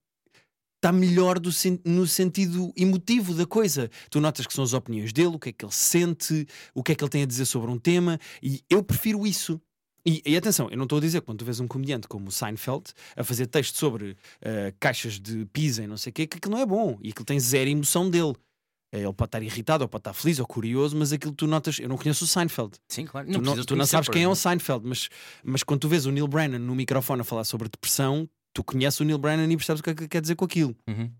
está 0.79 0.91
melhor 0.93 1.37
do 1.39 1.49
no 1.85 2.07
sentido 2.07 2.73
emotivo 2.75 3.33
da 3.33 3.45
coisa. 3.45 3.89
Tu 4.09 4.19
notas 4.21 4.47
que 4.47 4.53
são 4.53 4.63
as 4.63 4.73
opiniões 4.73 5.11
dele, 5.11 5.35
o 5.35 5.39
que 5.39 5.49
é 5.49 5.51
que 5.51 5.65
ele 5.65 5.73
sente, 5.73 6.47
o 6.73 6.81
que 6.81 6.93
é 6.93 6.95
que 6.95 7.03
ele 7.03 7.09
tem 7.11 7.23
a 7.23 7.25
dizer 7.25 7.45
sobre 7.45 7.69
um 7.69 7.77
tema, 7.77 8.17
e 8.41 8.61
eu 8.69 8.81
prefiro 8.81 9.27
isso. 9.27 9.61
E, 10.05 10.21
e 10.25 10.37
atenção, 10.37 10.69
eu 10.71 10.77
não 10.77 10.85
estou 10.85 10.97
a 10.97 11.01
dizer 11.01 11.19
que 11.19 11.25
quando 11.25 11.39
tu 11.39 11.45
vês 11.45 11.59
um 11.59 11.67
comediante 11.67 12.07
como 12.07 12.29
o 12.29 12.31
Seinfeld 12.31 12.85
a 13.17 13.23
fazer 13.23 13.47
texto 13.47 13.77
sobre 13.77 14.15
eh, 14.41 14.73
caixas 14.79 15.19
de 15.19 15.45
pizza 15.47 15.83
e 15.83 15.87
não 15.87 15.97
sei 15.97 16.09
o 16.11 16.13
quê, 16.13 16.25
que 16.25 16.37
aquilo 16.37 16.55
não 16.55 16.61
é 16.61 16.65
bom 16.65 16.97
e 17.01 17.09
aquilo 17.09 17.25
tem 17.25 17.37
zero 17.39 17.69
emoção 17.69 18.09
dele. 18.09 18.33
Eh, 18.93 19.01
Ele 19.01 19.13
pode 19.13 19.27
estar 19.27 19.43
irritado, 19.43 19.83
ou 19.83 19.89
pode 19.89 19.99
estar 19.99 20.13
feliz, 20.13 20.39
ou 20.39 20.47
curioso, 20.47 20.95
mas 20.95 21.11
aquilo 21.11 21.33
tu 21.33 21.45
notas. 21.45 21.79
Eu 21.79 21.89
não 21.89 21.97
conheço 21.97 22.23
o 22.23 22.27
Seinfeld, 22.27 22.71
Sim, 22.87 23.05
claro. 23.05 23.29
tu 23.29 23.41
não, 23.41 23.63
tu 23.63 23.75
não 23.75 23.85
sabes 23.85 24.07
quem 24.09 24.23
é 24.23 24.27
o 24.27 24.33
Seinfeld, 24.35 24.87
mas, 24.87 25.09
mas 25.43 25.63
quando 25.63 25.81
tu 25.81 25.89
vês 25.89 26.05
o 26.05 26.11
Neil 26.11 26.27
Brennan 26.29 26.59
no 26.59 26.73
microfone 26.73 27.21
a 27.21 27.25
falar 27.25 27.43
sobre 27.43 27.67
depressão, 27.67 28.27
tu 28.53 28.63
conheces 28.63 28.99
o 28.99 29.03
Neil 29.03 29.17
Brennan 29.17 29.51
e 29.51 29.57
percebes 29.57 29.79
o 29.79 29.83
que 29.83 29.89
é 29.89 29.95
que 29.95 30.07
quer 30.07 30.21
dizer 30.21 30.35
com 30.35 30.45
aquilo. 30.45 30.75
Uhum. 30.87 31.11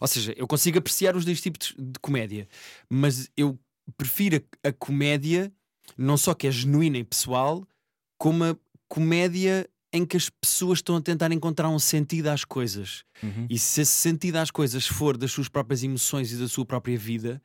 Ou 0.00 0.08
seja, 0.08 0.32
eu 0.36 0.46
consigo 0.46 0.78
apreciar 0.78 1.16
os 1.16 1.24
dois 1.24 1.40
tipos 1.40 1.74
de 1.78 1.98
comédia, 2.00 2.48
mas 2.88 3.30
eu 3.36 3.58
prefiro 3.96 4.42
a, 4.62 4.68
a 4.68 4.72
comédia 4.72 5.52
não 5.96 6.16
só 6.16 6.34
que 6.34 6.46
é 6.46 6.50
genuína 6.50 6.98
e 6.98 7.04
pessoal, 7.04 7.66
como 8.18 8.44
a 8.44 8.56
comédia 8.88 9.68
em 9.92 10.04
que 10.04 10.16
as 10.16 10.28
pessoas 10.28 10.78
estão 10.78 10.96
a 10.96 11.00
tentar 11.00 11.30
encontrar 11.30 11.68
um 11.68 11.78
sentido 11.78 12.28
às 12.28 12.44
coisas. 12.44 13.04
Uhum. 13.22 13.46
E 13.48 13.58
se 13.58 13.82
esse 13.82 13.92
sentido 13.92 14.36
às 14.36 14.50
coisas 14.50 14.86
for 14.86 15.16
das 15.16 15.30
suas 15.30 15.48
próprias 15.48 15.84
emoções 15.84 16.32
e 16.32 16.36
da 16.36 16.48
sua 16.48 16.64
própria 16.64 16.98
vida, 16.98 17.40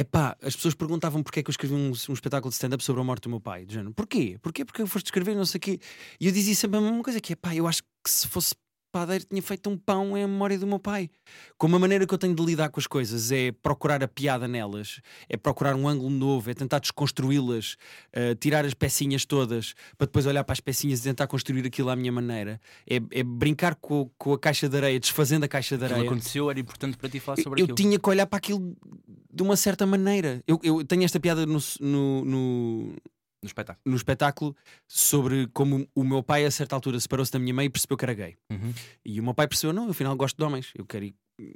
é 0.00 0.04
pá, 0.04 0.34
as 0.42 0.56
pessoas 0.56 0.74
perguntavam 0.74 1.22
porque 1.22 1.40
é 1.40 1.42
que 1.42 1.50
eu 1.50 1.52
escrevi 1.52 1.74
um, 1.74 1.90
um 1.90 2.12
espetáculo 2.14 2.48
de 2.48 2.54
stand-up 2.54 2.82
sobre 2.82 3.02
a 3.02 3.04
morte 3.04 3.24
do 3.24 3.28
meu 3.28 3.40
pai. 3.40 3.66
Do 3.66 3.92
porquê? 3.92 4.38
Porquê? 4.40 4.64
Porque 4.64 4.80
eu 4.80 4.86
foste 4.86 5.06
escrever 5.06 5.36
não 5.36 5.44
sei 5.44 5.58
o 5.58 5.60
quê. 5.60 5.78
E 6.18 6.26
eu 6.26 6.32
dizia 6.32 6.54
sempre 6.54 6.78
a 6.78 6.80
mesma 6.80 7.02
coisa: 7.02 7.20
que 7.20 7.34
é 7.34 7.36
pá, 7.36 7.54
eu 7.54 7.66
acho 7.66 7.82
que 7.82 8.10
se 8.10 8.26
fosse 8.26 8.54
padeiro 8.90 9.24
tinha 9.24 9.40
feito 9.42 9.70
um 9.70 9.76
pão 9.76 10.16
em 10.16 10.26
memória 10.26 10.58
do 10.58 10.66
meu 10.66 10.78
pai. 10.78 11.10
Como 11.56 11.76
a 11.76 11.78
maneira 11.78 12.06
que 12.06 12.12
eu 12.12 12.18
tenho 12.18 12.34
de 12.34 12.44
lidar 12.44 12.68
com 12.70 12.80
as 12.80 12.86
coisas 12.86 13.30
é 13.30 13.52
procurar 13.52 14.02
a 14.02 14.08
piada 14.08 14.48
nelas, 14.48 15.00
é 15.28 15.36
procurar 15.36 15.74
um 15.74 15.86
ângulo 15.88 16.10
novo, 16.10 16.50
é 16.50 16.54
tentar 16.54 16.78
desconstruí-las, 16.80 17.76
eh, 18.12 18.34
tirar 18.34 18.64
as 18.64 18.74
pecinhas 18.74 19.24
todas 19.24 19.74
para 19.96 20.06
depois 20.06 20.26
olhar 20.26 20.44
para 20.44 20.52
as 20.52 20.60
pecinhas 20.60 21.00
e 21.00 21.02
tentar 21.04 21.26
construir 21.26 21.66
aquilo 21.66 21.90
à 21.90 21.96
minha 21.96 22.12
maneira. 22.12 22.60
É, 22.88 22.96
é 23.10 23.22
brincar 23.22 23.74
com, 23.76 24.10
com 24.18 24.32
a 24.32 24.38
caixa 24.38 24.68
de 24.68 24.76
areia, 24.76 24.98
desfazendo 24.98 25.44
a 25.44 25.48
caixa 25.48 25.76
de 25.78 25.84
Aquilo 25.84 25.98
areia. 26.00 26.10
aconteceu, 26.10 26.50
era 26.50 26.58
importante 26.60 26.96
para 26.96 27.08
ti 27.08 27.20
falar 27.20 27.36
sobre 27.42 27.60
Eu 27.60 27.64
aquilo. 27.64 27.76
tinha 27.76 27.98
que 27.98 28.08
olhar 28.08 28.26
para 28.26 28.38
aquilo 28.38 28.76
de 29.32 29.42
uma 29.42 29.56
certa 29.56 29.86
maneira. 29.86 30.42
Eu, 30.46 30.58
eu 30.62 30.84
tenho 30.84 31.04
esta 31.04 31.20
piada 31.20 31.46
no, 31.46 31.58
no, 31.80 32.24
no, 32.24 32.96
No 33.42 33.46
espetáculo. 33.46 33.82
no 33.86 33.96
espetáculo 33.96 34.56
sobre 34.86 35.46
como 35.48 35.88
o 35.94 36.04
meu 36.04 36.22
pai, 36.22 36.44
a 36.44 36.50
certa 36.50 36.74
altura, 36.76 37.00
separou-se 37.00 37.32
da 37.32 37.38
minha 37.38 37.54
mãe 37.54 37.66
e 37.66 37.70
percebeu 37.70 37.96
que 37.96 38.04
era 38.04 38.12
gay. 38.14 38.36
Uhum. 38.50 38.72
E 39.04 39.18
o 39.18 39.22
meu 39.22 39.32
pai 39.34 39.48
percebeu: 39.48 39.72
não, 39.72 39.84
eu 39.84 39.90
afinal 39.90 40.14
gosto 40.16 40.36
de 40.36 40.44
homens, 40.44 40.70
eu 40.74 40.84
quero 40.84 41.06
ir 41.06 41.14
hum, 41.40 41.52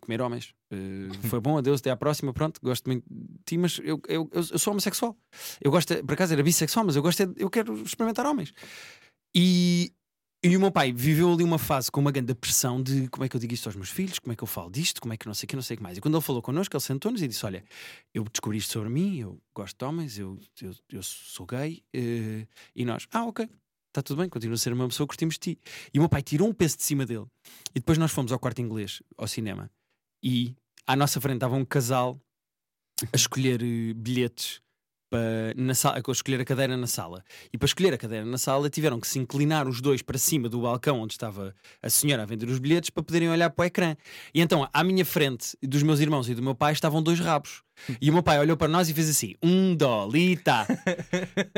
comer 0.00 0.20
homens. 0.22 0.54
Eh, 0.70 1.08
foi 1.28 1.40
bom, 1.40 1.58
adeus, 1.58 1.80
até 1.80 1.90
à 1.90 1.96
próxima. 1.96 2.32
Pronto, 2.32 2.60
gosto 2.62 2.86
muito 2.86 3.04
de 3.10 3.38
ti, 3.44 3.58
mas 3.58 3.78
eu, 3.82 4.00
eu, 4.08 4.28
eu, 4.32 4.44
eu 4.52 4.58
sou 4.58 4.70
homossexual. 4.72 5.16
Eu 5.60 5.70
gosto, 5.72 5.94
de- 5.96 6.02
por 6.04 6.12
acaso 6.14 6.32
era 6.32 6.42
bissexual, 6.44 6.86
mas 6.86 6.94
eu 6.94 7.02
gosto, 7.02 7.20
é 7.22 7.26
de- 7.26 7.42
eu 7.42 7.50
quero 7.50 7.74
experimentar 7.82 8.24
homens. 8.24 8.52
E, 9.34 9.92
e 10.46 10.56
o 10.56 10.60
meu 10.60 10.70
pai 10.70 10.92
viveu 10.92 11.32
ali 11.32 11.42
uma 11.42 11.58
fase 11.58 11.90
com 11.90 12.00
uma 12.00 12.12
grande 12.12 12.32
pressão 12.32 12.80
de 12.80 13.08
como 13.08 13.24
é 13.24 13.28
que 13.28 13.34
eu 13.34 13.40
digo 13.40 13.52
isto 13.52 13.66
aos 13.66 13.74
meus 13.74 13.90
filhos, 13.90 14.20
como 14.20 14.32
é 14.32 14.36
que 14.36 14.44
eu 14.44 14.46
falo 14.46 14.70
disto, 14.70 15.00
como 15.00 15.12
é 15.12 15.16
que 15.16 15.26
não 15.26 15.34
sei 15.34 15.44
o 15.44 15.48
que, 15.48 15.56
não 15.56 15.62
sei 15.62 15.74
o 15.74 15.78
que 15.78 15.82
mais. 15.82 15.98
E 15.98 16.00
quando 16.00 16.14
ele 16.14 16.22
falou 16.22 16.40
connosco, 16.40 16.76
ele 16.76 16.82
sentou-nos 16.82 17.20
e 17.20 17.26
disse: 17.26 17.44
Olha, 17.44 17.64
eu 18.14 18.22
descobri 18.24 18.58
isto 18.58 18.72
sobre 18.72 18.88
mim, 18.88 19.18
eu 19.18 19.40
gosto 19.52 19.76
de 19.76 19.84
homens, 19.84 20.18
eu, 20.18 20.38
eu, 20.62 20.72
eu 20.92 21.02
sou 21.02 21.46
gay. 21.46 21.82
eh, 21.92 22.46
e 22.76 22.84
nós, 22.84 23.08
ah, 23.10 23.24
ok, 23.24 23.48
está 23.88 24.02
tudo 24.02 24.18
bem, 24.20 24.28
continua 24.28 24.54
a 24.54 24.58
ser 24.58 24.72
uma 24.72 24.86
pessoa, 24.86 25.06
curtimos 25.06 25.34
de 25.34 25.40
ti. 25.40 25.58
E 25.92 25.98
o 25.98 26.02
meu 26.02 26.08
pai 26.08 26.22
tirou 26.22 26.48
um 26.48 26.52
peso 26.52 26.76
de 26.76 26.84
cima 26.84 27.04
dele. 27.04 27.26
E 27.74 27.80
depois 27.80 27.98
nós 27.98 28.12
fomos 28.12 28.30
ao 28.30 28.38
quarto 28.38 28.60
inglês, 28.60 29.02
ao 29.16 29.26
cinema, 29.26 29.68
e 30.22 30.54
à 30.86 30.94
nossa 30.94 31.20
frente 31.20 31.38
estava 31.38 31.56
um 31.56 31.64
casal 31.64 32.20
a 33.12 33.16
escolher 33.16 33.62
eh, 33.62 33.94
bilhetes 33.94 34.60
para 35.10 35.54
na 35.56 35.74
sala, 35.74 36.02
escolher 36.08 36.40
a 36.40 36.44
cadeira 36.44 36.76
na 36.76 36.86
sala. 36.86 37.22
E 37.52 37.58
para 37.58 37.66
escolher 37.66 37.94
a 37.94 37.98
cadeira 37.98 38.24
na 38.24 38.38
sala 38.38 38.68
tiveram 38.68 39.00
que 39.00 39.06
se 39.06 39.18
inclinar 39.18 39.68
os 39.68 39.80
dois 39.80 40.02
para 40.02 40.18
cima 40.18 40.48
do 40.48 40.60
balcão 40.60 41.00
onde 41.00 41.14
estava 41.14 41.54
a 41.82 41.90
senhora 41.90 42.22
a 42.22 42.26
vender 42.26 42.48
os 42.48 42.58
bilhetes 42.58 42.90
para 42.90 43.02
poderem 43.02 43.28
olhar 43.28 43.50
para 43.50 43.62
o 43.62 43.66
ecrã. 43.66 43.96
E 44.34 44.40
então, 44.40 44.68
à 44.72 44.84
minha 44.84 45.04
frente, 45.04 45.56
dos 45.62 45.82
meus 45.82 46.00
irmãos 46.00 46.28
e 46.28 46.34
do 46.34 46.42
meu 46.42 46.54
pai, 46.54 46.72
estavam 46.72 47.02
dois 47.02 47.20
rabos. 47.20 47.62
E 48.00 48.10
o 48.10 48.12
meu 48.12 48.22
pai 48.22 48.38
olhou 48.38 48.56
para 48.56 48.68
nós 48.68 48.88
e 48.88 48.94
fez 48.94 49.08
assim: 49.08 49.34
um 49.42 49.74
dolita. 49.74 50.66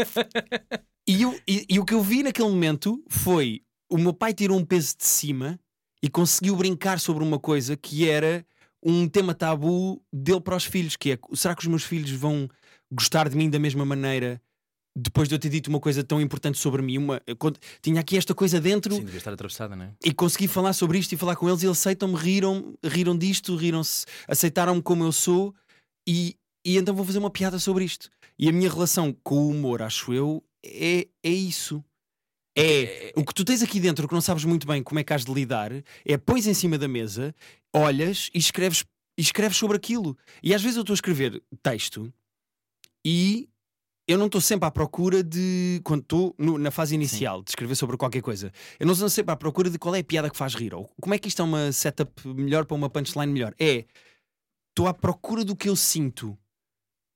e, 1.07 1.23
eu, 1.23 1.39
e, 1.47 1.67
e 1.69 1.79
o 1.79 1.85
que 1.85 1.95
eu 1.95 2.03
vi 2.03 2.23
naquele 2.23 2.49
momento 2.49 3.03
foi 3.09 3.63
o 3.91 3.97
meu 3.97 4.13
pai 4.13 4.35
tirou 4.35 4.59
um 4.59 4.65
peso 4.65 4.97
de 4.97 5.07
cima 5.07 5.59
e 6.03 6.09
conseguiu 6.09 6.55
brincar 6.55 7.01
sobre 7.01 7.25
uma 7.25 7.39
coisa 7.39 7.77
que 7.77 8.09
era 8.09 8.45
um 8.83 9.09
tema 9.09 9.35
tabu 9.35 10.01
dele 10.13 10.41
para 10.41 10.57
os 10.57 10.65
filhos, 10.65 10.97
que 10.97 11.13
é 11.13 11.19
será 11.35 11.55
que 11.55 11.63
os 11.63 11.67
meus 11.67 11.85
filhos 11.85 12.11
vão 12.11 12.49
gostar 12.93 13.29
de 13.29 13.37
mim 13.37 13.51
da 13.51 13.59
mesma 13.59 13.85
maneira 13.85 14.41
depois 14.99 15.29
de 15.29 15.35
eu 15.35 15.39
ter 15.39 15.49
dito 15.49 15.69
uma 15.69 15.81
coisa 15.81 16.03
tão 16.03 16.21
importante 16.21 16.59
sobre 16.59 16.83
mim, 16.83 16.99
uma, 16.99 17.23
tinha 17.81 18.01
aqui 18.01 18.17
esta 18.17 18.35
coisa 18.35 18.61
dentro 18.61 18.95
Sim, 18.95 19.05
devia 19.05 19.19
estar 19.19 19.33
atravessada, 19.33 19.77
não 19.77 19.85
é? 19.85 19.93
E 20.05 20.13
consegui 20.13 20.49
falar 20.49 20.73
sobre 20.73 20.99
isto 20.99 21.13
e 21.13 21.17
falar 21.17 21.37
com 21.37 21.49
eles, 21.49 21.63
e 21.63 21.67
eles 21.67 21.79
aceitam-me, 21.79 22.17
riram, 22.17 22.75
riram 22.85 23.17
disto, 23.17 23.55
riram-se, 23.55 24.05
aceitaram-me 24.27 24.83
como 24.83 25.05
eu 25.05 25.13
sou, 25.13 25.55
e, 26.07 26.37
e 26.67 26.77
então 26.77 26.95
vou 26.95 27.05
fazer 27.05 27.19
uma 27.19 27.31
piada 27.31 27.59
sobre 27.59 27.85
isto. 27.85 28.11
E 28.39 28.49
a 28.49 28.53
minha 28.53 28.71
relação 28.71 29.15
com 29.23 29.37
o 29.37 29.51
humor, 29.51 29.83
acho 29.83 30.13
eu, 30.13 30.43
é, 30.65 31.07
é 31.23 31.31
isso. 31.31 31.85
É, 32.57 33.13
o 33.15 33.25
que 33.25 33.35
tu 33.35 33.45
tens 33.45 33.63
aqui 33.63 33.79
dentro 33.79 34.09
que 34.09 34.15
não 34.15 34.21
sabes 34.21 34.45
muito 34.45 34.67
bem 34.67 34.83
como 34.83 34.99
é 34.99 35.05
que 35.05 35.13
has 35.13 35.25
de 35.25 35.33
lidar, 35.33 35.71
é 36.05 36.19
pões 36.19 36.47
em 36.47 36.55
cima 36.55 36.77
da 36.77 36.89
mesa, 36.89 37.33
olhas 37.73 38.31
e 38.35 38.39
escreves, 38.39 38.85
e 39.17 39.23
escreves 39.23 39.57
sobre 39.57 39.77
aquilo. 39.77 40.17
E 40.43 40.53
às 40.53 40.61
vezes 40.61 40.77
eu 40.77 40.83
estou 40.83 40.93
a 40.93 40.97
escrever 40.97 41.41
texto 41.63 42.13
e 43.11 43.49
eu 44.07 44.19
não 44.19 44.27
estou 44.27 44.39
sempre 44.39 44.69
à 44.69 44.71
procura 44.71 45.23
de. 45.23 45.81
Quando 45.83 46.03
estou 46.03 46.35
na 46.39 46.71
fase 46.71 46.95
inicial 46.95 47.39
Sim. 47.39 47.45
de 47.45 47.51
escrever 47.53 47.75
sobre 47.75 47.97
qualquer 47.97 48.21
coisa, 48.21 48.53
eu 48.79 48.85
não 48.85 48.93
estou 48.93 49.09
sempre 49.09 49.33
à 49.33 49.37
procura 49.37 49.71
de 49.71 49.79
qual 49.79 49.95
é 49.95 50.01
a 50.01 50.05
piada 50.05 50.29
que 50.29 50.37
faz 50.37 50.55
rir. 50.55 50.75
Ou 50.75 50.91
como 51.01 51.15
é 51.15 51.19
que 51.19 51.27
isto 51.27 51.41
é 51.41 51.45
uma 51.45 51.73
setup 51.73 52.29
melhor 52.29 52.67
para 52.67 52.75
uma 52.75 52.91
punchline 52.91 53.33
melhor. 53.33 53.55
É. 53.59 53.87
Estou 54.71 54.89
à 54.89 54.93
procura 54.93 55.43
do 55.43 55.57
que 55.57 55.71
eu 55.71 55.75
sinto. 55.75 56.39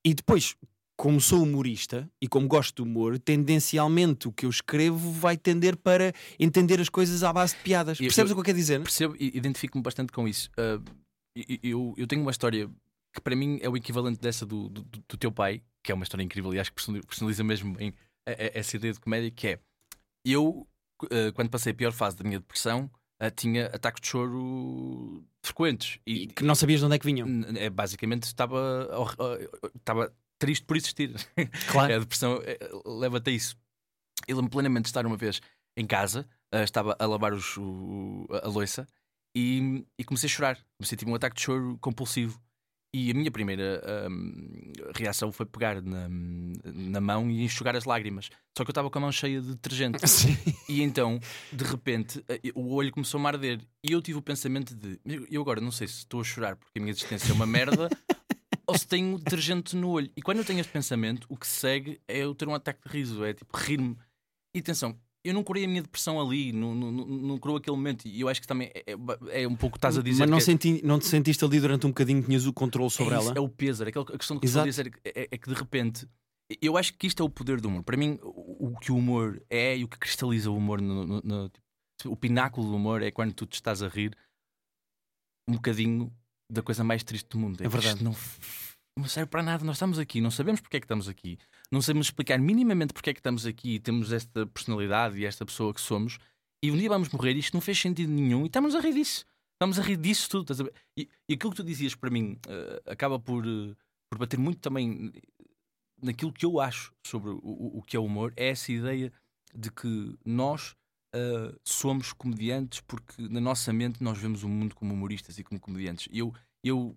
E 0.03 0.15
depois, 0.15 0.57
como 0.97 1.21
sou 1.21 1.43
humorista 1.43 2.11
e 2.23 2.27
como 2.27 2.49
gosto 2.49 2.77
de 2.77 2.89
humor, 2.89 3.19
tendencialmente 3.19 4.29
o 4.29 4.33
que 4.33 4.47
eu 4.47 4.51
escrevo 4.51 5.13
vai 5.13 5.37
tender 5.37 5.77
para 5.77 6.15
entender 6.41 6.81
as 6.81 6.89
coisas 6.89 7.23
à 7.23 7.35
base 7.35 7.55
de 7.55 7.63
piadas. 7.63 8.01
Eu, 8.01 8.07
Percebes 8.07 8.31
eu, 8.31 8.35
o 8.35 8.37
que 8.37 8.41
eu 8.41 8.45
quero 8.47 8.59
dizer? 8.59 8.83
Percebo 8.83 9.15
e 9.21 9.37
identifico-me 9.37 9.83
bastante 9.83 10.11
com 10.11 10.27
isso. 10.27 10.51
Uh, 10.53 10.83
eu, 11.63 11.95
eu 11.99 12.07
tenho 12.07 12.23
uma 12.23 12.31
história 12.31 12.69
que 13.15 13.21
para 13.21 13.37
mim 13.37 13.59
é 13.61 13.69
o 13.69 13.77
equivalente 13.77 14.19
dessa 14.19 14.47
do, 14.47 14.71
do, 14.71 14.83
do 14.83 15.17
teu 15.19 15.31
pai, 15.31 15.63
que 15.83 15.93
é 15.93 15.95
uma 15.95 16.05
história 16.05 16.23
incrível 16.23 16.55
e 16.55 16.61
acho 16.61 16.73
que 16.73 17.01
personaliza 17.03 17.43
mesmo 17.43 17.77
em, 17.81 17.93
essa 18.25 18.77
ideia 18.77 18.93
de 18.93 19.01
comédia, 19.01 19.31
que 19.31 19.49
é 19.49 19.59
eu, 20.25 20.67
uh, 21.05 21.33
quando 21.35 21.51
passei 21.51 21.73
a 21.73 21.75
pior 21.75 21.93
fase 21.93 22.17
da 22.17 22.25
minha 22.25 22.39
depressão, 22.39 22.91
uh, 23.23 23.31
tinha 23.35 23.67
ataques 23.67 24.01
de 24.01 24.09
choro 24.09 25.25
frequentes. 25.43 25.99
E, 26.07 26.25
e, 26.25 26.27
que 26.29 26.45
não 26.45 26.55
sabias 26.55 26.81
de 26.81 26.87
onde 26.87 26.97
é 26.97 26.99
que 26.99 27.07
vinham? 27.07 27.27
É, 27.57 27.69
basicamente 27.69 28.25
estava, 28.25 28.89
estava 29.77 30.13
triste 30.39 30.65
por 30.65 30.77
existir. 30.77 31.15
Claro. 31.71 31.95
a 31.95 31.99
depressão 31.99 32.41
eh, 32.45 32.59
leva-te 32.85 33.31
a 33.31 33.33
isso. 33.33 33.57
Eu 34.27 34.37
lembro 34.37 34.51
plenamente 34.51 34.85
de 34.85 34.89
estar 34.89 35.05
uma 35.05 35.17
vez 35.17 35.41
em 35.77 35.87
casa, 35.87 36.29
uh, 36.55 36.59
estava 36.59 36.97
a 36.99 37.07
lavar 37.07 37.33
os, 37.33 37.57
o, 37.57 38.27
a 38.43 38.49
louça 38.49 38.87
e, 39.35 39.85
e, 39.99 40.05
comecei 40.05 40.29
a 40.29 40.31
chorar. 40.31 40.59
Comecei 40.79 40.97
a 40.97 40.99
ter 40.99 41.09
um 41.09 41.15
ataque 41.15 41.37
de 41.37 41.43
choro 41.43 41.79
compulsivo. 41.81 42.41
E 42.95 43.11
a 43.11 43.15
minha 43.15 43.31
primeira 43.31 43.83
um, 44.11 44.71
reação 44.95 45.33
foi 45.33 45.47
pegar 45.47 45.81
na, 45.81 46.09
na 46.11 47.01
mão 47.01 47.31
e 47.31 47.43
enxugar 47.43 47.75
as 47.75 47.87
lágrimas. 47.87 48.29
Só 48.57 48.65
que 48.65 48.71
eu 48.71 48.73
estava 48.73 48.91
com 48.91 48.99
a 48.99 49.01
mão 49.01 49.11
cheia 49.11 49.41
de 49.41 49.49
detergente. 49.49 49.99
Sim. 50.07 50.37
E 50.69 50.83
então, 50.83 51.19
de 51.51 51.65
repente, 51.65 52.23
eh, 52.29 52.41
o 52.55 52.75
olho 52.75 52.93
começou 52.93 53.19
a 53.25 53.29
arder. 53.29 53.61
E 53.83 53.93
eu 53.93 54.03
tive 54.03 54.19
o 54.19 54.23
pensamento 54.23 54.75
de: 54.75 55.01
eu 55.31 55.41
agora 55.41 55.59
não 55.59 55.71
sei 55.71 55.89
se 55.89 55.99
estou 55.99 56.21
a 56.21 56.25
chorar 56.25 56.57
porque 56.57 56.79
a 56.79 56.83
minha 56.83 56.93
existência 56.93 57.33
é 57.33 57.35
uma 57.35 57.47
merda 57.47 57.89
ou 58.67 58.77
se 58.77 58.87
tenho 58.87 59.17
detergente 59.19 59.75
no 59.75 59.89
olho. 59.89 60.11
E 60.15 60.21
quando 60.21 60.39
eu 60.39 60.45
tenho 60.45 60.61
este 60.61 60.73
pensamento, 60.73 61.27
o 61.31 61.37
que 61.37 61.47
segue 61.47 61.99
é 62.07 62.19
eu 62.19 62.35
ter 62.35 62.47
um 62.47 62.55
ataque 62.55 62.87
de 62.87 62.93
riso, 62.93 63.25
é 63.25 63.33
tipo 63.33 63.57
rir-me. 63.57 63.97
E 64.55 64.59
atenção, 64.59 64.99
eu 65.25 65.33
não 65.33 65.45
curei 65.45 65.65
a 65.65 65.69
minha 65.69 65.83
depressão 65.83 66.21
ali, 66.21 66.53
não, 66.53 66.75
não, 66.75 66.91
não 66.91 67.39
curou 67.39 67.57
aquele 67.57 67.77
momento. 67.77 68.07
E 68.07 68.21
eu 68.21 68.29
acho 68.29 68.41
que 68.41 68.47
também 68.47 68.71
é, 68.75 68.93
é, 69.31 69.43
é 69.43 69.49
um 69.49 69.55
pouco 69.55 69.77
estás 69.77 69.97
a 69.97 70.03
dizer. 70.03 70.21
Mas 70.21 70.31
não, 70.31 70.39
é... 70.39 70.41
senti, 70.41 70.81
não 70.85 70.99
te 70.99 71.07
sentiste 71.07 71.45
ali 71.45 71.61
durante 71.61 71.87
um 71.87 71.91
bocadinho, 71.91 72.23
tinhas 72.23 72.47
o 72.47 72.53
controle 72.53 72.91
sobre 72.91 73.15
é 73.15 73.19
isso, 73.19 73.29
ela? 73.29 73.39
É 73.39 73.41
o 73.41 73.49
peso, 73.49 73.85
é 73.85 73.89
aquela 73.89 74.05
questão 74.05 74.39
que 74.39 74.47
estou 74.47 74.63
a 74.63 74.65
dizer 74.65 74.93
é, 75.05 75.29
é, 75.31 75.39
que 75.39 75.49
de 75.49 75.55
repente. 75.55 76.09
Eu 76.61 76.77
acho 76.77 76.93
que 76.95 77.07
isto 77.07 77.23
é 77.23 77.27
o 77.27 77.31
poder 77.31 77.61
do 77.61 77.69
humor. 77.69 77.83
Para 77.83 77.97
mim, 77.97 78.19
o, 78.23 78.69
o 78.69 78.79
que 78.79 78.93
o 78.93 78.97
humor 78.97 79.43
é 79.49 79.77
e 79.77 79.85
o 79.85 79.89
que 79.89 79.99
cristaliza 79.99 80.51
o 80.51 80.57
humor, 80.57 80.83
no, 80.83 81.07
no, 81.07 81.23
no, 81.23 81.49
tipo, 81.49 82.13
o 82.13 82.17
pináculo 82.17 82.69
do 82.69 82.77
humor 82.77 83.01
é 83.03 83.11
quando 83.11 83.33
tu 83.33 83.47
te 83.47 83.55
estás 83.55 83.83
a 83.83 83.89
rir 83.89 84.15
um 85.49 85.55
bocadinho 85.55 86.13
da 86.51 86.63
coisa 86.63 86.85
mais 86.85 87.03
triste 87.03 87.29
do 87.29 87.39
mundo. 87.39 87.63
É, 87.65 87.69
verdade. 87.69 88.03
Não, 88.03 88.15
não 88.99 89.07
serve 89.07 89.31
para 89.31 89.43
nada, 89.43 89.65
nós 89.65 89.77
estamos 89.77 89.99
aqui, 89.99 90.21
não 90.21 90.31
sabemos 90.31 90.61
porque 90.61 90.77
é 90.77 90.81
que 90.81 90.85
estamos 90.85 91.09
aqui, 91.09 91.39
não 91.73 91.81
sabemos 91.81 92.09
explicar 92.09 92.39
minimamente 92.39 92.93
porque 92.93 93.11
é 93.11 93.15
que 93.15 93.21
estamos 93.21 93.47
aqui 93.47 93.77
e 93.77 93.81
temos 93.81 94.13
esta 94.13 94.47
personalidade 94.47 95.19
e 95.19 95.25
esta 95.25 95.47
pessoa 95.47 95.73
que 95.73 95.81
somos, 95.81 96.19
e 96.63 96.71
um 96.71 96.77
dia 96.77 96.89
vamos 96.89 97.09
morrer 97.09 97.35
isto 97.35 97.55
não 97.55 97.63
fez 97.63 97.81
sentido 97.81 98.13
nenhum 98.13 98.43
e 98.43 98.47
estamos 98.47 98.75
a 98.75 98.81
rir 98.81 98.93
disso. 98.93 99.25
Estamos 99.55 99.79
a 99.79 99.83
rir 99.83 99.97
disso 99.97 100.29
tudo. 100.29 100.53
A 100.53 100.71
e, 100.97 101.09
e, 101.29 101.35
aquilo 101.35 101.51
que 101.51 101.57
tu 101.57 101.65
dizias 101.65 101.95
para 101.95 102.11
mim 102.11 102.39
uh, 102.47 102.91
acaba 102.91 103.19
por, 103.19 103.47
uh, 103.47 103.77
por 104.11 104.19
bater 104.19 104.39
muito 104.39 104.61
também 104.61 105.13
naquilo 106.03 106.33
que 106.33 106.45
eu 106.45 106.61
acho 106.61 106.93
sobre 107.07 107.31
o, 107.31 107.41
o, 107.43 107.79
o, 107.79 107.83
que 107.83 107.97
é 107.97 108.01
o 108.01 108.05
humor, 108.05 108.33
é 108.37 108.49
essa 108.49 108.71
ideia 108.71 109.13
de 109.55 109.71
que 109.71 110.19
nós 110.25 110.75
uh, 111.15 111.59
somos 111.65 112.13
comediantes 112.13 112.81
porque 112.81 113.23
na 113.29 113.41
nossa 113.41 113.73
mente 113.73 114.03
nós 114.03 114.19
vemos 114.19 114.43
o 114.43 114.49
mundo 114.49 114.75
como 114.75 114.93
humoristas 114.93 115.39
e 115.39 115.45
como 115.45 115.61
comediantes. 115.61 116.09
Eu, 116.13 116.35
eu 116.63 116.97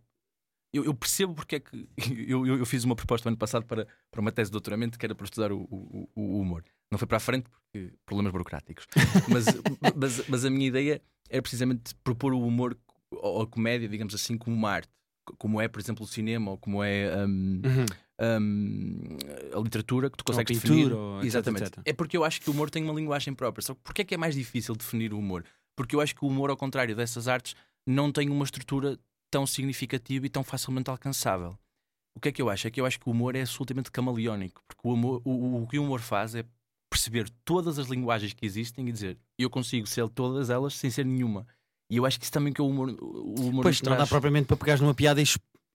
eu, 0.77 0.85
eu, 0.85 0.93
percebo 0.93 1.33
porque 1.33 1.55
é 1.55 1.59
que. 1.59 1.87
Eu, 2.27 2.45
eu, 2.45 2.57
eu, 2.57 2.65
fiz 2.65 2.83
uma 2.83 2.95
proposta 2.95 3.29
ano 3.29 3.37
passado 3.37 3.65
para, 3.65 3.87
para 4.11 4.21
uma 4.21 4.31
tese 4.31 4.49
de 4.49 4.53
doutoramento 4.53 4.97
que 4.97 5.05
era 5.05 5.13
para 5.13 5.25
estudar 5.25 5.51
o, 5.51 5.59
o, 5.61 6.09
o 6.15 6.39
humor. 6.39 6.63
Não 6.91 6.97
foi 6.97 7.07
para 7.07 7.17
a 7.17 7.19
frente 7.19 7.49
porque 7.49 7.93
problemas 8.05 8.31
burocráticos. 8.31 8.87
Mas, 9.29 9.45
mas, 9.95 10.27
mas, 10.27 10.45
a 10.45 10.49
minha 10.49 10.67
ideia 10.67 11.01
era 11.29 11.41
precisamente 11.41 11.95
propor 12.03 12.33
o 12.33 12.45
humor 12.45 12.77
ou 13.11 13.41
a 13.41 13.47
comédia, 13.47 13.87
digamos 13.87 14.13
assim, 14.13 14.37
como 14.37 14.55
uma 14.55 14.71
arte. 14.71 14.89
Como 15.37 15.59
é, 15.59 15.67
por 15.67 15.79
exemplo, 15.79 16.03
o 16.03 16.07
cinema 16.07 16.51
ou 16.51 16.57
como 16.57 16.83
é 16.83 17.25
um, 17.25 17.61
uhum. 17.65 17.85
um, 18.41 19.17
a 19.57 19.59
literatura 19.59 20.09
que 20.09 20.17
tu 20.17 20.23
consegues 20.23 20.59
pintura, 20.59 20.75
definir. 20.75 20.93
Ou 20.93 21.23
Exatamente. 21.23 21.63
Etc, 21.63 21.77
etc. 21.79 21.89
É 21.89 21.93
porque 21.93 22.15
eu 22.15 22.23
acho 22.23 22.41
que 22.41 22.49
o 22.49 22.53
humor 22.53 22.69
tem 22.69 22.83
uma 22.83 22.93
linguagem 22.93 23.33
própria. 23.33 23.63
Só 23.63 23.73
que 23.73 23.81
porquê 23.83 24.01
é 24.03 24.05
que 24.05 24.13
é 24.13 24.17
mais 24.17 24.35
difícil 24.35 24.75
definir 24.75 25.13
o 25.13 25.19
humor? 25.19 25.43
Porque 25.75 25.95
eu 25.95 26.01
acho 26.01 26.15
que 26.15 26.23
o 26.23 26.27
humor, 26.27 26.49
ao 26.49 26.57
contrário 26.57 26.95
dessas 26.95 27.27
artes, 27.27 27.55
não 27.87 28.11
tem 28.11 28.29
uma 28.29 28.43
estrutura 28.43 28.97
tão 29.35 29.45
significativo 29.45 30.25
e 30.25 30.29
tão 30.29 30.45
facilmente 30.45 30.89
alcançável. 30.89 31.57
O 32.15 32.21
que 32.21 32.29
é 32.29 32.31
que 32.31 32.41
eu 32.41 32.49
acho? 32.49 32.67
É 32.67 32.71
que 32.71 32.79
eu 32.79 32.85
acho 32.85 32.97
que 32.97 33.09
o 33.09 33.11
humor 33.11 33.35
é 33.35 33.41
absolutamente 33.41 33.91
camaleónico, 33.91 34.63
porque 34.65 34.87
o, 34.87 34.93
humor, 34.93 35.21
o, 35.25 35.63
o 35.63 35.67
que 35.67 35.77
o 35.77 35.83
humor 35.83 35.99
faz 35.99 36.35
é 36.35 36.45
perceber 36.89 37.29
todas 37.43 37.77
as 37.77 37.87
linguagens 37.87 38.31
que 38.31 38.45
existem 38.45 38.87
e 38.87 38.91
dizer 38.93 39.17
eu 39.37 39.49
consigo 39.49 39.87
ser 39.87 40.07
todas 40.07 40.49
elas 40.49 40.73
sem 40.75 40.89
ser 40.89 41.05
nenhuma. 41.05 41.45
E 41.91 41.97
eu 41.97 42.05
acho 42.05 42.17
que 42.17 42.23
isso 42.23 42.31
também 42.31 42.53
que 42.53 42.61
é 42.61 42.63
o 42.63 42.67
humor, 42.69 42.95
o 42.97 43.49
humor 43.49 43.63
Pois, 43.63 43.81
não 43.81 43.97
dá 43.97 44.07
propriamente 44.07 44.47
para 44.47 44.55
pegares 44.55 44.79
numa 44.79 44.95
piada 44.95 45.21
e, 45.21 45.25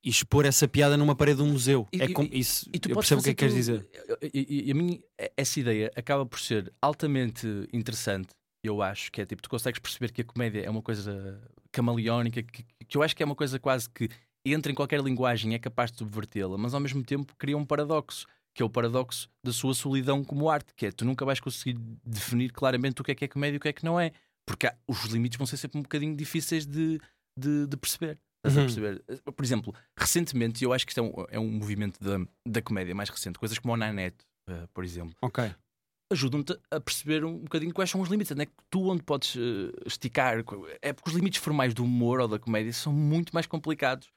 expor 0.02 0.46
essa 0.46 0.66
piada 0.66 0.96
numa 0.96 1.14
parede 1.14 1.42
de 1.42 1.42
um 1.42 1.52
museu. 1.52 1.86
E, 1.92 2.00
é 2.00 2.08
com, 2.08 2.26
isso, 2.32 2.66
e 2.72 2.78
tu 2.78 2.88
eu 2.88 2.96
percebo 2.96 3.20
o 3.20 3.24
que 3.24 3.28
é 3.28 3.34
que 3.34 3.40
queres 3.40 3.54
dizer. 3.54 3.86
E, 4.32 4.68
e, 4.68 4.72
a 4.72 4.74
mim, 4.74 5.02
essa 5.36 5.61
ideia 5.61 5.92
acaba 5.94 6.24
por 6.24 6.40
ser 6.40 6.72
altamente 6.80 7.46
interessante, 7.74 8.30
eu 8.64 8.80
acho, 8.80 9.12
que 9.12 9.20
é 9.20 9.26
tipo, 9.26 9.42
tu 9.42 9.50
consegues 9.50 9.78
perceber 9.78 10.12
que 10.12 10.22
a 10.22 10.24
comédia 10.24 10.62
é 10.62 10.70
uma 10.70 10.80
coisa 10.80 11.38
camaleónica, 11.72 12.42
que, 12.42 12.64
que 12.86 12.96
eu 12.96 13.02
acho 13.02 13.14
que 13.14 13.22
é 13.22 13.26
uma 13.26 13.34
coisa 13.34 13.58
quase 13.58 13.88
que 13.88 14.08
entra 14.44 14.72
em 14.72 14.74
qualquer 14.74 15.00
linguagem 15.00 15.52
e 15.52 15.54
é 15.54 15.58
capaz 15.58 15.90
de 15.90 15.98
subvertê-la, 15.98 16.56
mas 16.56 16.74
ao 16.74 16.80
mesmo 16.80 17.02
tempo 17.02 17.34
cria 17.36 17.56
um 17.56 17.64
paradoxo, 17.64 18.26
que 18.54 18.62
é 18.62 18.64
o 18.64 18.70
paradoxo 18.70 19.28
da 19.44 19.52
sua 19.52 19.74
solidão 19.74 20.24
como 20.24 20.48
arte, 20.48 20.74
que 20.74 20.86
é 20.86 20.92
tu 20.92 21.04
nunca 21.04 21.24
vais 21.24 21.40
conseguir 21.40 21.78
definir 22.04 22.50
claramente 22.52 23.00
o 23.00 23.04
que 23.04 23.12
é 23.12 23.14
que 23.14 23.24
é 23.24 23.28
comédia 23.28 23.56
e 23.56 23.58
o 23.58 23.60
que 23.60 23.68
é 23.68 23.72
que 23.72 23.84
não 23.84 24.00
é, 24.00 24.12
porque 24.46 24.66
há, 24.66 24.74
os 24.86 25.04
limites 25.04 25.38
vão 25.38 25.46
ser 25.46 25.56
sempre 25.56 25.78
um 25.78 25.82
bocadinho 25.82 26.16
difíceis 26.16 26.66
de, 26.66 27.00
de, 27.38 27.66
de 27.66 27.76
perceber. 27.76 28.18
Uhum. 28.44 28.54
perceber. 28.54 29.04
Por 29.36 29.44
exemplo, 29.44 29.74
recentemente, 29.98 30.64
eu 30.64 30.72
acho 30.72 30.86
que 30.86 30.92
isto 30.92 31.00
é 31.00 31.02
um, 31.02 31.12
é 31.28 31.38
um 31.38 31.50
movimento 31.50 32.00
da, 32.02 32.26
da 32.48 32.62
comédia 32.62 32.94
mais 32.94 33.10
recente, 33.10 33.38
coisas 33.38 33.58
como 33.58 33.74
o 33.74 33.76
Nanette, 33.76 34.24
uh, 34.48 34.66
por 34.72 34.82
exemplo. 34.82 35.14
Ok 35.20 35.54
ajudam-te 36.11 36.58
a 36.70 36.80
perceber 36.80 37.24
um 37.24 37.38
bocadinho 37.38 37.72
quais 37.72 37.90
são 37.90 38.00
os 38.00 38.08
limites. 38.08 38.34
Não 38.34 38.42
é 38.42 38.46
que 38.46 38.52
tu 38.68 38.88
onde 38.88 39.02
podes 39.02 39.36
uh, 39.36 39.72
esticar. 39.86 40.44
É 40.82 40.92
porque 40.92 41.11
os 41.11 41.16
limites 41.16 41.40
formais 41.40 41.72
do 41.72 41.84
humor 41.84 42.20
ou 42.20 42.28
da 42.28 42.38
comédia 42.38 42.72
são 42.72 42.92
muito 42.92 43.32
mais 43.32 43.46
complicados. 43.46 44.08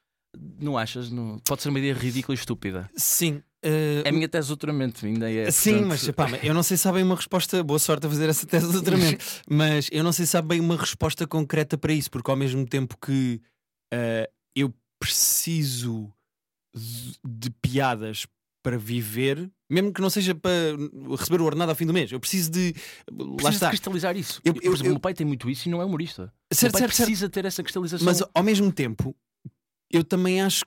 Não 0.60 0.76
achas? 0.76 1.10
Não... 1.10 1.38
Pode 1.38 1.62
ser 1.62 1.68
uma 1.68 1.78
ideia 1.78 1.94
ridícula 1.94 2.34
e 2.34 2.38
estúpida. 2.38 2.90
Sim. 2.96 3.42
Uh... 3.64 4.02
É 4.04 4.08
a 4.08 4.12
minha 4.12 4.28
tese 4.28 4.46
de 4.46 4.48
doutoramento, 4.48 5.06
ainda 5.06 5.30
é. 5.30 5.50
Sim, 5.50 5.84
portanto... 5.84 5.88
mas 5.88 6.10
pá, 6.10 6.38
eu 6.42 6.52
não 6.52 6.62
sei 6.62 6.76
se 6.76 6.88
há 6.88 6.92
bem 6.92 7.04
uma 7.04 7.14
resposta. 7.14 7.62
Boa 7.62 7.78
sorte 7.78 8.06
a 8.06 8.10
fazer 8.10 8.28
essa 8.28 8.46
tese 8.46 8.66
de 8.66 8.72
doutoramento. 8.72 9.24
mas 9.48 9.88
eu 9.92 10.02
não 10.02 10.12
sei 10.12 10.26
se 10.26 10.36
há 10.36 10.42
bem 10.42 10.60
uma 10.60 10.76
resposta 10.76 11.26
concreta 11.26 11.78
para 11.78 11.92
isso, 11.92 12.10
porque 12.10 12.30
ao 12.30 12.36
mesmo 12.36 12.66
tempo 12.66 12.98
que 12.98 13.40
uh, 13.92 14.30
eu 14.56 14.74
preciso 14.98 16.12
de 17.24 17.50
piadas 17.62 18.26
para 18.64 18.78
viver, 18.78 19.48
mesmo 19.70 19.92
que 19.92 20.00
não 20.00 20.08
seja 20.08 20.34
para 20.34 20.50
receber 21.18 21.40
o 21.42 21.44
ordenado 21.44 21.70
ao 21.70 21.76
fim 21.76 21.84
do 21.84 21.92
mês. 21.92 22.10
Eu 22.10 22.18
preciso 22.18 22.50
de. 22.50 22.74
Lá 23.12 23.26
Precisa 23.36 23.50
de 23.50 23.54
está. 23.56 23.68
cristalizar 23.68 24.16
isso. 24.16 24.40
Eu- 24.42 24.54
por 24.54 24.64
eu- 24.64 24.72
exemplo, 24.72 24.86
eu- 24.86 24.90
o 24.92 24.94
meu 24.94 25.00
pai 25.00 25.12
tem 25.12 25.26
muito 25.26 25.50
isso 25.50 25.68
e 25.68 25.70
não 25.70 25.82
é 25.82 25.84
humorista. 25.84 26.32
Certo, 26.50 26.62
meu 26.62 26.72
pai 26.72 26.80
certo, 26.80 26.94
certo. 26.94 27.06
precisa 27.08 27.28
ter 27.28 27.44
essa 27.44 27.62
cristalização. 27.62 28.04
Mas 28.06 28.22
ao 28.34 28.42
mesmo 28.42 28.72
tempo, 28.72 29.14
eu 29.92 30.02
também 30.02 30.40
acho 30.40 30.64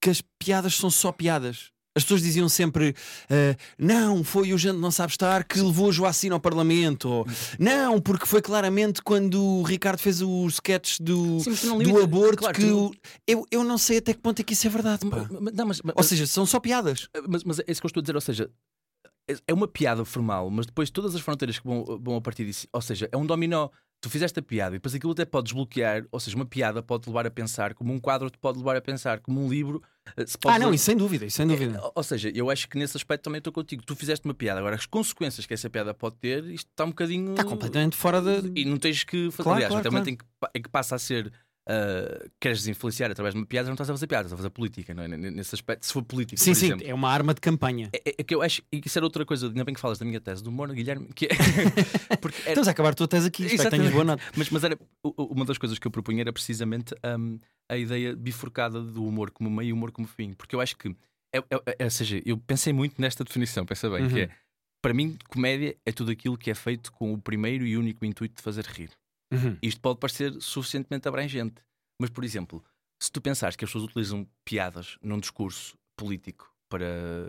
que 0.00 0.10
as 0.10 0.22
piadas 0.38 0.74
são 0.76 0.90
só 0.90 1.10
piadas. 1.10 1.72
As 1.96 2.02
pessoas 2.02 2.22
diziam 2.22 2.48
sempre: 2.48 2.94
ah, 3.30 3.56
não, 3.78 4.24
foi 4.24 4.52
o 4.52 4.58
gente 4.58 4.78
não 4.78 4.90
sabe 4.90 5.12
estar 5.12 5.44
que 5.44 5.60
levou 5.60 5.88
a 5.88 5.92
Joacina 5.92 6.34
ao 6.34 6.40
Parlamento. 6.40 7.08
Ou, 7.08 7.26
não, 7.58 8.00
porque 8.00 8.26
foi 8.26 8.42
claramente 8.42 9.00
quando 9.02 9.40
o 9.42 9.62
Ricardo 9.62 9.98
fez 10.00 10.20
os 10.20 10.54
sketches 10.54 10.98
do, 11.00 11.38
Sim, 11.40 11.78
do 11.78 12.02
aborto 12.02 12.38
claro, 12.38 12.54
que 12.54 12.66
tu 12.66 12.86
o- 12.86 12.94
eu, 13.26 13.46
eu 13.50 13.62
não 13.64 13.78
sei 13.78 13.98
até 13.98 14.12
que 14.12 14.20
ponto 14.20 14.40
é 14.40 14.42
que 14.42 14.54
isso 14.54 14.66
é 14.66 14.70
verdade. 14.70 15.08
pá. 15.08 15.28
Não, 15.30 15.66
mas, 15.66 15.80
mas- 15.82 15.94
Ou 15.96 16.02
seja, 16.02 16.26
são 16.26 16.44
só 16.44 16.58
piadas. 16.58 17.08
mas, 17.28 17.44
mas 17.44 17.58
é 17.60 17.64
isso 17.68 17.80
que 17.80 17.86
eu 17.86 17.88
estou 17.88 18.00
a 18.00 18.02
dizer. 18.02 18.14
Ou 18.16 18.20
seja, 18.20 18.50
é- 19.30 19.36
é 19.48 19.54
uma 19.54 19.68
piada 19.68 20.04
formal, 20.04 20.50
mas 20.50 20.66
depois 20.66 20.90
todas 20.90 21.14
as 21.14 21.20
fronteiras 21.20 21.58
que 21.58 21.66
vão, 21.66 21.84
vão 22.02 22.16
a 22.16 22.20
partir 22.20 22.44
disso. 22.44 22.66
Ou 22.72 22.82
seja, 22.82 23.08
é 23.12 23.16
um 23.16 23.24
dominó. 23.24 23.68
Tu 24.04 24.10
fizeste 24.10 24.38
a 24.38 24.42
piada 24.42 24.76
e 24.76 24.78
depois 24.78 24.94
aquilo 24.94 25.12
até 25.12 25.24
pode 25.24 25.44
desbloquear. 25.44 26.04
Ou 26.12 26.20
seja, 26.20 26.36
uma 26.36 26.44
piada 26.44 26.82
pode 26.82 27.08
levar 27.08 27.26
a 27.26 27.30
pensar, 27.30 27.72
como 27.72 27.90
um 27.90 27.98
quadro 27.98 28.28
te 28.28 28.36
pode 28.36 28.58
levar 28.58 28.76
a 28.76 28.80
pensar, 28.82 29.18
como 29.20 29.42
um 29.42 29.48
livro. 29.48 29.82
eh, 30.14 30.26
se 30.26 30.36
pode 30.36 30.54
Ah, 30.54 30.58
não, 30.58 30.74
isso 30.74 30.84
sem 30.84 30.94
dúvida, 30.94 31.24
isso 31.24 31.38
sem 31.38 31.46
dúvida. 31.46 31.78
É, 31.82 31.90
ou 31.94 32.02
seja, 32.02 32.30
eu 32.34 32.50
acho 32.50 32.68
que 32.68 32.76
nesse 32.76 32.98
aspecto 32.98 33.24
também 33.24 33.38
estou 33.38 33.50
contigo. 33.50 33.82
Tu 33.82 33.96
fizeste 33.96 34.26
uma 34.26 34.34
piada, 34.34 34.60
agora 34.60 34.76
as 34.76 34.84
consequências 34.84 35.46
que 35.46 35.54
essa 35.54 35.70
piada 35.70 35.94
pode 35.94 36.16
ter, 36.16 36.44
isto 36.50 36.68
está 36.70 36.84
um 36.84 36.88
bocadinho. 36.88 37.30
Está 37.30 37.44
completamente 37.44 37.96
fora 37.96 38.20
da. 38.20 38.42
E 38.54 38.66
não 38.66 38.76
tens 38.76 39.04
que 39.04 39.30
fazer. 39.30 39.42
Claro, 39.42 39.56
Aliás, 39.56 39.70
claro, 39.72 39.88
o 39.88 39.90
claro. 39.90 39.92
momento 40.04 40.08
em 40.10 40.16
que, 40.18 40.24
em 40.58 40.62
que 40.62 40.68
passa 40.68 40.96
a 40.96 40.98
ser. 40.98 41.32
Ah, 41.66 42.26
queres 42.40 42.66
influenciar 42.66 43.10
através 43.10 43.34
de 43.34 43.40
uma 43.40 43.46
piada, 43.46 43.66
não 43.68 43.74
estás 43.74 43.88
a 43.88 43.92
fazer 43.92 44.06
piada, 44.06 44.24
estás 44.26 44.34
a 44.34 44.36
fazer 44.36 44.50
política, 44.50 44.92
não 44.94 45.02
é? 45.02 45.08
Nesse 45.08 45.54
aspecto, 45.54 45.86
se 45.86 45.92
for 45.92 46.02
político. 46.02 46.40
Sim, 46.40 46.54
sim, 46.54 46.66
exemplo. 46.66 46.86
é 46.86 46.92
uma 46.94 47.10
arma 47.10 47.32
de 47.34 47.40
campanha. 47.40 47.88
É, 47.92 48.10
é- 48.10 48.14
é 48.18 48.22
que 48.22 48.34
eu 48.34 48.42
acho, 48.42 48.62
e 48.72 48.80
isso 48.84 48.98
era 48.98 49.04
outra 49.06 49.24
coisa, 49.24 49.46
ainda 49.46 49.64
bem 49.64 49.74
que 49.74 49.80
falas 49.80 49.98
da 49.98 50.04
minha 50.04 50.20
tese 50.20 50.42
do 50.42 50.50
humor, 50.50 50.70
Guilherme, 50.72 51.08
que 51.14 51.26
é. 51.26 51.28
porque 52.20 52.38
era- 52.42 52.50
Estamos 52.50 52.68
a 52.68 52.70
acabar 52.70 52.90
a 52.90 52.94
tua 52.94 53.08
tese 53.08 53.28
aqui, 53.28 53.44
espero 53.46 53.70
que 53.70 53.76
tenhas 53.76 53.92
boa 53.92 54.04
nota. 54.04 54.22
mas, 54.36 54.50
mas 54.50 54.64
era 54.64 54.78
uma 55.16 55.44
das 55.44 55.58
coisas 55.58 55.78
que 55.78 55.86
eu 55.86 55.90
propunha 55.90 56.20
era 56.22 56.32
precisamente 56.32 56.94
hum, 57.18 57.38
a 57.70 57.76
ideia 57.76 58.14
bifurcada 58.14 58.80
do 58.82 59.04
humor 59.04 59.30
como 59.30 59.50
meio 59.50 59.70
e 59.70 59.72
humor 59.72 59.90
como 59.92 60.06
fim, 60.06 60.32
porque 60.34 60.54
eu 60.54 60.60
acho 60.60 60.76
que, 60.76 60.88
é, 61.34 61.38
é- 61.38 61.76
é- 61.78 61.84
ou 61.84 61.90
seja, 61.90 62.20
eu 62.26 62.36
pensei 62.36 62.72
muito 62.72 63.00
nesta 63.00 63.24
definição, 63.24 63.64
pensa 63.64 63.88
bem, 63.90 64.06
que 64.08 64.14
Uhum. 64.14 64.20
é 64.20 64.30
para 64.82 64.92
mim, 64.92 65.16
comédia 65.28 65.74
é 65.86 65.90
tudo 65.92 66.10
aquilo 66.10 66.36
que 66.36 66.50
é 66.50 66.54
feito 66.54 66.92
com 66.92 67.14
o 67.14 67.18
primeiro 67.18 67.66
e 67.66 67.74
único 67.78 68.04
intuito 68.04 68.34
de 68.36 68.42
fazer 68.42 68.66
rir. 68.66 68.90
Uhum. 69.32 69.58
Isto 69.62 69.80
pode 69.80 69.98
parecer 69.98 70.32
suficientemente 70.40 71.08
abrangente, 71.08 71.62
mas, 72.00 72.10
por 72.10 72.24
exemplo, 72.24 72.64
se 73.00 73.10
tu 73.10 73.20
pensares 73.20 73.56
que 73.56 73.64
as 73.64 73.70
pessoas 73.70 73.84
utilizam 73.90 74.28
piadas 74.44 74.96
num 75.02 75.18
discurso 75.18 75.76
político 75.96 76.52
para 76.68 76.86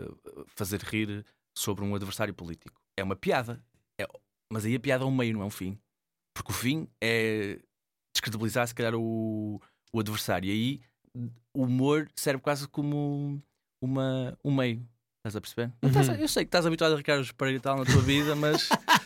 uh, 0.08 0.44
fazer 0.48 0.80
rir 0.82 1.24
sobre 1.56 1.84
um 1.84 1.94
adversário 1.94 2.34
político, 2.34 2.80
é 2.96 3.02
uma 3.02 3.16
piada. 3.16 3.62
É- 4.00 4.08
mas 4.52 4.64
aí 4.64 4.74
a 4.74 4.80
piada 4.80 5.04
é 5.04 5.06
um 5.06 5.14
meio, 5.14 5.34
não 5.34 5.42
é 5.42 5.44
um 5.44 5.50
fim. 5.50 5.78
Porque 6.34 6.52
o 6.52 6.54
fim 6.54 6.88
é 7.02 7.60
descredibilizar, 8.14 8.66
se 8.66 8.74
calhar, 8.74 8.94
o, 8.94 9.60
o 9.92 10.00
adversário. 10.00 10.48
E 10.48 10.52
aí 10.52 10.80
o 11.54 11.62
humor 11.64 12.08
serve 12.14 12.42
quase 12.42 12.68
como 12.68 13.42
uma, 13.80 14.38
um 14.44 14.54
meio. 14.54 14.86
Estás 15.18 15.36
a 15.36 15.40
perceber? 15.40 15.72
Uhum. 15.82 16.20
eu 16.20 16.28
sei 16.28 16.44
que 16.44 16.48
estás 16.48 16.66
habituado 16.66 16.92
a 16.94 16.96
Ricardo 16.96 17.34
Pereira 17.34 17.58
e 17.58 17.60
tal 17.60 17.76
na 17.78 17.84
tua 17.84 18.02
vida, 18.02 18.36
mas. 18.36 18.68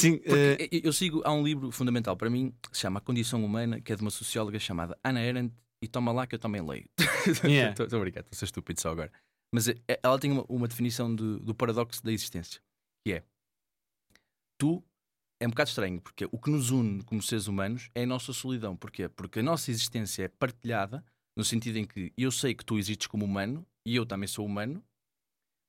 Sim, 0.00 0.20
eh, 0.24 0.56
Porque 0.56 0.76
eu- 0.76 0.80
eu 0.84 0.92
sigo, 0.92 1.22
há 1.24 1.32
um 1.32 1.42
livro 1.42 1.70
fundamental 1.70 2.16
para 2.16 2.30
mim 2.30 2.52
que 2.62 2.74
se 2.76 2.80
chama 2.82 2.98
A 2.98 3.02
Condição 3.02 3.44
Humana, 3.44 3.80
que 3.80 3.92
é 3.92 3.96
de 3.96 4.02
uma 4.02 4.10
socióloga 4.10 4.58
chamada 4.58 4.98
Anna 5.04 5.20
Arendt, 5.20 5.54
e 5.82 5.88
toma 5.88 6.12
lá 6.12 6.26
que 6.26 6.34
eu 6.34 6.38
também 6.38 6.60
leio. 6.66 6.88
Yeah. 7.44 7.72
Estou 7.84 7.98
a 7.98 8.02
brincar, 8.02 8.20
estou 8.20 8.34
a 8.36 8.38
ser 8.38 8.44
estúpido 8.46 8.80
só 8.80 8.90
agora. 8.90 9.10
Mas 9.54 9.68
é- 9.68 9.74
é- 9.88 9.98
ela 10.02 10.18
tem 10.18 10.30
uma, 10.30 10.44
uma 10.48 10.68
definição 10.68 11.14
de- 11.14 11.38
do 11.40 11.54
paradoxo 11.54 12.02
da 12.04 12.12
existência, 12.12 12.60
que 13.04 13.12
é 13.14 13.24
tu 14.58 14.82
é 15.40 15.46
um 15.46 15.50
bocado 15.50 15.68
estranho, 15.70 16.00
porque 16.00 16.28
o 16.30 16.38
que 16.38 16.50
nos 16.50 16.70
une 16.70 17.02
como 17.04 17.22
seres 17.22 17.46
humanos 17.46 17.90
é 17.94 18.02
a 18.02 18.06
nossa 18.06 18.32
solidão. 18.32 18.76
Porquê? 18.76 19.08
Porque 19.08 19.40
a 19.40 19.42
nossa 19.42 19.70
existência 19.70 20.24
é 20.24 20.28
partilhada, 20.28 21.02
no 21.36 21.42
sentido 21.44 21.78
em 21.78 21.84
que 21.86 22.12
eu 22.16 22.30
sei 22.30 22.54
que 22.54 22.64
tu 22.64 22.78
existes 22.78 23.06
como 23.06 23.24
humano 23.24 23.66
e 23.86 23.96
eu 23.96 24.04
também 24.04 24.26
sou 24.28 24.44
humano, 24.44 24.84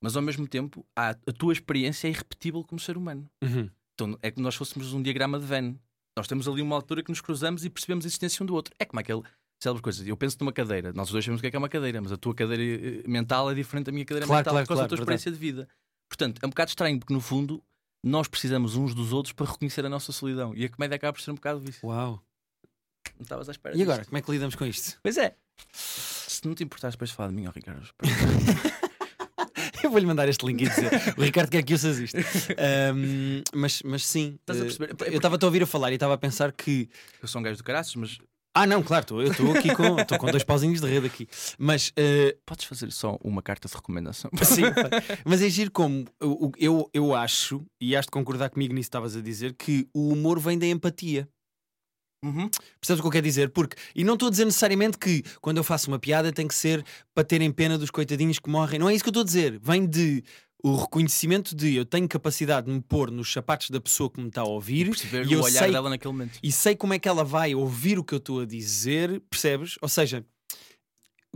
mas 0.02 0.14
ao 0.16 0.22
mesmo 0.22 0.46
tempo 0.46 0.86
há- 0.94 1.10
a 1.10 1.32
tua 1.32 1.52
experiência 1.54 2.06
é 2.06 2.10
irrepetível 2.10 2.62
como 2.64 2.78
ser 2.78 2.96
humano. 2.98 3.28
uhum. 3.42 3.70
Então 3.94 4.18
é 4.22 4.30
como 4.30 4.44
nós 4.44 4.54
fôssemos 4.54 4.92
um 4.92 5.02
diagrama 5.02 5.38
de 5.38 5.46
Venn. 5.46 5.74
Nós 6.16 6.26
temos 6.26 6.46
ali 6.46 6.60
uma 6.60 6.76
altura 6.76 7.02
que 7.02 7.10
nos 7.10 7.20
cruzamos 7.20 7.64
e 7.64 7.70
percebemos 7.70 8.04
a 8.04 8.08
existência 8.08 8.42
um 8.42 8.46
do 8.46 8.54
outro. 8.54 8.74
É 8.78 8.84
como 8.84 9.00
aquele 9.00 9.22
célebre 9.62 9.82
coisa. 9.82 10.04
Eu 10.06 10.16
penso 10.16 10.36
numa 10.40 10.52
cadeira, 10.52 10.92
nós 10.92 11.10
dois 11.10 11.24
sabemos 11.24 11.40
o 11.40 11.42
que 11.42 11.46
é 11.46 11.50
que 11.50 11.56
é 11.56 11.58
uma 11.58 11.68
cadeira, 11.68 12.00
mas 12.02 12.12
a 12.12 12.16
tua 12.16 12.34
cadeira 12.34 12.62
eh, 12.62 13.08
mental 13.08 13.50
é 13.50 13.54
diferente 13.54 13.86
da 13.86 13.92
minha 13.92 14.04
cadeira 14.04 14.26
Claro, 14.26 14.38
mental 14.40 14.52
claro, 14.52 14.66
por 14.66 14.68
causa 14.68 14.80
claro, 14.80 14.90
da 14.90 14.96
tua 14.96 15.04
verdade. 15.04 15.18
experiência 15.20 15.32
de 15.32 15.38
vida. 15.38 15.68
Portanto, 16.08 16.40
é 16.42 16.46
um 16.46 16.50
bocado 16.50 16.68
estranho, 16.70 16.98
porque 16.98 17.14
no 17.14 17.20
fundo 17.20 17.62
nós 18.04 18.28
precisamos 18.28 18.74
uns 18.76 18.94
dos 18.94 19.12
outros 19.12 19.32
para 19.32 19.46
reconhecer 19.50 19.86
a 19.86 19.88
nossa 19.88 20.10
solidão. 20.12 20.52
E 20.54 20.64
a 20.64 20.68
comédia 20.68 20.96
acaba 20.96 21.12
por 21.12 21.22
ser 21.22 21.30
um 21.30 21.34
bocado 21.36 21.62
isso. 21.70 21.86
Uau. 21.86 22.20
Não 23.16 23.22
estavas 23.22 23.48
à 23.48 23.52
espera 23.52 23.76
E 23.76 23.82
agora, 23.82 23.98
disto. 24.00 24.10
como 24.10 24.18
é 24.18 24.22
que 24.22 24.30
lidamos 24.32 24.54
com 24.56 24.66
isto? 24.66 24.98
Pois 25.02 25.16
é. 25.16 25.36
Se 25.72 26.44
não 26.46 26.54
te 26.54 26.64
importares 26.64 26.94
depois 26.94 27.10
de 27.10 27.16
falar 27.16 27.28
de 27.30 27.34
mim, 27.36 27.46
ó 27.46 27.50
Ricardo. 27.50 27.88
Eu 29.84 29.90
vou-lhe 29.90 30.06
mandar 30.06 30.28
este 30.28 30.44
link 30.46 30.62
e 30.62 30.68
dizer: 30.68 30.90
o 31.16 31.22
Ricardo 31.22 31.50
quer 31.50 31.62
que 31.62 31.72
ouças 31.72 31.98
isto. 31.98 32.16
Ahm, 32.58 33.42
mas, 33.54 33.82
mas 33.84 34.06
sim, 34.06 34.36
Estás 34.40 34.58
a 34.60 34.62
eh, 34.62 34.66
perceber? 34.66 35.12
Eu 35.12 35.16
estava 35.16 35.38
a 35.40 35.44
ouvir 35.44 35.62
a 35.62 35.66
falar 35.66 35.90
e 35.90 35.94
estava 35.94 36.14
a 36.14 36.18
pensar 36.18 36.52
que. 36.52 36.88
Eu 37.20 37.28
sou 37.28 37.40
um 37.40 37.44
gajo 37.44 37.56
do 37.58 37.64
caraças, 37.64 37.94
mas 37.94 38.18
Ah, 38.54 38.66
não, 38.66 38.82
claro, 38.82 39.04
tô- 39.06 39.20
eu 39.22 39.30
estou 39.32 39.50
aqui 39.56 39.74
com, 39.74 40.00
estou 40.00 40.18
com 40.18 40.30
dois 40.30 40.44
pauzinhos 40.44 40.80
de 40.80 40.86
rede 40.86 41.06
aqui. 41.06 41.26
Mas 41.58 41.92
eh, 41.96 42.36
podes 42.44 42.66
fazer 42.66 42.90
só 42.92 43.18
uma 43.22 43.40
carta 43.42 43.66
de 43.68 43.74
recomendação. 43.74 44.30
Sim, 44.44 44.64
mas 45.24 45.40
é 45.42 45.48
giro 45.48 45.70
como 45.70 46.04
o- 46.22 46.52
eu, 46.58 46.88
eu 46.92 47.14
acho, 47.14 47.64
e 47.80 47.96
has 47.96 48.04
de 48.04 48.10
concordar 48.10 48.50
comigo 48.50 48.74
nisso 48.74 48.86
que 48.86 48.88
estavas 48.88 49.16
a 49.16 49.20
dizer, 49.22 49.54
que 49.54 49.88
o 49.94 50.08
humor 50.12 50.38
vem 50.38 50.58
da 50.58 50.66
empatia. 50.66 51.28
Uhum. 52.24 52.48
Percebes 52.80 53.00
o 53.00 53.02
que 53.02 53.06
eu 53.08 53.10
quero 53.12 53.26
dizer? 53.26 53.50
Porque, 53.50 53.76
e 53.94 54.04
não 54.04 54.14
estou 54.14 54.28
a 54.28 54.30
dizer 54.30 54.44
necessariamente 54.44 54.96
que 54.96 55.22
quando 55.40 55.56
eu 55.56 55.64
faço 55.64 55.88
uma 55.88 55.98
piada 55.98 56.32
tem 56.32 56.46
que 56.46 56.54
ser 56.54 56.84
para 57.14 57.24
terem 57.24 57.50
pena 57.50 57.76
dos 57.76 57.90
coitadinhos 57.90 58.38
que 58.38 58.48
morrem. 58.48 58.78
Não 58.78 58.88
é 58.88 58.94
isso 58.94 59.02
que 59.02 59.08
eu 59.08 59.12
estou 59.12 59.22
a 59.22 59.26
dizer. 59.26 59.58
Vem 59.60 59.86
de 59.86 60.22
o 60.64 60.76
reconhecimento 60.76 61.56
de 61.56 61.74
eu 61.74 61.84
tenho 61.84 62.08
capacidade 62.08 62.68
de 62.68 62.72
me 62.72 62.80
pôr 62.80 63.10
nos 63.10 63.32
sapatos 63.32 63.68
da 63.70 63.80
pessoa 63.80 64.08
que 64.08 64.20
me 64.20 64.28
está 64.28 64.42
a 64.42 64.44
ouvir 64.44 64.90
Perceber 64.90 65.26
e 65.26 65.32
eu 65.32 65.40
o 65.40 65.42
olhar 65.42 65.58
sei 65.64 65.72
dela 65.72 65.90
naquele 65.90 66.12
momento. 66.12 66.38
e 66.40 66.52
sei 66.52 66.76
como 66.76 66.94
é 66.94 67.00
que 67.00 67.08
ela 67.08 67.24
vai 67.24 67.52
ouvir 67.52 67.98
o 67.98 68.04
que 68.04 68.14
eu 68.14 68.18
estou 68.18 68.40
a 68.40 68.46
dizer, 68.46 69.20
percebes? 69.28 69.76
Ou 69.82 69.88
seja, 69.88 70.24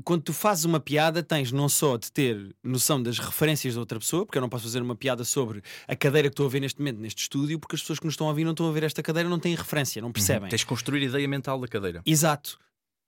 quando 0.04 0.22
tu 0.22 0.32
fazes 0.32 0.64
uma 0.64 0.78
piada, 0.78 1.22
tens 1.22 1.50
não 1.50 1.68
só 1.68 1.96
de 1.96 2.12
ter 2.12 2.54
noção 2.62 3.02
das 3.02 3.18
referências 3.18 3.74
da 3.74 3.80
outra 3.80 3.98
pessoa, 3.98 4.26
porque 4.26 4.38
eu 4.38 4.42
não 4.42 4.48
posso 4.48 4.64
fazer 4.64 4.82
uma 4.82 4.94
piada 4.94 5.24
sobre 5.24 5.62
a 5.88 5.96
cadeira 5.96 6.28
que 6.28 6.34
estou 6.34 6.46
a 6.46 6.48
ver 6.48 6.60
neste 6.60 6.78
momento 6.78 7.00
neste 7.00 7.22
estúdio, 7.22 7.58
porque 7.58 7.76
as 7.76 7.80
pessoas 7.80 7.98
que 7.98 8.04
nos 8.04 8.12
estão 8.12 8.26
a 8.26 8.30
ouvir 8.30 8.44
não 8.44 8.50
estão 8.52 8.68
a 8.68 8.72
ver 8.72 8.82
esta 8.82 9.02
cadeira, 9.02 9.28
não 9.28 9.38
têm 9.38 9.54
referência, 9.54 10.02
não 10.02 10.12
percebem. 10.12 10.48
Tens 10.48 10.60
de 10.60 10.66
construir 10.66 11.02
a 11.02 11.06
ideia 11.06 11.26
mental 11.26 11.58
da 11.58 11.66
cadeira. 11.66 12.02
Exato. 12.04 12.58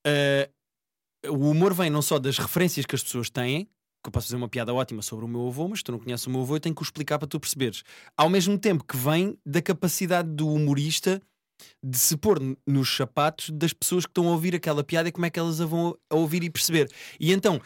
Uh, 0.07 1.31
o 1.31 1.51
humor 1.51 1.75
vem 1.75 1.91
não 1.91 2.01
só 2.01 2.19
das 2.19 2.39
referências 2.39 2.87
que 2.87 2.95
as 2.95 3.03
pessoas 3.03 3.29
têm, 3.29 3.65
que 3.65 4.09
eu 4.09 4.13
posso 4.13 4.29
fazer 4.29 4.37
uma 4.37 4.49
piada 4.49 4.73
ótima 4.73 5.03
sobre 5.03 5.25
o 5.25 5.29
meu 5.29 5.47
avô, 5.47 5.69
mas 5.69 5.83
tu 5.83 5.93
não 5.93 5.99
conheces 5.99 6.27
o 6.27 6.31
meu 6.31 6.41
avô, 6.41 6.57
eu 6.57 6.61
tenho 6.61 6.75
que 6.75 6.83
o 6.83 6.85
explicar 6.85 7.19
para 7.19 7.29
tu 7.29 7.39
perceberes. 7.39 7.83
Ao 8.17 8.31
mesmo 8.31 8.57
tempo 8.59 8.85
que 8.85 8.97
vem 8.97 9.37
da 9.45 9.61
capacidade 9.61 10.31
do 10.31 10.49
humorista 10.49 11.21
de 11.83 11.99
se 11.99 12.17
pôr 12.17 12.39
nos 12.67 12.97
sapatos 12.97 13.51
das 13.51 13.73
pessoas 13.73 14.05
que 14.05 14.11
estão 14.11 14.29
a 14.29 14.33
ouvir 14.33 14.55
aquela 14.55 14.85
piada 14.85 15.09
e 15.09 15.13
como 15.13 15.27
é 15.27 15.31
que 15.31 15.39
elas 15.39 15.61
a 15.61 15.67
vão 15.67 15.97
a 16.11 16.15
ouvir 16.17 16.43
e 16.43 16.51
perceber. 16.51 16.91
E 17.19 17.33
então, 17.33 17.61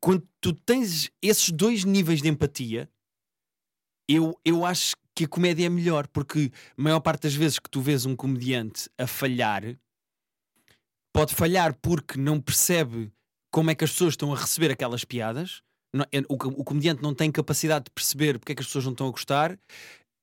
quando 0.00 0.26
tu 0.40 0.52
tens 0.52 1.10
esses 1.22 1.50
dois 1.50 1.84
níveis 1.84 2.20
de 2.22 2.28
empatia, 2.28 2.88
eu, 4.08 4.38
eu 4.44 4.64
acho 4.64 4.96
que 5.14 5.24
a 5.24 5.28
comédia 5.28 5.66
é 5.66 5.68
melhor, 5.68 6.06
porque 6.08 6.50
a 6.76 6.82
maior 6.82 7.00
parte 7.00 7.22
das 7.22 7.34
vezes 7.34 7.58
que 7.58 7.68
tu 7.68 7.80
vês 7.80 8.06
um 8.06 8.14
comediante 8.14 8.88
a 8.96 9.06
falhar, 9.06 9.76
pode 11.12 11.34
falhar 11.34 11.74
porque 11.82 12.18
não 12.18 12.40
percebe 12.40 13.12
como 13.50 13.70
é 13.70 13.74
que 13.74 13.84
as 13.84 13.90
pessoas 13.90 14.12
estão 14.12 14.32
a 14.32 14.36
receber 14.36 14.70
aquelas 14.70 15.04
piadas. 15.04 15.62
É- 16.12 16.20
O, 16.28 16.34
o 16.34 16.64
comediante 16.64 17.02
não 17.02 17.14
tem 17.14 17.32
capacidade 17.32 17.86
de 17.86 17.90
perceber 17.90 18.38
porque 18.38 18.52
é 18.52 18.54
que 18.54 18.60
as 18.60 18.66
pessoas 18.66 18.84
não 18.84 18.92
estão 18.92 19.08
a 19.08 19.10
gostar. 19.10 19.58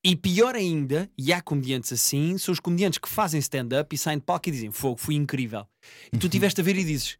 E 0.07 0.15
pior 0.15 0.53
ainda, 0.55 1.09
e 1.17 1.33
há 1.33 1.41
comediantes 1.41 1.91
assim, 1.91 2.37
são 2.37 2.51
os 2.51 2.59
comediantes 2.59 2.99
que 2.99 3.09
fazem 3.09 3.39
stand-up 3.39 3.93
e 3.93 3.97
saem 3.97 4.19
de 4.19 4.23
palco 4.23 4.47
e 4.47 4.51
dizem: 4.51 4.71
Fogo, 4.71 4.97
foi 4.99 5.15
incrível. 5.15 5.65
E 6.13 6.17
tu 6.19 6.29
tiveste 6.29 6.61
a 6.61 6.63
ver 6.63 6.75
e 6.77 6.83
dizes: 6.83 7.17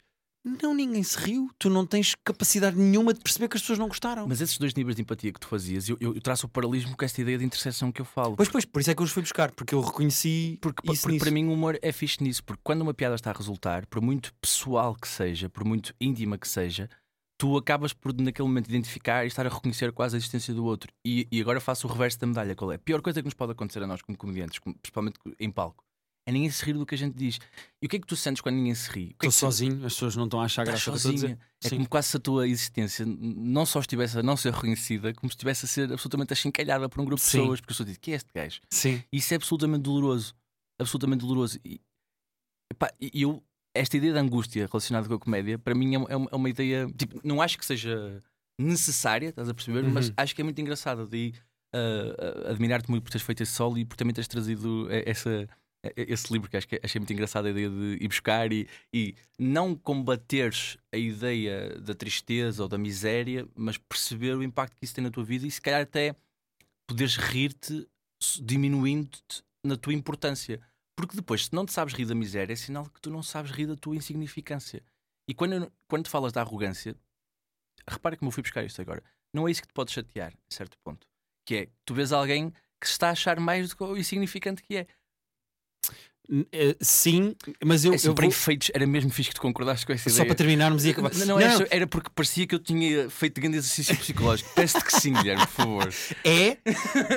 Não, 0.62 0.72
ninguém 0.72 1.02
se 1.02 1.18
riu, 1.18 1.50
tu 1.58 1.68
não 1.68 1.84
tens 1.84 2.14
capacidade 2.24 2.76
nenhuma 2.78 3.12
de 3.12 3.18
perceber 3.20 3.48
que 3.48 3.56
as 3.56 3.60
pessoas 3.62 3.80
não 3.80 3.88
gostaram. 3.88 4.24
Mas 4.28 4.40
esses 4.40 4.56
dois 4.56 4.72
níveis 4.72 4.94
de 4.94 5.02
empatia 5.02 5.32
que 5.32 5.40
tu 5.40 5.48
fazias, 5.48 5.88
eu, 5.88 5.96
eu- 6.00 6.14
eu 6.14 6.20
traço 6.20 6.46
o 6.46 6.48
paralelismo 6.48 6.96
com 6.96 7.04
esta 7.04 7.20
ideia 7.20 7.36
de 7.36 7.44
interseção 7.44 7.90
que 7.90 8.00
eu 8.00 8.04
falo. 8.04 8.36
Pois, 8.36 8.48
pois, 8.48 8.64
por 8.64 8.80
isso 8.80 8.88
é 8.92 8.94
que 8.94 9.02
eu 9.02 9.04
os 9.04 9.10
fui 9.10 9.22
buscar, 9.22 9.50
porque 9.50 9.74
eu 9.74 9.80
reconheci 9.80 10.56
Porque, 10.60 10.88
isso 10.92 11.02
porque 11.02 11.18
para 11.18 11.32
mim 11.32 11.46
o 11.48 11.52
humor 11.52 11.76
é 11.82 11.90
fixe 11.90 12.22
nisso, 12.22 12.44
porque 12.44 12.60
quando 12.62 12.82
uma 12.82 12.94
piada 12.94 13.16
está 13.16 13.30
a 13.32 13.34
resultar, 13.34 13.84
por 13.86 14.00
muito 14.00 14.32
pessoal 14.40 14.94
que 14.94 15.08
seja, 15.08 15.48
por 15.50 15.64
muito 15.64 15.92
íntima 16.00 16.38
que 16.38 16.46
seja, 16.46 16.88
tu 17.38 17.56
acabas 17.56 17.92
por 17.92 18.14
naquele 18.20 18.48
momento 18.48 18.68
identificar 18.68 19.24
e 19.24 19.28
estar 19.28 19.46
a 19.46 19.50
reconhecer 19.50 19.92
quase 19.92 20.16
a 20.16 20.18
existência 20.18 20.54
do 20.54 20.64
outro. 20.64 20.92
E, 21.04 21.26
e 21.30 21.40
agora 21.40 21.60
faço 21.60 21.86
o 21.86 21.90
reverso 21.90 22.18
da 22.18 22.26
medalha, 22.26 22.54
qual 22.54 22.72
é? 22.72 22.76
A 22.76 22.78
pior 22.78 23.02
coisa 23.02 23.20
que 23.20 23.26
nos 23.26 23.34
pode 23.34 23.52
acontecer 23.52 23.82
a 23.82 23.86
nós 23.86 24.02
como 24.02 24.16
comediantes, 24.16 24.58
principalmente 24.58 25.18
em 25.38 25.50
palco, 25.50 25.84
é 26.28 26.32
ninguém 26.32 26.50
se 26.50 26.64
rir 26.64 26.72
do 26.72 26.84
que 26.84 26.94
a 26.94 26.98
gente 26.98 27.16
diz. 27.16 27.38
E 27.80 27.86
o 27.86 27.88
que 27.88 27.96
é 27.96 27.98
que 28.00 28.06
tu 28.06 28.16
sentes 28.16 28.40
quando 28.40 28.56
ninguém 28.56 28.74
se 28.74 28.90
ri? 28.90 29.10
Estou 29.10 29.30
sozinho, 29.30 29.86
as 29.86 29.94
pessoas 29.94 30.16
não 30.16 30.24
estão 30.24 30.40
a 30.40 30.44
achar 30.46 30.62
Estás 30.64 30.84
graça. 30.84 30.98
sozinha. 30.98 31.38
É 31.62 31.68
Sim. 31.68 31.76
como 31.76 31.88
quase 31.88 32.08
se 32.08 32.16
a 32.16 32.20
tua 32.20 32.48
existência 32.48 33.06
não 33.06 33.64
só 33.64 33.78
estivesse 33.78 34.18
a 34.18 34.22
não 34.24 34.36
ser 34.36 34.52
reconhecida, 34.52 35.14
como 35.14 35.30
se 35.30 35.34
estivesse 35.34 35.66
a 35.66 35.68
ser 35.68 35.92
absolutamente 35.92 36.32
achincalhada 36.32 36.88
por 36.88 37.00
um 37.00 37.04
grupo 37.04 37.22
de 37.22 37.28
Sim. 37.30 37.38
pessoas, 37.38 37.60
porque 37.60 37.72
eu 37.72 37.84
a 37.84 37.86
dizer, 37.86 37.98
que 37.98 38.10
é 38.10 38.14
este 38.16 38.30
gajo? 38.34 38.60
Sim. 38.68 39.04
Isso 39.12 39.32
é 39.34 39.36
absolutamente 39.36 39.82
doloroso. 39.82 40.34
Absolutamente 40.80 41.20
doloroso. 41.20 41.60
E, 41.64 41.80
epá, 42.72 42.92
e 43.00 43.22
eu, 43.22 43.40
esta 43.76 43.96
ideia 43.96 44.12
de 44.12 44.18
angústia 44.18 44.66
relacionada 44.66 45.06
com 45.08 45.14
a 45.14 45.18
comédia, 45.18 45.58
para 45.58 45.74
mim 45.74 45.94
é 45.94 45.98
uma, 45.98 46.08
é 46.10 46.16
uma- 46.16 46.28
é 46.32 46.36
uma 46.36 46.48
ideia. 46.50 46.86
Tipo, 46.96 47.20
não 47.24 47.40
acho 47.42 47.58
que 47.58 47.64
seja 47.66 48.22
necessária, 48.58 49.28
estás 49.28 49.48
a 49.48 49.54
perceber? 49.54 49.82
Mas 49.84 50.08
Uhum. 50.08 50.14
acho 50.16 50.34
que 50.34 50.40
é 50.40 50.44
muito 50.44 50.60
engraçada. 50.60 51.06
Daí 51.06 51.34
ah, 51.72 52.46
ah, 52.46 52.50
admirar-te 52.52 52.88
muito 52.90 53.02
por 53.04 53.10
teres 53.10 53.26
feito 53.26 53.42
esse 53.42 53.52
solo 53.52 53.76
e 53.76 53.84
por 53.84 53.96
também 53.96 54.14
teres 54.14 54.28
trazido 54.28 54.88
eh, 54.90 55.02
essa. 55.06 55.46
Esse 55.96 56.32
livro 56.32 56.50
que 56.50 56.56
acho 56.56 56.66
que 56.66 56.80
achei 56.82 56.98
muito 56.98 57.12
engraçada 57.12 57.46
a 57.46 57.50
ideia 57.52 57.70
de 57.70 57.98
ir 58.00 58.08
buscar 58.08 58.52
e, 58.52 58.66
e 58.92 59.14
não 59.38 59.72
combateres 59.76 60.76
a 60.92 60.96
ideia 60.96 61.78
da 61.80 61.94
tristeza 61.94 62.62
ou 62.64 62.68
da 62.68 62.76
miséria, 62.78 63.46
mas 63.54 63.78
perceber 63.78 64.34
o 64.36 64.42
impacto 64.42 64.74
que 64.76 64.84
isso 64.84 64.94
tem 64.94 65.04
na 65.04 65.10
tua 65.10 65.22
vida 65.22 65.46
e 65.46 65.50
se 65.50 65.60
calhar 65.60 65.82
até 65.82 66.16
poderes 66.88 67.16
rir-te 67.16 67.86
diminuindo-te 68.42 69.42
na 69.64 69.76
tua 69.76 69.92
importância. 69.92 70.60
Porque 70.96 71.14
depois, 71.14 71.44
se 71.44 71.54
não 71.54 71.66
te 71.66 71.72
sabes 71.72 71.92
rir 71.92 72.06
da 72.06 72.14
miséria, 72.14 72.54
é 72.54 72.56
sinal 72.56 72.86
que 72.86 73.00
tu 73.00 73.10
não 73.10 73.22
sabes 73.22 73.50
rir 73.50 73.66
da 73.66 73.76
tua 73.76 73.94
insignificância. 73.94 74.82
E 75.28 75.34
quando, 75.34 75.70
quando 75.86 76.08
falas 76.08 76.32
da 76.32 76.40
arrogância, 76.40 76.96
repara 77.86 78.16
como 78.16 78.30
eu 78.30 78.32
fui 78.32 78.42
buscar 78.42 78.64
isto 78.64 78.80
agora. 78.80 79.02
Não 79.32 79.46
é 79.46 79.50
isso 79.50 79.60
que 79.60 79.68
te 79.68 79.74
pode 79.74 79.92
chatear, 79.92 80.32
a 80.32 80.54
certo 80.54 80.78
ponto. 80.78 81.06
Que 81.44 81.56
é, 81.56 81.68
tu 81.84 81.94
vês 81.94 82.12
alguém 82.12 82.50
que 82.80 82.86
se 82.86 82.92
está 82.92 83.08
a 83.08 83.12
achar 83.12 83.38
mais 83.38 83.68
do 83.68 83.76
que 83.76 83.84
o 83.84 83.96
insignificante 83.96 84.62
que 84.62 84.76
é. 84.76 84.86
Eh, 86.52 86.76
Sim, 86.80 87.34
mas 87.64 87.84
eu, 87.84 87.92
é 87.92 87.96
assim, 87.96 88.08
eu 88.08 88.14
para 88.14 88.22
vou- 88.24 88.30
efeitos, 88.30 88.70
era 88.74 88.86
mesmo 88.86 89.10
fixe 89.10 89.28
que 89.30 89.34
tu 89.36 89.40
concordaste 89.40 89.86
com 89.86 89.92
essa 89.92 90.08
só 90.10 90.16
ideia. 90.16 90.26
para 90.26 90.34
terminarmos 90.34 90.84
e 90.84 90.90
acabar. 90.90 91.14
Não, 91.14 91.26
não, 91.26 91.40
era, 91.40 91.56
só- 91.58 91.64
era 91.70 91.86
porque 91.86 92.10
parecia 92.14 92.46
que 92.46 92.54
eu 92.54 92.58
tinha 92.58 93.08
feito 93.10 93.40
grande 93.40 93.56
exercício 93.58 93.96
psicológico. 93.96 94.50
Peço-te 94.54 94.84
que 94.84 95.00
sim, 95.00 95.12
Guilherme, 95.12 95.46
por 95.46 95.52
favor. 95.52 95.88
É 96.24 96.56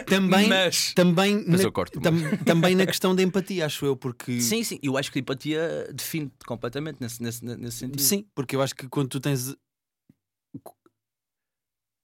também, 0.06 0.48
Mas- 0.48 0.94
também, 0.94 1.44
Mas 1.48 1.62
na, 1.62 1.68
eu 1.68 1.72
corto. 1.72 2.00
tam- 2.00 2.38
também 2.46 2.76
na 2.76 2.86
questão 2.86 3.16
da 3.16 3.24
empatia, 3.24 3.66
acho 3.66 3.86
eu, 3.86 3.96
porque 3.96 4.40
Sim, 4.42 4.64
sim, 4.64 4.80
eu 4.84 4.98
acho 4.98 5.12
que 5.12 5.20
a 5.20 5.22
empatia 5.22 5.88
define-te 5.94 6.46
completamente 6.46 6.98
nesse, 7.00 7.22
nesse, 7.22 7.44
nesse 7.44 7.78
sentido. 7.78 8.02
Sim, 8.02 8.26
porque 8.36 8.56
eu 8.56 8.62
acho 8.62 8.76
que 8.76 8.88
quando 8.88 9.08
tu 9.10 9.20
tens. 9.20 9.56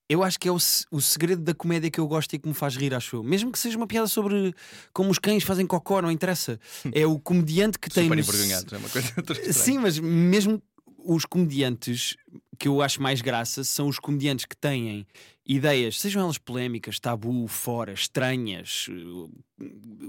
Eu 0.08 0.24
acho 0.24 0.40
que 0.40 0.48
é 0.48 0.52
o, 0.52 0.58
o 0.92 1.02
segredo 1.02 1.42
da 1.42 1.54
comédia 1.54 1.90
que 1.90 2.00
eu 2.00 2.08
gosto 2.08 2.34
e 2.34 2.40
que 2.40 2.48
me 2.48 2.54
faz 2.54 2.76
rir, 2.76 2.94
acho 2.94 3.16
eu. 3.16 3.24
Mesmo 3.24 3.52
que 3.52 3.58
seja 3.58 3.76
uma 3.76 3.88
piada 3.88 4.08
sobre 4.08 4.54
como 4.94 5.10
os 5.10 5.18
cães 5.18 5.44
fazem 5.44 5.66
cocó, 5.66 6.02
não 6.02 6.12
interessa. 6.12 6.60
É 6.94 7.06
o 7.06 7.20
comediante 7.20 7.80
que 7.80 7.90
tem. 7.90 8.04
Super 8.04 8.20
envergonhados, 8.20 8.72
é 8.72 8.78
uma 8.78 8.90
coisa. 8.90 9.14
Sim, 9.52 9.80
mas 9.80 10.00
mesmo 10.00 10.62
os 11.06 11.26
comediantes 11.26 12.16
que 12.58 12.68
eu 12.68 12.82
acho 12.82 13.02
mais 13.02 13.22
graça 13.22 13.64
são 13.64 13.88
os 13.88 14.00
comediantes 14.00 14.46
que 14.46 14.56
têm 14.56 15.06
ideias, 15.46 16.00
sejam 16.00 16.24
elas 16.24 16.38
polémicas, 16.38 17.00
tabu, 17.00 17.48
fora, 17.48 17.94
estranhas, 17.94 18.88
uh, 18.90 19.30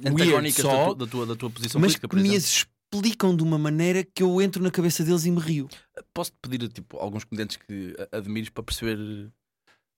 Antagónicas 0.05 0.65
da, 0.65 0.71
só, 0.71 0.85
tua, 0.87 0.95
da, 0.95 1.07
tua, 1.07 1.27
da 1.27 1.37
tua 1.37 1.51
posição 1.51 1.81
mas 1.81 1.93
política, 1.93 2.09
que 2.09 2.17
por 2.17 2.21
me 2.21 2.29
exemplo. 2.29 2.45
as 2.45 2.67
explicam 2.97 3.37
de 3.37 3.43
uma 3.43 3.59
maneira 3.59 4.05
que 4.05 4.23
eu 4.23 4.41
entro 4.41 4.63
na 4.63 4.71
cabeça 4.71 5.05
deles 5.05 5.25
e 5.25 5.31
me 5.31 5.41
rio. 5.41 5.69
Posso-te 6.15 6.37
pedir 6.41 6.69
tipo, 6.69 6.97
alguns 6.97 7.25
comediantes 7.25 7.57
que 7.57 7.95
admires 8.13 8.49
para 8.49 8.63
perceber. 8.63 8.99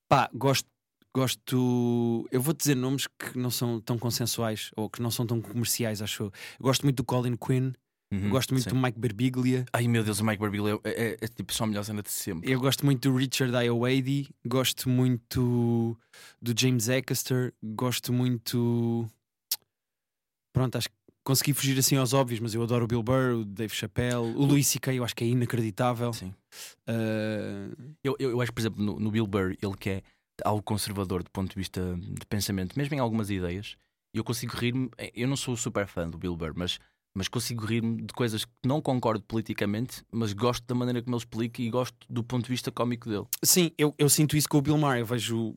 Pá, 0.09 0.31
gosto. 0.35 0.69
Gosto. 1.15 2.29
Eu 2.31 2.41
vou 2.41 2.55
dizer 2.55 2.75
nomes 2.77 3.07
que 3.07 3.37
não 3.37 3.51
são 3.51 3.81
tão 3.81 3.99
consensuais 3.99 4.71
ou 4.77 4.89
que 4.89 5.03
não 5.03 5.11
são 5.11 5.27
tão 5.27 5.41
comerciais, 5.41 6.01
acho 6.03 6.25
eu. 6.25 6.33
Gosto 6.61 6.83
muito 6.83 6.97
do 6.99 7.05
Colin 7.05 7.35
Quinn, 7.37 7.73
Uhum, 8.11 8.31
gosto 8.31 8.55
muito 8.55 8.65
sim. 8.65 8.71
do 8.71 8.77
Mike 8.77 8.99
Birbiglia, 8.99 9.67
Ai 9.71 9.87
meu 9.87 10.03
Deus, 10.03 10.19
o 10.19 10.25
Mike 10.25 10.41
Birbiglia 10.41 10.79
é, 10.83 10.91
é, 10.91 11.17
é, 11.21 11.29
tipo 11.29 11.53
só 11.53 11.65
a 11.65 11.67
melhor 11.67 11.85
cena 11.85 12.03
de 12.03 12.11
sempre. 12.11 12.51
eu 12.51 12.59
gosto 12.59 12.87
muito 12.87 13.11
do 13.11 13.15
Richard 13.15 13.55
Ayoade, 13.55 14.31
gosto 14.47 14.89
muito 14.89 15.95
do 16.41 16.59
James 16.59 16.89
Acaster, 16.89 17.53
gosto 17.63 18.11
muito. 18.11 19.07
Pronto, 20.55 20.79
acho 20.79 20.89
que 20.89 20.95
consegui 21.29 21.53
fugir 21.53 21.79
assim 21.79 21.95
aos 21.97 22.15
óbvios, 22.15 22.41
mas 22.41 22.55
eu 22.55 22.63
adoro 22.63 22.87
o 22.87 22.89
Bill 22.89 23.03
Burr, 23.03 23.35
o 23.41 23.45
Dave 23.45 23.75
Chappelle, 23.75 24.17
o 24.35 24.47
Louis 24.47 24.67
C.K. 24.67 24.95
eu 24.95 25.05
acho 25.05 25.15
que 25.15 25.23
é 25.25 25.27
inacreditável. 25.27 26.11
Sim. 26.15 26.35
Ah, 26.87 27.69
Eu, 28.03 28.17
eu, 28.19 28.31
eu 28.31 28.41
acho, 28.41 28.51
por 28.51 28.61
exemplo, 28.61 28.83
no, 28.83 28.99
no 28.99 29.11
Bill 29.11 29.27
Burr, 29.27 29.55
ele 29.61 29.77
que 29.79 29.91
é 29.91 30.03
algo 30.43 30.63
conservador 30.63 31.23
do 31.23 31.31
ponto 31.31 31.51
de 31.51 31.57
vista 31.57 31.81
de 32.01 32.25
pensamento, 32.27 32.79
mesmo 32.79 32.95
em 32.95 32.99
algumas 32.99 33.29
ideias, 33.29 33.77
eu 34.15 34.25
consigo 34.25 34.57
rir-me. 34.57 34.89
Eu 35.15 35.29
não 35.29 35.37
sou 35.37 35.55
super 35.55 35.87
fã 35.87 36.09
do 36.09 36.17
Bill 36.17 36.35
Burr, 36.35 36.55
mas, 36.57 36.79
mas 37.19 37.27
consigo 37.27 37.67
rir-me 37.67 38.01
de 38.03 38.15
coisas 38.15 38.45
que 38.45 38.53
não 38.65 38.81
concordo 38.81 39.25
politicamente, 39.25 40.03
mas 40.11 40.33
gosto 40.33 40.65
da 40.67 40.75
maneira 40.75 41.03
como 41.03 41.17
ele 41.17 41.21
explica 41.21 41.61
e 41.61 41.69
gosto 41.69 41.97
do 42.09 42.23
ponto 42.23 42.45
de 42.45 42.51
vista 42.51 42.71
cómico 42.71 43.09
dele. 43.09 43.25
Sim, 43.43 43.73
eu, 43.77 43.93
eu 43.99 44.09
sinto 44.09 44.37
isso 44.37 44.49
com 44.49 44.59
o 44.59 44.63
Bill 44.63 44.79
Maher. 44.79 45.01
Eu 45.01 45.07
vejo. 45.07 45.49
uh, 45.49 45.57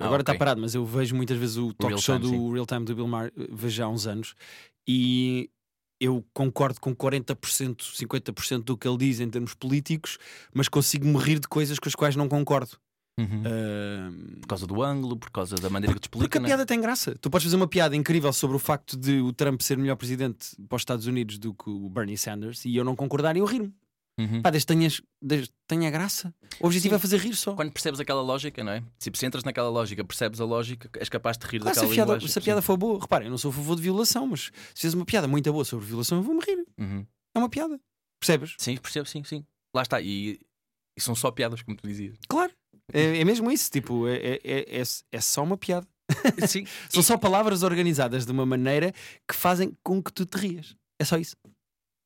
Ah, 0.00 0.06
agora 0.06 0.22
está 0.22 0.32
ok. 0.32 0.38
parado, 0.38 0.60
mas 0.60 0.74
eu 0.74 0.84
vejo 0.86 1.14
muitas 1.14 1.36
vezes 1.38 1.58
o 1.58 1.72
talk 1.74 1.88
Real 1.92 2.00
show 2.00 2.18
Time, 2.18 2.30
do 2.30 2.38
sim. 2.38 2.52
Real 2.54 2.66
Time 2.66 2.84
do 2.86 2.94
Bill 2.94 3.06
Maher, 3.06 3.30
uh, 3.36 3.54
vejo 3.54 3.82
há 3.84 3.88
uns 3.88 4.06
anos, 4.06 4.34
e 4.88 5.50
eu 6.00 6.24
concordo 6.32 6.80
com 6.80 6.94
40%, 6.96 7.76
50% 7.94 8.64
do 8.64 8.76
que 8.76 8.88
ele 8.88 8.96
diz 8.96 9.20
em 9.20 9.28
termos 9.30 9.54
políticos, 9.54 10.18
mas 10.52 10.68
consigo 10.68 11.06
me 11.06 11.18
rir 11.18 11.38
de 11.38 11.46
coisas 11.46 11.78
com 11.78 11.88
as 11.88 11.94
quais 11.94 12.16
não 12.16 12.28
concordo. 12.28 12.72
Uh, 13.20 14.40
Por 14.40 14.46
causa 14.48 14.66
do 14.66 14.82
ângulo, 14.82 15.16
por 15.16 15.30
causa 15.30 15.56
da 15.56 15.68
maneira 15.70 15.94
que 15.94 16.00
te 16.00 16.08
porque 16.08 16.24
explica. 16.24 16.38
a 16.38 16.42
né? 16.42 16.48
piada 16.48 16.66
tem 16.66 16.80
graça. 16.80 17.14
Tu 17.20 17.30
podes 17.30 17.44
fazer 17.44 17.56
uma 17.56 17.68
piada 17.68 17.94
incrível 17.94 18.32
sobre 18.32 18.56
o 18.56 18.58
facto 18.58 18.96
de 18.96 19.20
o 19.20 19.32
Trump 19.32 19.60
ser 19.60 19.76
melhor 19.78 19.96
presidente 19.96 20.56
para 20.68 20.76
os 20.76 20.82
Estados 20.82 21.06
Unidos 21.06 21.38
do 21.38 21.52
que 21.54 21.68
o 21.70 21.88
Bernie 21.88 22.16
Sanders 22.18 22.64
e 22.64 22.74
eu 22.76 22.84
não 22.84 22.96
concordar 22.96 23.36
e 23.36 23.40
eu 23.40 23.44
rir-me. 23.44 23.72
Uhum. 24.18 24.42
Pá, 24.42 24.50
desde 24.50 24.66
tenhas, 24.66 25.00
desde 25.22 25.50
tenha 25.66 25.90
graça. 25.90 26.34
O 26.60 26.66
objetivo 26.66 26.92
Sim. 26.92 26.96
é 26.96 26.98
fazer 26.98 27.16
rir 27.18 27.34
só. 27.34 27.54
Quando 27.54 27.72
percebes 27.72 27.98
aquela 27.98 28.20
lógica, 28.20 28.62
não 28.62 28.72
é? 28.72 28.82
Tipo, 28.98 29.16
se 29.16 29.24
entras 29.24 29.42
naquela 29.42 29.70
lógica, 29.70 30.04
percebes 30.04 30.38
a 30.40 30.44
lógica, 30.44 30.90
és 30.98 31.08
capaz 31.08 31.38
de 31.38 31.46
rir 31.46 31.60
Claro, 31.60 31.74
se 31.74 31.80
a 31.80 31.82
daquela 31.82 31.94
piada, 31.94 32.12
linguagem. 32.12 32.28
se 32.28 32.38
a 32.38 32.42
piada 32.42 32.60
for 32.62 32.76
boa, 32.76 33.00
reparem, 33.00 33.26
eu 33.28 33.30
não 33.30 33.38
sou 33.38 33.50
a 33.50 33.54
favor 33.54 33.74
de 33.74 33.80
violação, 33.82 34.26
mas 34.26 34.40
se 34.44 34.52
fizeres 34.74 34.94
uma 34.94 35.06
piada 35.06 35.26
muito 35.26 35.50
boa 35.50 35.64
sobre 35.64 35.86
violação, 35.86 36.18
eu 36.18 36.22
vou-me 36.22 36.42
rir. 36.44 36.62
Uhum. 36.78 37.06
É 37.34 37.38
uma 37.38 37.48
piada. 37.48 37.80
Percebes? 38.20 38.54
Sim, 38.58 38.76
percebo, 38.76 39.08
sim, 39.08 39.24
sim. 39.24 39.44
Lá 39.74 39.80
está. 39.82 39.98
E, 40.02 40.38
e 40.96 41.00
são 41.00 41.14
só 41.14 41.30
piadas, 41.30 41.62
como 41.62 41.76
tu 41.76 41.88
dizias. 41.88 42.16
Claro. 42.28 42.52
É, 42.92 43.20
é 43.20 43.24
mesmo 43.24 43.50
isso. 43.50 43.70
Tipo, 43.70 44.06
é, 44.08 44.14
é, 44.16 44.40
é, 44.44 44.80
é- 44.80 44.82
é 45.12 45.20
só 45.20 45.42
uma 45.42 45.56
piada. 45.56 45.86
sim. 46.46 46.66
São 46.90 47.00
E- 47.00 47.04
só 47.04 47.16
palavras 47.16 47.62
organizadas 47.62 48.24
de 48.26 48.32
uma 48.32 48.44
maneira 48.46 48.92
que 49.28 49.34
fazem 49.34 49.76
com 49.82 50.02
que 50.02 50.12
tu 50.12 50.26
te 50.26 50.36
rias. 50.38 50.76
É 50.98 51.04
só 51.04 51.16
isso. 51.16 51.36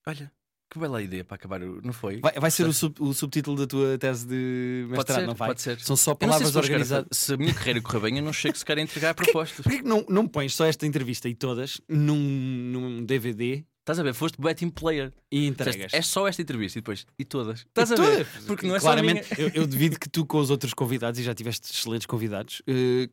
Olha, 0.06 0.30
que 0.70 0.78
bela 0.78 1.02
ideia 1.02 1.24
para 1.24 1.34
acabar, 1.34 1.60
não 1.60 1.92
foi? 1.92 2.20
Vai, 2.20 2.32
vai 2.34 2.50
ser 2.50 2.66
o, 2.66 2.72
sub- 2.72 3.00
o 3.00 3.12
subtítulo 3.12 3.56
da 3.56 3.66
tua 3.66 3.98
tese 3.98 4.26
de 4.26 4.86
mestrado, 4.88 5.20
ser, 5.20 5.26
não 5.26 5.34
vai? 5.34 5.48
pode 5.48 5.60
ser. 5.62 5.80
São 5.80 5.96
só 5.96 6.14
palavras 6.14 6.50
se, 6.50 6.58
organizadas. 6.58 7.08
se 7.12 7.34
a 7.34 7.36
minha 7.36 7.52
carreira 7.54 7.80
correr 7.80 8.00
bem, 8.00 8.18
eu 8.18 8.24
não 8.24 8.32
chego 8.32 8.56
sequer 8.56 8.78
a 8.78 8.80
entregar 8.80 9.14
propostas. 9.14 9.62
Porquê 9.64 9.78
que 9.78 9.88
não, 9.88 10.04
não 10.08 10.26
pões 10.26 10.54
só 10.54 10.64
esta 10.66 10.86
entrevista 10.86 11.28
e 11.28 11.34
todas 11.34 11.80
num, 11.88 12.16
num 12.18 13.04
DVD 13.04 13.64
Estás 13.86 14.00
a 14.00 14.02
ver? 14.02 14.14
Foste 14.14 14.40
betting 14.40 14.68
player. 14.68 15.12
e 15.30 15.46
entregas? 15.46 15.94
É 15.94 16.02
só 16.02 16.26
esta 16.26 16.42
entrevista 16.42 16.76
e 16.76 16.82
depois. 16.82 17.06
E 17.16 17.24
todas. 17.24 17.60
Estás 17.60 17.92
a 17.92 17.94
ver? 17.94 18.26
todas. 18.26 18.44
Porque 18.44 18.66
não 18.66 18.74
é 18.74 18.80
Claramente, 18.80 19.28
só 19.28 19.34
a 19.36 19.38
eu, 19.38 19.48
eu 19.54 19.64
devido 19.68 19.96
que 19.96 20.08
tu 20.08 20.26
com 20.26 20.38
os 20.38 20.50
outros 20.50 20.74
convidados, 20.74 21.20
e 21.20 21.22
já 21.22 21.32
tiveste 21.32 21.72
excelentes 21.72 22.04
convidados, 22.04 22.60
eh, 22.66 23.08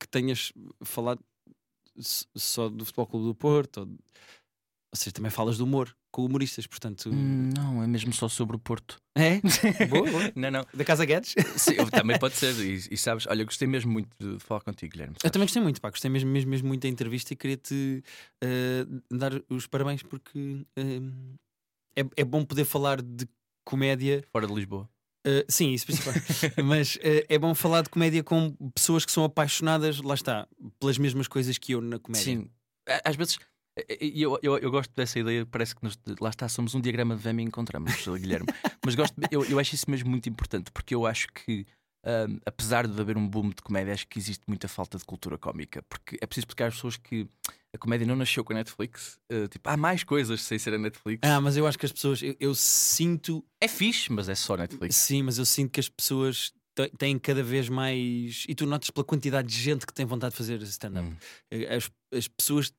que 0.00 0.08
tenhas 0.08 0.52
falado 0.82 1.24
só 2.34 2.68
do 2.68 2.84
Futebol 2.84 3.06
Clube 3.06 3.26
do 3.26 3.34
Porto, 3.36 3.76
ou, 3.82 3.86
ou 3.86 4.96
seja, 4.96 5.12
também 5.12 5.30
falas 5.30 5.58
do 5.58 5.64
humor 5.64 5.96
com 6.16 6.24
humoristas, 6.24 6.66
portanto. 6.66 7.10
Hum, 7.12 7.50
Não, 7.54 7.82
é 7.82 7.86
mesmo 7.86 8.10
só 8.10 8.26
sobre 8.26 8.56
o 8.56 8.58
Porto. 8.58 8.96
É? 9.14 9.38
boa, 9.86 10.10
boa. 10.10 10.32
não, 10.34 10.50
não. 10.50 10.66
Da 10.72 10.82
Casa 10.82 11.04
Guedes? 11.04 11.34
Sim, 11.58 11.74
eu- 11.74 11.90
também 11.90 12.18
pode 12.18 12.34
ser. 12.36 12.54
E, 12.58 12.88
e 12.90 12.96
sabes, 12.96 13.26
olha, 13.26 13.42
eu 13.42 13.44
gostei 13.44 13.68
mesmo 13.68 13.92
muito 13.92 14.08
de 14.18 14.42
falar 14.42 14.62
contigo, 14.62 14.92
Guilherme. 14.92 15.12
Eu 15.16 15.20
sabes? 15.20 15.32
também 15.32 15.44
gostei 15.44 15.62
muito, 15.62 15.78
pá, 15.78 15.90
gostei 15.90 16.10
mesmo, 16.10 16.30
mesmo, 16.30 16.50
mesmo 16.50 16.68
muito 16.68 16.80
da 16.80 16.88
entrevista 16.88 17.34
e 17.34 17.36
queria-te 17.36 18.02
eh, 18.42 18.86
dar 19.10 19.32
os 19.50 19.66
parabéns 19.66 20.02
porque 20.02 20.66
eh, 20.74 21.00
é, 21.96 22.06
é 22.16 22.24
bom 22.24 22.42
poder 22.46 22.64
falar 22.64 23.02
de 23.02 23.28
comédia 23.62 24.24
Fora 24.32 24.46
de 24.46 24.54
Lisboa. 24.54 24.88
Uh, 25.26 25.44
sim, 25.50 25.72
isso 25.72 25.84
principalmente. 25.84 26.24
Mas 26.64 26.96
uh, 26.96 27.26
é 27.28 27.38
bom 27.38 27.54
falar 27.54 27.82
de 27.82 27.90
comédia 27.90 28.24
com 28.24 28.52
pessoas 28.74 29.04
que 29.04 29.12
são 29.12 29.22
apaixonadas, 29.22 30.00
lá 30.00 30.14
está, 30.14 30.48
pelas 30.80 30.96
mesmas 30.96 31.28
coisas 31.28 31.58
que 31.58 31.72
eu 31.72 31.82
na 31.82 31.98
comédia. 31.98 32.24
Sim. 32.36 32.48
Às 33.04 33.16
vezes. 33.16 33.38
E 34.00 34.22
Eu, 34.22 34.38
eu, 34.42 34.58
eu 34.58 34.70
gosto 34.70 34.92
dessa 34.94 35.18
ideia, 35.18 35.44
parece 35.46 35.74
que 35.74 35.84
nos, 35.84 35.98
lá 36.20 36.30
está, 36.30 36.48
somos 36.48 36.74
um 36.74 36.80
diagrama 36.80 37.14
de 37.16 37.22
Venn 37.22 37.40
e 37.40 37.42
encontramos, 37.44 37.92
Guilherme. 38.06 38.46
Mas 38.84 38.94
gosto, 38.94 39.14
eu, 39.30 39.44
eu 39.44 39.58
acho 39.58 39.74
isso 39.74 39.90
mesmo 39.90 40.08
muito 40.10 40.28
importante, 40.28 40.70
porque 40.70 40.94
eu 40.94 41.06
acho 41.06 41.28
que, 41.32 41.66
ahm, 42.04 42.38
apesar 42.46 42.86
de 42.86 42.98
haver 43.00 43.16
um 43.16 43.28
boom 43.28 43.50
de 43.50 43.56
comédia, 43.62 43.92
acho 43.92 44.06
que 44.08 44.18
existe 44.18 44.44
muita 44.46 44.68
falta 44.68 44.96
de 44.96 45.04
cultura 45.04 45.36
cómica. 45.36 45.82
Porque 45.88 46.16
é 46.20 46.26
preciso 46.26 46.42
explicar 46.44 46.68
às 46.68 46.74
pessoas 46.74 46.96
que 46.96 47.28
a 47.74 47.78
comédia 47.78 48.06
não 48.06 48.16
nasceu 48.16 48.42
com 48.42 48.52
a 48.54 48.56
Netflix. 48.56 49.18
Uh, 49.30 49.48
tipo, 49.48 49.68
há 49.68 49.76
mais 49.76 50.02
coisas 50.02 50.40
sem 50.40 50.58
ser 50.58 50.72
a 50.72 50.78
Netflix. 50.78 51.20
Ah, 51.28 51.40
mas 51.40 51.56
eu 51.56 51.66
acho 51.66 51.78
que 51.78 51.84
as 51.84 51.92
pessoas, 51.92 52.22
eu, 52.22 52.34
eu 52.40 52.54
sinto, 52.54 53.44
É 53.60 53.68
fixe, 53.68 54.10
mas 54.10 54.28
é 54.28 54.34
só 54.34 54.56
Netflix. 54.56 54.96
sim, 54.96 55.22
mas 55.22 55.36
eu 55.38 55.44
sinto 55.44 55.70
que 55.72 55.80
as 55.80 55.88
pessoas 55.88 56.52
têm 56.98 57.18
cada 57.18 57.42
vez 57.42 57.68
mais, 57.70 58.44
e 58.48 58.54
tu 58.54 58.66
notas 58.66 58.90
pela 58.90 59.04
quantidade 59.04 59.48
de 59.48 59.58
gente 59.58 59.86
que 59.86 59.94
tem 59.94 60.04
vontade 60.04 60.32
de 60.32 60.36
fazer 60.36 60.60
stand-up. 60.62 61.08
Hum. 61.08 61.16
As, 61.74 61.90
as 62.14 62.28
pessoas 62.28 62.72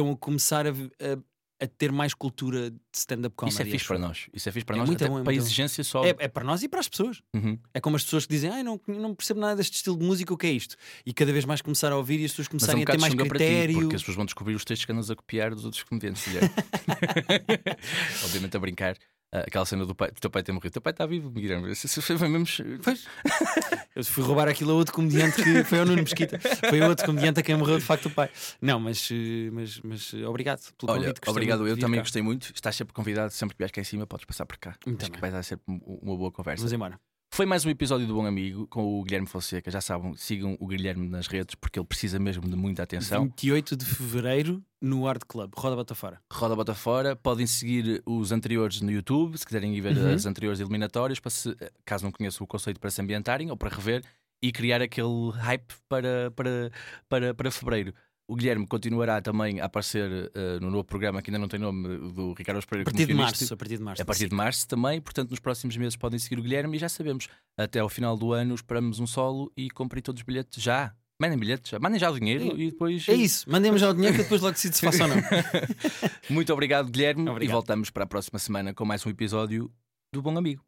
estão 0.00 0.10
a 0.12 0.16
começar 0.16 0.66
a, 0.66 0.70
a- 0.70 1.18
a 1.58 1.66
ter 1.66 1.90
mais 1.90 2.12
cultura 2.12 2.70
de 2.70 2.76
stand-up 2.94 3.34
comedy. 3.34 3.54
Isso 3.54 3.62
é 3.62 3.64
fixe 3.64 3.76
acho 3.76 3.86
para 3.86 3.98
nós. 3.98 4.26
Isso 4.34 4.46
é 4.46 4.52
fixe 4.52 4.66
para 4.66 4.76
É 4.76 4.78
nós. 4.80 4.88
muito 4.90 5.02
até 5.02 5.08
bom, 5.08 5.18
é 5.18 5.22
para 5.22 5.30
a 5.30 5.32
muito 5.32 5.40
bom. 5.40 5.46
exigência 5.46 5.82
só. 5.82 6.04
É, 6.04 6.14
é 6.18 6.28
para 6.28 6.44
nós 6.44 6.62
e 6.62 6.68
para 6.68 6.80
as 6.80 6.86
pessoas. 6.88 7.22
Uhum. 7.34 7.58
É 7.72 7.80
como 7.80 7.96
as 7.96 8.04
pessoas 8.04 8.26
que 8.26 8.32
dizem, 8.34 8.50
ai, 8.50 8.62
não, 8.62 8.78
não 8.86 9.14
percebo 9.14 9.40
nada 9.40 9.56
deste 9.56 9.76
estilo 9.76 9.96
de 9.98 10.04
música, 10.04 10.34
o 10.34 10.36
que 10.36 10.46
é 10.46 10.50
isto? 10.50 10.76
E 11.06 11.14
cada 11.14 11.32
vez 11.32 11.46
mais 11.46 11.62
começar 11.62 11.90
a 11.92 11.96
ouvir 11.96 12.20
e 12.20 12.26
as 12.26 12.32
pessoas 12.32 12.46
é 12.46 12.48
um 12.48 12.50
começarem 12.58 12.82
a 12.82 12.86
ter 12.86 12.98
mais 12.98 13.14
para 13.14 13.24
ti, 13.24 13.30
critério. 13.30 13.74
porque 13.80 13.96
as 13.96 14.02
pessoas 14.02 14.16
vão 14.16 14.26
descobrir 14.26 14.54
os 14.54 14.66
textos 14.66 14.84
que 14.84 14.92
andas 14.92 15.10
a 15.10 15.16
copiar 15.16 15.54
dos 15.54 15.64
outros 15.64 15.82
comediantes. 15.82 16.24
Obviamente 18.24 18.54
a 18.54 18.60
brincar. 18.60 18.96
Ah, 19.32 19.40
aquela 19.40 19.66
cena 19.66 19.84
do, 19.84 19.94
pai, 19.94 20.10
teu 20.20 20.30
pai 20.30 20.42
ter 20.42 20.52
morrido. 20.52 20.68
O 20.68 20.72
teu 20.74 20.80
pai 20.82 20.92
está 20.92 21.04
vivo, 21.04 21.30
Guilherme. 21.30 21.74
Foi 21.74 22.28
mesmo. 22.28 22.46
Eu 23.96 24.04
fui 24.04 24.22
roubar 24.22 24.46
aquilo 24.48 24.70
a 24.72 24.74
outro 24.74 24.94
comediante 24.94 25.42
que 25.42 25.64
foi 25.64 25.80
ao 25.80 25.86
Nuno 25.86 26.02
Mesquita. 26.02 26.38
Foi 26.38 26.80
outro 26.82 27.04
comediante 27.06 27.40
a 27.40 27.42
quem 27.42 27.56
morreu 27.56 27.78
de 27.78 27.84
facto 27.84 28.06
o 28.06 28.10
pai. 28.10 28.30
Não, 28.60 28.78
mas, 28.78 29.08
eh, 29.10 29.50
mas, 29.50 29.80
mas 29.82 30.14
obrigado 30.14 30.60
pelo 30.78 30.92
Olha, 30.92 31.00
convite. 31.08 31.28
obrigado. 31.30 31.66
Eu 31.66 31.78
também 31.78 31.98
cá. 31.98 32.02
gostei 32.04 32.22
muito. 32.22 32.52
Estás 32.54 32.76
sempre 32.76 32.92
convidado, 32.94 33.32
sempre 33.32 33.54
que 33.54 33.58
vieres 33.58 33.72
cá 33.72 33.80
em 33.80 33.84
cima, 33.84 34.06
podes 34.06 34.24
passar 34.26 34.46
por 34.46 34.58
cá. 34.58 34.76
Muito 34.86 35.00
Acho 35.02 35.10
bem. 35.10 35.14
que 35.16 35.20
vai 35.20 35.30
dar 35.32 35.42
sempre 35.42 35.64
um- 35.68 35.80
uma 36.02 36.16
boa 36.16 36.30
conversa. 36.30 36.60
Vamos 36.60 36.72
embora. 36.72 37.00
Foi 37.36 37.44
mais 37.44 37.66
um 37.66 37.68
episódio 37.68 38.06
do 38.06 38.14
Bom 38.14 38.24
Amigo 38.24 38.66
com 38.66 38.98
o 38.98 39.04
Guilherme 39.04 39.26
Fonseca. 39.26 39.70
Já 39.70 39.82
sabem, 39.82 40.16
sigam 40.16 40.56
o 40.58 40.66
Guilherme 40.66 41.06
nas 41.06 41.26
redes 41.26 41.54
porque 41.54 41.78
ele 41.78 41.84
precisa 41.84 42.18
mesmo 42.18 42.48
de 42.48 42.56
muita 42.56 42.82
atenção. 42.82 43.24
28 43.24 43.76
de 43.76 43.84
fevereiro 43.84 44.64
no 44.80 45.06
Art 45.06 45.20
Club. 45.28 45.52
Roda 45.54 45.76
bota 45.76 45.94
fora. 45.94 46.18
Roda 46.32 46.56
Bota 46.56 46.74
Fora. 46.74 47.14
Podem 47.14 47.46
seguir 47.46 48.02
os 48.06 48.32
anteriores 48.32 48.80
no 48.80 48.90
YouTube, 48.90 49.36
se 49.36 49.44
quiserem 49.44 49.76
ir 49.76 49.82
ver 49.82 49.98
Uhum. 49.98 50.14
as 50.14 50.24
anteriores 50.24 50.60
eliminatórias, 50.60 51.20
para 51.20 51.28
se, 51.30 51.54
caso 51.84 52.04
não 52.04 52.10
conheçam 52.10 52.42
o 52.42 52.48
conceito 52.48 52.80
para 52.80 52.88
se 52.88 53.02
ambientarem 53.02 53.50
ou 53.50 53.56
para 53.56 53.68
rever 53.68 54.02
e 54.42 54.50
criar 54.50 54.80
aquele 54.80 55.30
hype 55.34 55.74
para, 55.90 56.32
para, 56.34 56.70
para, 57.06 57.34
para 57.34 57.50
fevereiro. 57.50 57.92
O 58.28 58.34
Guilherme 58.34 58.66
continuará 58.66 59.20
também 59.22 59.60
a 59.60 59.66
aparecer 59.66 60.32
eh, 60.34 60.58
no 60.60 60.68
novo 60.68 60.82
programa 60.84 61.22
que 61.22 61.30
ainda 61.30 61.38
não 61.38 61.46
tem 61.46 61.60
nome 61.60 62.12
do 62.12 62.32
Ricardo 62.32 62.64
Pereira 62.66 62.90
A 62.90 62.92
partir 62.92 63.06
de 63.06 63.14
março. 63.14 63.54
A 63.54 63.56
partir 63.56 63.76
de 63.76 63.82
março. 63.84 64.02
A 64.02 64.04
partir 64.04 64.28
de 64.28 64.34
março 64.34 64.66
também, 64.66 65.00
portanto, 65.00 65.30
nos 65.30 65.38
próximos 65.38 65.76
meses 65.76 65.94
podem 65.94 66.18
seguir 66.18 66.38
o 66.40 66.42
Guilherme 66.42 66.76
e 66.76 66.80
já 66.80 66.88
sabemos, 66.88 67.28
até 67.56 67.78
ao 67.78 67.88
final 67.88 68.16
do 68.16 68.32
ano 68.32 68.54
esperamos 68.54 68.98
um 68.98 69.06
solo 69.06 69.52
e 69.56 69.70
comprem 69.70 70.02
todos 70.02 70.20
os 70.20 70.26
bilhetes 70.26 70.60
já. 70.60 70.92
Mandem 71.20 71.38
bilhetes, 71.38 71.70
já. 71.70 71.78
mandem 71.78 71.98
já 71.98 72.10
o 72.10 72.18
dinheiro 72.18 72.60
e 72.60 72.70
depois. 72.70 73.08
É 73.08 73.14
isso. 73.14 73.48
Mandem-me 73.50 73.78
já 73.78 73.88
o 73.90 73.94
dinheiro 73.94 74.16
que 74.16 74.22
depois 74.24 74.40
logo 74.42 74.52
decido 74.52 74.74
se 74.74 74.84
faço 74.84 75.02
ou 75.02 75.08
não. 75.08 75.16
Muito 76.28 76.52
obrigado, 76.52 76.90
Guilherme, 76.90 77.28
Obrigado. 77.28 77.48
e 77.48 77.52
voltamos 77.52 77.90
para 77.90 78.04
a 78.04 78.06
próxima 78.06 78.38
semana 78.38 78.74
com 78.74 78.84
mais 78.84 79.06
um 79.06 79.08
episódio 79.08 79.70
do 80.12 80.20
Bom 80.20 80.36
Amigo. 80.36 80.62